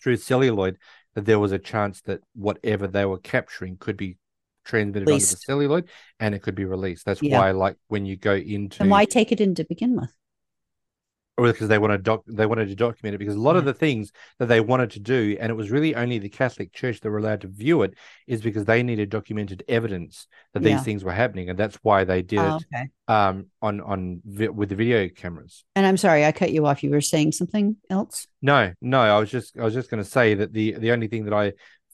through 0.01 0.17
celluloid 0.17 0.77
that 1.15 1.25
there 1.25 1.39
was 1.39 1.51
a 1.51 1.59
chance 1.59 2.01
that 2.01 2.21
whatever 2.33 2.87
they 2.87 3.05
were 3.05 3.19
capturing 3.19 3.77
could 3.77 3.97
be 3.97 4.17
transmitted 4.63 5.09
onto 5.11 5.25
the 5.25 5.37
celluloid 5.37 5.89
and 6.19 6.33
it 6.35 6.41
could 6.41 6.55
be 6.55 6.65
released 6.65 7.05
that's 7.05 7.21
Yeah. 7.21 7.39
why 7.39 7.51
like 7.51 7.77
when 7.87 8.05
you 8.05 8.15
go 8.15 8.33
into 8.35 8.81
And 8.83 8.89
why 8.91 9.05
take 9.05 9.31
it 9.31 9.41
in 9.41 9.55
to 9.55 9.63
begin 9.63 9.95
with? 9.95 10.13
or 11.35 11.47
because 11.51 11.67
they 11.67 11.79
want 11.79 11.91
to 11.91 11.97
doc 11.97 12.21
they 12.27 12.45
wanted 12.45 12.67
to 12.67 12.75
document 12.75 13.15
it 13.15 13.17
because 13.17 13.35
a 13.35 13.39
lot 13.39 13.55
of 13.55 13.65
the 13.65 13.73
things 13.73 14.11
that 14.37 14.45
they 14.45 14.59
wanted 14.61 14.91
to 14.91 14.99
do 14.99 15.35
and 15.39 15.49
it 15.49 15.55
was 15.55 15.71
really 15.71 15.95
only 15.95 16.19
the 16.19 16.29
catholic 16.29 16.71
church 16.71 16.99
that 16.99 17.09
were 17.09 17.17
allowed 17.17 17.41
to 17.41 17.47
view 17.47 17.81
it 17.81 17.95
is 18.27 18.41
because 18.41 18.65
they 18.65 18.83
needed 18.83 19.09
documented 19.09 19.63
evidence 19.67 20.27
that 20.53 20.61
Yeah. 20.61 20.75
these 20.75 20.85
things 20.85 21.03
were 21.03 21.11
happening 21.11 21.49
and 21.49 21.57
that's 21.57 21.77
why 21.81 22.03
they 22.03 22.21
did 22.21 22.39
Oh, 22.39 22.57
it 22.71 22.89
um 23.07 23.47
on 23.61 23.81
on 23.81 24.21
vi- 24.23 24.49
with 24.49 24.69
the 24.69 24.75
video 24.75 25.09
cameras 25.09 25.65
And 25.75 25.85
I'm 25.85 25.97
sorry, 25.97 26.23
I 26.23 26.31
cut 26.31 26.51
you 26.51 26.65
off. 26.67 26.83
You 26.83 26.91
were 26.91 27.01
saying 27.01 27.31
something 27.31 27.77
else? 27.89 28.27
no 28.41 28.71
no 28.79 28.99
i 28.99 29.17
was 29.19 29.31
just 29.31 29.57
i 29.57 29.63
was 29.63 29.73
just 29.73 29.89
going 29.89 30.03
to 30.03 30.09
say 30.09 30.35
that 30.35 30.53
the 30.53 30.73
the 30.73 30.91
only 30.91 31.07
thing 31.07 31.25
that 31.25 31.33
i 31.33 31.51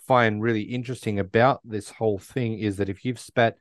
find 0.09 0.41
really 0.41 0.63
interesting 0.63 1.19
about 1.19 1.61
this 1.63 1.91
whole 1.91 2.17
thing 2.17 2.57
is 2.57 2.77
that 2.77 2.89
if 2.89 3.05
you've 3.05 3.19
spat 3.19 3.55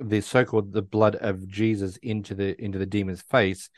the 0.00 0.20
so-called 0.20 0.72
the 0.72 0.82
blood 0.82 1.14
of 1.14 1.46
jesus 1.46 1.96
into 1.98 2.34
the 2.34 2.60
into 2.60 2.76
the 2.76 2.84
demon's 2.86 3.22
face 3.22 3.70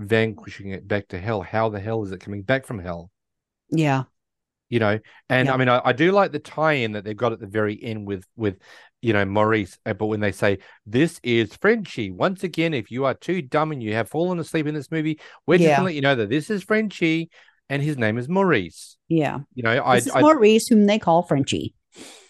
vanquishing 0.00 0.70
it 0.70 0.88
back 0.88 1.06
to 1.06 1.20
hell 1.20 1.40
how 1.40 1.68
the 1.68 1.78
hell 1.78 2.02
is 2.02 2.10
it 2.10 2.18
coming 2.18 2.42
back 2.42 2.66
from 2.66 2.80
hell 2.80 3.10
Yeah. 3.70 4.04
you 4.68 4.80
know 4.80 4.98
and 5.28 5.46
Yeah. 5.46 5.54
i 5.54 5.56
mean 5.56 5.68
I, 5.68 5.80
I 5.84 5.92
do 5.92 6.10
like 6.10 6.32
the 6.32 6.38
tie-in 6.38 6.92
that 6.92 7.04
they've 7.04 7.16
got 7.16 7.32
at 7.32 7.38
the 7.40 7.46
very 7.46 7.78
end 7.80 8.06
with 8.08 8.24
with 8.36 8.58
you 9.02 9.12
know 9.12 9.24
maurice 9.24 9.78
uh, 9.86 9.92
but 9.92 10.06
when 10.06 10.20
they 10.20 10.32
say 10.32 10.58
this 10.86 11.20
is 11.22 11.54
frenchie 11.54 12.10
once 12.10 12.42
again 12.42 12.74
if 12.74 12.90
you 12.90 13.04
are 13.04 13.14
too 13.14 13.40
dumb 13.42 13.70
and 13.70 13.82
you 13.82 13.92
have 13.94 14.08
fallen 14.08 14.40
asleep 14.40 14.66
in 14.66 14.74
this 14.74 14.90
movie 14.90 15.20
we're 15.46 15.58
just 15.58 15.68
Yeah. 15.68 15.76
gonna 15.76 15.86
let 15.86 15.94
you 15.94 16.00
know 16.00 16.16
that 16.16 16.30
this 16.30 16.50
is 16.50 16.64
frenchie 16.64 17.30
and 17.68 17.82
his 17.82 17.96
name 17.96 18.18
is 18.18 18.28
maurice 18.28 18.96
Yeah. 19.08 19.40
you 19.54 19.62
know 19.62 19.70
i 19.70 20.00
I, 20.14 20.20
Maurice, 20.20 20.68
whom 20.68 20.86
they 20.86 20.98
call 20.98 21.22
Frenchie. 21.22 21.74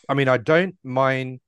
I 0.08 0.14
mean 0.14 0.28
i 0.28 0.36
don't 0.36 0.76
mind 0.84 1.40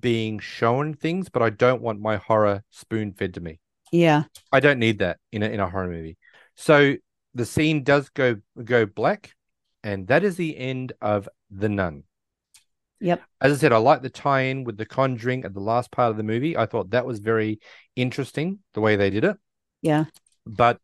being 0.00 0.38
shown 0.38 0.94
things 0.94 1.28
but 1.28 1.42
i 1.42 1.50
don't 1.50 1.82
want 1.82 2.00
my 2.00 2.16
horror 2.16 2.62
spoon 2.70 3.12
fed 3.12 3.34
to 3.34 3.40
me 3.40 3.58
Yeah. 3.92 4.24
I 4.52 4.60
don't 4.60 4.78
need 4.78 4.98
that 5.00 5.18
in 5.32 5.42
a 5.42 5.46
in 5.48 5.60
a 5.60 5.68
horror 5.68 5.88
movie. 5.88 6.16
So 6.56 6.96
the 7.34 7.44
scene 7.44 7.82
does 7.84 8.08
go 8.10 8.36
go 8.62 8.86
black, 8.86 9.32
and 9.82 10.06
that 10.08 10.22
is 10.24 10.36
the 10.36 10.56
end 10.56 10.92
of 11.00 11.28
the 11.50 11.68
Nun. 11.68 12.04
Yep. 13.00 13.20
As 13.40 13.52
I 13.52 13.56
said, 13.56 13.72
I 13.72 13.78
like 13.78 14.00
the 14.02 14.10
tie-in 14.10 14.64
with 14.64 14.76
the 14.78 14.86
Conjuring 14.86 15.44
at 15.44 15.52
the 15.54 15.60
last 15.72 15.90
part 15.90 16.10
of 16.10 16.16
the 16.16 16.22
movie. 16.22 16.56
I 16.56 16.66
thought 16.66 16.90
that 16.90 17.04
was 17.06 17.18
very 17.20 17.58
interesting 17.96 18.60
the 18.74 18.80
way 18.80 18.96
they 18.96 19.10
did 19.10 19.24
it. 19.24 19.36
Yeah. 19.82 20.04
But 20.46 20.78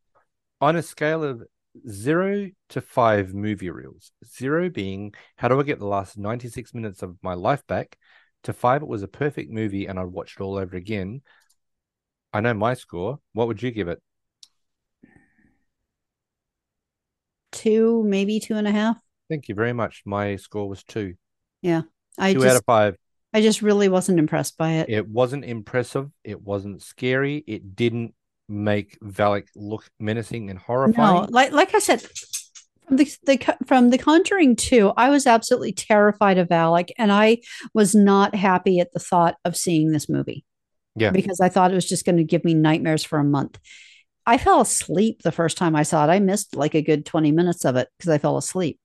on 0.60 0.76
a 0.76 0.82
scale 0.82 1.22
of 1.22 1.42
zero 1.88 2.50
to 2.70 2.80
five 2.80 3.34
movie 3.34 3.70
reels, 3.70 4.12
zero 4.24 4.70
being 4.70 5.14
how 5.36 5.48
do 5.48 5.58
I 5.58 5.62
get 5.62 5.78
the 5.78 5.86
last 5.86 6.16
ninety 6.16 6.48
six 6.48 6.72
minutes 6.74 7.02
of 7.02 7.16
my 7.22 7.34
life 7.34 7.66
back, 7.66 7.98
to 8.44 8.52
five 8.52 8.82
it 8.82 8.88
was 8.88 9.02
a 9.02 9.08
perfect 9.08 9.50
movie 9.50 9.86
and 9.86 9.98
I'd 9.98 10.06
watch 10.06 10.36
it 10.38 10.42
all 10.42 10.56
over 10.56 10.76
again. 10.76 11.22
I 12.32 12.40
know 12.40 12.54
my 12.54 12.74
score. 12.74 13.18
What 13.32 13.48
would 13.48 13.62
you 13.62 13.70
give 13.70 13.88
it? 13.88 14.00
Two, 17.52 18.04
maybe 18.04 18.40
two 18.40 18.56
and 18.56 18.68
a 18.68 18.70
half. 18.70 18.96
Thank 19.28 19.48
you 19.48 19.54
very 19.54 19.72
much. 19.72 20.02
My 20.04 20.36
score 20.36 20.68
was 20.68 20.84
two. 20.84 21.14
I 22.18 22.32
two 22.32 22.40
just 22.40 22.50
out 22.50 22.56
of 22.56 22.64
five. 22.64 22.96
I 23.32 23.42
just 23.42 23.62
really 23.62 23.88
wasn't 23.88 24.18
impressed 24.18 24.56
by 24.56 24.72
it. 24.72 24.88
It 24.88 25.08
wasn't 25.08 25.44
impressive. 25.44 26.10
It 26.24 26.40
wasn't 26.40 26.82
scary. 26.82 27.44
It 27.46 27.76
didn't 27.76 28.14
make 28.48 28.98
Valak 29.00 29.46
look 29.54 29.88
menacing 29.98 30.50
and 30.50 30.58
horrifying. 30.58 31.22
No, 31.22 31.28
like 31.30 31.52
like 31.52 31.74
I 31.74 31.78
said, 31.78 32.02
from 32.86 32.96
the, 32.96 33.16
the 33.24 33.56
from 33.66 33.90
the 33.90 33.98
Conjuring 33.98 34.56
2, 34.56 34.92
I 34.96 35.10
was 35.10 35.26
absolutely 35.26 35.72
terrified 35.72 36.38
of 36.38 36.48
Valak, 36.48 36.90
and 36.96 37.12
I 37.12 37.38
was 37.74 37.94
not 37.94 38.34
happy 38.34 38.80
at 38.80 38.92
the 38.92 39.00
thought 39.00 39.36
of 39.44 39.56
seeing 39.56 39.92
this 39.92 40.08
movie. 40.08 40.44
Yeah. 40.96 41.10
Because 41.10 41.40
I 41.40 41.48
thought 41.48 41.70
it 41.70 41.76
was 41.76 41.88
just 41.88 42.04
going 42.04 42.16
to 42.16 42.24
give 42.24 42.44
me 42.44 42.54
nightmares 42.54 43.04
for 43.04 43.18
a 43.18 43.24
month. 43.24 43.58
I 44.26 44.36
fell 44.36 44.60
asleep 44.60 45.22
the 45.22 45.32
first 45.32 45.56
time 45.56 45.76
I 45.76 45.84
saw 45.84 46.04
it. 46.04 46.10
I 46.10 46.18
missed 46.18 46.56
like 46.56 46.74
a 46.74 46.82
good 46.82 47.06
20 47.06 47.30
minutes 47.32 47.64
of 47.64 47.76
it 47.76 47.88
because 47.96 48.10
I 48.10 48.18
fell 48.18 48.36
asleep. 48.36 48.78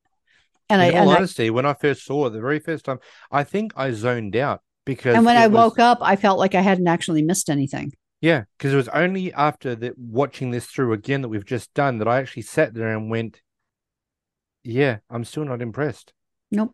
And 0.70 0.82
I 0.82 0.86
In 0.86 0.96
all 0.96 1.02
and, 1.02 1.10
I 1.12 1.16
honesty, 1.16 1.50
when 1.50 1.66
I 1.66 1.74
first 1.74 2.06
saw 2.06 2.28
it 2.28 2.30
the 2.30 2.40
very 2.40 2.60
first 2.60 2.86
time, 2.86 3.00
I 3.32 3.44
think 3.44 3.74
I 3.76 3.92
zoned 3.92 4.36
out 4.36 4.62
because 4.86 5.16
and 5.16 5.26
when 5.26 5.38
I 5.38 5.48
was- 5.48 5.56
woke 5.56 5.80
up, 5.80 6.00
I 6.02 6.16
felt 6.16 6.40
like 6.40 6.56
I 6.56 6.62
hadn't 6.62 6.88
actually 6.88 7.24
missed 7.24 7.50
anything. 7.50 7.94
Yeah, 8.24 8.46
because 8.58 8.72
it 8.72 8.78
was 8.78 8.88
only 8.88 9.34
after 9.34 9.76
that 9.76 9.98
watching 9.98 10.52
this 10.52 10.66
through 10.66 10.94
again 10.94 11.24
that 11.24 11.28
we've 11.28 11.44
just 11.44 11.74
done 11.74 11.98
that 11.98 12.08
I 12.08 12.20
actually 12.20 12.44
sat 12.44 12.74
there 12.74 12.96
and 12.96 13.10
went, 13.10 13.42
"Yeah, 14.64 15.00
I'm 15.10 15.26
still 15.26 15.44
not 15.44 15.62
impressed." 15.62 16.14
Nope. 16.50 16.74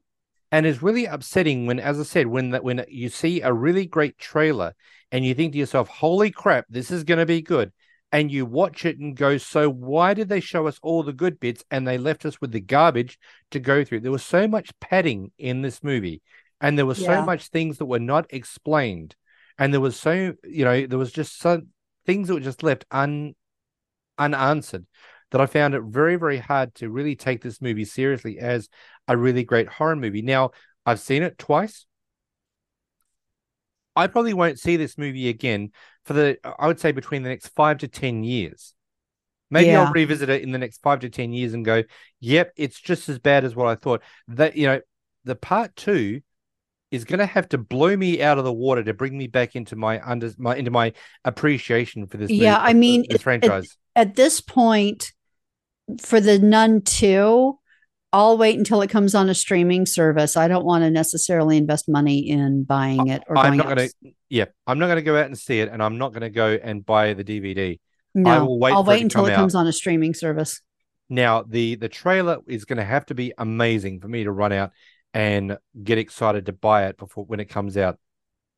And 0.51 0.67
it's 0.67 0.83
really 0.83 1.05
upsetting 1.05 1.65
when, 1.65 1.79
as 1.79 1.99
I 1.99 2.03
said, 2.03 2.27
when 2.27 2.51
that 2.51 2.63
when 2.63 2.85
you 2.87 3.09
see 3.09 3.41
a 3.41 3.51
really 3.51 3.87
great 3.87 4.19
trailer 4.19 4.75
and 5.11 5.25
you 5.25 5.33
think 5.33 5.53
to 5.53 5.57
yourself, 5.57 5.87
"Holy 5.87 6.29
crap, 6.29 6.67
this 6.69 6.91
is 6.91 7.03
going 7.03 7.17
to 7.17 7.25
be 7.25 7.41
good," 7.41 7.73
and 8.11 8.31
you 8.31 8.45
watch 8.45 8.85
it 8.85 8.99
and 8.99 9.17
go, 9.17 9.39
"So 9.39 9.71
why 9.71 10.13
did 10.13 10.29
they 10.29 10.41
show 10.41 10.67
us 10.67 10.77
all 10.83 11.01
the 11.01 11.13
good 11.13 11.39
bits 11.39 11.63
and 11.71 11.87
they 11.87 11.97
left 11.97 12.27
us 12.27 12.39
with 12.39 12.51
the 12.51 12.59
garbage 12.59 13.17
to 13.49 13.59
go 13.59 13.83
through?" 13.83 14.01
There 14.01 14.11
was 14.11 14.23
so 14.23 14.47
much 14.47 14.69
padding 14.79 15.31
in 15.39 15.63
this 15.63 15.81
movie, 15.83 16.21
and 16.61 16.77
there 16.77 16.85
was 16.85 16.99
Yeah. 16.99 17.21
so 17.21 17.25
much 17.25 17.47
things 17.47 17.79
that 17.79 17.85
were 17.87 17.97
not 17.97 18.27
explained 18.29 19.15
and 19.59 19.73
there 19.73 19.81
was 19.81 19.99
so 19.99 20.33
you 20.43 20.65
know 20.65 20.87
there 20.87 20.97
was 20.97 21.11
just 21.11 21.37
some 21.39 21.67
things 22.05 22.27
that 22.27 22.33
were 22.33 22.39
just 22.39 22.63
left 22.63 22.85
un 22.89 23.35
unanswered 24.17 24.87
that 25.31 25.41
I 25.41 25.45
found 25.45 25.75
it 25.75 25.83
very 25.83 26.15
very 26.15 26.39
hard 26.39 26.73
to 26.75 26.89
really 26.89 27.15
take 27.15 27.43
this 27.43 27.61
movie 27.61 27.85
seriously 27.85 28.39
as 28.39 28.69
a 29.07 29.15
really 29.15 29.43
great 29.43 29.67
horror 29.67 29.95
movie. 29.95 30.23
Now 30.23 30.51
I've 30.85 30.99
seen 30.99 31.21
it 31.21 31.37
twice. 31.37 31.85
I 33.95 34.07
probably 34.07 34.33
won't 34.33 34.59
see 34.59 34.77
this 34.77 34.97
movie 34.97 35.29
again 35.29 35.71
for 36.05 36.13
the 36.13 36.37
I 36.57 36.65
would 36.67 36.79
say 36.79 36.91
between 36.91 37.21
the 37.21 37.29
next 37.29 37.49
five 37.49 37.79
to 37.79 37.87
ten 37.87 38.23
years. 38.23 38.73
Maybe 39.51 39.67
Yeah. 39.67 39.83
I'll 39.83 39.91
revisit 39.91 40.29
it 40.29 40.41
in 40.41 40.51
the 40.51 40.57
next 40.57 40.81
five 40.81 41.01
to 41.01 41.09
ten 41.09 41.33
years 41.33 41.53
and 41.53 41.65
go, 41.65 41.83
"Yep, 42.19 42.53
it's 42.55 42.79
just 42.79 43.09
as 43.09 43.19
bad 43.19 43.43
as 43.43 43.55
what 43.55 43.67
I 43.67 43.75
thought." 43.75 44.01
That 44.29 44.55
you 44.55 44.67
know, 44.67 44.81
the 45.25 45.35
part 45.35 45.75
two 45.75 46.21
is 46.91 47.05
going 47.05 47.19
to 47.19 47.25
have 47.25 47.47
to 47.49 47.57
blow 47.57 47.95
me 47.95 48.21
out 48.21 48.37
of 48.37 48.43
the 48.43 48.53
water 48.53 48.83
to 48.83 48.93
bring 48.93 49.17
me 49.17 49.27
back 49.27 49.55
into 49.55 49.75
my 49.75 50.01
under 50.01 50.31
my 50.37 50.55
into 50.55 50.71
my 50.71 50.93
appreciation 51.23 52.07
for 52.07 52.17
this. 52.17 52.29
Yeah, 52.29 52.53
movie- 52.53 52.69
I 52.69 52.73
mean, 52.73 53.05
this 53.07 53.15
it- 53.15 53.21
franchise. 53.21 53.77
At 53.95 54.15
this 54.15 54.39
point, 54.39 55.11
for 55.99 56.21
the 56.21 56.39
Nun 56.39 56.81
2, 56.81 57.59
I'll 58.13 58.37
wait 58.37 58.57
until 58.57 58.81
it 58.81 58.89
comes 58.89 59.13
on 59.13 59.29
a 59.29 59.35
streaming 59.35 59.85
service. 59.85 60.37
I 60.37 60.47
don't 60.47 60.65
want 60.65 60.83
to 60.83 60.89
necessarily 60.89 61.57
invest 61.57 61.89
money 61.89 62.27
in 62.29 62.63
buying 62.63 63.07
it 63.07 63.23
or 63.27 63.37
I'm 63.37 63.57
not 63.57 63.65
going 63.75 63.89
to. 63.89 64.11
Yeah, 64.29 64.45
I'm 64.65 64.79
not 64.79 64.87
going 64.87 64.97
to 64.97 65.03
go 65.03 65.17
out 65.17 65.25
and 65.25 65.37
see 65.37 65.59
it, 65.59 65.69
and 65.69 65.81
I'm 65.83 65.97
not 65.97 66.11
going 66.11 66.21
to 66.21 66.29
go 66.29 66.57
and 66.61 66.85
buy 66.85 67.13
the 67.13 67.23
DVD. 67.23 67.79
No, 68.15 68.45
will 68.45 68.59
wait 68.59 68.73
I'll 68.73 68.81
it 68.81 68.87
wait 68.87 68.99
to 68.99 69.03
until 69.03 69.25
it 69.27 69.35
comes 69.35 69.53
on 69.53 69.67
a 69.67 69.73
streaming 69.73 70.13
service. 70.13 70.61
Now, 71.09 71.43
the 71.43 71.75
the 71.75 71.89
trailer 71.89 72.39
is 72.47 72.65
going 72.65 72.77
to 72.77 72.85
have 72.85 73.05
to 73.07 73.15
be 73.15 73.33
amazing 73.37 73.99
for 73.99 74.07
me 74.07 74.23
to 74.23 74.31
run 74.31 74.51
out 74.51 74.71
and 75.13 75.57
get 75.83 75.97
excited 75.97 76.45
to 76.47 76.53
buy 76.53 76.87
it 76.87 76.97
before 76.97 77.25
when 77.25 77.39
it 77.39 77.45
comes 77.45 77.77
out. 77.77 77.97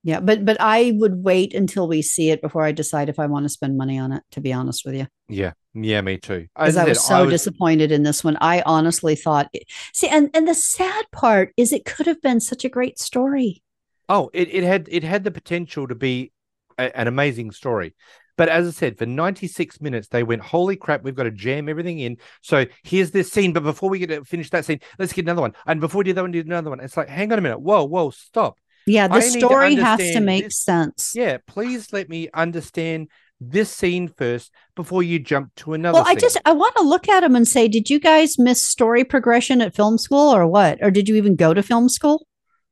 Yeah, 0.03 0.19
but 0.19 0.43
but 0.45 0.57
I 0.59 0.93
would 0.95 1.23
wait 1.23 1.53
until 1.53 1.87
we 1.87 2.01
see 2.01 2.31
it 2.31 2.41
before 2.41 2.63
I 2.63 2.71
decide 2.71 3.07
if 3.07 3.19
I 3.19 3.27
want 3.27 3.45
to 3.45 3.49
spend 3.49 3.77
money 3.77 3.99
on 3.99 4.11
it. 4.11 4.23
To 4.31 4.41
be 4.41 4.51
honest 4.51 4.83
with 4.83 4.95
you, 4.95 5.05
Yeah, 5.29 5.53
yeah, 5.75 6.01
me 6.01 6.17
too. 6.17 6.47
because 6.55 6.75
As 6.75 6.77
I 6.77 6.85
was 6.85 7.05
so 7.05 7.29
disappointed 7.29 7.91
in 7.91 8.01
this 8.01 8.23
one. 8.23 8.35
I 8.41 8.63
honestly 8.65 9.15
thought. 9.15 9.47
it... 9.53 9.63
See, 9.93 10.07
and 10.07 10.31
and 10.33 10.47
the 10.47 10.55
sad 10.55 11.05
part 11.11 11.53
is, 11.55 11.71
it 11.71 11.85
could 11.85 12.07
have 12.07 12.21
been 12.21 12.39
such 12.39 12.65
a 12.65 12.69
great 12.69 12.97
story. 12.97 13.61
Oh, 14.09 14.31
it, 14.33 14.51
it 14.51 14.63
had 14.63 14.87
it 14.91 15.03
had 15.03 15.23
the 15.23 15.31
potential 15.31 15.87
to 15.87 15.93
be 15.95 16.31
a- 16.79 16.97
an 16.97 17.07
amazing 17.07 17.51
story. 17.51 17.93
But 18.41 18.49
as 18.49 18.67
I 18.67 18.71
said, 18.71 18.97
for 18.97 19.05
96 19.05 19.81
minutes, 19.81 20.07
they 20.07 20.23
went, 20.23 20.41
holy 20.41 20.75
crap, 20.75 21.03
we've 21.03 21.13
got 21.13 21.25
to 21.25 21.31
jam 21.31 21.69
everything 21.69 21.99
in. 21.99 22.17
So 22.41 22.65
here's 22.81 23.11
this 23.11 23.31
scene. 23.31 23.53
But 23.53 23.61
before 23.61 23.87
we 23.87 23.99
get 23.99 24.07
to 24.07 24.25
finish 24.25 24.49
that 24.49 24.65
scene, 24.65 24.79
let's 24.97 25.13
get 25.13 25.25
another 25.25 25.41
one. 25.41 25.53
And 25.67 25.79
before 25.79 25.99
we 25.99 26.05
do 26.05 26.13
that 26.13 26.23
one, 26.23 26.31
do 26.31 26.39
another 26.39 26.71
one. 26.71 26.79
It's 26.79 26.97
like, 26.97 27.07
hang 27.07 27.31
on 27.31 27.37
a 27.37 27.41
minute. 27.43 27.61
Whoa, 27.61 27.83
whoa, 27.83 28.09
stop. 28.09 28.57
Yeah, 28.87 29.07
the 29.07 29.13
I 29.13 29.19
need 29.19 29.33
to 29.33 29.39
story 29.41 29.75
has 29.75 29.99
to 29.99 30.21
make 30.21 30.45
this- 30.45 30.57
sense. 30.57 31.13
Yeah, 31.13 31.37
please 31.45 31.93
let 31.93 32.09
me 32.09 32.29
understand 32.33 33.09
this 33.39 33.69
scene 33.69 34.07
first 34.07 34.51
before 34.75 35.03
you 35.03 35.19
jump 35.19 35.53
to 35.57 35.73
another 35.75 35.99
Well, 35.99 36.07
I 36.07 36.15
just 36.15 36.39
I 36.43 36.53
want 36.53 36.75
to 36.77 36.81
look 36.81 37.07
at 37.07 37.19
them 37.19 37.35
and 37.35 37.47
say, 37.47 37.67
did 37.67 37.91
you 37.91 37.99
guys 37.99 38.39
miss 38.39 38.59
story 38.59 39.03
progression 39.03 39.61
at 39.61 39.75
film 39.75 39.99
school 39.99 40.35
or 40.35 40.47
what? 40.47 40.79
Or 40.81 40.89
did 40.89 41.07
you 41.07 41.13
even 41.15 41.35
go 41.35 41.53
to 41.53 41.61
film 41.61 41.89
school? 41.89 42.25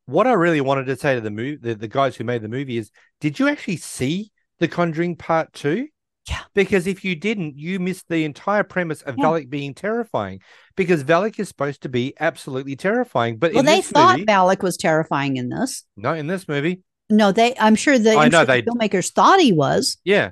what 0.06 0.26
I 0.26 0.32
really 0.32 0.60
wanted 0.60 0.86
to 0.86 0.96
say 0.96 1.14
to 1.14 1.20
the 1.20 1.30
movie, 1.30 1.54
the, 1.54 1.76
the 1.76 1.86
guys 1.86 2.16
who 2.16 2.24
made 2.24 2.42
the 2.42 2.48
movie 2.48 2.78
is, 2.78 2.90
did 3.20 3.38
you 3.38 3.46
actually 3.46 3.76
see 3.76 4.32
The 4.60 4.68
Conjuring 4.68 5.16
Part 5.16 5.52
Two? 5.52 5.88
Yeah. 6.28 6.40
Because 6.54 6.86
if 6.86 7.04
you 7.04 7.16
didn't, 7.16 7.58
you 7.58 7.80
missed 7.80 8.04
the 8.08 8.24
entire 8.24 8.62
premise 8.62 9.02
of 9.02 9.16
Yeah. 9.18 9.24
Valak 9.24 9.50
being 9.50 9.74
terrifying. 9.74 10.40
Because 10.76 11.02
Valak 11.02 11.38
is 11.40 11.48
supposed 11.48 11.82
to 11.82 11.88
be 11.88 12.14
absolutely 12.20 12.76
terrifying, 12.76 13.38
but 13.38 13.52
Well, 13.54 13.62
they 13.64 13.80
thought 13.80 14.18
movie, 14.20 14.26
Valak 14.26 14.62
was 14.62 14.76
terrifying 14.76 15.36
in 15.38 15.48
this. 15.48 15.84
no, 15.96 16.12
in 16.14 16.26
this 16.28 16.46
movie, 16.46 16.82
No, 17.08 17.32
they. 17.32 17.56
I'm 17.58 17.74
sure 17.74 17.98
the, 17.98 18.12
I 18.12 18.24
I'm 18.24 18.30
know 18.30 18.38
sure 18.40 18.46
the 18.46 18.52
they- 18.52 18.62
filmmakers 18.62 19.12
thought 19.12 19.40
he 19.40 19.52
was. 19.52 19.96
yeah. 20.04 20.30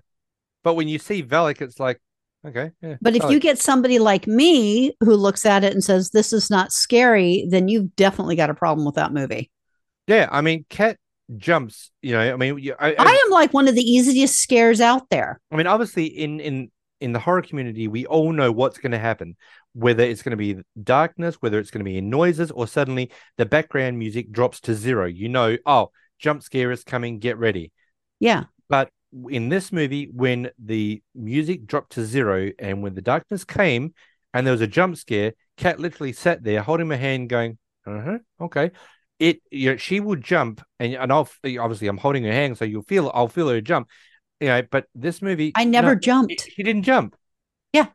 But 0.62 0.74
when 0.74 0.88
you 0.88 0.98
see 0.98 1.22
Valak, 1.22 1.60
it's 1.62 1.80
like, 1.80 1.98
okay, 2.46 2.72
yeah. 2.82 2.96
But 3.00 3.16
if 3.16 3.28
you 3.30 3.40
get 3.40 3.58
somebody 3.58 3.98
like 3.98 4.26
me 4.26 4.92
who 5.00 5.14
looks 5.14 5.46
at 5.46 5.64
it 5.64 5.72
and 5.72 5.82
says 5.82 6.10
this 6.10 6.32
is 6.32 6.50
not 6.50 6.70
scary, 6.72 7.46
then 7.48 7.68
you've 7.68 7.96
definitely 7.96 8.36
got 8.36 8.50
a 8.50 8.54
problem 8.54 8.84
with 8.84 8.96
that 8.96 9.12
movie. 9.12 9.50
yeah, 10.06 10.28
I 10.30 10.42
mean, 10.42 10.66
cat 10.68 10.98
jumps. 11.36 11.90
You 12.02 12.12
know, 12.12 12.32
I 12.32 12.36
mean, 12.36 12.58
you, 12.58 12.74
I, 12.78 12.94
I 12.98 13.22
am 13.24 13.30
like 13.30 13.52
one 13.52 13.68
of 13.68 13.74
the 13.74 13.82
easiest 13.82 14.36
scares 14.36 14.80
out 14.80 15.08
there. 15.10 15.40
I 15.50 15.56
mean, 15.56 15.66
obviously, 15.66 16.06
in 16.06 16.40
in 16.40 16.70
in 17.00 17.12
the 17.12 17.18
horror 17.18 17.42
community, 17.42 17.88
we 17.88 18.06
all 18.06 18.32
know 18.32 18.50
what's 18.50 18.78
going 18.78 18.92
to 18.92 18.98
happen. 18.98 19.36
Whether 19.74 20.04
it's 20.04 20.22
going 20.22 20.36
to 20.36 20.36
be 20.36 20.56
darkness, 20.82 21.36
whether 21.36 21.58
it's 21.58 21.70
going 21.70 21.84
to 21.84 21.90
be 21.90 22.00
noises, 22.00 22.50
or 22.50 22.66
suddenly 22.66 23.10
the 23.36 23.46
background 23.46 23.98
music 23.98 24.32
drops 24.32 24.60
to 24.62 24.74
zero. 24.74 25.06
You 25.06 25.28
know, 25.28 25.56
oh, 25.66 25.90
jump 26.18 26.42
scare 26.42 26.72
is 26.72 26.84
coming. 26.84 27.18
Get 27.18 27.38
ready. 27.38 27.72
Yeah. 28.18 28.44
But 28.68 28.90
in 29.28 29.48
this 29.48 29.72
movie, 29.72 30.10
when 30.12 30.50
the 30.58 31.02
music 31.14 31.66
dropped 31.66 31.92
to 31.92 32.04
zero 32.04 32.50
and 32.58 32.82
when 32.82 32.94
the 32.94 33.02
darkness 33.02 33.44
came 33.44 33.94
and 34.34 34.46
there 34.46 34.52
was 34.52 34.60
a 34.60 34.66
jump 34.66 34.96
scare, 34.96 35.32
Kat 35.56 35.80
literally 35.80 36.12
sat 36.12 36.42
there 36.42 36.62
holding 36.62 36.88
my 36.88 36.96
hand, 36.96 37.28
going, 37.28 37.58
"Uh 37.86 38.00
huh, 38.00 38.18
okay." 38.40 38.70
It, 39.18 39.40
you 39.50 39.70
know, 39.72 39.76
she 39.76 40.00
would 40.00 40.22
jump, 40.22 40.62
and 40.78 40.94
and 40.94 41.12
I'll 41.12 41.28
obviously 41.44 41.88
I'm 41.88 41.98
holding 41.98 42.24
her 42.24 42.32
hand, 42.32 42.58
so 42.58 42.64
you'll 42.64 42.82
feel 42.82 43.10
I'll 43.14 43.28
feel 43.28 43.48
her 43.48 43.60
jump, 43.60 43.88
you 44.40 44.48
know. 44.48 44.62
But 44.70 44.86
this 44.94 45.22
movie, 45.22 45.52
I 45.54 45.64
never 45.64 45.94
no, 45.94 45.96
jumped. 45.96 46.48
she 46.54 46.62
didn't 46.62 46.84
jump. 46.84 47.16
Yeah. 47.72 47.88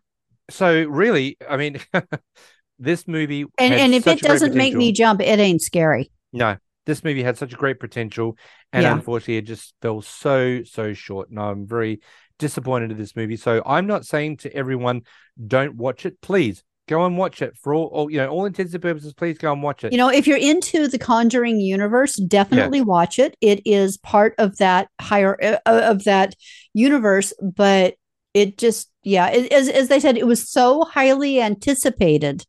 So 0.49 0.83
really, 0.83 1.37
I 1.47 1.57
mean, 1.57 1.77
this 2.79 3.07
movie 3.07 3.45
And 3.57 3.73
and 3.73 3.93
if 3.93 4.07
it 4.07 4.21
doesn't 4.21 4.55
make 4.55 4.75
me 4.75 4.91
jump, 4.91 5.21
it 5.21 5.39
ain't 5.39 5.61
scary. 5.61 6.11
no, 6.31 6.57
this 6.85 7.03
movie 7.03 7.23
had 7.23 7.37
such 7.37 7.53
a 7.53 7.57
great 7.57 7.79
potential, 7.79 8.37
and 8.71 8.83
Yeah. 8.83 8.95
unfortunately, 8.95 9.37
it 9.37 9.43
just 9.43 9.73
fell 9.81 10.01
so 10.01 10.63
so 10.63 10.93
short. 10.93 11.29
And 11.29 11.39
I'm 11.39 11.67
very 11.67 12.01
disappointed 12.39 12.91
in 12.91 12.97
this 12.97 13.15
movie. 13.15 13.37
So 13.37 13.61
I'm 13.65 13.87
not 13.87 14.05
saying 14.05 14.37
to 14.37 14.53
everyone, 14.53 15.01
don't 15.45 15.75
watch 15.75 16.05
it. 16.05 16.19
Please 16.21 16.63
go 16.87 17.05
and 17.05 17.17
watch 17.17 17.41
it 17.41 17.55
for 17.57 17.73
all, 17.73 17.85
all 17.87 18.09
you 18.09 18.17
know, 18.17 18.29
all 18.29 18.45
intents 18.45 18.73
and 18.73 18.81
purposes. 18.81 19.13
Please 19.13 19.37
go 19.37 19.51
and 19.51 19.63
watch 19.63 19.83
it. 19.83 19.91
You 19.91 19.97
know, 19.97 20.09
if 20.09 20.27
you're 20.27 20.37
into 20.37 20.87
the 20.87 20.99
Conjuring 20.99 21.59
universe, 21.59 22.15
definitely 22.15 22.81
watch 22.81 23.19
it. 23.19 23.37
It 23.41 23.61
is 23.65 23.97
part 23.97 24.35
of 24.37 24.57
that 24.57 24.89
higher 24.99 25.37
uh, 25.41 25.57
of 25.65 26.03
that 26.05 26.35
universe, 26.73 27.33
but 27.41 27.95
it 28.33 28.57
just 28.57 28.89
yeah, 29.03 29.29
it, 29.29 29.51
as 29.51 29.69
as 29.69 29.87
they 29.87 29.99
said, 29.99 30.17
it 30.17 30.27
was 30.27 30.49
so 30.49 30.83
highly 30.85 31.41
anticipated 31.41 32.45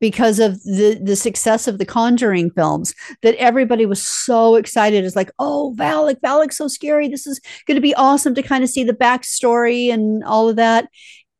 because 0.00 0.38
of 0.38 0.62
the 0.64 1.00
the 1.02 1.16
success 1.16 1.66
of 1.66 1.78
the 1.78 1.86
Conjuring 1.86 2.50
films 2.50 2.94
that 3.22 3.34
everybody 3.36 3.86
was 3.86 4.02
so 4.02 4.56
excited. 4.56 5.04
It's 5.04 5.16
like, 5.16 5.30
oh, 5.38 5.74
Valak, 5.76 6.20
Valak's 6.20 6.58
so 6.58 6.68
scary. 6.68 7.08
This 7.08 7.26
is 7.26 7.40
going 7.66 7.76
to 7.76 7.80
be 7.80 7.94
awesome 7.94 8.34
to 8.34 8.42
kind 8.42 8.62
of 8.62 8.70
see 8.70 8.84
the 8.84 8.92
backstory 8.92 9.92
and 9.92 10.22
all 10.24 10.48
of 10.48 10.56
that. 10.56 10.88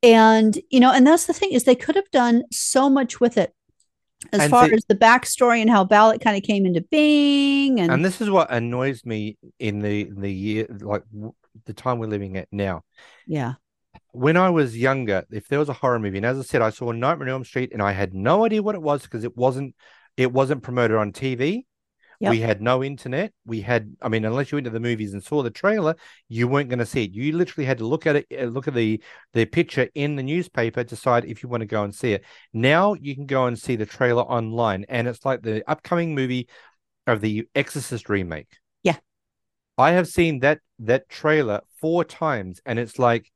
And 0.03 0.57
you 0.69 0.79
know, 0.79 0.91
and 0.91 1.05
that's 1.05 1.25
the 1.25 1.33
thing 1.33 1.51
is 1.53 1.63
they 1.63 1.75
could 1.75 1.95
have 1.95 2.09
done 2.11 2.43
so 2.51 2.89
much 2.89 3.19
with 3.19 3.37
it 3.37 3.53
as 4.31 4.41
And 4.41 4.51
far 4.51 4.67
see- 4.67 4.73
as 4.75 4.85
the 4.87 4.95
backstory 4.95 5.61
and 5.61 5.69
how 5.69 5.85
Valak 5.85 6.21
kind 6.21 6.37
of 6.37 6.43
came 6.43 6.65
into 6.65 6.81
being 6.81 7.79
and, 7.79 7.91
and 7.91 8.03
this 8.05 8.19
is 8.21 8.29
what 8.29 8.51
annoys 8.51 9.05
me 9.05 9.37
in 9.59 9.79
the 9.79 10.01
in 10.01 10.21
the 10.21 10.31
year 10.33 10.65
like 10.81 11.03
w- 11.13 11.33
the 11.65 11.73
time 11.73 11.99
we're 11.99 12.07
living 12.07 12.37
at 12.37 12.47
now. 12.51 12.83
yeah 13.25 13.53
when 14.11 14.35
I 14.37 14.49
was 14.49 14.75
younger, 14.75 15.25
if 15.31 15.47
there 15.47 15.59
was 15.59 15.69
a 15.69 15.73
horror 15.73 15.99
movie, 15.99 16.17
and 16.17 16.25
as 16.25 16.39
I 16.39 16.41
said, 16.41 16.61
I 16.63 16.71
saw 16.71 16.91
Nightmare 16.91 17.27
on 17.27 17.33
Elm 17.33 17.43
Street, 17.43 17.71
and 17.71 17.81
I 17.83 17.91
had 17.91 18.15
no 18.15 18.45
idea 18.45 18.63
what 18.63 18.73
it 18.73 18.81
was 18.81 19.03
because 19.03 19.23
it 19.23 19.37
wasn't 19.37 19.75
it 20.15 20.31
wasn't 20.31 20.63
promoted 20.63 20.97
on 20.97 21.11
TV. 21.11 21.65
Yep. 22.19 22.31
We 22.31 22.39
had 22.39 22.61
no 22.61 22.83
internet. 22.83 23.31
We 23.45 23.61
had, 23.61 23.95
I 24.01 24.09
mean, 24.09 24.25
unless 24.25 24.51
you 24.51 24.55
went 24.55 24.65
to 24.65 24.71
the 24.71 24.79
movies 24.79 25.13
and 25.13 25.23
saw 25.23 25.43
the 25.43 25.51
trailer, 25.51 25.95
you 26.27 26.47
weren't 26.47 26.69
going 26.69 26.79
to 26.79 26.85
see 26.85 27.03
it. 27.03 27.11
You 27.11 27.37
literally 27.37 27.65
had 27.65 27.77
to 27.77 27.85
look 27.85 28.07
at 28.07 28.15
it, 28.15 28.25
uh, 28.35 28.45
look 28.45 28.67
at 28.67 28.73
the 28.73 29.01
the 29.33 29.45
picture 29.45 29.87
in 29.93 30.15
the 30.15 30.23
newspaper, 30.23 30.83
decide 30.83 31.25
if 31.25 31.43
you 31.43 31.49
want 31.49 31.61
to 31.61 31.67
go 31.67 31.83
and 31.83 31.93
see 31.93 32.13
it. 32.13 32.25
Now 32.53 32.95
you 32.95 33.13
can 33.13 33.27
go 33.27 33.45
and 33.45 33.57
see 33.57 33.75
the 33.75 33.85
trailer 33.85 34.23
online, 34.23 34.85
and 34.89 35.07
it's 35.07 35.25
like 35.25 35.43
the 35.43 35.63
upcoming 35.69 36.15
movie 36.15 36.49
of 37.05 37.21
the 37.21 37.47
Exorcist 37.53 38.09
remake. 38.09 38.49
Yeah. 38.81 38.97
I 39.77 39.91
have 39.91 40.07
seen 40.07 40.39
that 40.39 40.59
that 40.79 41.09
trailer 41.09 41.61
four 41.79 42.03
times, 42.03 42.61
and 42.65 42.79
it's 42.79 42.97
like, 42.97 43.31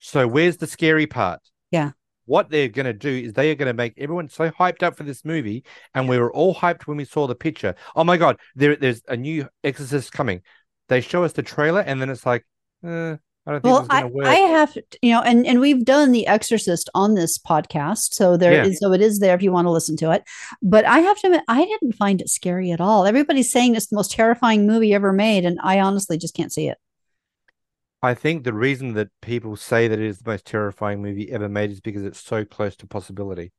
so 0.00 0.26
where's 0.26 0.56
the 0.56 0.66
scary 0.66 1.06
part? 1.06 1.40
Yeah. 1.70 1.92
What 2.28 2.50
they're 2.50 2.68
going 2.68 2.86
to 2.86 2.92
do 2.92 3.08
is 3.08 3.32
they 3.32 3.50
are 3.50 3.54
going 3.54 3.68
to 3.68 3.74
make 3.74 3.94
everyone 3.96 4.28
so 4.28 4.50
hyped 4.50 4.82
up 4.82 4.96
for 4.96 5.02
this 5.02 5.24
movie, 5.24 5.64
and 5.94 6.08
we 6.08 6.18
were 6.18 6.32
all 6.32 6.54
hyped 6.54 6.82
when 6.82 6.98
we 6.98 7.04
saw 7.04 7.26
the 7.26 7.34
picture. 7.34 7.74
Oh 7.96 8.04
my 8.04 8.16
god, 8.18 8.38
there, 8.54 8.76
there's 8.76 9.02
a 9.08 9.16
new 9.16 9.48
Exorcist 9.64 10.12
coming. 10.12 10.42
They 10.88 11.00
show 11.00 11.24
us 11.24 11.32
the 11.32 11.42
trailer, 11.42 11.80
and 11.80 12.00
then 12.00 12.10
it's 12.10 12.26
like, 12.26 12.46
eh, 12.84 13.16
I 13.48 13.52
don't 13.52 13.62
think 13.62 13.72
well 13.72 13.78
it's 13.78 13.88
going 13.88 14.04
I, 14.04 14.08
to 14.08 14.14
work. 14.14 14.26
I 14.26 14.34
have 14.34 14.78
you 15.00 15.12
know 15.12 15.22
and 15.22 15.46
and 15.46 15.58
we've 15.58 15.82
done 15.82 16.12
the 16.12 16.26
exorcist 16.26 16.90
on 16.94 17.14
this 17.14 17.38
podcast 17.38 18.12
so 18.12 18.36
there 18.36 18.62
is 18.62 18.68
Yeah. 18.68 18.88
so 18.88 18.92
it 18.92 19.00
is 19.00 19.20
there 19.20 19.34
if 19.34 19.42
you 19.42 19.52
want 19.52 19.64
to 19.64 19.70
listen 19.70 19.96
to 19.98 20.10
it 20.10 20.22
but 20.60 20.84
i 20.84 20.98
have 20.98 21.18
to 21.20 21.28
admit 21.28 21.44
i 21.48 21.64
didn't 21.64 21.94
find 21.94 22.20
it 22.20 22.28
scary 22.28 22.70
at 22.72 22.80
all 22.80 23.06
everybody's 23.06 23.50
saying 23.50 23.74
it's 23.74 23.86
the 23.86 23.96
most 23.96 24.10
terrifying 24.10 24.66
movie 24.66 24.92
ever 24.92 25.14
made 25.14 25.46
and 25.46 25.58
i 25.62 25.80
honestly 25.80 26.18
just 26.18 26.34
can't 26.34 26.52
see 26.52 26.68
it 26.68 26.76
I 28.02 28.14
think 28.14 28.44
the 28.44 28.52
reason 28.52 28.94
that 28.94 29.08
people 29.20 29.56
say 29.56 29.88
that 29.88 29.98
it 29.98 30.04
is 30.04 30.18
the 30.18 30.30
most 30.30 30.46
terrifying 30.46 31.02
movie 31.02 31.30
ever 31.32 31.48
made 31.48 31.70
is 31.70 31.80
because 31.80 32.04
it's 32.04 32.20
so 32.20 32.44
close 32.44 32.76
to 32.76 32.86
possibility. 32.86 33.52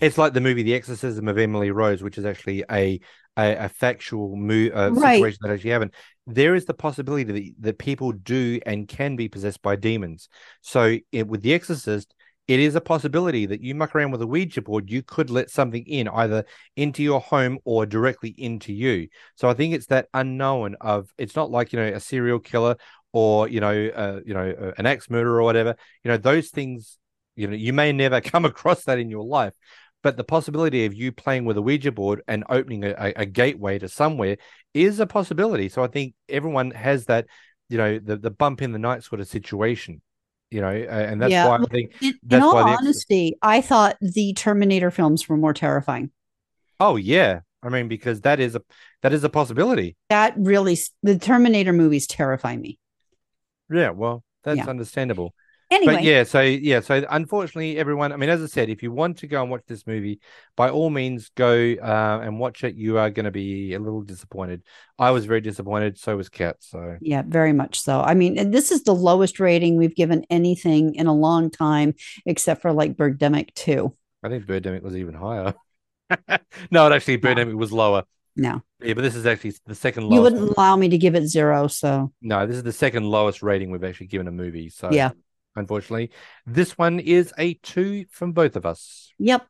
It's 0.00 0.18
like 0.18 0.32
the 0.32 0.40
movie 0.40 0.62
The 0.62 0.74
Exorcism 0.74 1.28
of 1.28 1.38
Emily 1.38 1.70
Rose, 1.70 2.02
which 2.02 2.18
is 2.18 2.24
actually 2.24 2.64
a 2.70 3.00
a, 3.38 3.64
a 3.64 3.68
factual 3.70 4.36
mo- 4.36 4.68
uh, 4.74 4.90
Right. 4.90 5.22
situation 5.22 5.38
that 5.40 5.52
actually 5.52 5.70
happened. 5.70 5.94
There 6.26 6.54
is 6.54 6.66
the 6.66 6.74
possibility 6.74 7.24
that, 7.24 7.54
that 7.60 7.78
people 7.78 8.12
do 8.12 8.60
and 8.66 8.86
can 8.86 9.16
be 9.16 9.28
possessed 9.28 9.62
by 9.62 9.76
demons. 9.76 10.28
So 10.60 10.98
it, 11.12 11.26
with 11.26 11.40
The 11.40 11.54
Exorcist, 11.54 12.14
it 12.48 12.58
is 12.58 12.74
a 12.74 12.80
possibility 12.80 13.46
that 13.46 13.62
you 13.62 13.74
muck 13.74 13.94
around 13.94 14.10
with 14.10 14.22
a 14.22 14.26
Ouija 14.26 14.62
board, 14.62 14.90
you 14.90 15.02
could 15.02 15.30
let 15.30 15.48
something 15.48 15.84
in 15.86 16.08
either 16.08 16.44
into 16.76 17.02
your 17.02 17.20
home 17.20 17.58
or 17.64 17.86
directly 17.86 18.34
into 18.36 18.72
you. 18.72 19.08
So 19.36 19.48
I 19.48 19.54
think 19.54 19.74
it's 19.74 19.86
that 19.86 20.08
unknown 20.12 20.76
of 20.80 21.08
it's 21.18 21.36
not 21.36 21.50
like, 21.50 21.72
you 21.72 21.78
know, 21.78 21.86
a 21.86 22.00
serial 22.00 22.40
killer 22.40 22.76
or 23.12 23.48
you 23.48 23.60
know, 23.60 23.88
uh, 23.94 24.20
you 24.24 24.34
know, 24.34 24.50
uh, 24.50 24.72
an 24.78 24.86
axe 24.86 25.08
murder 25.10 25.38
or 25.38 25.42
whatever. 25.42 25.76
You 26.04 26.10
know, 26.10 26.16
those 26.16 26.50
things. 26.50 26.98
You 27.34 27.46
know, 27.46 27.56
you 27.56 27.72
may 27.72 27.92
never 27.92 28.20
come 28.20 28.44
across 28.44 28.84
that 28.84 28.98
in 28.98 29.08
your 29.08 29.24
life, 29.24 29.54
but 30.02 30.18
the 30.18 30.24
possibility 30.24 30.84
of 30.84 30.92
you 30.92 31.12
playing 31.12 31.46
with 31.46 31.56
a 31.56 31.62
Ouija 31.62 31.90
board 31.90 32.20
and 32.28 32.44
opening 32.50 32.84
a, 32.84 33.12
a 33.16 33.24
gateway 33.24 33.78
to 33.78 33.88
somewhere 33.88 34.36
is 34.74 35.00
a 35.00 35.06
possibility. 35.06 35.70
So 35.70 35.82
I 35.82 35.86
think 35.86 36.14
everyone 36.28 36.72
has 36.72 37.06
that, 37.06 37.26
you 37.70 37.78
know, 37.78 37.98
the 37.98 38.16
the 38.18 38.30
bump 38.30 38.60
in 38.60 38.72
the 38.72 38.78
night 38.78 39.04
sort 39.04 39.20
of 39.20 39.28
situation. 39.28 40.02
You 40.52 40.60
know, 40.60 40.68
and 40.68 41.20
that's 41.20 41.32
Yeah, 41.32 41.48
why 41.48 41.56
I 41.56 41.64
think. 41.66 41.92
In, 42.02 42.18
in 42.30 42.42
all 42.42 42.56
honesty, 42.56 43.38
I 43.40 43.62
thought 43.62 43.96
the 44.02 44.34
Terminator 44.34 44.90
films 44.90 45.26
were 45.28 45.38
more 45.38 45.54
terrifying. 45.54 46.10
Oh 46.78 46.96
yeah, 46.96 47.40
I 47.62 47.70
mean 47.70 47.88
because 47.88 48.20
that 48.20 48.38
is 48.38 48.54
a 48.54 48.62
that 49.00 49.14
is 49.14 49.24
a 49.24 49.30
possibility. 49.30 49.96
That 50.10 50.34
really, 50.36 50.76
the 51.02 51.18
Terminator 51.18 51.72
movies 51.72 52.06
terrify 52.06 52.56
me. 52.56 52.78
Yeah, 53.72 53.90
well, 53.90 54.24
that's 54.44 54.58
Yeah. 54.58 54.66
understandable. 54.66 55.34
Anyway, 55.72 55.94
But 55.94 56.04
yeah, 56.04 56.22
so 56.24 56.40
yeah, 56.42 56.80
so 56.80 57.04
unfortunately, 57.08 57.78
everyone. 57.78 58.12
I 58.12 58.16
mean, 58.16 58.28
as 58.28 58.42
I 58.42 58.46
said, 58.46 58.68
if 58.68 58.82
you 58.82 58.92
want 58.92 59.18
to 59.18 59.26
go 59.26 59.40
and 59.40 59.50
watch 59.50 59.62
this 59.66 59.86
movie, 59.86 60.20
by 60.54 60.68
all 60.68 60.90
means, 60.90 61.30
go 61.34 61.74
uh, 61.82 62.20
and 62.22 62.38
watch 62.38 62.62
it. 62.62 62.74
You 62.74 62.98
are 62.98 63.08
going 63.08 63.24
to 63.24 63.30
be 63.30 63.72
a 63.72 63.78
little 63.78 64.02
disappointed. 64.02 64.62
I 64.98 65.10
was 65.10 65.24
very 65.24 65.40
disappointed. 65.40 65.98
So 65.98 66.16
was 66.16 66.28
Kat. 66.28 66.56
So 66.60 66.98
Yeah, 67.00 67.22
very 67.26 67.54
much 67.54 67.80
so. 67.80 68.00
I 68.00 68.14
mean, 68.14 68.50
this 68.50 68.70
is 68.70 68.82
the 68.84 68.94
lowest 68.94 69.40
rating 69.40 69.76
we've 69.76 69.94
given 69.94 70.26
anything 70.28 70.94
in 70.94 71.06
a 71.06 71.14
long 71.14 71.50
time, 71.50 71.94
except 72.26 72.60
for 72.60 72.72
like 72.72 72.96
Birdemic 72.96 73.54
2. 73.54 73.94
I 74.22 74.28
think 74.28 74.44
Birdemic 74.44 74.82
was 74.82 74.96
even 74.96 75.14
higher. 75.14 75.54
no, 76.70 76.86
it 76.86 76.92
actually 76.92 77.18
Birdemic 77.18 77.54
was 77.54 77.72
lower. 77.72 78.04
No, 78.34 78.62
Yeah, 78.82 78.94
but 78.94 79.02
this 79.02 79.14
is 79.14 79.26
actually 79.26 79.54
the 79.66 79.74
second 79.74 80.10
you 80.10 80.22
wouldn't 80.22 80.56
allow 80.56 80.76
me 80.76 80.88
to 80.88 80.96
give 80.96 81.14
it 81.14 81.26
zero. 81.26 81.66
So, 81.66 82.12
No, 82.22 82.46
this 82.46 82.56
is 82.56 82.62
the 82.62 82.72
second 82.72 83.04
lowest 83.04 83.42
rating 83.42 83.70
we've 83.70 83.84
actually 83.84 84.06
given 84.06 84.26
a 84.26 84.32
movie. 84.32 84.70
So 84.70 84.90
Yeah. 84.90 85.10
Unfortunately, 85.56 86.10
this 86.46 86.76
one 86.78 87.00
is 87.00 87.32
a 87.38 87.54
two 87.54 88.06
from 88.10 88.32
both 88.32 88.56
of 88.56 88.66
us. 88.66 89.12
yep. 89.18 89.46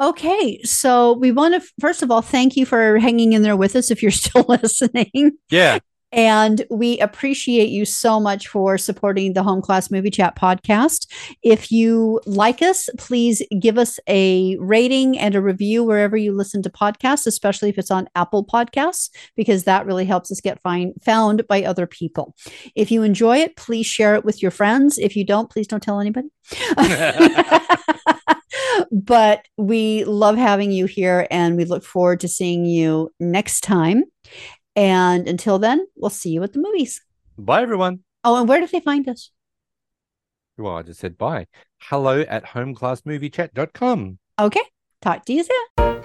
Okay, 0.00 0.60
so 0.62 1.12
we 1.12 1.32
want 1.32 1.54
to 1.54 1.68
first 1.78 2.02
of 2.02 2.10
all 2.10 2.22
thank 2.22 2.56
you 2.56 2.64
for 2.66 2.98
hanging 2.98 3.34
in 3.34 3.42
there 3.42 3.56
with 3.56 3.76
us 3.76 3.90
if 3.90 4.02
you're 4.02 4.10
still 4.24 4.44
listening. 4.48 5.32
Yeah. 5.50 5.78
And 6.12 6.64
we 6.70 6.98
appreciate 6.98 7.70
you 7.70 7.84
so 7.84 8.20
much 8.20 8.48
for 8.48 8.76
supporting 8.76 9.32
the 9.32 9.42
Home 9.42 9.62
Class 9.62 9.90
Movie 9.90 10.10
Chat 10.10 10.36
podcast. 10.36 11.06
If 11.42 11.72
you 11.72 12.20
like 12.26 12.60
us, 12.60 12.88
please 12.98 13.42
give 13.58 13.78
us 13.78 13.98
a 14.08 14.56
rating 14.58 15.18
and 15.18 15.34
a 15.34 15.40
review 15.40 15.82
wherever 15.82 16.16
you 16.16 16.32
listen 16.32 16.62
to 16.62 16.70
podcasts, 16.70 17.26
especially 17.26 17.70
if 17.70 17.78
it's 17.78 17.90
on 17.90 18.08
Apple 18.14 18.44
Podcasts, 18.44 19.10
because 19.36 19.64
that 19.64 19.86
really 19.86 20.04
helps 20.04 20.30
us 20.30 20.40
get 20.40 20.60
find, 20.60 20.92
found 21.02 21.46
by 21.48 21.64
other 21.64 21.86
people. 21.86 22.34
If 22.74 22.90
you 22.90 23.02
enjoy 23.02 23.38
it, 23.38 23.56
please 23.56 23.86
share 23.86 24.14
it 24.14 24.24
with 24.24 24.42
your 24.42 24.50
friends. 24.50 24.98
If 24.98 25.16
you 25.16 25.24
don't, 25.24 25.50
please 25.50 25.66
don't 25.66 25.82
tell 25.82 26.00
anybody. 26.00 26.28
but 28.92 29.46
we 29.56 30.04
love 30.04 30.36
having 30.36 30.72
you 30.72 30.86
here 30.86 31.26
and 31.30 31.56
we 31.56 31.64
look 31.64 31.84
forward 31.84 32.20
to 32.20 32.28
seeing 32.28 32.64
you 32.64 33.10
next 33.18 33.62
time. 33.62 34.04
And 34.74 35.28
until 35.28 35.58
then, 35.58 35.86
we'll 35.96 36.10
see 36.10 36.30
you 36.30 36.42
at 36.42 36.52
the 36.52 36.60
movies. 36.60 37.00
Bye, 37.36 37.62
everyone. 37.62 38.00
Oh, 38.24 38.38
and 38.38 38.48
where 38.48 38.60
do 38.60 38.66
they 38.66 38.80
find 38.80 39.08
us? 39.08 39.30
Well, 40.56 40.76
I 40.76 40.82
just 40.82 41.00
said 41.00 41.18
bye. 41.18 41.46
Hello 41.80 42.20
at 42.22 42.44
homeclassmoviechat.com. 42.44 44.18
Okay. 44.38 44.62
Talk 45.00 45.24
to 45.24 45.32
you 45.32 45.44
soon. 45.44 46.01